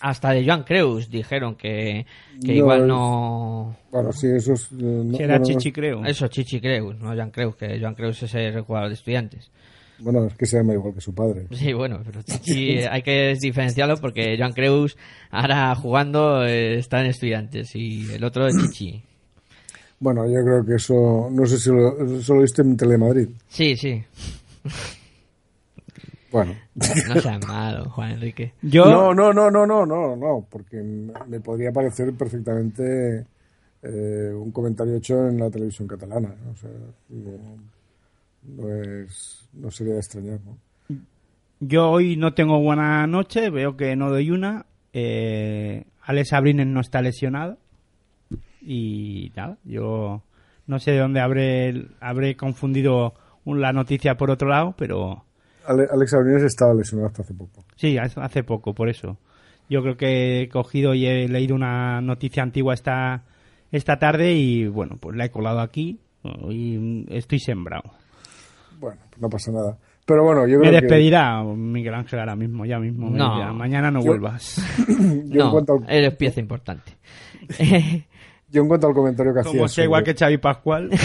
hasta 0.00 0.30
de 0.30 0.44
Joan 0.46 0.62
Creus 0.64 1.10
dijeron 1.10 1.54
que, 1.56 2.06
que 2.44 2.52
No, 2.52 2.58
igual 2.58 2.86
no... 2.88 3.76
Bueno, 3.90 4.12
sí, 4.12 4.26
eso 4.28 4.52
es... 4.54 4.64
eh, 4.72 4.74
no- 4.76 5.16
Si 5.16 5.22
era 5.22 5.38
bueno, 5.38 5.46
Chichi, 5.46 5.72
creo. 5.72 6.04
Eso, 6.04 6.28
Chichi 6.28 6.60
Creus, 6.60 6.96
no 6.98 7.14
Joan 7.14 7.30
Creus, 7.30 7.56
que 7.56 7.78
Joan 7.80 7.94
Creus 7.94 8.22
es 8.22 8.34
el 8.34 8.60
jugador 8.62 8.88
de 8.88 8.94
estudiantes. 8.94 9.50
Bueno, 9.98 10.26
es 10.26 10.34
que 10.34 10.44
se 10.44 10.58
llama 10.58 10.74
igual 10.74 10.92
que 10.92 11.00
su 11.00 11.14
padre. 11.14 11.46
Sí, 11.52 11.72
bueno, 11.72 12.00
pero 12.04 12.20
Chichi 12.26 12.80
hay 12.80 13.00
que 13.02 13.34
diferenciarlo 13.40 13.96
porque 13.96 14.36
Joan 14.38 14.52
Creus 14.52 14.96
ahora 15.30 15.74
jugando 15.74 16.44
eh, 16.44 16.78
está 16.78 17.00
en 17.00 17.06
estudiantes 17.06 17.74
y 17.74 18.12
el 18.12 18.22
otro 18.22 18.46
es 18.46 18.54
Chichi. 18.56 19.02
Bueno, 19.98 20.26
yo 20.26 20.44
creo 20.44 20.62
que 20.66 20.74
eso, 20.74 21.28
no 21.32 21.46
sé 21.46 21.56
si 21.56 21.70
lo, 21.70 22.18
eso 22.18 22.34
lo 22.34 22.42
viste 22.42 22.60
en 22.60 22.76
Telemadrid. 22.76 23.28
Sí, 23.48 23.74
sí. 23.76 24.04
Bueno. 26.36 26.54
No 26.74 27.20
seas 27.20 27.46
malo, 27.46 27.88
Juan 27.90 28.12
Enrique. 28.12 28.52
Yo, 28.62 28.84
No, 28.84 29.14
no, 29.14 29.32
no, 29.32 29.50
no, 29.50 29.66
no, 29.66 29.86
no, 29.86 30.16
no, 30.16 30.46
porque 30.50 30.82
me 30.82 31.40
podría 31.40 31.72
parecer 31.72 32.12
perfectamente 32.14 33.24
eh, 33.82 34.32
un 34.34 34.50
comentario 34.52 34.96
hecho 34.96 35.28
en 35.28 35.38
la 35.38 35.50
televisión 35.50 35.88
catalana. 35.88 36.34
¿no? 36.44 36.50
O 36.52 36.56
sea, 36.56 36.70
no, 37.10 37.56
no 38.56 38.82
es, 38.82 39.48
no 39.54 39.70
sería 39.70 39.94
de 39.94 40.00
extrañar, 40.00 40.40
¿no? 40.44 40.58
yo 41.60 41.90
hoy 41.90 42.16
no 42.16 42.34
tengo 42.34 42.60
buena 42.60 43.06
noche, 43.06 43.48
veo 43.50 43.76
que 43.76 43.96
no 43.96 44.10
doy 44.10 44.30
una. 44.30 44.66
Eh, 44.92 45.84
Alex 46.02 46.32
Abrines 46.34 46.66
no 46.66 46.80
está 46.80 47.00
lesionado. 47.00 47.56
Y 48.60 49.32
nada, 49.36 49.56
yo 49.64 50.22
no 50.66 50.78
sé 50.80 50.90
de 50.92 50.98
dónde 50.98 51.20
habré, 51.20 51.86
habré 52.00 52.36
confundido 52.36 53.14
un- 53.44 53.60
la 53.60 53.72
noticia 53.72 54.16
por 54.16 54.30
otro 54.30 54.48
lado, 54.48 54.74
pero 54.76 55.24
Ale- 55.66 55.88
Alex 55.90 56.14
Abrines 56.14 56.42
estaba 56.42 56.74
lesionado 56.74 57.08
hasta 57.08 57.22
hace 57.22 57.34
poco. 57.34 57.64
sí, 57.76 57.98
hace 57.98 58.20
hace 58.20 58.42
poco, 58.44 58.74
por 58.74 58.88
eso. 58.88 59.18
Yo 59.68 59.82
creo 59.82 59.96
que 59.96 60.42
he 60.42 60.48
cogido 60.48 60.94
y 60.94 61.06
he 61.06 61.28
leído 61.28 61.54
una 61.56 62.00
noticia 62.00 62.42
antigua 62.42 62.72
esta, 62.74 63.24
esta 63.72 63.98
tarde 63.98 64.32
y 64.32 64.66
bueno, 64.68 64.96
pues 65.00 65.16
la 65.16 65.24
he 65.24 65.30
colado 65.30 65.60
aquí 65.60 65.98
y 66.50 67.04
estoy 67.14 67.40
sembrado. 67.40 67.82
Bueno, 68.78 69.00
pues 69.10 69.20
no 69.20 69.28
pasa 69.28 69.50
nada. 69.52 69.76
Pero 70.04 70.22
bueno, 70.22 70.46
yo 70.46 70.58
Me 70.60 70.68
creo 70.68 70.72
que 70.72 70.80
despedirá 70.82 71.42
Miguel 71.42 71.94
Ángel 71.94 72.20
ahora 72.20 72.36
mismo, 72.36 72.64
ya 72.64 72.78
mismo. 72.78 73.10
me 73.10 73.18
No. 73.18 73.34
dirá, 73.34 73.52
mañana 73.52 73.90
no 73.90 74.00
Yo- 74.00 74.06
vuelvas. 74.06 74.62
yo 74.88 74.92
en 74.94 75.36
no, 75.36 75.50
cuanto 75.50 75.72
al, 75.74 75.84
eres 75.90 76.14
pieza 76.14 76.38
importante. 76.38 76.92
yo 78.50 78.62
en 78.62 78.68
cuanto 78.68 78.86
al 78.86 78.94
comentario 78.94 79.32
que 79.34 79.40
Como 79.40 79.50
hacías 79.64 79.72
sea 79.72 79.84
igual 79.84 80.04
que 80.04 80.14
Xavi 80.14 80.38
Pascual. 80.38 80.90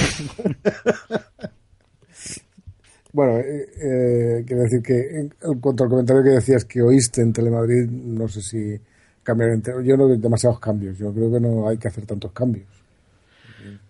Bueno, 3.13 3.39
eh, 3.39 3.67
eh, 3.81 4.43
quiero 4.45 4.63
decir 4.63 4.81
que 4.81 5.19
en, 5.19 5.33
cuanto 5.59 5.83
al 5.83 5.89
comentario 5.89 6.23
que 6.23 6.29
decías 6.29 6.65
que 6.65 6.81
oíste 6.81 7.21
en 7.21 7.33
Telemadrid, 7.33 7.89
no 7.89 8.27
sé 8.27 8.41
si 8.41 8.79
cambiar 9.23 9.51
entero. 9.51 9.81
Yo 9.81 9.97
no 9.97 10.07
veo 10.07 10.17
demasiados 10.17 10.59
cambios. 10.59 10.97
Yo 10.97 11.13
creo 11.13 11.31
que 11.31 11.39
no 11.39 11.67
hay 11.67 11.77
que 11.77 11.87
hacer 11.87 12.05
tantos 12.05 12.31
cambios. 12.31 12.67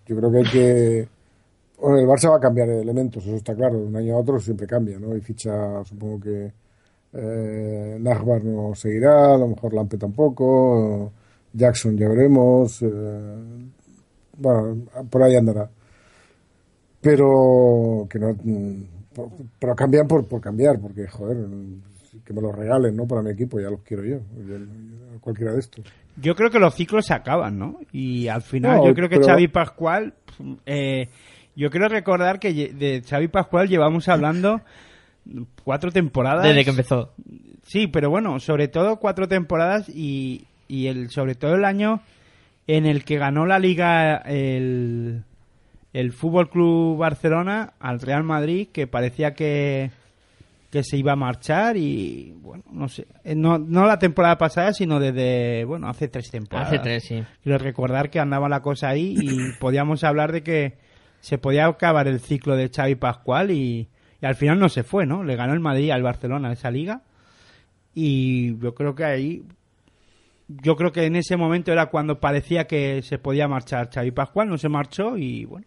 Yo 0.05 0.15
creo 0.17 0.31
que 0.31 0.37
hay 0.39 0.51
que. 0.51 0.99
El 1.83 2.07
Barça 2.07 2.29
va 2.29 2.37
a 2.37 2.39
cambiar 2.39 2.69
elementos, 2.69 3.25
eso 3.25 3.35
está 3.35 3.55
claro. 3.55 3.79
De 3.79 3.85
un 3.85 3.95
año 3.95 4.15
a 4.15 4.19
otro 4.19 4.39
siempre 4.39 4.67
cambia, 4.67 4.99
¿no? 4.99 5.15
Y 5.15 5.21
ficha, 5.21 5.83
supongo 5.83 6.19
que 6.19 6.51
eh, 7.13 7.97
no 7.99 8.75
seguirá, 8.75 9.35
a 9.35 9.37
lo 9.37 9.47
mejor 9.49 9.73
Lampe 9.73 9.97
tampoco, 9.97 11.11
Jackson 11.53 11.97
ya 11.97 12.07
veremos. 12.09 12.81
eh, 12.83 13.35
bueno, 14.37 14.77
por 15.09 15.23
ahí 15.23 15.35
andará 15.35 15.69
pero 17.01 18.07
que 18.09 18.19
no 18.19 18.35
por- 19.13 19.29
pero 19.59 19.75
cambian 19.75 20.07
por, 20.07 20.25
por 20.27 20.41
cambiar 20.41 20.79
porque 20.79 21.07
joder 21.07 21.37
que 22.25 22.33
me 22.33 22.41
los 22.41 22.53
regalen 22.55 22.95
no 22.95 23.05
para 23.07 23.21
mi 23.21 23.31
equipo 23.31 23.59
ya 23.59 23.69
los 23.69 23.81
quiero 23.81 24.03
yo, 24.03 24.17
yo- 24.37 24.57
yo- 24.57 25.19
cualquiera 25.21 25.53
de 25.53 25.59
estos 25.59 25.85
Yo 26.17 26.35
creo 26.35 26.49
que 26.49 26.59
los 26.59 26.73
ciclos 26.75 27.05
se 27.05 27.13
acaban, 27.13 27.57
¿no? 27.59 27.79
Y 27.91 28.27
al 28.27 28.41
final 28.41 28.77
No, 28.77 28.87
yo 28.87 28.93
creo 28.93 29.07
que 29.09 29.15
pero- 29.17 29.27
Xavi 29.27 29.47
Pascual, 29.47 30.13
eh, 30.65 31.07
yo 31.55 31.69
quiero 31.69 31.87
recordar 31.89 32.39
que 32.39 32.51
de 32.53 33.01
Xavi 33.07 33.27
Pascual 33.27 33.67
llevamos 33.69 34.07
hablando 34.09 34.61
cuatro 35.63 35.91
temporadas. 35.91 36.43
Desde 36.43 36.63
que 36.63 36.69
empezó. 36.71 37.13
Sí, 37.63 37.87
pero 37.87 38.09
bueno, 38.09 38.39
sobre 38.39 38.67
todo 38.67 38.97
cuatro 38.97 39.27
temporadas 39.27 39.87
y, 39.89 40.45
y 40.67 40.87
el 40.87 41.09
sobre 41.11 41.35
todo 41.35 41.55
el 41.55 41.63
año 41.65 42.01
en 42.67 42.85
el 42.85 43.03
que 43.05 43.17
ganó 43.17 43.45
la 43.45 43.59
liga 43.59 44.17
el, 44.17 45.23
el 45.93 46.11
Fútbol 46.11 46.49
Club 46.49 46.97
Barcelona 46.97 47.73
al 47.79 47.99
Real 47.99 48.23
Madrid, 48.23 48.69
que 48.71 48.87
parecía 48.87 49.33
que, 49.33 49.91
que 50.69 50.83
se 50.83 50.97
iba 50.97 51.13
a 51.13 51.17
marchar 51.17 51.75
y 51.75 52.33
bueno, 52.41 52.63
no 52.71 52.87
sé, 52.87 53.07
eh, 53.23 53.35
no, 53.35 53.57
no 53.57 53.85
la 53.85 53.99
temporada 53.99 54.37
pasada, 54.37 54.73
sino 54.73 54.99
desde, 54.99 55.65
bueno, 55.65 55.89
hace 55.89 56.07
tres 56.07 56.31
temporadas. 56.31 56.69
Hace 56.69 56.79
tres, 56.79 57.03
sí. 57.03 57.23
Quiero 57.43 57.57
recordar 57.57 58.09
que 58.09 58.19
andaba 58.19 58.47
la 58.47 58.61
cosa 58.61 58.89
ahí 58.89 59.15
y 59.19 59.51
podíamos 59.59 60.03
hablar 60.03 60.31
de 60.31 60.43
que 60.43 60.77
se 61.19 61.37
podía 61.37 61.65
acabar 61.65 62.07
el 62.07 62.19
ciclo 62.19 62.55
de 62.55 62.69
Xavi 62.69 62.95
Pascual 62.95 63.51
y, 63.51 63.89
y 64.21 64.25
al 64.25 64.35
final 64.35 64.59
no 64.59 64.69
se 64.69 64.83
fue, 64.83 65.05
¿no? 65.05 65.23
Le 65.23 65.35
ganó 65.35 65.53
el 65.53 65.59
Madrid 65.59 65.91
al 65.91 66.03
Barcelona 66.03 66.53
esa 66.53 66.71
liga 66.71 67.01
y 67.93 68.57
yo 68.59 68.73
creo 68.73 68.95
que 68.95 69.03
ahí 69.03 69.43
yo 70.47 70.75
creo 70.75 70.91
que 70.91 71.05
en 71.05 71.15
ese 71.15 71.37
momento 71.37 71.71
era 71.71 71.87
cuando 71.87 72.19
parecía 72.19 72.65
que 72.67 73.01
se 73.03 73.17
podía 73.17 73.47
marchar 73.47 73.89
Xavi 73.93 74.11
Pascual, 74.11 74.49
no 74.49 74.57
se 74.57 74.69
marchó 74.69 75.17
y 75.17 75.45
bueno, 75.45 75.65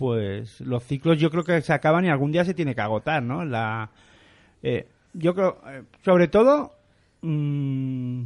pues 0.00 0.62
los 0.62 0.82
ciclos 0.82 1.18
yo 1.18 1.30
creo 1.30 1.44
que 1.44 1.60
se 1.60 1.74
acaban 1.74 2.06
y 2.06 2.08
algún 2.08 2.32
día 2.32 2.42
se 2.46 2.54
tiene 2.54 2.74
que 2.74 2.80
agotar, 2.80 3.22
¿no? 3.22 3.44
La 3.44 3.90
eh, 4.62 4.88
yo 5.12 5.34
creo 5.34 5.58
eh, 5.68 5.82
sobre 6.02 6.26
todo 6.28 6.72
mm, 7.20 8.22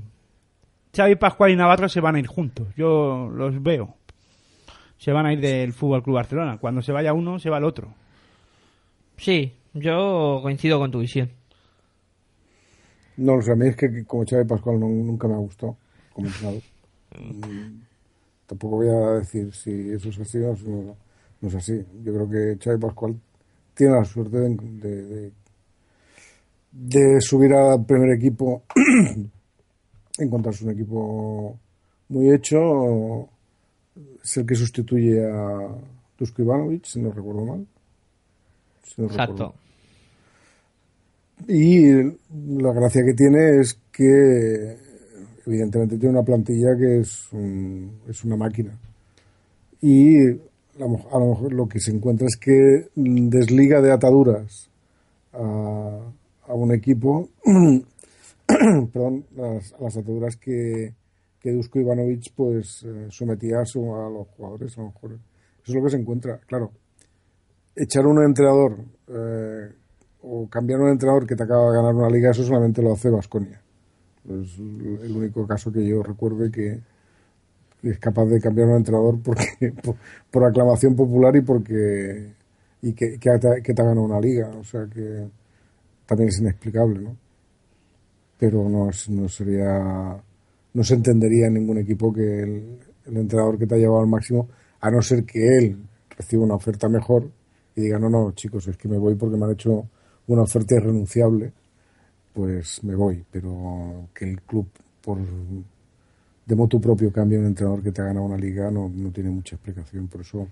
Xavi 0.96 1.16
Pascual 1.16 1.50
y 1.50 1.56
Navarro 1.56 1.88
se 1.88 2.00
van 2.00 2.14
a 2.14 2.20
ir 2.20 2.28
juntos, 2.28 2.68
yo 2.76 3.28
los 3.34 3.60
veo. 3.60 3.96
Se 4.98 5.10
van 5.10 5.26
a 5.26 5.32
ir 5.32 5.40
del 5.40 5.72
Fútbol 5.72 6.04
Club 6.04 6.14
Barcelona. 6.14 6.58
Cuando 6.58 6.80
se 6.80 6.92
vaya 6.92 7.12
uno, 7.12 7.40
se 7.40 7.50
va 7.50 7.58
el 7.58 7.64
otro. 7.64 7.92
Sí, 9.16 9.52
yo 9.72 10.38
coincido 10.42 10.78
con 10.78 10.92
tu 10.92 11.00
visión. 11.00 11.28
no 13.16 13.34
lo 13.36 13.42
sé 13.42 13.50
a 13.52 13.56
mí 13.56 13.66
es 13.66 13.76
que 13.76 14.04
como 14.04 14.24
Xavi 14.24 14.44
Pascual 14.44 14.78
no- 14.78 14.88
nunca 14.88 15.26
me 15.26 15.34
ha 15.34 15.38
gustado 15.38 15.76
como 16.12 16.28
entrenador 16.28 16.62
Mm, 17.16 17.82
tampoco 18.46 18.76
voy 18.76 18.88
a 18.88 19.18
decir 19.20 19.52
si 19.54 19.90
eso 19.90 20.08
es 20.08 20.18
así 20.18 20.38
o 20.38 20.56
no, 20.66 20.96
no 21.44 21.48
es 21.50 21.54
así 21.56 21.84
yo 22.02 22.12
creo 22.14 22.28
que 22.30 22.58
Xavi 22.62 22.80
Pascual 22.80 23.14
tiene 23.74 23.92
la 23.94 24.04
suerte 24.04 24.38
de, 24.38 24.48
de, 24.56 25.02
de- 25.06 25.32
de 26.72 27.20
subir 27.20 27.52
al 27.54 27.84
primer 27.84 28.10
equipo 28.10 28.62
encontrarse 30.18 30.64
un 30.64 30.70
equipo 30.72 31.58
muy 32.08 32.30
hecho 32.32 33.28
es 34.22 34.36
el 34.36 34.46
que 34.46 34.54
sustituye 34.54 35.24
a 35.24 35.68
Dusko 36.18 36.42
Ivanovic 36.42 36.84
si 36.84 37.00
no 37.00 37.12
recuerdo 37.12 37.44
mal 37.44 37.66
Si 38.84 39.00
no 39.02 39.08
recuerdo 39.08 39.32
Exacto. 39.32 39.54
y 41.48 41.92
la 42.62 42.72
gracia 42.72 43.04
que 43.04 43.14
tiene 43.14 43.60
es 43.60 43.78
que 43.92 44.76
evidentemente 45.46 45.98
tiene 45.98 46.16
una 46.16 46.24
plantilla 46.24 46.76
que 46.76 47.00
es, 47.00 47.30
un- 47.32 48.00
es 48.08 48.24
una 48.24 48.36
máquina. 48.36 48.72
Y 49.82 50.16
a 50.76 51.18
lo, 51.18 51.26
mejor- 51.28 51.52
lo 51.52 51.68
que 51.68 51.80
se 51.80 51.90
encuentra 51.92 52.26
es 52.26 52.36
que 52.36 52.88
desliga 52.94 53.80
de 53.80 53.92
ataduras 53.92 54.68
a, 55.32 56.00
a 56.48 56.54
un 56.54 56.72
equipo, 56.72 57.28
perdón, 58.92 59.24
las, 59.36 59.74
las 59.80 59.96
ataduras 59.96 60.36
que, 60.36 60.94
que 61.40 61.52
Dusko 61.52 61.78
Ivanovic 61.80 62.32
pues 62.34 62.82
eh, 62.84 63.06
sometía 63.10 63.60
a, 63.60 63.64
su- 63.66 63.94
a 63.94 64.08
los 64.10 64.28
jugadores. 64.36 64.76
A 64.78 64.82
lo 64.82 64.86
mejor. 64.88 65.12
Eso 65.12 65.72
es 65.72 65.74
lo 65.74 65.84
que 65.84 65.90
se 65.90 65.96
encuentra. 65.96 66.38
Claro, 66.46 66.70
echar 67.74 68.06
un 68.06 68.22
entrenador 68.22 68.76
eh, 69.08 69.72
o 70.22 70.48
cambiar 70.48 70.80
un 70.80 70.90
entrenador 70.90 71.26
que 71.26 71.36
te 71.36 71.42
acaba 71.42 71.70
de 71.70 71.76
ganar 71.76 71.94
una 71.94 72.08
liga, 72.10 72.30
eso 72.30 72.44
solamente 72.44 72.82
lo 72.82 72.92
hace 72.92 73.10
Vasconia. 73.10 73.60
Es 74.28 74.58
el 74.58 75.12
único 75.14 75.46
caso 75.46 75.70
que 75.70 75.86
yo 75.86 76.02
recuerde 76.02 76.50
que 76.50 76.80
es 77.90 77.98
capaz 77.98 78.26
de 78.26 78.40
cambiar 78.40 78.68
un 78.68 78.76
entrenador 78.76 79.18
porque 79.22 79.72
por, 80.30 80.44
aclamación 80.44 80.96
popular 80.96 81.36
y 81.36 81.42
porque 81.42 82.32
y 82.82 82.92
que, 82.92 83.18
que, 83.18 83.30
te, 83.38 83.72
ha 83.72 83.84
ganado 83.84 84.02
una 84.02 84.20
liga. 84.20 84.48
O 84.58 84.64
sea 84.64 84.86
que 84.86 85.26
también 86.06 86.28
es 86.28 86.40
inexplicable, 86.40 87.00
¿no? 87.00 87.16
Pero 88.38 88.68
no, 88.68 88.90
no 89.08 89.28
sería 89.28 90.22
no 90.74 90.82
se 90.82 90.94
entendería 90.94 91.46
en 91.46 91.54
ningún 91.54 91.78
equipo 91.78 92.12
que 92.12 92.42
el, 92.42 92.78
el 93.06 93.16
entrenador 93.16 93.58
que 93.58 93.66
te 93.66 93.76
ha 93.76 93.78
llevado 93.78 94.00
al 94.00 94.08
máximo, 94.08 94.48
a 94.80 94.90
no 94.90 95.00
ser 95.02 95.24
que 95.24 95.38
él 95.58 95.78
reciba 96.16 96.44
una 96.44 96.54
oferta 96.54 96.88
mejor 96.88 97.30
y 97.76 97.82
diga, 97.82 97.98
no, 97.98 98.08
no, 98.08 98.32
chicos, 98.32 98.66
es 98.68 98.76
que 98.76 98.88
me 98.88 98.98
voy 98.98 99.14
porque 99.14 99.36
me 99.36 99.44
han 99.44 99.52
hecho 99.52 99.88
una 100.26 100.42
oferta 100.42 100.76
irrenunciable, 100.76 101.52
pues 102.32 102.82
me 102.84 102.94
voy. 102.94 103.24
Pero 103.30 104.08
que 104.14 104.24
el 104.24 104.42
club, 104.42 104.68
por 105.02 105.18
de 106.46 106.54
motu 106.54 106.80
propio, 106.80 107.12
cambie 107.12 107.38
un 107.38 107.46
entrenador 107.46 107.82
que 107.82 107.92
te 107.92 108.02
ha 108.02 108.06
ganado 108.06 108.26
una 108.26 108.36
liga, 108.36 108.70
no, 108.70 108.88
no 108.88 109.10
tiene 109.10 109.30
mucha 109.30 109.56
explicación. 109.56 110.08
Por 110.08 110.20
eso 110.22 110.48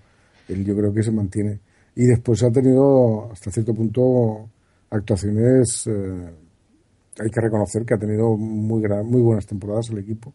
él 0.47 0.65
yo 0.65 0.75
creo 0.75 0.93
que 0.93 1.03
se 1.03 1.11
mantiene. 1.11 1.59
Y 1.95 2.05
después 2.05 2.41
ha 2.43 2.51
tenido, 2.51 3.31
hasta 3.31 3.51
cierto 3.51 3.73
punto, 3.73 4.49
actuaciones... 4.89 5.87
eh, 5.87 6.31
hay 7.19 7.29
que 7.29 7.41
reconocer 7.41 7.85
que 7.85 7.93
ha 7.93 7.97
tenido 7.99 8.35
muy, 8.37 8.81
gran- 8.81 9.05
muy 9.05 9.21
buenas 9.21 9.45
temporadas 9.45 9.89
el 9.91 9.99
equipo 9.99 10.33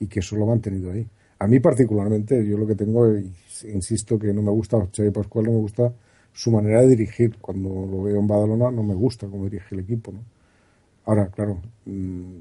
y 0.00 0.06
que 0.06 0.20
eso 0.20 0.36
lo 0.36 0.44
ha 0.44 0.48
mantenido 0.48 0.90
ahí. 0.92 1.06
A 1.38 1.46
mí 1.46 1.60
particularmente, 1.60 2.46
yo 2.46 2.56
lo 2.56 2.66
que 2.66 2.74
tengo, 2.74 3.06
insisto 3.64 4.18
que 4.18 4.32
no 4.32 4.42
me 4.42 4.50
gusta 4.50 4.78
Xavi 4.94 5.10
Pascual, 5.10 5.46
no 5.46 5.52
me 5.52 5.58
gusta 5.58 5.92
su 6.32 6.50
manera 6.50 6.80
de 6.82 6.88
dirigir. 6.88 7.36
Cuando 7.40 7.68
lo 7.86 8.02
veo 8.02 8.18
en 8.20 8.26
Badalona 8.26 8.70
no 8.70 8.82
me 8.82 8.94
gusta 8.94 9.26
cómo 9.28 9.44
dirige 9.44 9.74
el 9.74 9.80
equipo. 9.82 10.12
¿no? 10.12 10.20
Ahora, 11.04 11.28
claro, 11.28 11.60
mm, 11.86 12.40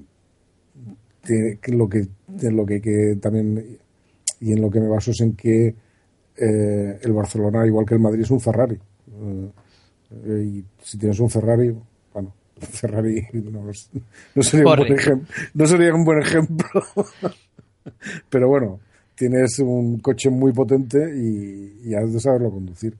tiene 1.26 1.58
que 1.58 1.72
lo 1.74 1.90
que 1.90 2.08
lo 2.52 2.66
que, 2.66 3.18
también 3.22 3.78
y 4.40 4.52
en 4.54 4.62
lo 4.62 4.70
que 4.70 4.80
me 4.80 4.88
baso 4.88 5.12
es 5.12 5.22
en 5.22 5.36
que 5.36 5.74
eh, 6.38 7.00
el 7.02 7.14
Barcelona, 7.14 7.66
igual 7.66 7.86
que 7.86 7.96
el 7.96 8.02
Madrid, 8.02 8.22
es 8.24 8.32
un 8.32 8.40
Ferrari. 8.42 8.78
Eh, 10.26 10.44
y 10.44 10.66
si 10.82 10.98
tienes 10.98 11.20
un 11.20 11.30
Ferrari, 11.30 11.76
bueno, 12.14 12.34
Ferrari 12.58 13.26
no, 13.34 13.74
sería, 14.44 14.66
un 14.68 14.76
buen 14.76 14.88
Corre. 14.88 14.96
ejem- 14.98 15.28
no 15.54 15.66
sería 15.68 15.94
un 15.96 16.04
buen 16.06 16.20
ejemplo. 16.20 16.68
Pero 18.30 18.48
bueno, 18.48 18.80
tienes 19.16 19.60
un 19.60 20.00
coche 20.00 20.30
muy 20.30 20.52
potente 20.54 20.98
y, 21.18 21.90
y 21.90 21.94
has 21.96 22.12
de 22.12 22.20
saberlo 22.20 22.52
conducir. 22.52 22.96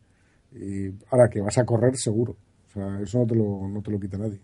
Y 0.54 0.88
ahora 1.12 1.30
que 1.30 1.42
vas 1.42 1.58
a 1.58 1.66
correr, 1.66 1.96
seguro. 1.98 2.36
O 2.70 2.74
sea, 2.74 3.00
eso 3.02 3.20
no 3.20 3.26
te 3.26 3.36
lo, 3.36 3.68
no 3.68 3.82
te 3.82 3.92
lo 3.92 4.00
quita 4.00 4.18
nadie. 4.18 4.40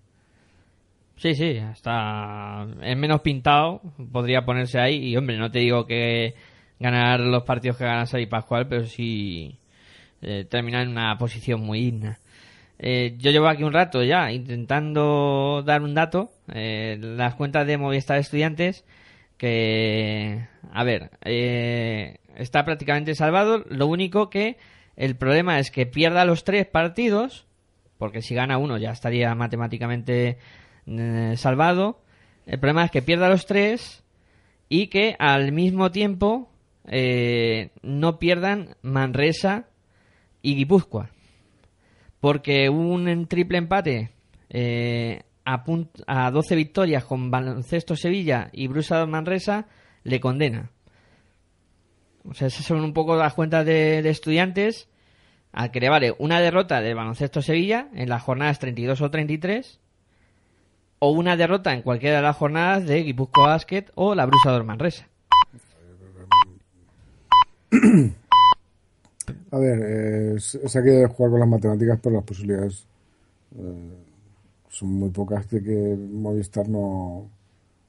Sí, 1.21 1.35
sí, 1.35 1.51
está 1.71 2.65
es 2.81 2.97
menos 2.97 3.21
pintado, 3.21 3.79
podría 4.11 4.43
ponerse 4.43 4.79
ahí. 4.79 5.09
Y 5.09 5.17
hombre, 5.17 5.37
no 5.37 5.51
te 5.51 5.59
digo 5.59 5.85
que 5.85 6.33
ganar 6.79 7.19
los 7.19 7.43
partidos 7.43 7.77
que 7.77 7.83
gana 7.83 8.07
Xavi 8.07 8.25
Pascual, 8.25 8.67
pero 8.67 8.85
sí 8.85 9.55
eh, 10.23 10.45
terminar 10.49 10.81
en 10.81 10.89
una 10.89 11.15
posición 11.19 11.61
muy 11.61 11.79
digna. 11.79 12.17
Eh, 12.79 13.17
yo 13.19 13.29
llevo 13.29 13.47
aquí 13.49 13.61
un 13.63 13.71
rato 13.71 14.03
ya 14.03 14.31
intentando 14.31 15.61
dar 15.63 15.83
un 15.83 15.93
dato, 15.93 16.31
eh, 16.51 16.97
las 16.99 17.35
cuentas 17.35 17.67
de 17.67 17.77
Movistar 17.77 18.17
Estudiantes, 18.17 18.83
que, 19.37 20.47
a 20.73 20.83
ver, 20.83 21.11
eh, 21.23 22.17
está 22.35 22.65
prácticamente 22.65 23.13
salvado, 23.13 23.63
lo 23.69 23.85
único 23.85 24.31
que 24.31 24.57
el 24.95 25.15
problema 25.15 25.59
es 25.59 25.69
que 25.69 25.85
pierda 25.85 26.25
los 26.25 26.43
tres 26.45 26.65
partidos, 26.65 27.45
porque 27.99 28.23
si 28.23 28.33
gana 28.33 28.57
uno 28.57 28.79
ya 28.79 28.89
estaría 28.89 29.35
matemáticamente 29.35 30.39
eh, 30.99 31.37
salvado. 31.37 32.01
El 32.45 32.59
problema 32.59 32.85
es 32.85 32.91
que 32.91 33.01
pierda 33.01 33.29
los 33.29 33.45
tres 33.45 34.03
y 34.69 34.87
que 34.87 35.15
al 35.19 35.51
mismo 35.51 35.91
tiempo 35.91 36.49
eh, 36.87 37.69
no 37.81 38.19
pierdan 38.19 38.75
Manresa 38.81 39.67
y 40.41 40.55
Guipúzcoa. 40.55 41.09
Porque 42.19 42.69
un 42.69 43.27
triple 43.27 43.57
empate 43.57 44.11
eh, 44.49 45.23
a, 45.45 45.63
a 46.07 46.31
12 46.31 46.55
victorias 46.55 47.03
con 47.03 47.31
Baloncesto 47.31 47.95
Sevilla 47.95 48.49
y 48.53 48.67
Brusa 48.67 49.05
Manresa 49.05 49.67
le 50.03 50.19
condena. 50.19 50.69
O 52.23 52.33
sea, 52.33 52.47
esas 52.47 52.65
son 52.65 52.81
un 52.81 52.93
poco 52.93 53.15
las 53.15 53.33
cuentas 53.33 53.65
de, 53.65 54.01
de 54.01 54.09
estudiantes 54.09 54.87
al 55.51 55.71
que 55.71 55.79
le 55.79 55.89
vale 55.89 56.15
una 56.17 56.39
derrota 56.39 56.81
del 56.81 56.95
Baloncesto 56.95 57.41
Sevilla 57.41 57.89
en 57.93 58.09
las 58.09 58.21
jornadas 58.21 58.59
32 58.59 59.01
o 59.01 59.11
33 59.11 59.80
o 61.03 61.09
una 61.09 61.35
derrota 61.35 61.73
en 61.73 61.81
cualquiera 61.81 62.17
de 62.17 62.21
las 62.21 62.37
jornadas 62.37 62.85
de 62.85 63.01
Guipúzcoa 63.01 63.47
Basket 63.47 63.85
o 63.95 64.13
la 64.13 64.27
Brusador 64.27 64.63
Manresa. 64.63 65.07
A 69.51 69.57
ver, 69.57 69.79
eh, 69.83 70.39
se 70.39 70.83
que 70.83 71.07
jugar 71.07 71.31
con 71.31 71.39
las 71.39 71.49
matemáticas, 71.49 71.99
pero 72.01 72.15
las 72.15 72.23
posibilidades 72.23 72.85
eh, 73.57 73.97
son 74.69 74.93
muy 74.93 75.09
pocas 75.09 75.49
de 75.49 75.63
que 75.63 75.97
Movistar 75.97 76.69
no, 76.69 77.27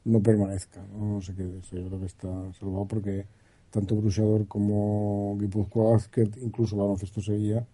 no 0.07 0.23
permanezca. 0.23 0.81
No, 0.97 1.17
No 1.17 1.21
sé 1.21 1.35
qué 1.35 1.59
eso 1.59 1.77
yo 1.77 1.87
creo 1.89 2.01
que 2.01 2.07
está 2.07 2.29
salvado 2.59 2.87
porque 2.87 3.27
tanto 3.71 3.95
Brusador 3.97 4.47
como 4.49 5.37
Guipúzcoa 5.39 5.93
Basket, 5.93 6.31
incluso 6.41 6.77
Baloncesto 6.77 7.21
Sevilla, 7.21 7.59
eh, 7.59 7.65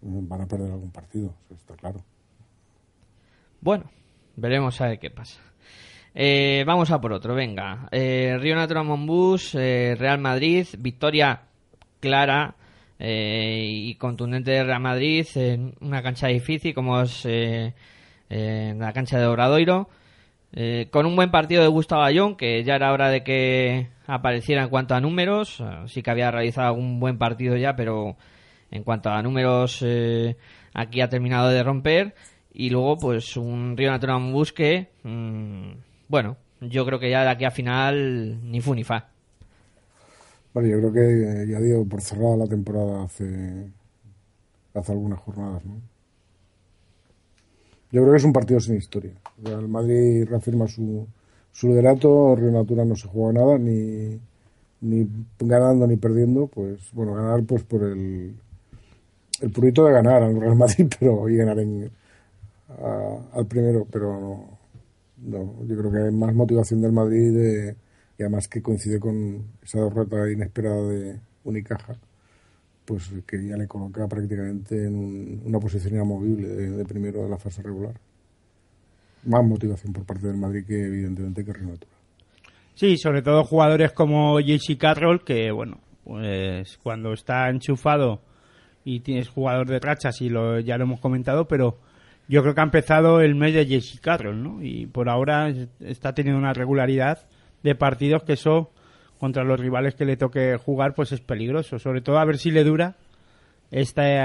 van 0.00 0.40
a 0.40 0.46
perder 0.46 0.70
algún 0.70 0.90
partido, 0.90 1.34
eso 1.50 1.56
está 1.56 1.74
claro. 1.74 2.00
Bueno, 3.60 3.84
veremos 4.38 4.80
a 4.80 4.88
ver 4.88 4.98
qué 4.98 5.10
pasa. 5.10 5.40
Eh, 6.14 6.64
vamos 6.66 6.90
a 6.90 7.00
por 7.00 7.12
otro, 7.12 7.34
venga. 7.34 7.88
Eh, 7.90 8.36
Río 8.40 8.56
Natural 8.56 8.84
Monbus, 8.84 9.54
eh, 9.54 9.94
Real 9.98 10.18
Madrid, 10.18 10.66
victoria 10.78 11.42
clara 12.00 12.54
eh, 12.98 13.64
y 13.68 13.94
contundente 13.96 14.50
de 14.50 14.64
Real 14.64 14.80
Madrid 14.80 15.26
en 15.36 15.74
una 15.80 16.02
cancha 16.02 16.28
difícil 16.28 16.74
como 16.74 17.00
es 17.00 17.24
eh, 17.24 17.74
eh, 18.30 18.74
la 18.76 18.92
cancha 18.92 19.18
de 19.18 19.26
Obradoiro. 19.26 19.88
Con 20.90 21.04
un 21.04 21.14
buen 21.14 21.30
partido 21.30 21.62
de 21.62 21.68
Gustavo 21.68 22.02
Ayón, 22.02 22.34
que 22.34 22.64
ya 22.64 22.74
era 22.74 22.92
hora 22.92 23.10
de 23.10 23.22
que 23.22 23.88
apareciera 24.06 24.62
en 24.62 24.70
cuanto 24.70 24.94
a 24.94 25.00
números. 25.00 25.62
Sí 25.86 26.02
que 26.02 26.10
había 26.10 26.30
realizado 26.30 26.72
un 26.72 26.98
buen 27.00 27.18
partido 27.18 27.54
ya, 27.54 27.76
pero 27.76 28.16
en 28.70 28.82
cuanto 28.82 29.10
a 29.10 29.22
números, 29.22 29.84
aquí 30.72 31.02
ha 31.02 31.08
terminado 31.10 31.50
de 31.50 31.62
romper. 31.62 32.14
Y 32.58 32.70
luego, 32.70 32.98
pues, 32.98 33.36
un 33.36 33.76
Río 33.76 33.92
Natural 33.92 34.20
Monbus 34.20 34.52
que, 34.52 34.88
mm, 35.04 35.70
bueno, 36.08 36.36
yo 36.60 36.84
creo 36.84 36.98
que 36.98 37.08
ya 37.08 37.22
de 37.22 37.30
aquí 37.30 37.44
a 37.44 37.52
final 37.52 38.50
ni 38.50 38.60
fu 38.60 38.74
ni 38.74 38.82
fa. 38.82 39.10
Vale, 40.52 40.68
yo 40.68 40.78
creo 40.78 40.92
que 40.92 41.42
eh, 41.42 41.46
ya 41.46 41.60
dio 41.60 41.84
por 41.84 42.00
cerrada 42.00 42.36
la 42.36 42.48
temporada 42.48 43.04
hace, 43.04 43.70
hace 44.74 44.90
algunas 44.90 45.20
jornadas, 45.20 45.64
¿no? 45.64 45.80
Yo 47.92 48.02
creo 48.02 48.10
que 48.10 48.18
es 48.18 48.24
un 48.24 48.32
partido 48.32 48.58
sin 48.58 48.74
historia. 48.74 49.12
El 49.44 49.68
Madrid 49.68 50.26
reafirma 50.28 50.66
su, 50.66 51.06
su 51.52 51.68
liderato, 51.68 52.34
Río 52.34 52.50
Natura 52.50 52.84
no 52.84 52.96
se 52.96 53.06
juega 53.06 53.34
nada, 53.34 53.56
ni, 53.56 54.18
ni 54.80 55.08
ganando 55.38 55.86
ni 55.86 55.96
perdiendo, 55.96 56.48
pues 56.48 56.90
bueno, 56.92 57.14
ganar 57.14 57.44
pues 57.44 57.62
por 57.62 57.84
el, 57.84 58.34
el 59.42 59.50
purito 59.52 59.84
de 59.84 59.92
ganar 59.92 60.24
al 60.24 60.40
Real 60.40 60.56
Madrid, 60.56 60.88
pero 60.98 61.28
y 61.28 61.36
ganar 61.36 61.60
en, 61.60 61.92
a- 62.68 63.18
al 63.32 63.46
primero, 63.46 63.86
pero 63.90 64.20
no, 64.20 64.58
no, 65.18 65.64
yo 65.66 65.76
creo 65.78 65.90
que 65.90 65.98
hay 65.98 66.12
más 66.12 66.34
motivación 66.34 66.80
del 66.80 66.92
Madrid 66.92 67.32
de- 67.32 67.76
y 68.18 68.22
además 68.22 68.48
que 68.48 68.60
coincide 68.62 68.98
con 68.98 69.44
esa 69.62 69.80
derrota 69.80 70.30
inesperada 70.30 70.82
de 70.88 71.20
Unicaja, 71.44 71.96
pues 72.84 73.10
que 73.26 73.46
ya 73.46 73.56
le 73.56 73.66
coloca 73.68 74.06
prácticamente 74.08 74.86
en 74.86 74.94
un- 74.96 75.42
una 75.44 75.58
posición 75.60 75.94
inamovible 75.94 76.48
de, 76.48 76.84
primero 76.84 77.22
de 77.22 77.28
la 77.30 77.38
fase 77.38 77.62
regular. 77.62 77.94
Más 79.24 79.44
motivación 79.44 79.92
por 79.92 80.04
parte 80.04 80.26
del 80.26 80.36
Madrid 80.36 80.64
que 80.66 80.84
evidentemente 80.86 81.44
que 81.44 81.52
Río. 81.52 81.74
Sí, 82.74 82.96
sobre 82.96 83.22
todo 83.22 83.44
jugadores 83.44 83.92
como 83.92 84.38
JC 84.40 84.78
Carroll, 84.78 85.24
que 85.24 85.50
bueno, 85.50 85.80
pues 86.04 86.78
cuando 86.82 87.12
está 87.12 87.48
enchufado 87.50 88.20
y 88.84 89.00
tienes 89.00 89.28
jugador 89.28 89.68
de 89.68 89.80
rachas, 89.80 90.20
y 90.22 90.28
lo, 90.28 90.60
ya 90.60 90.78
lo 90.78 90.84
hemos 90.84 91.00
comentado, 91.00 91.46
pero 91.48 91.78
yo 92.28 92.42
creo 92.42 92.54
que 92.54 92.60
ha 92.60 92.64
empezado 92.64 93.20
el 93.20 93.34
mes 93.34 93.54
de 93.54 93.66
JC 93.66 94.00
Carroll, 94.00 94.42
¿no? 94.42 94.62
Y 94.62 94.86
por 94.86 95.08
ahora 95.08 95.48
es- 95.48 95.68
está 95.80 96.12
teniendo 96.14 96.38
una 96.38 96.52
regularidad 96.52 97.26
de 97.62 97.74
partidos 97.74 98.22
que 98.22 98.34
eso, 98.34 98.70
contra 99.18 99.42
los 99.44 99.58
rivales 99.58 99.94
que 99.94 100.04
le 100.04 100.16
toque 100.16 100.56
jugar, 100.56 100.94
pues 100.94 101.10
es 101.12 101.20
peligroso. 101.20 101.78
Sobre 101.78 102.00
todo 102.02 102.18
a 102.18 102.24
ver 102.24 102.38
si 102.38 102.50
le 102.50 102.62
dura 102.64 102.94
este, 103.70 104.18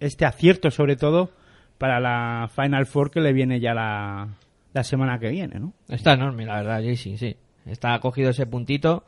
este 0.00 0.24
acierto, 0.26 0.70
sobre 0.70 0.96
todo 0.96 1.30
para 1.78 2.00
la 2.00 2.50
Final 2.54 2.86
Four 2.86 3.10
que 3.10 3.20
le 3.20 3.32
viene 3.32 3.60
ya 3.60 3.72
la, 3.74 4.28
la 4.72 4.82
semana 4.82 5.18
que 5.18 5.28
viene, 5.28 5.60
¿no? 5.60 5.72
Está 5.88 6.14
enorme, 6.14 6.44
la 6.44 6.56
verdad, 6.56 6.80
JC, 6.82 7.16
sí. 7.16 7.36
Está 7.66 7.98
cogido 8.00 8.30
ese 8.30 8.46
puntito 8.46 9.04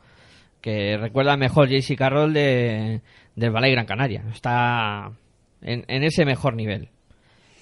que 0.61 0.97
recuerda 0.97 1.35
mejor 1.35 1.67
JC 1.67 1.97
Carroll 1.97 2.31
de, 2.33 3.01
del 3.35 3.51
Ballet 3.51 3.71
Gran 3.71 3.85
Canaria. 3.85 4.23
Está 4.31 5.11
en 5.63 6.03
ese 6.03 6.25
mejor 6.25 6.55
nivel. 6.55 6.89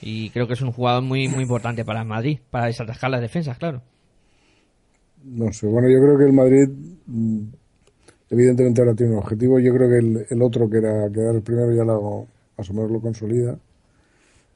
Y 0.01 0.29
creo 0.29 0.47
que 0.47 0.53
es 0.53 0.61
un 0.61 0.71
jugador 0.71 1.03
muy 1.03 1.27
muy 1.27 1.43
importante 1.43 1.83
para 1.83 2.01
el 2.01 2.07
Madrid, 2.07 2.39
para 2.49 2.67
desatascar 2.67 3.11
las 3.11 3.21
defensas, 3.21 3.57
claro. 3.57 3.81
No 5.23 5.51
sé, 5.51 5.67
bueno, 5.67 5.89
yo 5.89 6.01
creo 6.01 6.17
que 6.17 6.23
el 6.23 6.33
Madrid 6.33 6.69
mm, 7.05 7.43
evidentemente 8.29 8.81
ahora 8.81 8.95
tiene 8.95 9.13
un 9.13 9.19
objetivo. 9.19 9.59
Yo 9.59 9.73
creo 9.73 9.89
que 9.89 9.97
el, 9.97 10.25
el 10.29 10.41
otro, 10.41 10.69
que 10.69 10.77
era 10.77 11.09
quedar 11.11 11.35
el 11.35 11.41
primero, 11.41 11.73
ya 11.73 11.83
lo, 11.83 12.27
más 12.57 12.69
o 12.69 12.73
menos 12.73 12.91
lo 12.91 13.01
consolida. 13.01 13.57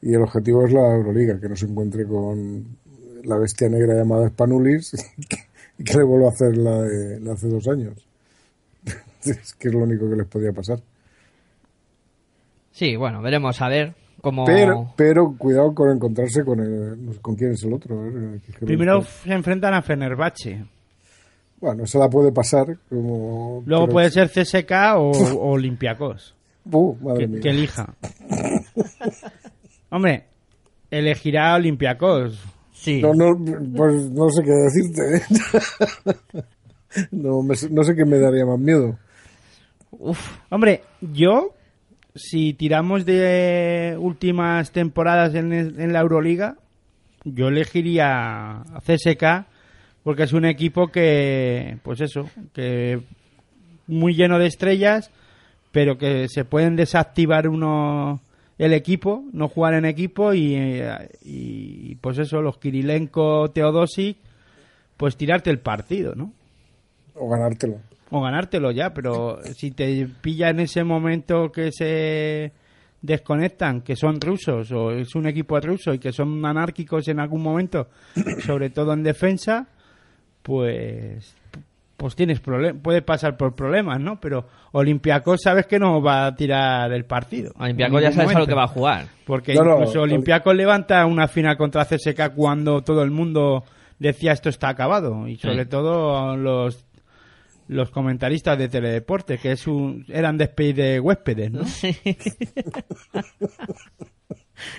Y 0.02 0.14
el 0.14 0.22
objetivo 0.22 0.66
es 0.66 0.74
la 0.74 0.96
Euroliga, 0.96 1.40
que 1.40 1.50
no 1.50 1.56
se 1.56 1.66
encuentre 1.66 2.06
con 2.06 2.78
la 3.24 3.38
bestia 3.38 3.70
negra 3.70 3.96
llamada 3.96 4.28
Spanulis 4.30 4.94
y 5.78 5.84
que 5.84 5.98
le 5.98 6.04
vuelva 6.04 6.28
a 6.28 6.32
hacer 6.32 6.58
la 6.58 6.82
de, 6.82 7.20
la 7.20 7.26
de 7.26 7.32
hace 7.32 7.48
dos 7.48 7.68
años. 7.68 8.06
es 9.26 9.54
que 9.54 9.70
es 9.70 9.74
lo 9.74 9.84
único 9.84 10.10
que 10.10 10.16
les 10.18 10.28
podía 10.28 10.52
pasar. 10.52 10.80
Sí, 12.72 12.96
bueno, 12.96 13.22
veremos 13.22 13.62
a 13.62 13.70
ver 13.70 13.94
Pero, 14.46 14.94
pero 14.96 15.36
cuidado 15.38 15.74
con 15.76 15.90
encontrarse 15.92 16.46
con 16.46 16.60
el, 16.62 17.20
con 17.22 17.36
quién 17.36 17.52
es 17.52 17.64
el 17.64 17.74
otro. 17.74 17.98
que- 18.58 18.66
Primero 18.66 19.02
se 19.04 19.34
enfrentan 19.34 19.74
a 19.74 19.82
Fenerbahce. 19.82 20.64
Bueno, 21.60 21.84
esa 21.84 22.00
la 22.00 22.10
puede 22.10 22.32
pasar. 22.32 22.68
Como, 22.90 23.64
Luego 23.66 23.86
pero- 23.86 23.94
puede 23.94 24.12
ser 24.12 24.30
CSK 24.30 24.72
o, 24.96 25.12
o 25.40 25.52
Olympiacos. 25.52 26.34
Uh, 26.72 26.96
madre 27.02 27.20
Que, 27.20 27.28
mía. 27.28 27.40
que 27.42 27.50
elija. 27.50 27.94
Hombre, 29.90 30.24
elegirá 30.90 31.56
Olympiacos. 31.56 32.42
Sí. 32.74 33.02
No, 33.02 33.14
no, 33.14 33.34
pues 33.76 34.10
no 34.10 34.30
sé 34.30 34.44
qué 34.44 34.52
decirte. 34.52 35.18
¿eh? 35.18 36.44
no, 37.12 37.42
me- 37.42 37.56
no 37.72 37.84
sé 37.84 37.96
qué 37.96 38.06
me 38.06 38.18
daría 38.20 38.46
más 38.46 38.60
miedo. 38.60 38.98
Uf, 39.92 40.20
Hombre, 40.50 40.82
yo 41.02 41.54
si 42.16 42.54
tiramos 42.54 43.06
de 43.06 43.96
últimas 44.00 44.72
temporadas 44.72 45.34
en, 45.36 45.94
la 45.94 46.00
Euroliga, 46.00 46.58
yo 47.24 47.48
elegiría 47.48 48.62
a 48.62 48.82
CSK 48.86 49.48
porque 50.04 50.24
es 50.24 50.34
un 50.34 50.46
equipo 50.46 50.88
que, 50.88 51.78
pues 51.84 52.02
eso, 52.02 52.30
que 52.54 53.02
muy 53.88 54.16
lleno 54.16 54.38
de 54.38 54.48
estrellas, 54.48 55.12
pero 55.72 55.98
que 55.98 56.28
se 56.28 56.46
pueden 56.46 56.76
desactivar 56.76 57.48
uno 57.48 58.20
el 58.58 58.74
equipo, 58.74 59.24
no 59.32 59.48
jugar 59.48 59.74
en 59.74 59.86
equipo 59.86 60.34
y, 60.34 60.82
y 61.24 61.96
pues 61.96 62.20
eso, 62.20 62.42
los 62.42 62.58
Kirilenko, 62.58 63.50
Teodosic, 63.52 64.18
pues 64.98 65.18
tirarte 65.18 65.50
el 65.50 65.60
partido, 65.60 66.16
¿no? 66.16 66.32
O 67.16 67.30
ganártelo. 67.30 67.80
O 68.14 68.22
ganártelo 68.22 68.72
ya, 68.72 68.94
pero 68.94 69.40
si 69.56 69.72
te 69.72 70.08
pilla 70.22 70.50
en 70.50 70.60
ese 70.60 70.84
momento 70.84 71.52
que 71.52 71.72
se 71.72 72.52
desconectan, 73.02 73.82
que 73.82 73.96
son 73.96 74.22
rusos 74.22 74.72
o 74.72 74.92
es 74.92 75.14
un 75.16 75.28
equipo 75.28 75.60
ruso 75.60 75.94
y 75.94 76.00
que 76.00 76.12
son 76.14 76.46
anárquicos 76.46 77.08
en 77.10 77.20
algún 77.20 77.42
momento, 77.44 77.90
sobre 78.46 78.70
todo 78.70 78.94
en 78.94 79.04
defensa, 79.04 79.68
pues 80.42 81.36
pues 81.98 82.16
tienes 82.16 82.42
puede 82.42 83.02
pasar 83.02 83.38
por 83.38 83.56
problemas, 83.56 83.98
¿no? 84.00 84.20
Pero 84.20 84.46
Olympiacos 84.74 85.40
sabes 85.42 85.68
que 85.68 85.80
no 85.80 86.02
va 86.02 86.26
a 86.26 86.36
tirar 86.36 86.92
el 86.92 87.06
partido. 87.06 87.54
Olympiacos 87.58 88.02
ya 88.02 88.12
sabes 88.12 88.36
a 88.36 88.40
lo 88.40 88.48
que 88.48 88.54
va 88.56 88.64
a 88.64 88.68
jugar. 88.68 89.06
Porque 89.26 89.54
No, 89.54 89.64
no, 89.64 89.74
incluso 89.76 90.00
Ol- 90.02 90.10
Olympiacos 90.10 90.54
levanta 90.54 91.06
una 91.06 91.28
final 91.30 91.56
contra 91.56 91.86
CSK 91.86 92.34
cuando 92.36 92.82
todo 92.82 93.04
el 93.04 93.12
mundo 93.12 93.64
decía 94.00 94.34
esto 94.34 94.50
está 94.50 94.68
acabado 94.70 95.28
y 95.30 95.38
sobre 95.38 95.64
Sí. 95.64 95.70
todo 95.70 96.36
los 96.36 96.84
los 97.74 97.90
comentaristas 97.92 98.58
de 98.58 98.70
Teledeporte 98.70 99.38
que 99.38 99.52
es 99.52 99.68
un, 99.68 100.06
eran 100.08 100.38
despedidos 100.38 100.78
de 100.78 101.00
huéspedes, 101.00 101.52
¿no? 101.52 101.62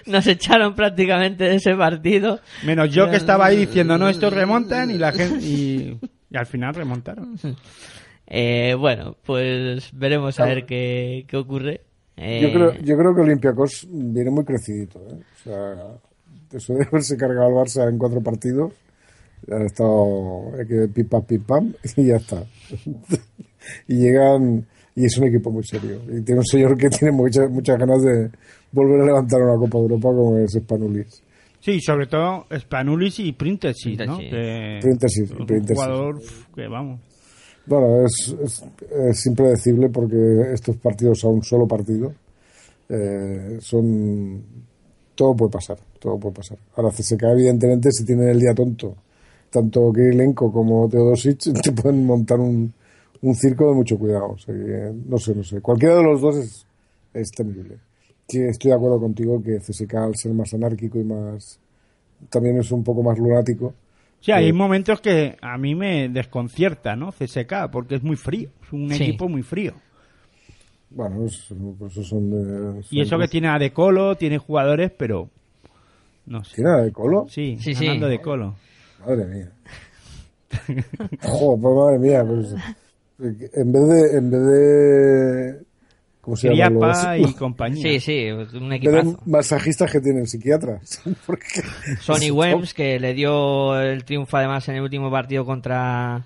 Nos 0.06 0.26
echaron 0.26 0.74
prácticamente 0.74 1.44
de 1.44 1.56
ese 1.56 1.74
partido. 1.74 2.40
Menos 2.64 2.90
yo 2.90 3.10
que 3.10 3.16
estaba 3.16 3.46
ahí 3.46 3.56
diciendo 3.58 3.98
no 3.98 4.08
estos 4.08 4.32
remontan 4.32 4.90
y 4.90 4.98
la 4.98 5.12
gente 5.12 5.44
y, 5.46 5.98
y 6.30 6.36
al 6.36 6.46
final 6.46 6.74
remontaron. 6.74 7.36
Eh, 8.26 8.74
bueno, 8.78 9.16
pues 9.24 9.90
veremos 9.92 10.40
a 10.40 10.46
ver 10.46 10.64
qué, 10.64 11.26
qué 11.28 11.36
ocurre. 11.36 11.82
Eh, 12.16 12.40
Yo 12.42 12.52
creo, 12.52 12.74
yo 12.74 12.96
creo 12.96 13.14
que 13.14 13.20
Olympiacos 13.20 13.86
viene 13.90 14.30
muy 14.30 14.44
crecidito. 14.44 15.00
¿eh? 15.00 15.20
O 15.20 15.42
sea, 15.42 15.74
eso 16.52 16.74
de 16.74 16.84
haberse 16.84 17.16
cargado 17.16 17.46
al 17.46 17.54
Barça 17.54 17.88
en 17.88 17.98
cuatro 17.98 18.22
partidos, 18.22 18.72
han 19.50 19.66
estado 19.66 20.52
que 20.68 20.88
pim 20.88 21.08
pam, 21.08 21.22
pim 21.24 21.42
pam, 21.42 21.74
y 21.96 22.06
ya 22.06 22.16
está. 22.16 22.44
y 23.88 23.94
llegan, 23.96 24.66
y 24.94 25.04
es 25.04 25.18
un 25.18 25.24
equipo 25.24 25.50
muy 25.50 25.64
serio. 25.64 26.00
Y 26.08 26.22
tiene 26.22 26.40
un 26.40 26.46
señor 26.46 26.76
que 26.76 26.88
tiene 26.88 27.12
muchas 27.12 27.50
muchas 27.50 27.78
ganas 27.78 28.02
de 28.02 28.30
volver 28.72 29.00
a 29.02 29.06
levantar 29.06 29.40
una 29.42 29.58
Copa 29.58 29.78
de 29.78 29.84
Europa 29.84 30.08
como 30.08 30.38
es 30.38 30.52
Spanulis. 30.52 31.22
Sí, 31.60 31.80
sobre 31.80 32.06
todo 32.06 32.46
Spanulis 32.58 33.20
y 33.20 33.32
Printesi, 33.32 33.96
¿no? 33.96 34.18
Que 34.18 34.78
Printesi, 34.82 35.22
es 35.22 35.30
un 35.30 35.46
Printesi. 35.46 35.74
jugador 35.74 36.20
que 36.54 36.68
vamos. 36.68 37.00
Bueno, 37.66 38.04
es, 38.04 38.36
es, 38.42 38.64
es 38.90 39.26
impredecible 39.26 39.88
porque 39.88 40.16
estos 40.52 40.76
partidos 40.76 41.24
a 41.24 41.28
un 41.28 41.42
solo 41.42 41.66
partido 41.66 42.12
eh, 42.88 43.58
son. 43.60 44.42
Todo 45.14 45.36
puede 45.36 45.52
pasar, 45.52 45.78
todo 45.98 46.18
puede 46.18 46.34
pasar. 46.34 46.58
Ahora, 46.76 46.90
CSK, 46.90 47.22
evidentemente, 47.22 47.90
si 47.92 48.04
tienen 48.04 48.28
el 48.28 48.40
día 48.40 48.52
tonto, 48.52 48.96
tanto 49.54 49.92
Kirilenko 49.92 50.52
como 50.52 50.88
Teodosic, 50.88 51.38
te 51.62 51.70
pueden 51.72 52.04
montar 52.04 52.40
un, 52.40 52.72
un 53.22 53.34
circo 53.36 53.68
de 53.68 53.74
mucho 53.74 53.96
cuidado. 53.96 54.32
O 54.32 54.38
sea 54.38 54.54
no 55.06 55.16
sé, 55.18 55.34
no 55.34 55.44
sé. 55.44 55.60
Cualquiera 55.60 55.96
de 55.96 56.02
los 56.02 56.20
dos 56.20 56.36
es, 56.36 56.66
es 57.14 57.30
temible. 57.30 57.78
Sí, 58.28 58.40
estoy 58.40 58.70
de 58.70 58.76
acuerdo 58.76 58.98
contigo 59.00 59.40
que 59.42 59.58
CSK, 59.60 59.94
al 59.94 60.16
ser 60.16 60.32
más 60.32 60.52
anárquico 60.54 60.98
y 60.98 61.04
más. 61.04 61.60
también 62.30 62.58
es 62.58 62.70
un 62.72 62.82
poco 62.82 63.02
más 63.02 63.18
lunático. 63.18 63.74
Sí, 64.20 64.32
hay 64.32 64.46
Sí. 64.46 64.52
momentos 64.54 65.00
que 65.02 65.36
a 65.42 65.58
mí 65.58 65.74
me 65.74 66.08
desconcierta, 66.08 66.96
¿no? 66.96 67.12
CSK, 67.12 67.68
porque 67.70 67.96
es 67.96 68.02
muy 68.02 68.16
frío, 68.16 68.48
es 68.62 68.72
un 68.72 68.88
Sí. 68.90 69.02
equipo 69.02 69.28
muy 69.28 69.42
frío. 69.42 69.74
Bueno, 70.90 71.26
es- 71.26 71.48
pues 71.78 71.92
eso 71.92 72.02
son. 72.04 72.30
de- 72.30 72.84
Y 72.90 73.00
eso 73.00 73.10
son- 73.10 73.20
que 73.20 73.28
tiene 73.28 73.48
a 73.48 73.58
De 73.58 73.72
Colo, 73.72 74.16
tiene 74.16 74.38
jugadores, 74.38 74.90
pero 74.96 75.28
no 76.26 76.42
sé. 76.44 76.56
¿Tiene 76.56 76.70
a 76.70 76.76
De 76.76 76.92
Colo? 76.92 77.26
Sí, 77.28 77.58
Sí, 77.60 77.74
sí. 77.74 77.86
hablando 77.86 78.08
de 78.08 78.20
Colo. 78.20 78.54
Madre 79.06 79.24
mía. 79.26 79.52
Joder, 81.22 81.60
pues 81.60 81.74
madre 81.74 81.98
mía. 81.98 82.24
pues, 82.24 82.54
en 83.54 83.72
vez 83.72 83.88
de. 83.88 84.18
En 84.18 84.30
vez 84.30 84.40
de 84.46 85.64
¿Cómo 86.24 86.36
se 86.38 86.54
llama? 86.54 87.18
Y 87.18 87.34
compañía. 87.34 87.82
Sí, 87.82 88.00
sí, 88.00 88.30
un 88.30 88.40
en 88.40 88.68
vez 88.70 88.80
de 88.80 88.98
equipazo. 89.00 89.20
masajistas 89.26 89.92
que 89.92 90.00
tienen 90.00 90.26
psiquiatras. 90.26 91.02
Sonny 92.00 92.30
Wems, 92.30 92.72
que 92.72 92.98
le 92.98 93.12
dio 93.12 93.78
el 93.78 94.04
triunfo 94.04 94.38
además 94.38 94.66
en 94.70 94.76
el 94.76 94.82
último 94.82 95.10
partido 95.10 95.44
contra, 95.44 96.24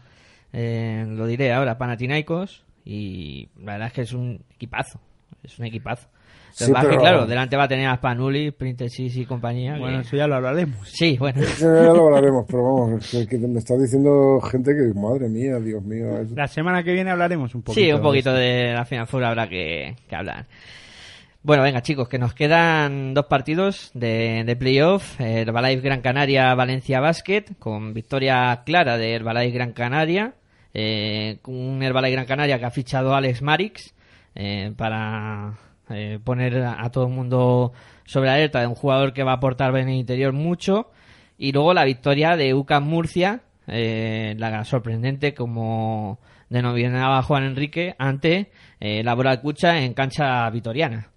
eh, 0.52 1.04
lo 1.08 1.26
diré 1.26 1.52
ahora, 1.52 1.78
Panathinaikos. 1.78 2.64
Y 2.84 3.48
la 3.58 3.72
verdad 3.72 3.88
es 3.88 3.92
que 3.92 4.02
es 4.02 4.12
un 4.12 4.40
equipazo. 4.54 5.00
Es 5.42 5.58
un 5.58 5.64
equipazo. 5.64 6.08
Lo 6.60 6.66
que 6.66 6.72
Sí, 6.72 6.72
es 6.72 6.80
que, 6.80 6.88
pero- 6.88 7.00
claro, 7.00 7.26
delante 7.26 7.56
va 7.56 7.64
a 7.64 7.68
tener 7.68 7.86
a 7.88 7.96
Spanuli, 7.96 8.50
Printesis 8.50 9.16
y 9.16 9.24
compañía. 9.26 9.74
que- 9.74 9.80
Bueno, 9.80 10.00
eso 10.00 10.16
ya 10.16 10.26
lo 10.26 10.34
hablaremos. 10.36 10.88
Sí, 10.88 11.16
bueno. 11.18 11.40
ya 11.60 11.66
lo 11.92 12.06
hablaremos, 12.06 12.44
pero 12.48 12.62
vamos, 12.64 13.10
que, 13.10 13.26
que 13.26 13.38
me 13.38 13.58
está 13.58 13.76
diciendo 13.76 14.40
gente 14.40 14.72
que, 14.72 14.98
madre 14.98 15.28
mía, 15.28 15.58
Dios 15.60 15.82
mío. 15.84 16.18
es- 16.20 16.30
La 16.32 16.48
semana 16.48 16.82
que 16.82 16.92
viene 16.92 17.10
hablaremos 17.10 17.54
un 17.54 17.62
poquito. 17.62 17.80
Sí, 17.84 17.92
un 17.92 18.02
poquito 18.02 18.32
de 18.32 18.48
de 18.68 18.72
la 18.74 18.84
Final 18.84 19.06
Four 19.06 19.24
habrá 19.24 19.48
que, 19.48 19.94
que 20.08 20.16
hablar. 20.16 20.46
Bueno, 21.42 21.62
venga 21.62 21.80
chicos, 21.82 22.08
que 22.08 22.18
nos 22.18 22.34
quedan 22.34 23.14
dos 23.14 23.26
partidos 23.26 23.90
de, 23.94 24.42
de 24.44 24.56
playoff. 24.56 25.18
Herbalife 25.20 25.80
Gran 25.82 26.00
Canaria, 26.00 26.54
Valencia 26.54 26.98
Basket, 27.00 27.44
con 27.58 27.94
victoria 27.94 28.62
clara 28.66 28.98
de 28.98 29.14
Herbalife 29.14 29.52
Gran 29.54 29.72
Canaria. 29.72 30.34
Eh, 30.74 31.38
con 31.40 31.54
un 31.54 31.82
Herbalife 31.82 32.12
Gran 32.12 32.26
Canaria 32.26 32.58
que 32.58 32.64
ha 32.66 32.70
fichado 32.70 33.14
a 33.14 33.18
Alex 33.18 33.40
Marix 33.40 33.94
eh, 34.34 34.72
para 34.76 35.54
eh, 35.90 36.18
poner 36.22 36.62
a, 36.62 36.84
a 36.84 36.90
todo 36.90 37.06
el 37.06 37.12
mundo 37.12 37.72
sobre 38.04 38.30
alerta 38.30 38.60
de 38.60 38.66
un 38.66 38.74
jugador 38.74 39.12
que 39.12 39.22
va 39.22 39.32
a 39.32 39.36
aportar 39.36 39.76
en 39.76 39.88
el 39.88 39.96
interior 39.96 40.32
mucho. 40.32 40.90
Y 41.36 41.52
luego 41.52 41.74
la 41.74 41.84
victoria 41.84 42.36
de 42.36 42.54
UCAM 42.54 42.84
Murcia, 42.84 43.42
eh, 43.66 44.34
la 44.38 44.64
sorprendente 44.64 45.34
como 45.34 46.18
denominaba 46.48 47.22
Juan 47.22 47.44
Enrique, 47.44 47.94
ante 47.98 48.50
eh, 48.80 49.02
la 49.04 49.14
Bola 49.14 49.40
Cucha 49.40 49.78
en 49.78 49.94
cancha 49.94 50.48
vitoriana. 50.50 51.10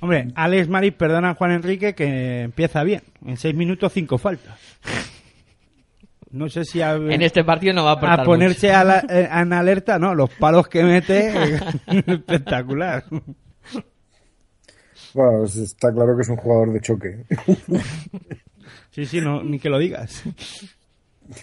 Hombre, 0.00 0.28
Alex 0.34 0.68
Maris 0.68 0.94
perdona 0.94 1.30
a 1.30 1.34
Juan 1.34 1.50
Enrique 1.50 1.94
que 1.94 2.42
empieza 2.42 2.82
bien. 2.84 3.02
En 3.26 3.36
seis 3.36 3.54
minutos, 3.54 3.92
cinco 3.92 4.16
faltas. 4.16 4.58
No 6.32 6.48
sé 6.48 6.64
si 6.64 6.80
a, 6.80 6.94
En 6.94 7.22
este 7.22 7.42
partido 7.44 7.72
no 7.74 7.84
va 7.84 7.92
a 7.92 8.24
ponerse 8.24 8.72
a 8.72 8.84
la- 8.84 9.04
eh, 9.08 9.28
en 9.32 9.52
alerta, 9.52 9.98
no, 9.98 10.14
los 10.14 10.30
palos 10.30 10.68
que 10.68 10.82
mete, 10.84 11.32
espectacular. 12.06 13.04
Bueno, 15.12 15.44
es- 15.44 15.56
está 15.56 15.92
claro 15.92 16.14
que 16.16 16.22
es 16.22 16.28
un 16.28 16.36
jugador 16.36 16.72
de 16.72 16.80
choque. 16.80 17.24
Sí, 18.92 19.06
sí, 19.06 19.20
no, 19.20 19.42
ni 19.42 19.58
que 19.58 19.68
lo 19.68 19.78
digas. 19.78 20.22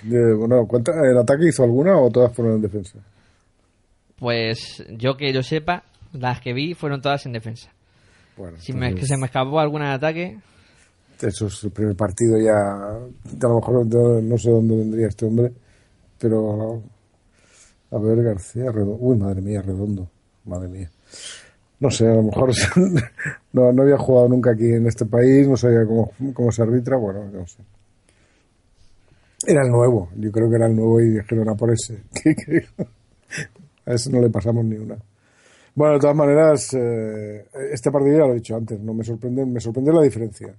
Bueno, 0.04 0.66
¿cuánta- 0.68 0.92
¿el 1.10 1.18
ataque 1.18 1.48
hizo 1.50 1.64
alguna 1.64 1.98
o 1.98 2.10
todas 2.10 2.34
fueron 2.34 2.56
en 2.56 2.62
defensa? 2.62 3.00
Pues 4.18 4.84
yo 4.92 5.16
que 5.18 5.32
yo 5.34 5.44
sepa, 5.44 5.84
las 6.14 6.42
que 6.42 6.54
vi 6.54 6.74
fueron 6.74 7.02
todas 7.02 7.26
en 7.26 7.34
defensa. 7.34 7.70
Bueno, 8.38 8.58
Si 8.60 8.72
me, 8.74 8.94
que 8.96 9.06
se 9.06 9.18
me 9.18 9.26
escapó 9.26 9.60
alguna 9.60 9.90
de 9.90 9.94
ataque, 9.96 10.38
Eso 11.22 11.48
es 11.48 11.64
el 11.64 11.72
primer 11.72 11.96
partido 11.96 12.38
ya. 12.38 12.56
A 12.56 13.48
lo 13.48 13.56
mejor 13.56 13.86
no, 14.24 14.38
sé 14.38 14.52
dónde 14.52 14.78
vendría 14.78 15.08
este 15.08 15.26
hombre, 15.26 15.52
pero. 16.20 16.82
A 17.92 17.98
ver, 17.98 18.22
García 18.22 18.72
Redondo. 18.72 18.98
Uy, 19.00 19.18
madre 19.18 19.42
mía, 19.42 19.62
Redondo. 19.62 20.10
Madre 20.46 20.68
mía. 20.68 20.92
No 21.80 21.92
sé, 21.92 22.08
a 22.08 22.16
lo 22.16 22.24
mejor 22.24 22.52
no, 23.54 23.72
no 23.72 23.84
había 23.84 23.98
jugado 23.98 24.28
nunca 24.30 24.52
aquí 24.52 24.68
en 24.68 24.88
este 24.88 25.06
país, 25.06 25.48
no 25.48 25.56
sabía 25.56 25.86
cómo, 25.86 26.12
cómo 26.34 26.52
se 26.52 26.64
arbitra, 26.64 26.98
bueno, 26.98 27.26
no 27.32 27.46
sé. 27.46 27.60
Era 29.46 29.62
el 29.64 29.70
nuevo, 29.70 30.10
yo 30.16 30.32
creo 30.32 30.50
que 30.50 30.56
era 30.56 30.66
el 30.66 30.76
nuevo 30.76 31.00
y 31.00 31.10
dijeron 31.10 31.50
a 31.50 31.56
por 31.56 31.72
ese. 31.72 32.02
A 33.86 33.94
ese 33.94 34.12
no 34.12 34.20
le 34.20 34.30
pasamos 34.30 34.66
ni 34.66 34.76
una. 34.76 34.98
Bueno, 35.74 35.94
de 35.94 36.00
todas 36.00 36.16
maneras, 36.16 36.74
eh, 36.74 37.46
este 37.72 37.92
partido 37.92 38.18
ya 38.18 38.26
lo 38.26 38.32
he 38.32 38.36
dicho 38.36 38.56
antes, 38.56 38.80
no 38.82 38.94
me 38.94 39.04
sorprende, 39.04 39.46
me 39.46 39.60
sorprende 39.62 39.94
la 39.94 40.02
diferencia. 40.02 40.54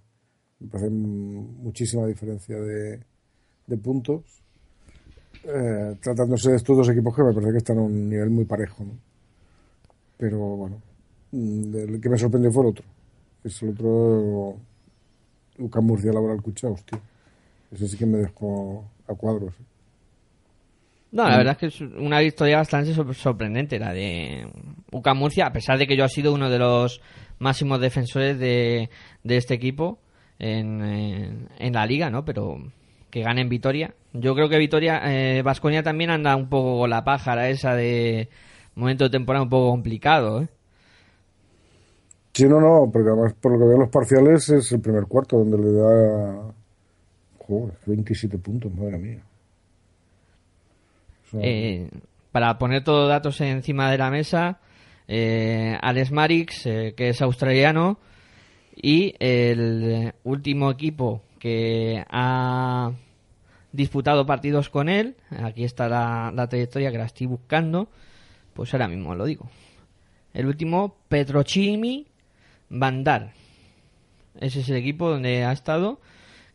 Me 0.60 0.68
parece 0.68 0.90
muchísima 0.90 2.06
diferencia 2.06 2.56
de, 2.60 3.01
de 3.66 3.76
puntos. 3.76 4.22
Eh, 5.44 5.94
tratándose 6.02 6.51
de 6.51 6.56
estos 6.56 6.76
dos 6.76 6.89
equipos 6.89 7.14
que 7.14 7.22
me 7.22 7.32
parece 7.32 7.52
que 7.52 7.59
están 7.59 7.78
a 7.78 7.82
un 7.82 8.09
nivel 8.09 8.30
muy 8.30 8.44
parejo. 8.44 8.85
Pero 10.16 10.39
bueno, 10.39 10.82
mm, 11.32 11.74
el 11.76 12.01
que 12.01 12.09
me 12.09 12.18
sorprendió 12.18 12.51
fue 12.51 12.64
el 12.64 12.68
otro. 12.70 12.85
Es 13.44 13.62
el 13.62 13.70
otro 13.70 14.56
Lucas 15.59 15.82
Murcia 15.85 16.12
Laboral 16.12 16.43
Cucha, 16.43 16.68
hostia. 16.68 16.98
Ese 17.70 17.86
sí 17.86 17.97
que 17.97 18.06
me 18.06 18.18
dejó 18.18 18.85
a 19.06 19.14
cuadros. 19.14 19.55
¿eh? 19.55 19.64
No, 21.12 21.28
la 21.28 21.39
verdad 21.39 21.52
es 21.52 21.59
que 21.59 21.66
es 21.66 21.80
una 21.80 22.18
victoria 22.20 22.59
bastante 22.59 22.93
sor- 22.93 23.14
sorprendente 23.14 23.78
la 23.78 23.93
de 23.94 24.47
UCAM 24.93 25.16
Murcia, 25.18 25.47
a 25.47 25.52
pesar 25.52 25.78
de 25.78 25.86
que 25.86 25.97
yo 25.97 26.05
ha 26.05 26.09
sido 26.09 26.35
uno 26.35 26.51
de 26.51 26.59
los 26.59 27.01
máximos 27.39 27.80
defensores 27.80 28.39
de, 28.39 28.90
de 29.22 29.36
este 29.36 29.55
equipo 29.55 30.01
en, 30.39 30.82
en, 30.82 31.48
en 31.59 31.73
la 31.73 31.86
liga, 31.86 32.10
¿no? 32.10 32.24
Pero 32.24 32.59
que 33.10 33.23
gane 33.23 33.40
en 33.40 33.48
Vitoria. 33.48 33.94
Yo 34.12 34.35
creo 34.35 34.48
que 34.48 34.59
Vitoria, 34.59 35.01
eh, 35.05 35.43
Vasconia 35.43 35.82
también 35.82 36.10
anda 36.10 36.36
un 36.36 36.48
poco 36.48 36.78
con 36.81 36.90
la 36.90 37.05
pájara 37.05 37.48
esa 37.48 37.74
de 37.74 38.28
momento 38.74 39.05
de 39.05 39.10
temporada 39.10 39.43
un 39.43 39.51
poco 39.51 39.70
complicado, 39.70 40.43
¿eh? 40.43 40.48
Sí, 42.32 42.44
no, 42.44 42.60
no, 42.60 42.89
porque 42.93 43.09
además 43.09 43.35
por 43.40 43.52
lo 43.52 43.59
que 43.59 43.65
veo 43.65 43.78
los 43.78 43.89
parciales 43.90 44.48
es 44.48 44.70
el 44.70 44.81
primer 44.81 45.05
cuarto 45.06 45.39
donde 45.39 45.59
le 45.59 45.73
da. 45.73 46.52
Joder, 47.39 47.74
27 47.86 48.39
puntos, 48.39 48.73
madre 48.74 48.98
mía. 48.98 49.23
O 51.27 51.31
sea, 51.31 51.40
Eh, 51.43 51.89
para 52.31 52.56
poner 52.59 52.85
todos 52.85 53.01
los 53.01 53.09
datos 53.09 53.40
encima 53.40 53.90
de 53.90 53.98
la 53.98 54.10
mesa, 54.10 54.60
eh, 55.09 55.77
Alex 55.81 56.12
Marix, 56.12 56.66
eh, 56.66 56.94
que 56.97 57.09
es 57.09 57.20
australiano, 57.23 57.98
y 58.80 59.14
el 59.18 60.12
último 60.24 60.70
equipo 60.70 61.22
que 61.38 62.05
ha 62.10 62.92
disputado 63.72 64.26
partidos 64.26 64.70
con 64.70 64.88
él, 64.88 65.16
aquí 65.30 65.64
está 65.64 65.88
la, 65.88 66.32
la 66.34 66.48
trayectoria 66.48 66.90
que 66.90 66.98
la 66.98 67.05
estoy 67.05 67.26
buscando, 67.26 67.88
pues 68.55 68.72
ahora 68.74 68.88
mismo 68.88 69.14
lo 69.14 69.24
digo. 69.24 69.48
El 70.34 70.46
último, 70.46 70.96
Petrochimi 71.09 72.06
Bandar. 72.68 73.32
Ese 74.40 74.60
es 74.60 74.68
el 74.68 74.76
equipo 74.76 75.10
donde 75.10 75.44
ha 75.44 75.52
estado, 75.52 76.00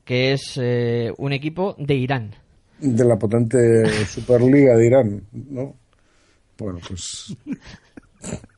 que 0.05 0.33
es 0.33 0.57
eh, 0.61 1.11
un 1.17 1.33
equipo 1.33 1.75
de 1.77 1.95
Irán. 1.95 2.35
de 2.79 3.05
la 3.05 3.17
potente 3.17 4.05
Superliga 4.05 4.75
de 4.75 4.87
Irán, 4.87 5.27
¿no? 5.31 5.75
Bueno, 6.57 6.79
pues 6.87 7.35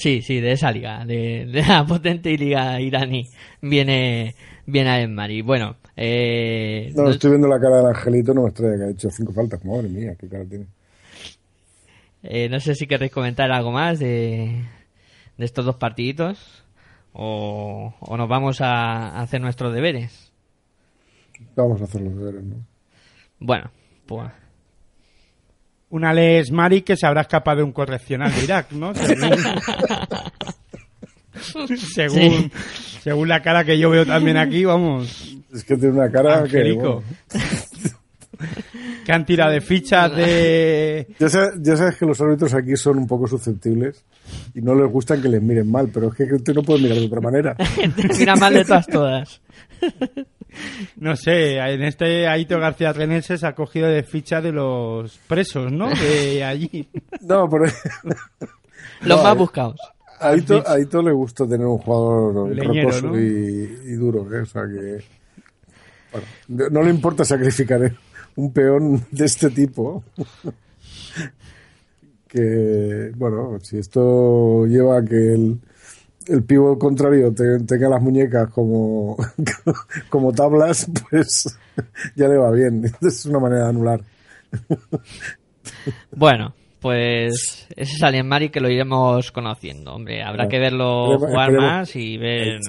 Sí, 0.00 0.22
sí, 0.22 0.40
de 0.40 0.52
esa 0.52 0.72
liga, 0.72 1.04
de, 1.04 1.44
de 1.46 1.62
la 1.62 1.84
potente 1.86 2.36
liga 2.36 2.80
iraní, 2.80 3.28
viene, 3.60 4.34
viene 4.66 4.90
a 5.04 5.06
Mari. 5.08 5.42
Bueno, 5.42 5.76
eh, 5.96 6.90
no, 6.94 7.02
no- 7.04 7.10
estoy 7.10 7.30
viendo 7.32 7.48
la 7.48 7.60
cara 7.60 7.76
del 7.78 7.86
angelito, 7.86 8.32
no 8.32 8.42
me 8.44 8.48
extraña 8.48 8.76
que 8.78 8.84
ha 8.84 8.90
hecho 8.90 9.10
cinco 9.10 9.32
faltas. 9.32 9.62
Madre 9.64 9.88
mía, 9.88 10.14
qué 10.18 10.26
cara 10.28 10.44
tiene. 10.46 10.66
eh, 12.22 12.48
no 12.48 12.60
sé 12.60 12.74
si 12.74 12.86
queréis 12.86 13.12
comentar 13.12 13.50
algo 13.50 13.72
más 13.72 13.98
de, 13.98 14.64
de 15.38 15.44
estos 15.44 15.64
dos 15.64 15.76
partiditos 15.76 16.64
o, 17.12 17.94
o 18.00 18.16
nos 18.16 18.28
vamos 18.28 18.60
a, 18.60 19.08
a 19.08 19.20
hacer 19.22 19.40
nuestros 19.40 19.74
deberes. 19.74 20.32
Vamos 21.56 21.80
a 21.80 21.84
hacer 21.84 22.00
los 22.02 22.16
deberes, 22.16 22.42
¿no? 22.44 22.56
Bueno, 23.38 23.70
pues 24.06 24.30
Un 25.90 26.04
Alex 26.04 26.50
Mari 26.50 26.82
que 26.82 26.96
se 26.96 27.06
habrá 27.06 27.22
escapado 27.22 27.58
de 27.58 27.62
un 27.64 27.72
correccional 27.72 28.32
de 28.34 28.44
Irak, 28.44 28.72
¿no? 28.72 28.92
Según, 31.40 31.78
según, 31.78 32.52
según 33.02 33.28
la 33.28 33.40
cara 33.40 33.64
que 33.64 33.78
yo 33.78 33.88
veo 33.88 34.04
también 34.04 34.36
aquí, 34.36 34.64
vamos, 34.64 35.38
Es 35.52 35.64
que 35.64 35.76
tiene 35.76 35.94
una 35.94 36.10
cara 36.10 36.38
que... 36.38 36.58
angelico. 36.58 37.02
bueno, 37.02 37.44
Que 39.04 39.12
han 39.12 39.26
tirado 39.26 39.52
de 39.52 39.60
fichas 39.60 40.14
de... 40.14 41.06
ya, 41.18 41.28
sabes, 41.28 41.54
ya 41.60 41.76
sabes 41.76 41.96
que 41.96 42.06
los 42.06 42.20
árbitros 42.20 42.54
aquí 42.54 42.76
son 42.76 42.98
un 42.98 43.06
poco 43.06 43.26
susceptibles 43.26 44.04
y 44.54 44.62
no 44.62 44.74
les 44.74 44.90
gustan 44.90 45.20
que 45.20 45.28
les 45.28 45.42
miren 45.42 45.70
mal, 45.70 45.90
pero 45.92 46.08
es 46.08 46.14
que 46.14 46.24
usted 46.34 46.54
no 46.54 46.62
puede 46.62 46.82
mirar 46.82 46.98
de 46.98 47.06
otra 47.06 47.20
manera. 47.20 47.56
mira 48.18 48.36
mal 48.36 48.54
de 48.54 48.64
todas 48.64 48.86
todas. 48.86 49.40
No 50.96 51.16
sé, 51.16 51.56
en 51.58 51.82
este 51.82 52.26
Aito 52.26 52.58
García 52.58 52.92
Renense 52.92 53.38
se 53.38 53.46
ha 53.46 53.54
cogido 53.54 53.88
de 53.88 54.02
ficha 54.02 54.40
de 54.40 54.52
los 54.52 55.18
presos, 55.26 55.70
¿no? 55.72 55.88
De 55.90 56.44
allí. 56.44 56.88
No, 57.20 57.48
pero 57.48 57.64
Los 59.02 59.18
No, 59.18 59.22
más 59.22 59.34
eh. 59.34 59.38
buscados. 59.38 59.80
a 60.18 60.28
Aito, 60.30 60.62
a 60.66 60.72
Aito 60.74 61.02
le 61.02 61.12
gusta 61.12 61.46
tener 61.46 61.66
un 61.66 61.78
jugador 61.78 62.54
Leñero, 62.54 62.88
rocoso 62.88 63.06
¿no? 63.08 63.20
y, 63.20 63.78
y 63.86 63.92
duro, 63.94 64.26
¿eh? 64.34 64.40
o 64.40 64.46
sea 64.46 64.62
que... 64.66 65.02
Bueno, 66.12 66.68
no 66.70 66.82
le 66.82 66.90
importa 66.90 67.24
sacrificar 67.24 67.84
¿eh? 67.84 67.94
un 68.36 68.52
peón 68.52 69.04
de 69.10 69.24
este 69.24 69.50
tipo. 69.50 70.02
que, 72.28 73.12
bueno, 73.16 73.58
si 73.60 73.78
esto 73.78 74.66
lleva 74.66 74.98
a 74.98 75.04
que 75.04 75.34
el, 75.34 75.58
el 76.30 76.44
pivo 76.44 76.78
contrario 76.78 77.32
te- 77.34 77.60
tenga 77.66 77.88
las 77.88 78.00
muñecas 78.02 78.50
como, 78.50 79.16
como 80.08 80.32
tablas, 80.32 80.88
pues 81.10 81.58
ya 82.16 82.28
le 82.28 82.36
va 82.36 82.50
bien. 82.50 82.84
Es 83.02 83.26
una 83.26 83.38
manera 83.38 83.64
de 83.64 83.68
anular. 83.70 84.00
Bueno, 86.14 86.54
pues 86.80 87.66
ese 87.76 87.96
es 87.96 88.02
Alien 88.02 88.26
Mari 88.28 88.50
que 88.50 88.60
lo 88.60 88.68
iremos 88.70 89.30
conociendo. 89.32 89.94
Hombre, 89.94 90.22
habrá 90.22 90.48
que 90.48 90.58
verlo 90.58 91.12
Esperemos- 91.14 91.30
jugar 91.30 91.50
esperemos- 91.50 91.70
más 91.70 91.96
y 91.96 92.16
ver. 92.18 92.60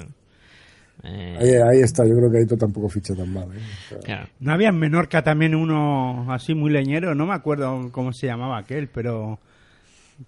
eh, 1.04 1.36
Ahí, 1.40 1.76
ahí 1.76 1.80
está, 1.82 2.06
yo 2.06 2.14
creo 2.16 2.30
que 2.30 2.38
Aito 2.38 2.56
tampoco 2.56 2.88
ficha 2.88 3.14
tan 3.14 3.32
mal. 3.32 3.48
¿eh? 3.54 3.58
O 3.58 3.88
sea, 3.88 3.98
claro. 3.98 4.28
¿No 4.40 4.52
había 4.52 4.68
en 4.68 4.78
Menorca 4.78 5.22
también 5.22 5.54
uno 5.54 6.32
así 6.32 6.54
muy 6.54 6.70
leñero? 6.70 7.14
No 7.14 7.26
me 7.26 7.34
acuerdo 7.34 7.90
cómo 7.90 8.12
se 8.12 8.26
llamaba 8.26 8.58
aquel, 8.58 8.88
pero 8.88 9.38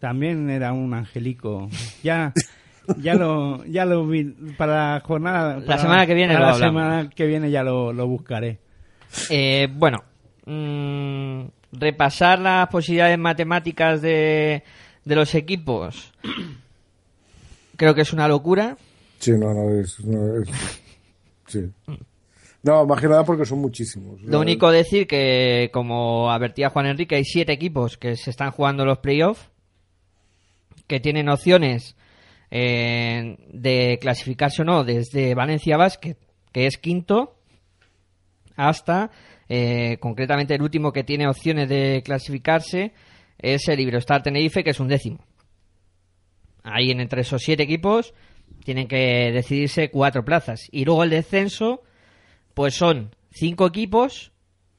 también 0.01 0.51
era 0.51 0.73
un 0.73 0.93
angelico. 0.95 1.69
Ya, 2.03 2.33
ya 2.99 3.15
lo, 3.15 3.65
ya 3.67 3.85
lo 3.85 4.07
vi 4.07 4.25
para 4.57 4.95
la 4.95 5.01
jornada. 5.01 5.61
La 5.67 5.79
semana 5.79 6.07
que 6.07 6.15
viene 6.15 6.35
lo 6.35 6.41
la 6.41 6.53
hablamos. 6.53 6.81
semana 6.83 7.11
que 7.11 7.27
viene 7.27 7.51
ya 7.51 7.63
lo, 7.63 7.93
lo 7.93 8.07
buscaré. 8.07 8.59
Eh, 9.31 9.69
bueno, 9.73 10.03
mm, 10.47 11.43
repasar 11.73 12.39
las 12.41 12.69
posibilidades 12.69 13.19
matemáticas 13.19 14.03
de, 14.03 14.63
de 15.05 15.15
los 15.15 15.35
equipos. 15.35 16.13
Creo 17.77 17.95
que 17.95 18.03
es 18.03 18.13
una 18.13 18.29
locura. 18.29 18.77
Sí, 19.19 19.33
no, 19.33 19.53
no, 19.53 19.81
es, 19.81 20.05
no, 20.05 20.43
es- 20.43 20.49
sí. 21.47 21.71
No, 22.63 22.87
más 22.87 23.01
que 23.01 23.09
nada 23.09 23.25
porque 23.25 23.45
son 23.45 23.59
muchísimos. 23.61 24.21
Lo 24.23 24.41
único 24.41 24.71
decir 24.71 25.07
que, 25.07 25.71
como 25.73 26.31
advertía 26.31 26.71
Juan 26.71 26.87
Enrique, 26.87 27.17
hay 27.17 27.25
siete 27.25 27.53
equipos 27.53 27.99
que 27.99 28.17
se 28.17 28.31
están 28.31 28.53
jugando 28.53 28.87
los 28.87 28.99
playoffs, 28.99 29.51
que 30.87 30.99
tienen 31.01 31.29
opciones 31.29 31.95
eh, 32.57 33.37
de 33.53 33.99
clasificarse 34.01 34.63
o 34.63 34.65
no 34.65 34.85
desde 34.85 35.35
Valencia 35.35 35.77
Basket, 35.77 36.17
que 36.53 36.67
es 36.67 36.79
quinto, 36.79 37.37
hasta 38.55 39.11
eh, 39.49 39.97
concretamente 39.99 40.55
el 40.55 40.63
último 40.63 40.93
que 40.93 41.03
tiene 41.03 41.27
opciones 41.27 41.69
de 41.69 42.01
clasificarse 42.05 42.93
es 43.39 43.67
el 43.67 43.81
Iberostar 43.81 44.23
Tenerife, 44.23 44.63
que 44.63 44.71
es 44.71 44.79
un 44.79 44.87
décimo. 44.87 45.19
Ahí 46.63 46.93
en 46.93 47.01
entre 47.01 47.23
esos 47.23 47.43
siete 47.43 47.65
equipos 47.65 48.15
tienen 48.65 48.87
que 48.87 49.33
decidirse 49.33 49.91
cuatro 49.91 50.25
plazas. 50.25 50.69
Y 50.71 50.85
luego 50.85 51.03
el 51.03 51.11
descenso, 51.11 51.83
pues 52.55 52.77
son 52.77 53.17
cinco 53.33 53.67
equipos 53.67 54.31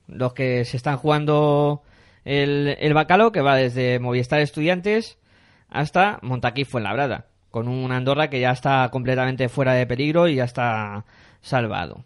los 0.07 0.34
que 0.34 0.64
se 0.64 0.77
están 0.77 0.95
jugando 0.95 1.84
el, 2.23 2.77
el 2.80 2.93
bacalao, 2.93 3.34
que 3.34 3.41
va 3.41 3.57
desde 3.57 3.99
Movistar 3.99 4.39
Estudiantes 4.39 5.18
hasta 5.68 6.19
Montaquí 6.22 6.64
Fuenlabrada, 6.64 7.27
con 7.56 7.69
un 7.69 7.94
Andorra 7.94 8.30
que 8.30 8.41
ya 8.41 8.52
está 8.52 8.90
completamente 8.90 9.48
fuera 9.48 9.72
de 9.72 9.88
peligro 9.88 10.27
y 10.27 10.36
ya 10.36 10.44
está 10.44 11.06
salvado. 11.40 12.03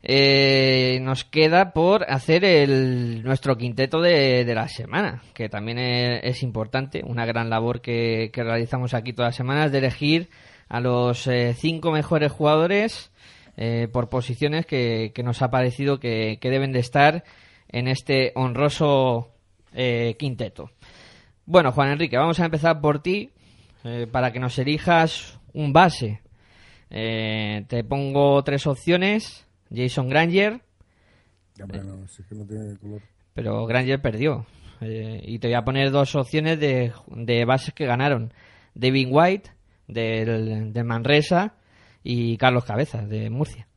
Eh, 0.00 1.00
nos 1.02 1.24
queda 1.24 1.72
por 1.72 2.04
hacer 2.08 2.44
el, 2.44 3.24
nuestro 3.24 3.56
quinteto 3.56 4.00
de, 4.00 4.44
de 4.44 4.54
la 4.54 4.68
semana, 4.68 5.24
que 5.34 5.48
también 5.48 5.80
es, 5.80 6.20
es 6.22 6.44
importante, 6.44 7.02
una 7.04 7.26
gran 7.26 7.50
labor 7.50 7.80
que, 7.80 8.30
que 8.32 8.44
realizamos 8.44 8.94
aquí 8.94 9.12
todas 9.12 9.30
las 9.30 9.36
semanas 9.36 9.72
de 9.72 9.78
elegir 9.78 10.28
a 10.68 10.78
los 10.78 11.26
eh, 11.26 11.52
cinco 11.58 11.90
mejores 11.90 12.30
jugadores 12.30 13.10
eh, 13.56 13.88
por 13.92 14.08
posiciones 14.08 14.66
que, 14.66 15.10
que 15.12 15.24
nos 15.24 15.42
ha 15.42 15.50
parecido 15.50 15.98
que, 15.98 16.38
que 16.40 16.48
deben 16.50 16.70
de 16.70 16.78
estar 16.78 17.24
en 17.70 17.88
este 17.88 18.30
honroso 18.36 19.32
eh, 19.74 20.14
quinteto. 20.16 20.70
Bueno, 21.44 21.72
Juan 21.72 21.90
Enrique, 21.90 22.16
vamos 22.16 22.38
a 22.38 22.44
empezar 22.44 22.80
por 22.80 23.02
ti 23.02 23.30
eh, 23.84 24.06
para 24.10 24.32
que 24.32 24.38
nos 24.40 24.58
elijas 24.58 25.38
un 25.52 25.72
base. 25.72 26.20
Eh, 26.90 27.64
te 27.68 27.84
pongo 27.84 28.42
tres 28.42 28.66
opciones. 28.66 29.46
Jason 29.72 30.08
Granger, 30.08 30.60
Ya, 31.56 31.64
bueno, 31.66 32.06
si 32.08 32.22
es 32.22 32.28
que 32.28 32.34
no 32.34 32.44
tiene 32.44 32.76
color. 32.78 33.00
pero 33.34 33.64
Granger 33.66 34.00
perdió. 34.02 34.46
Eh, 34.80 35.20
y 35.24 35.38
te 35.38 35.46
voy 35.48 35.54
a 35.54 35.62
poner 35.64 35.90
dos 35.90 36.14
opciones 36.16 36.58
de, 36.58 36.92
de 37.06 37.44
bases 37.44 37.72
que 37.74 37.86
ganaron. 37.86 38.32
David 38.74 39.08
White, 39.10 39.50
del, 39.86 40.72
de 40.72 40.84
Manresa, 40.84 41.54
y 42.02 42.36
Carlos 42.38 42.64
Cabezas, 42.64 43.08
de 43.08 43.28
Murcia. 43.30 43.68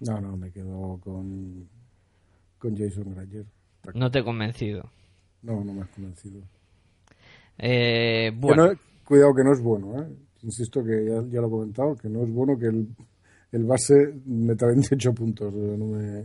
No, 0.00 0.20
no, 0.20 0.36
me 0.36 0.50
quedo 0.50 0.98
con, 1.02 1.68
con 2.58 2.76
Jason 2.76 3.12
Granger. 3.14 3.44
No 3.94 4.10
te 4.10 4.18
he 4.20 4.24
convencido. 4.24 4.90
No, 5.42 5.62
no 5.64 5.72
me 5.72 5.82
has 5.82 5.88
convencido. 5.88 6.40
Eh, 7.58 8.30
Que 8.32 8.36
bueno, 8.38 8.66
no- 8.72 8.78
cuidado 9.04 9.34
que 9.34 9.44
no 9.44 9.52
es 9.52 9.60
bueno, 9.60 10.02
¿eh? 10.02 10.06
Insisto 10.42 10.84
que 10.84 11.04
ya, 11.06 11.22
ya 11.28 11.40
lo 11.40 11.48
he 11.48 11.50
comentado, 11.50 11.96
que 11.96 12.08
no 12.08 12.22
es 12.22 12.30
bueno 12.30 12.56
que 12.58 12.66
el, 12.66 12.88
el 13.52 13.64
base 13.64 13.94
meta 14.26 14.66
28 14.66 15.12
puntos. 15.14 15.52
no 15.52 15.84
me- 15.86 16.24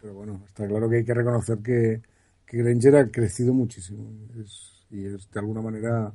Pero 0.00 0.14
bueno, 0.14 0.42
está 0.46 0.66
claro 0.66 0.88
que 0.90 0.96
hay 0.98 1.04
que 1.04 1.14
reconocer 1.14 1.58
que, 1.58 2.02
que 2.46 2.56
Granger 2.58 2.96
ha 2.96 3.08
crecido 3.10 3.54
muchísimo. 3.54 4.10
Es- 4.38 4.84
y 4.90 5.06
es 5.06 5.30
de 5.30 5.40
alguna 5.40 5.62
manera 5.62 6.12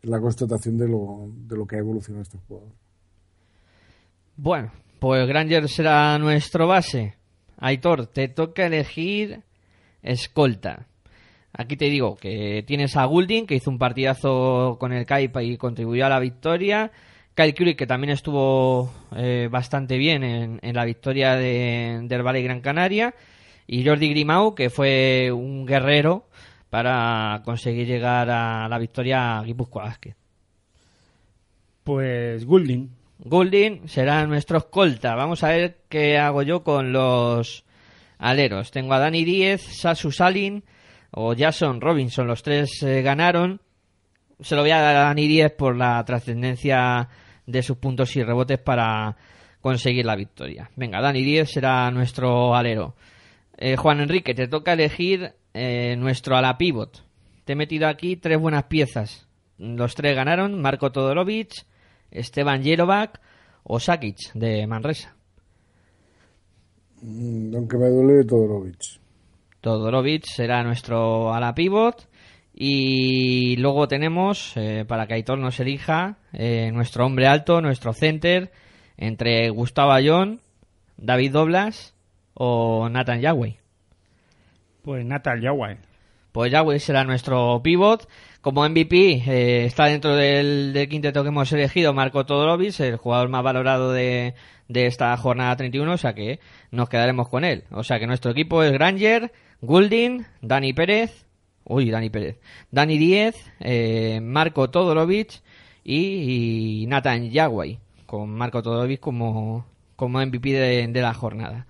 es 0.00 0.08
la 0.08 0.20
constatación 0.20 0.78
de 0.78 0.88
lo, 0.88 1.28
de 1.46 1.56
lo 1.56 1.66
que 1.66 1.76
ha 1.76 1.80
evolucionado 1.80 2.22
este 2.22 2.38
jugador. 2.46 2.70
Bueno, 4.36 4.72
pues 5.00 5.26
Granger 5.26 5.68
será 5.68 6.18
nuestro 6.18 6.66
base. 6.66 7.16
Aitor, 7.58 8.06
te 8.06 8.28
toca 8.28 8.66
elegir 8.66 9.42
escolta. 10.02 10.86
Aquí 11.52 11.76
te 11.76 11.86
digo 11.86 12.16
que 12.16 12.64
tienes 12.66 12.96
a 12.96 13.04
Goulding, 13.04 13.46
que 13.46 13.54
hizo 13.54 13.70
un 13.70 13.78
partidazo 13.78 14.76
con 14.80 14.92
el 14.92 15.04
Caipa 15.04 15.42
y 15.42 15.56
contribuyó 15.56 16.06
a 16.06 16.08
la 16.08 16.18
victoria. 16.18 16.90
Kyle 17.34 17.54
Curry, 17.54 17.74
que 17.74 17.86
también 17.86 18.10
estuvo 18.10 18.92
eh, 19.16 19.48
bastante 19.50 19.96
bien 19.96 20.22
en, 20.22 20.60
en 20.62 20.74
la 20.74 20.84
victoria 20.84 21.34
de, 21.36 22.00
del 22.04 22.22
Valle 22.22 22.42
Gran 22.42 22.60
Canaria. 22.60 23.14
Y 23.66 23.84
Jordi 23.84 24.10
Grimau, 24.10 24.54
que 24.54 24.70
fue 24.70 25.30
un 25.32 25.64
guerrero 25.66 26.26
para 26.68 27.42
conseguir 27.44 27.86
llegar 27.86 28.30
a 28.30 28.68
la 28.68 28.78
victoria 28.78 29.38
a 29.38 29.42
Guipúzcoa 29.44 29.84
Basket. 29.84 30.14
Pues 31.84 32.44
Goulding. 32.44 32.90
Goulding 33.18 33.88
será 33.88 34.26
nuestro 34.26 34.58
escolta. 34.58 35.14
Vamos 35.14 35.44
a 35.44 35.48
ver 35.48 35.82
qué 35.88 36.18
hago 36.18 36.42
yo 36.42 36.62
con 36.62 36.92
los 36.92 37.64
aleros. 38.22 38.70
Tengo 38.70 38.94
a 38.94 38.98
Dani 38.98 39.24
Díez, 39.24 39.60
Sasu 39.60 40.10
Salin 40.10 40.64
o 41.10 41.34
Jason 41.36 41.80
Robinson. 41.80 42.26
Los 42.26 42.42
tres 42.42 42.82
eh, 42.82 43.02
ganaron. 43.02 43.60
Se 44.40 44.54
lo 44.54 44.62
voy 44.62 44.70
a 44.70 44.80
dar 44.80 44.96
a 44.96 45.00
Dani 45.00 45.26
Díez 45.26 45.52
por 45.52 45.76
la 45.76 46.02
trascendencia 46.04 47.08
de 47.46 47.62
sus 47.62 47.76
puntos 47.76 48.16
y 48.16 48.22
rebotes 48.22 48.58
para 48.58 49.16
conseguir 49.60 50.06
la 50.06 50.16
victoria. 50.16 50.70
Venga, 50.76 51.00
Dani 51.00 51.22
Díez 51.22 51.50
será 51.50 51.90
nuestro 51.90 52.54
alero. 52.54 52.94
Eh, 53.58 53.76
Juan 53.76 54.00
Enrique, 54.00 54.34
te 54.34 54.48
toca 54.48 54.72
elegir 54.72 55.34
eh, 55.52 55.96
nuestro 55.98 56.36
ala 56.36 56.56
pivot. 56.56 57.04
Te 57.44 57.52
he 57.52 57.56
metido 57.56 57.88
aquí 57.88 58.16
tres 58.16 58.38
buenas 58.38 58.64
piezas. 58.64 59.28
Los 59.58 59.94
tres 59.94 60.16
ganaron, 60.16 60.60
Marco 60.60 60.90
Todorovic, 60.90 61.66
Esteban 62.10 62.62
Jerovac 62.62 63.20
o 63.62 63.78
Sakic 63.78 64.32
de 64.34 64.66
Manresa. 64.66 65.14
Mm, 67.02 67.54
Aunque 67.56 67.76
me 67.76 67.88
duele 67.88 68.24
Todorovic. 68.24 69.00
Todorovic 69.60 70.24
será 70.24 70.62
nuestro 70.62 71.32
ala 71.34 71.54
pivot. 71.54 72.08
Y 72.54 73.56
luego 73.56 73.88
tenemos, 73.88 74.52
eh, 74.56 74.84
para 74.86 75.06
que 75.06 75.14
Aitor 75.14 75.38
nos 75.38 75.58
elija, 75.58 76.18
eh, 76.32 76.70
nuestro 76.72 77.06
hombre 77.06 77.26
alto, 77.26 77.60
nuestro 77.60 77.92
center, 77.92 78.52
entre 78.98 79.48
Gustavo 79.50 79.92
Ayón, 79.92 80.40
David 80.98 81.32
Doblas 81.32 81.94
o 82.34 82.88
Nathan 82.88 83.20
Yahweh. 83.20 83.56
Pues 84.82 85.04
Natal 85.06 85.40
Yawai. 85.40 85.78
Pues 86.32 86.50
Yahweh 86.52 86.78
será 86.80 87.04
nuestro 87.04 87.60
pivot. 87.62 88.08
Como 88.42 88.68
MVP 88.68 89.22
eh, 89.24 89.66
está 89.66 89.84
dentro 89.84 90.16
del, 90.16 90.72
del 90.72 90.88
quinteto 90.88 91.22
que 91.22 91.28
hemos 91.28 91.52
elegido 91.52 91.94
Marco 91.94 92.26
Todorovic, 92.26 92.80
el 92.80 92.96
jugador 92.96 93.28
más 93.28 93.44
valorado 93.44 93.92
de, 93.92 94.34
esta 94.68 95.16
jornada 95.16 95.54
31, 95.54 95.92
o 95.92 95.96
sea 95.96 96.12
que 96.12 96.40
nos 96.72 96.88
quedaremos 96.88 97.28
con 97.28 97.44
él. 97.44 97.62
O 97.70 97.84
sea 97.84 98.00
que 98.00 98.08
nuestro 98.08 98.32
equipo 98.32 98.64
es 98.64 98.72
Granger, 98.72 99.30
Goulding, 99.60 100.26
Dani 100.40 100.72
Pérez, 100.72 101.24
uy, 101.62 101.88
Dani 101.88 102.10
Pérez, 102.10 102.40
Dani 102.72 102.98
Díez, 102.98 103.36
eh, 103.60 104.18
Marco 104.20 104.68
Todorovic 104.70 105.40
y, 105.84 106.82
y 106.82 106.86
Nathan 106.88 107.30
Yahweh, 107.30 107.78
con 108.06 108.28
Marco 108.30 108.60
Todorovic 108.60 108.98
como, 108.98 109.66
como 109.94 110.18
MVP 110.18 110.50
de, 110.50 110.88
de 110.88 111.00
la 111.00 111.14
jornada. 111.14 111.68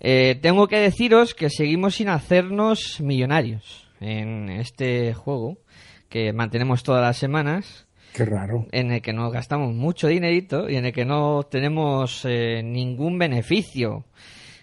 Eh, 0.00 0.40
tengo 0.42 0.66
que 0.66 0.80
deciros 0.80 1.34
que 1.34 1.50
seguimos 1.50 1.94
sin 1.94 2.08
hacernos 2.08 3.00
millonarios 3.00 3.83
en 4.04 4.50
este 4.50 5.14
juego 5.14 5.56
que 6.10 6.32
mantenemos 6.32 6.82
todas 6.82 7.02
las 7.02 7.16
semanas, 7.16 7.86
Qué 8.12 8.24
raro. 8.26 8.66
en 8.70 8.92
el 8.92 9.00
que 9.00 9.14
no 9.14 9.30
gastamos 9.30 9.74
mucho 9.74 10.08
dinerito 10.08 10.68
y 10.68 10.76
en 10.76 10.84
el 10.84 10.92
que 10.92 11.06
no 11.06 11.44
tenemos 11.44 12.24
eh, 12.24 12.62
ningún 12.62 13.18
beneficio. 13.18 14.04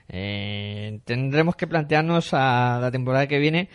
Eh, 0.09 0.99
tendremos 1.05 1.55
que 1.55 1.67
plantearnos 1.67 2.33
a 2.33 2.77
la 2.79 2.91
temporada 2.91 3.27
que 3.27 3.39
viene 3.39 3.69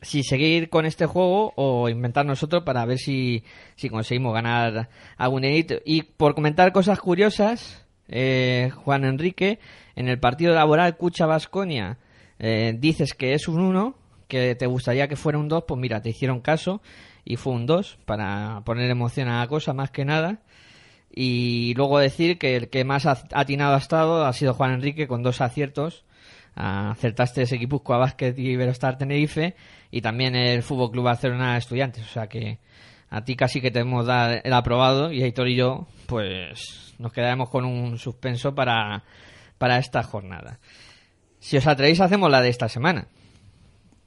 si 0.00 0.22
seguir 0.22 0.70
con 0.70 0.86
este 0.86 1.06
juego 1.06 1.52
o 1.56 1.88
inventar 1.88 2.24
nosotros 2.24 2.62
para 2.64 2.84
ver 2.86 2.98
si, 2.98 3.44
si 3.76 3.90
conseguimos 3.90 4.32
ganar 4.32 4.88
algún 5.18 5.42
dinerito. 5.42 5.74
Y 5.84 6.02
por 6.02 6.34
comentar 6.34 6.72
cosas 6.72 6.98
curiosas, 6.98 7.86
eh, 8.08 8.70
Juan 8.74 9.04
Enrique, 9.04 9.58
en 9.96 10.08
el 10.08 10.18
partido 10.18 10.54
laboral 10.54 10.96
Cucha 10.96 11.26
Vasconia, 11.26 11.98
dices 12.38 13.14
que 13.14 13.32
es 13.32 13.48
un 13.48 13.60
1, 13.60 13.94
que 14.28 14.54
te 14.54 14.66
gustaría 14.66 15.08
que 15.08 15.16
fuera 15.16 15.38
un 15.38 15.48
2, 15.48 15.64
pues 15.66 15.80
mira, 15.80 16.02
te 16.02 16.10
hicieron 16.10 16.40
caso 16.40 16.82
y 17.24 17.36
fue 17.36 17.52
un 17.52 17.66
2 17.66 17.98
para 18.04 18.62
poner 18.64 18.90
emoción 18.90 19.28
a 19.28 19.40
la 19.40 19.48
cosa 19.48 19.72
más 19.72 19.90
que 19.90 20.04
nada. 20.04 20.40
Y 21.14 21.74
luego 21.74 21.98
decir 22.00 22.38
que 22.38 22.56
el 22.56 22.68
que 22.68 22.84
más 22.84 23.06
atinado 23.06 23.74
ha 23.74 23.78
estado 23.78 24.24
ha 24.24 24.32
sido 24.32 24.54
Juan 24.54 24.72
Enrique 24.72 25.06
con 25.06 25.22
dos 25.22 25.40
aciertos. 25.40 26.04
Acertaste 26.56 27.42
ese 27.42 27.56
Guipúzcoa 27.56 27.98
Basket 27.98 28.34
y 28.36 28.50
Iberostar 28.50 28.98
Tenerife 28.98 29.54
y 29.92 30.00
también 30.00 30.34
el 30.34 30.62
Fútbol 30.62 30.90
Club 30.90 31.04
Barcelona 31.04 31.56
Estudiantes. 31.56 32.04
O 32.04 32.08
sea 32.08 32.28
que 32.28 32.58
a 33.10 33.24
ti 33.24 33.36
casi 33.36 33.60
que 33.60 33.70
te 33.70 33.80
hemos 33.80 34.06
dado 34.06 34.40
el 34.42 34.52
aprobado 34.52 35.12
y 35.12 35.22
Aitor 35.22 35.48
y 35.48 35.54
yo 35.54 35.86
pues 36.06 36.94
nos 36.98 37.12
quedaremos 37.12 37.48
con 37.48 37.64
un 37.64 37.96
suspenso 37.98 38.54
para, 38.54 39.04
para 39.58 39.78
esta 39.78 40.02
jornada. 40.02 40.58
Si 41.38 41.56
os 41.56 41.66
atrevéis 41.66 42.00
hacemos 42.00 42.30
la 42.30 42.40
de 42.40 42.48
esta 42.48 42.68
semana. 42.68 43.06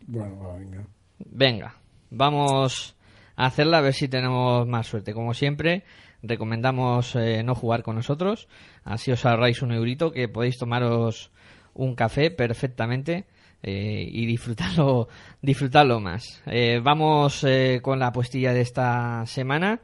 Bueno, 0.07 0.55
venga. 0.57 0.87
Venga, 1.19 1.75
vamos 2.09 2.95
a 3.35 3.45
hacerla 3.45 3.79
a 3.79 3.81
ver 3.81 3.93
si 3.93 4.07
tenemos 4.07 4.67
más 4.67 4.87
suerte. 4.87 5.13
Como 5.13 5.33
siempre, 5.33 5.83
recomendamos 6.23 7.15
eh, 7.15 7.43
no 7.43 7.55
jugar 7.55 7.83
con 7.83 7.95
nosotros. 7.95 8.47
Así 8.83 9.11
os 9.11 9.25
ahorráis 9.25 9.61
un 9.61 9.71
eurito 9.71 10.11
que 10.11 10.27
podéis 10.27 10.57
tomaros 10.57 11.31
un 11.73 11.95
café 11.95 12.31
perfectamente 12.31 13.27
eh, 13.63 14.07
y 14.09 14.25
disfrutarlo, 14.25 15.07
disfrutarlo 15.41 15.99
más. 15.99 16.41
Eh, 16.45 16.79
vamos 16.83 17.43
eh, 17.43 17.79
con 17.81 17.99
la 17.99 18.11
puestilla 18.11 18.53
de 18.53 18.61
esta 18.61 19.25
semana. 19.25 19.81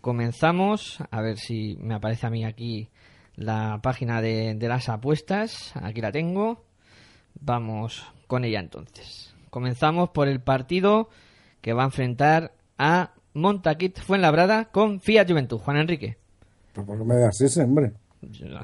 Comenzamos. 0.00 0.98
A 1.10 1.20
ver 1.20 1.38
si 1.38 1.76
me 1.80 1.94
aparece 1.94 2.26
a 2.26 2.30
mí 2.30 2.44
aquí 2.44 2.90
la 3.34 3.80
página 3.82 4.20
de, 4.20 4.54
de 4.54 4.68
las 4.68 4.88
apuestas. 4.88 5.72
Aquí 5.76 6.00
la 6.00 6.12
tengo. 6.12 6.64
Vamos 7.40 8.06
con 8.26 8.44
ella 8.44 8.60
entonces. 8.60 9.35
Comenzamos 9.56 10.10
por 10.10 10.28
el 10.28 10.42
partido 10.42 11.08
que 11.62 11.72
va 11.72 11.84
a 11.84 11.86
enfrentar 11.86 12.52
a 12.76 13.14
Montaquit 13.32 13.98
Fuenlabrada 13.98 14.66
con 14.66 15.00
Fiat 15.00 15.26
Juventud. 15.30 15.58
Juan 15.60 15.78
Enrique, 15.78 16.18
¿Pero 16.74 16.86
por 16.86 16.98
qué 16.98 17.04
me 17.04 17.14
das 17.14 17.40
ese, 17.40 17.62
hombre? 17.62 17.94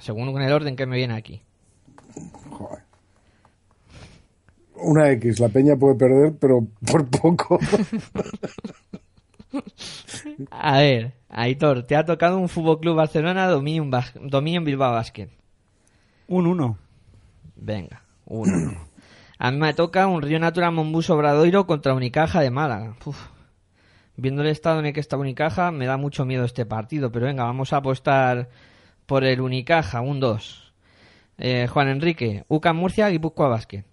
según 0.01 0.31
con 0.35 0.43
el 0.43 0.53
orden 0.53 0.77
que 0.77 0.85
me 0.85 0.97
viene 0.99 1.15
aquí. 1.15 1.41
Joder. 2.51 2.83
Una 4.75 5.11
X, 5.13 5.41
la 5.41 5.49
peña 5.49 5.77
puede 5.77 5.95
perder, 5.95 6.35
pero 6.39 6.67
por 6.87 7.09
poco. 7.09 7.59
A 10.51 10.79
ver, 10.81 11.15
Aitor, 11.31 11.85
te 11.85 11.97
ha 11.97 12.05
tocado 12.05 12.37
un 12.37 12.51
Fútbol 12.51 12.81
Club 12.81 12.97
Barcelona 12.97 13.47
Dominion, 13.47 13.91
Bas- 13.91 14.13
Dominion 14.21 14.63
Bilbao 14.65 14.93
Basket. 14.93 15.31
Un 16.29 16.47
1. 16.49 16.77
Venga, 17.57 18.03
uno. 18.27 18.77
A 19.45 19.51
mí 19.51 19.59
me 19.59 19.75
toca 19.75 20.07
un 20.07 20.23
Río 20.23 20.39
Natural 20.39 20.71
Monbus 20.71 21.11
Obradoiro 21.11 21.67
contra 21.67 21.95
Unicaja 21.95 22.41
de 22.43 22.53
Málaga. 22.53 22.95
Uf. 23.05 23.27
Viendo 24.17 24.43
el 24.43 24.47
estado 24.47 24.79
en 24.79 24.87
el 24.87 24.93
que 24.93 25.01
está 25.01 25.17
Unicaja, 25.17 25.73
me 25.73 25.85
da 25.85 25.97
mucho 25.97 26.25
miedo 26.25 26.45
este 26.45 26.65
partido, 26.65 27.11
pero 27.11 27.27
venga, 27.27 27.43
vamos 27.43 27.73
a 27.73 27.79
apostar 27.79 28.51
por 29.05 29.25
el 29.25 29.41
Unicaja, 29.41 30.01
un 30.01 30.21
2. 30.21 30.73
Eh, 31.39 31.67
Juan 31.67 31.89
Enrique, 31.89 32.45
UCAM 32.47 32.77
Murcia, 32.77 33.09
Guipúzcoa 33.09 33.49
Basket. 33.49 33.85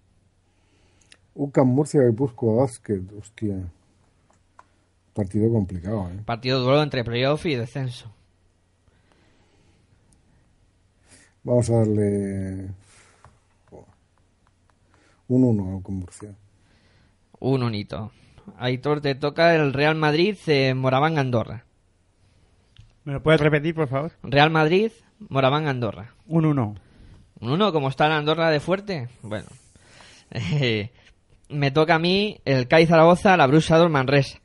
UCAM 1.34 1.68
Murcia 1.68 2.02
Guipúzcoa 2.04 2.62
Basket, 2.62 3.02
hostia. 3.18 3.56
Partido 5.16 5.52
complicado, 5.52 6.12
¿eh? 6.12 6.22
Partido 6.26 6.60
duro 6.60 6.84
entre 6.84 7.04
playoff 7.04 7.44
y 7.48 7.56
descenso. 7.56 8.14
Vamos 11.44 11.72
a 11.72 11.78
darle 11.78 12.70
un 15.30 15.44
1 15.44 15.82
con 15.82 15.96
Murcia. 15.96 16.36
Un 17.40 17.64
unito. 17.64 18.12
Aitor, 18.58 19.00
te 19.00 19.16
toca 19.16 19.56
el 19.56 19.74
Real 19.74 19.96
Madrid, 19.96 20.36
eh, 20.48 20.74
Moraván 20.74 21.18
Andorra. 21.18 21.66
¿Me 23.06 23.14
lo 23.14 23.24
puedes 23.24 23.40
repetir, 23.40 23.76
por 23.76 23.88
favor? 23.88 24.12
Real 24.24 24.50
Madrid, 24.50 24.92
Moraván 25.30 25.68
Andorra. 25.68 26.16
Un 26.28 26.46
1. 26.46 26.76
Un 27.42 27.50
uno, 27.50 27.72
como 27.72 27.90
está 27.90 28.10
la 28.10 28.18
Andorra 28.18 28.50
de 28.50 28.60
fuerte. 28.60 29.08
Bueno, 29.22 29.48
eh, 30.32 30.92
me 31.50 31.72
toca 31.72 31.96
a 31.96 32.00
mí 32.00 32.42
el 32.44 32.68
CAI 32.68 32.88
Zaragoza, 32.88 33.38
la 33.38 33.48
Brusador 33.48 33.90
Manresa. 33.90 34.40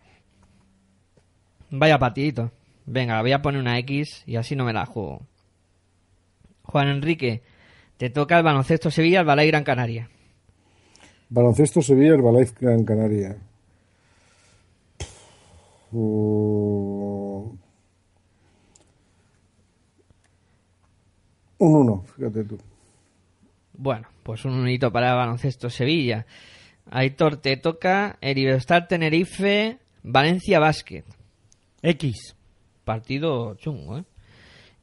Vaya 1.70 1.98
partidito. 1.98 2.52
Venga, 2.86 3.20
voy 3.22 3.32
a 3.32 3.42
poner 3.42 3.60
una 3.60 3.78
X 3.78 4.22
y 4.26 4.36
así 4.36 4.54
no 4.54 4.64
me 4.64 4.74
la 4.74 4.84
juego. 4.84 5.22
Juan 6.62 6.88
Enrique, 6.88 7.42
te 7.96 8.10
toca 8.10 8.36
el 8.36 8.44
baloncesto 8.44 8.90
Sevilla, 8.90 9.20
el 9.20 9.26
Balay 9.26 9.48
Gran 9.48 9.64
Canaria. 9.64 10.10
Baloncesto 11.34 11.82
Sevilla, 11.82 12.14
el 12.14 12.22
Balay 12.22 12.46
Gran 12.60 12.84
Canaria. 12.84 13.36
Uh, 15.90 17.56
un 21.58 21.74
1, 21.74 22.04
fíjate 22.14 22.44
tú. 22.44 22.58
Bueno, 23.72 24.06
pues 24.22 24.44
un 24.44 24.52
unito 24.52 24.92
para 24.92 25.10
el 25.10 25.16
baloncesto 25.16 25.68
Sevilla. 25.70 26.24
Aitor, 26.88 27.38
te 27.38 27.56
toca 27.56 28.16
el 28.20 28.38
Iberostar 28.38 28.86
Tenerife, 28.86 29.78
Valencia 30.04 30.60
Basket. 30.60 31.04
X. 31.82 32.36
Partido 32.84 33.56
chungo, 33.56 33.98
¿eh? 33.98 34.04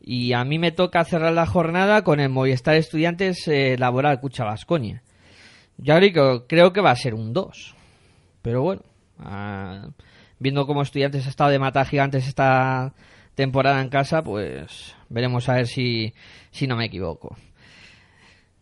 Y 0.01 0.33
a 0.33 0.43
mí 0.43 0.59
me 0.59 0.73
toca 0.73 1.05
cerrar 1.05 1.31
la 1.31 1.45
jornada 1.45 2.03
con 2.03 2.19
el 2.19 2.27
Movistar 2.27 2.75
Estudiantes 2.75 3.47
eh, 3.47 3.77
Laboral 3.79 4.19
Cucha 4.19 4.43
Vasconia. 4.43 5.01
Yo 5.81 5.95
creo, 5.95 6.47
creo 6.47 6.73
que 6.73 6.81
va 6.81 6.91
a 6.91 6.95
ser 6.95 7.13
un 7.13 7.33
2. 7.33 7.75
Pero 8.41 8.61
bueno, 8.61 8.83
ah, 9.19 9.89
viendo 10.39 10.65
cómo 10.65 10.81
Estudiantes 10.81 11.25
ha 11.25 11.29
estado 11.29 11.49
de 11.49 11.59
mata 11.59 11.85
gigantes 11.85 12.27
esta 12.27 12.93
temporada 13.35 13.81
en 13.81 13.89
casa, 13.89 14.23
pues 14.23 14.95
veremos 15.09 15.49
a 15.49 15.55
ver 15.55 15.67
si, 15.67 16.13
si 16.51 16.67
no 16.67 16.75
me 16.75 16.85
equivoco. 16.85 17.35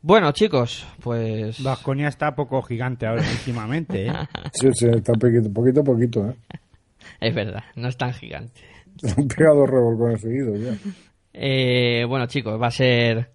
Bueno, 0.01 0.31
chicos, 0.31 0.87
pues. 1.01 1.61
Vasconia 1.61 2.07
está 2.07 2.33
poco 2.33 2.61
gigante 2.61 3.05
ahora 3.05 3.21
últimamente, 3.31 4.07
¿eh? 4.07 4.13
Sí, 4.53 4.69
sí, 4.73 4.87
está 4.87 5.13
poquito, 5.13 5.51
poquito 5.51 5.81
a 5.81 5.83
poquito, 5.83 6.29
¿eh? 6.29 6.35
Es 7.19 7.35
verdad, 7.35 7.63
no 7.75 7.89
es 7.89 7.97
tan 7.97 8.13
gigante. 8.13 8.61
Han 9.17 9.27
pegado 9.35 9.59
dos 9.59 9.69
revolcones 9.69 10.21
seguidos 10.21 10.59
ya. 10.59 10.91
Eh, 11.33 12.05
bueno, 12.07 12.27
chicos, 12.27 12.61
va 12.61 12.67
a 12.67 12.71
ser 12.71 13.29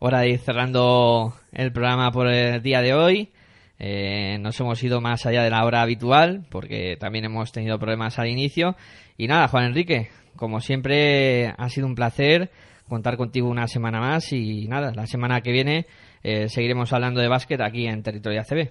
hora 0.00 0.20
de 0.20 0.30
ir 0.30 0.38
cerrando 0.38 1.34
el 1.52 1.72
programa 1.72 2.10
por 2.10 2.26
el 2.26 2.62
día 2.62 2.80
de 2.80 2.94
hoy. 2.94 3.30
Eh, 3.78 4.38
nos 4.40 4.58
hemos 4.58 4.82
ido 4.82 5.00
más 5.00 5.24
allá 5.26 5.42
de 5.42 5.50
la 5.50 5.64
hora 5.64 5.82
habitual 5.82 6.46
porque 6.50 6.96
también 6.98 7.26
hemos 7.26 7.52
tenido 7.52 7.78
problemas 7.78 8.18
al 8.18 8.28
inicio. 8.28 8.76
Y 9.16 9.28
nada, 9.28 9.48
Juan 9.48 9.66
Enrique, 9.66 10.08
como 10.36 10.60
siempre 10.60 11.48
ha 11.56 11.68
sido 11.68 11.86
un 11.86 11.94
placer 11.94 12.50
contar 12.88 13.16
contigo 13.16 13.48
una 13.48 13.68
semana 13.68 14.00
más 14.00 14.32
y 14.32 14.66
nada, 14.68 14.92
la 14.92 15.06
semana 15.06 15.42
que 15.42 15.52
viene 15.52 15.86
eh, 16.22 16.48
seguiremos 16.48 16.92
hablando 16.92 17.20
de 17.20 17.28
básquet 17.28 17.60
aquí 17.60 17.86
en 17.86 18.02
Territorio 18.02 18.40
ACB. 18.40 18.70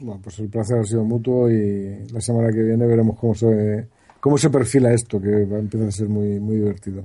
Bueno, 0.00 0.20
pues 0.22 0.38
el 0.38 0.50
placer 0.50 0.78
ha 0.78 0.84
sido 0.84 1.02
mutuo 1.02 1.50
y 1.50 2.06
la 2.12 2.20
semana 2.20 2.50
que 2.52 2.62
viene 2.62 2.86
veremos 2.86 3.18
cómo 3.18 3.34
se, 3.34 3.88
cómo 4.20 4.36
se 4.36 4.50
perfila 4.50 4.92
esto, 4.92 5.18
que 5.18 5.46
va 5.46 5.56
a 5.56 5.60
empezar 5.60 5.88
a 5.88 5.90
ser 5.90 6.08
muy, 6.08 6.38
muy 6.38 6.56
divertido. 6.56 7.04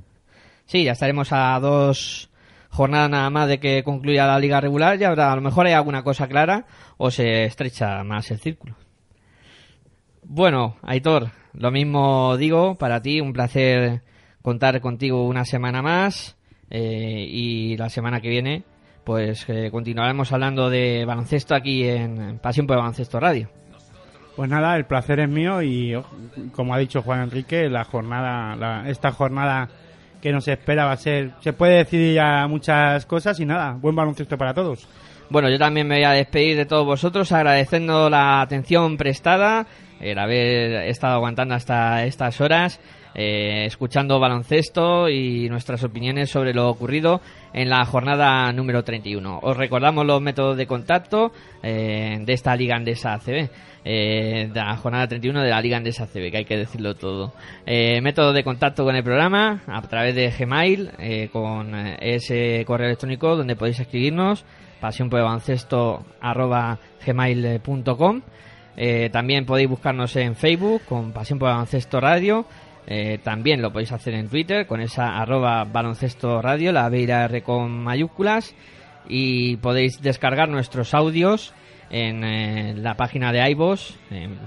Sí, 0.66 0.84
ya 0.84 0.92
estaremos 0.92 1.28
a 1.32 1.58
dos 1.58 2.30
jornadas 2.72 3.10
nada 3.10 3.30
más 3.30 3.46
de 3.48 3.60
que 3.60 3.84
concluya 3.84 4.26
la 4.26 4.38
liga 4.40 4.60
regular. 4.60 4.98
Ya 4.98 5.08
habrá, 5.10 5.30
a 5.32 5.36
lo 5.36 5.42
mejor 5.42 5.66
hay 5.66 5.74
alguna 5.74 6.02
cosa 6.02 6.26
clara 6.26 6.66
o 6.96 7.10
se 7.10 7.44
estrecha 7.44 8.02
más 8.02 8.30
el 8.30 8.38
círculo. 8.40 8.74
Bueno, 10.24 10.76
Aitor, 10.82 11.30
lo 11.54 11.70
mismo 11.70 12.36
digo 12.36 12.76
para 12.76 13.02
ti, 13.02 13.20
un 13.20 13.32
placer 13.32 14.02
contar 14.40 14.80
contigo 14.80 15.26
una 15.26 15.44
semana 15.44 15.82
más 15.82 16.36
eh, 16.70 17.26
y 17.28 17.76
la 17.76 17.88
semana 17.88 18.20
que 18.20 18.28
viene 18.28 18.64
pues 19.04 19.44
eh, 19.48 19.68
continuaremos 19.72 20.32
hablando 20.32 20.70
de 20.70 21.04
baloncesto 21.04 21.56
aquí 21.56 21.82
en 21.88 22.38
Pasión 22.38 22.68
por 22.68 22.76
Baloncesto 22.76 23.18
Radio. 23.18 23.50
Pues 24.36 24.48
nada, 24.48 24.76
el 24.76 24.86
placer 24.86 25.18
es 25.20 25.28
mío 25.28 25.60
y 25.60 25.92
como 26.52 26.72
ha 26.72 26.78
dicho 26.78 27.02
Juan 27.02 27.22
Enrique, 27.22 27.68
la 27.68 27.84
jornada, 27.84 28.54
la- 28.56 28.88
esta 28.88 29.10
jornada 29.10 29.68
que 30.22 30.32
nos 30.32 30.46
espera 30.46 30.84
va 30.84 30.92
a 30.92 30.96
ser, 30.96 31.32
se 31.40 31.52
puede 31.52 31.78
decidir 31.78 32.14
ya 32.14 32.46
muchas 32.46 33.04
cosas 33.06 33.38
y 33.40 33.44
nada, 33.44 33.72
buen 33.72 33.96
baloncesto 33.96 34.38
para 34.38 34.54
todos. 34.54 34.88
Bueno, 35.28 35.50
yo 35.50 35.58
también 35.58 35.88
me 35.88 35.96
voy 35.96 36.04
a 36.04 36.12
despedir 36.12 36.56
de 36.56 36.64
todos 36.64 36.86
vosotros 36.86 37.32
agradeciendo 37.32 38.08
la 38.08 38.40
atención 38.40 38.96
prestada, 38.96 39.66
el 40.02 40.18
haber 40.18 40.88
estado 40.88 41.14
aguantando 41.14 41.54
hasta 41.54 42.04
estas 42.04 42.40
horas, 42.40 42.80
eh, 43.14 43.64
escuchando 43.66 44.18
baloncesto 44.18 45.08
y 45.08 45.48
nuestras 45.48 45.84
opiniones 45.84 46.30
sobre 46.30 46.54
lo 46.54 46.68
ocurrido 46.68 47.20
en 47.52 47.68
la 47.70 47.84
jornada 47.84 48.52
número 48.52 48.82
31. 48.82 49.40
Os 49.42 49.56
recordamos 49.56 50.04
los 50.06 50.20
métodos 50.20 50.56
de 50.56 50.66
contacto 50.66 51.32
eh, 51.62 52.18
de 52.20 52.32
esta 52.32 52.56
Liga 52.56 52.76
Andesa 52.76 53.14
ACB. 53.14 53.50
eh, 53.84 54.48
de 54.52 54.60
la 54.60 54.76
jornada 54.76 55.08
31 55.08 55.42
de 55.42 55.50
la 55.50 55.60
Liga 55.60 55.76
Andesa 55.76 56.04
ACB, 56.04 56.30
que 56.30 56.36
hay 56.38 56.44
que 56.44 56.56
decirlo 56.56 56.94
todo. 56.94 57.32
Eh, 57.66 58.00
método 58.00 58.32
de 58.32 58.44
contacto 58.44 58.84
con 58.84 58.94
el 58.94 59.02
programa 59.02 59.62
a 59.66 59.82
través 59.82 60.14
de 60.14 60.30
Gmail, 60.30 60.90
eh, 60.98 61.28
con 61.32 61.74
ese 62.00 62.64
correo 62.66 62.86
electrónico 62.86 63.36
donde 63.36 63.56
podéis 63.56 63.80
escribirnos 63.80 64.44
pasión 64.80 65.08
por 65.08 65.22
baloncesto 65.22 66.04
arroba 66.20 66.78
gmail.com 67.06 68.22
Eh, 68.76 69.10
también 69.12 69.44
podéis 69.44 69.68
buscarnos 69.68 70.16
en 70.16 70.34
Facebook 70.34 70.82
con 70.88 71.12
Pasión 71.12 71.38
por 71.38 71.50
Baloncesto 71.50 72.00
Radio. 72.00 72.46
Eh, 72.86 73.18
también 73.22 73.62
lo 73.62 73.72
podéis 73.72 73.92
hacer 73.92 74.14
en 74.14 74.28
Twitter 74.28 74.66
con 74.66 74.80
esa 74.80 75.20
arroba 75.20 75.64
baloncesto 75.64 76.42
radio, 76.42 76.72
la 76.72 76.88
R 76.88 77.42
con 77.42 77.70
mayúsculas. 77.70 78.54
Y 79.08 79.56
podéis 79.56 80.00
descargar 80.00 80.48
nuestros 80.48 80.94
audios 80.94 81.54
en 81.90 82.24
eh, 82.24 82.74
la 82.76 82.96
página 82.96 83.32
de 83.32 83.50
iVoox. 83.50 83.94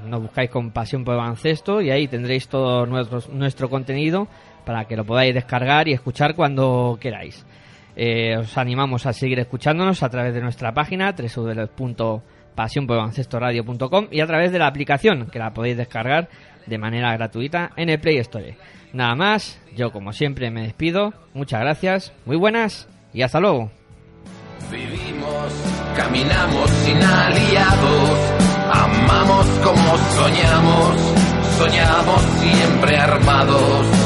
Nos 0.07 0.21
buscáis 0.21 0.49
con 0.49 0.71
Pasión 0.71 1.03
por 1.03 1.17
Baloncesto 1.17 1.81
y 1.81 1.91
ahí 1.91 2.07
tendréis 2.07 2.47
todo 2.47 2.85
nuestro, 2.85 3.21
nuestro 3.31 3.69
contenido 3.69 4.27
para 4.65 4.85
que 4.85 4.95
lo 4.95 5.05
podáis 5.05 5.33
descargar 5.33 5.87
y 5.87 5.93
escuchar 5.93 6.35
cuando 6.35 6.97
queráis. 6.99 7.45
Os 8.37 8.57
animamos 8.57 9.05
a 9.05 9.13
seguir 9.13 9.39
escuchándonos 9.39 10.03
a 10.03 10.09
través 10.09 10.33
de 10.33 10.41
nuestra 10.41 10.73
página 10.73 11.13
www.pasionporbaloncestoradio.com 12.55 14.07
y 14.11 14.21
a 14.21 14.27
través 14.27 14.51
de 14.51 14.59
la 14.59 14.67
aplicación 14.67 15.27
que 15.27 15.39
la 15.39 15.53
podéis 15.53 15.77
descargar 15.77 16.29
de 16.65 16.77
manera 16.77 17.13
gratuita 17.13 17.71
en 17.75 17.89
el 17.89 17.99
Play 17.99 18.17
Store. 18.17 18.57
Nada 18.93 19.15
más, 19.15 19.59
yo 19.75 19.91
como 19.91 20.13
siempre 20.13 20.49
me 20.51 20.63
despido. 20.63 21.13
Muchas 21.33 21.61
gracias, 21.61 22.13
muy 22.25 22.37
buenas 22.37 22.87
y 23.13 23.21
hasta 23.21 23.39
luego. 23.39 23.71
Vivimos, 24.71 25.53
caminamos 25.95 26.69
sin 26.69 26.97
aliados, 26.97 28.33
amamos 28.71 29.45
como 29.63 29.97
soñamos, 29.97 31.01
soñamos 31.57 32.21
siempre 32.39 32.97
armados. 32.97 34.04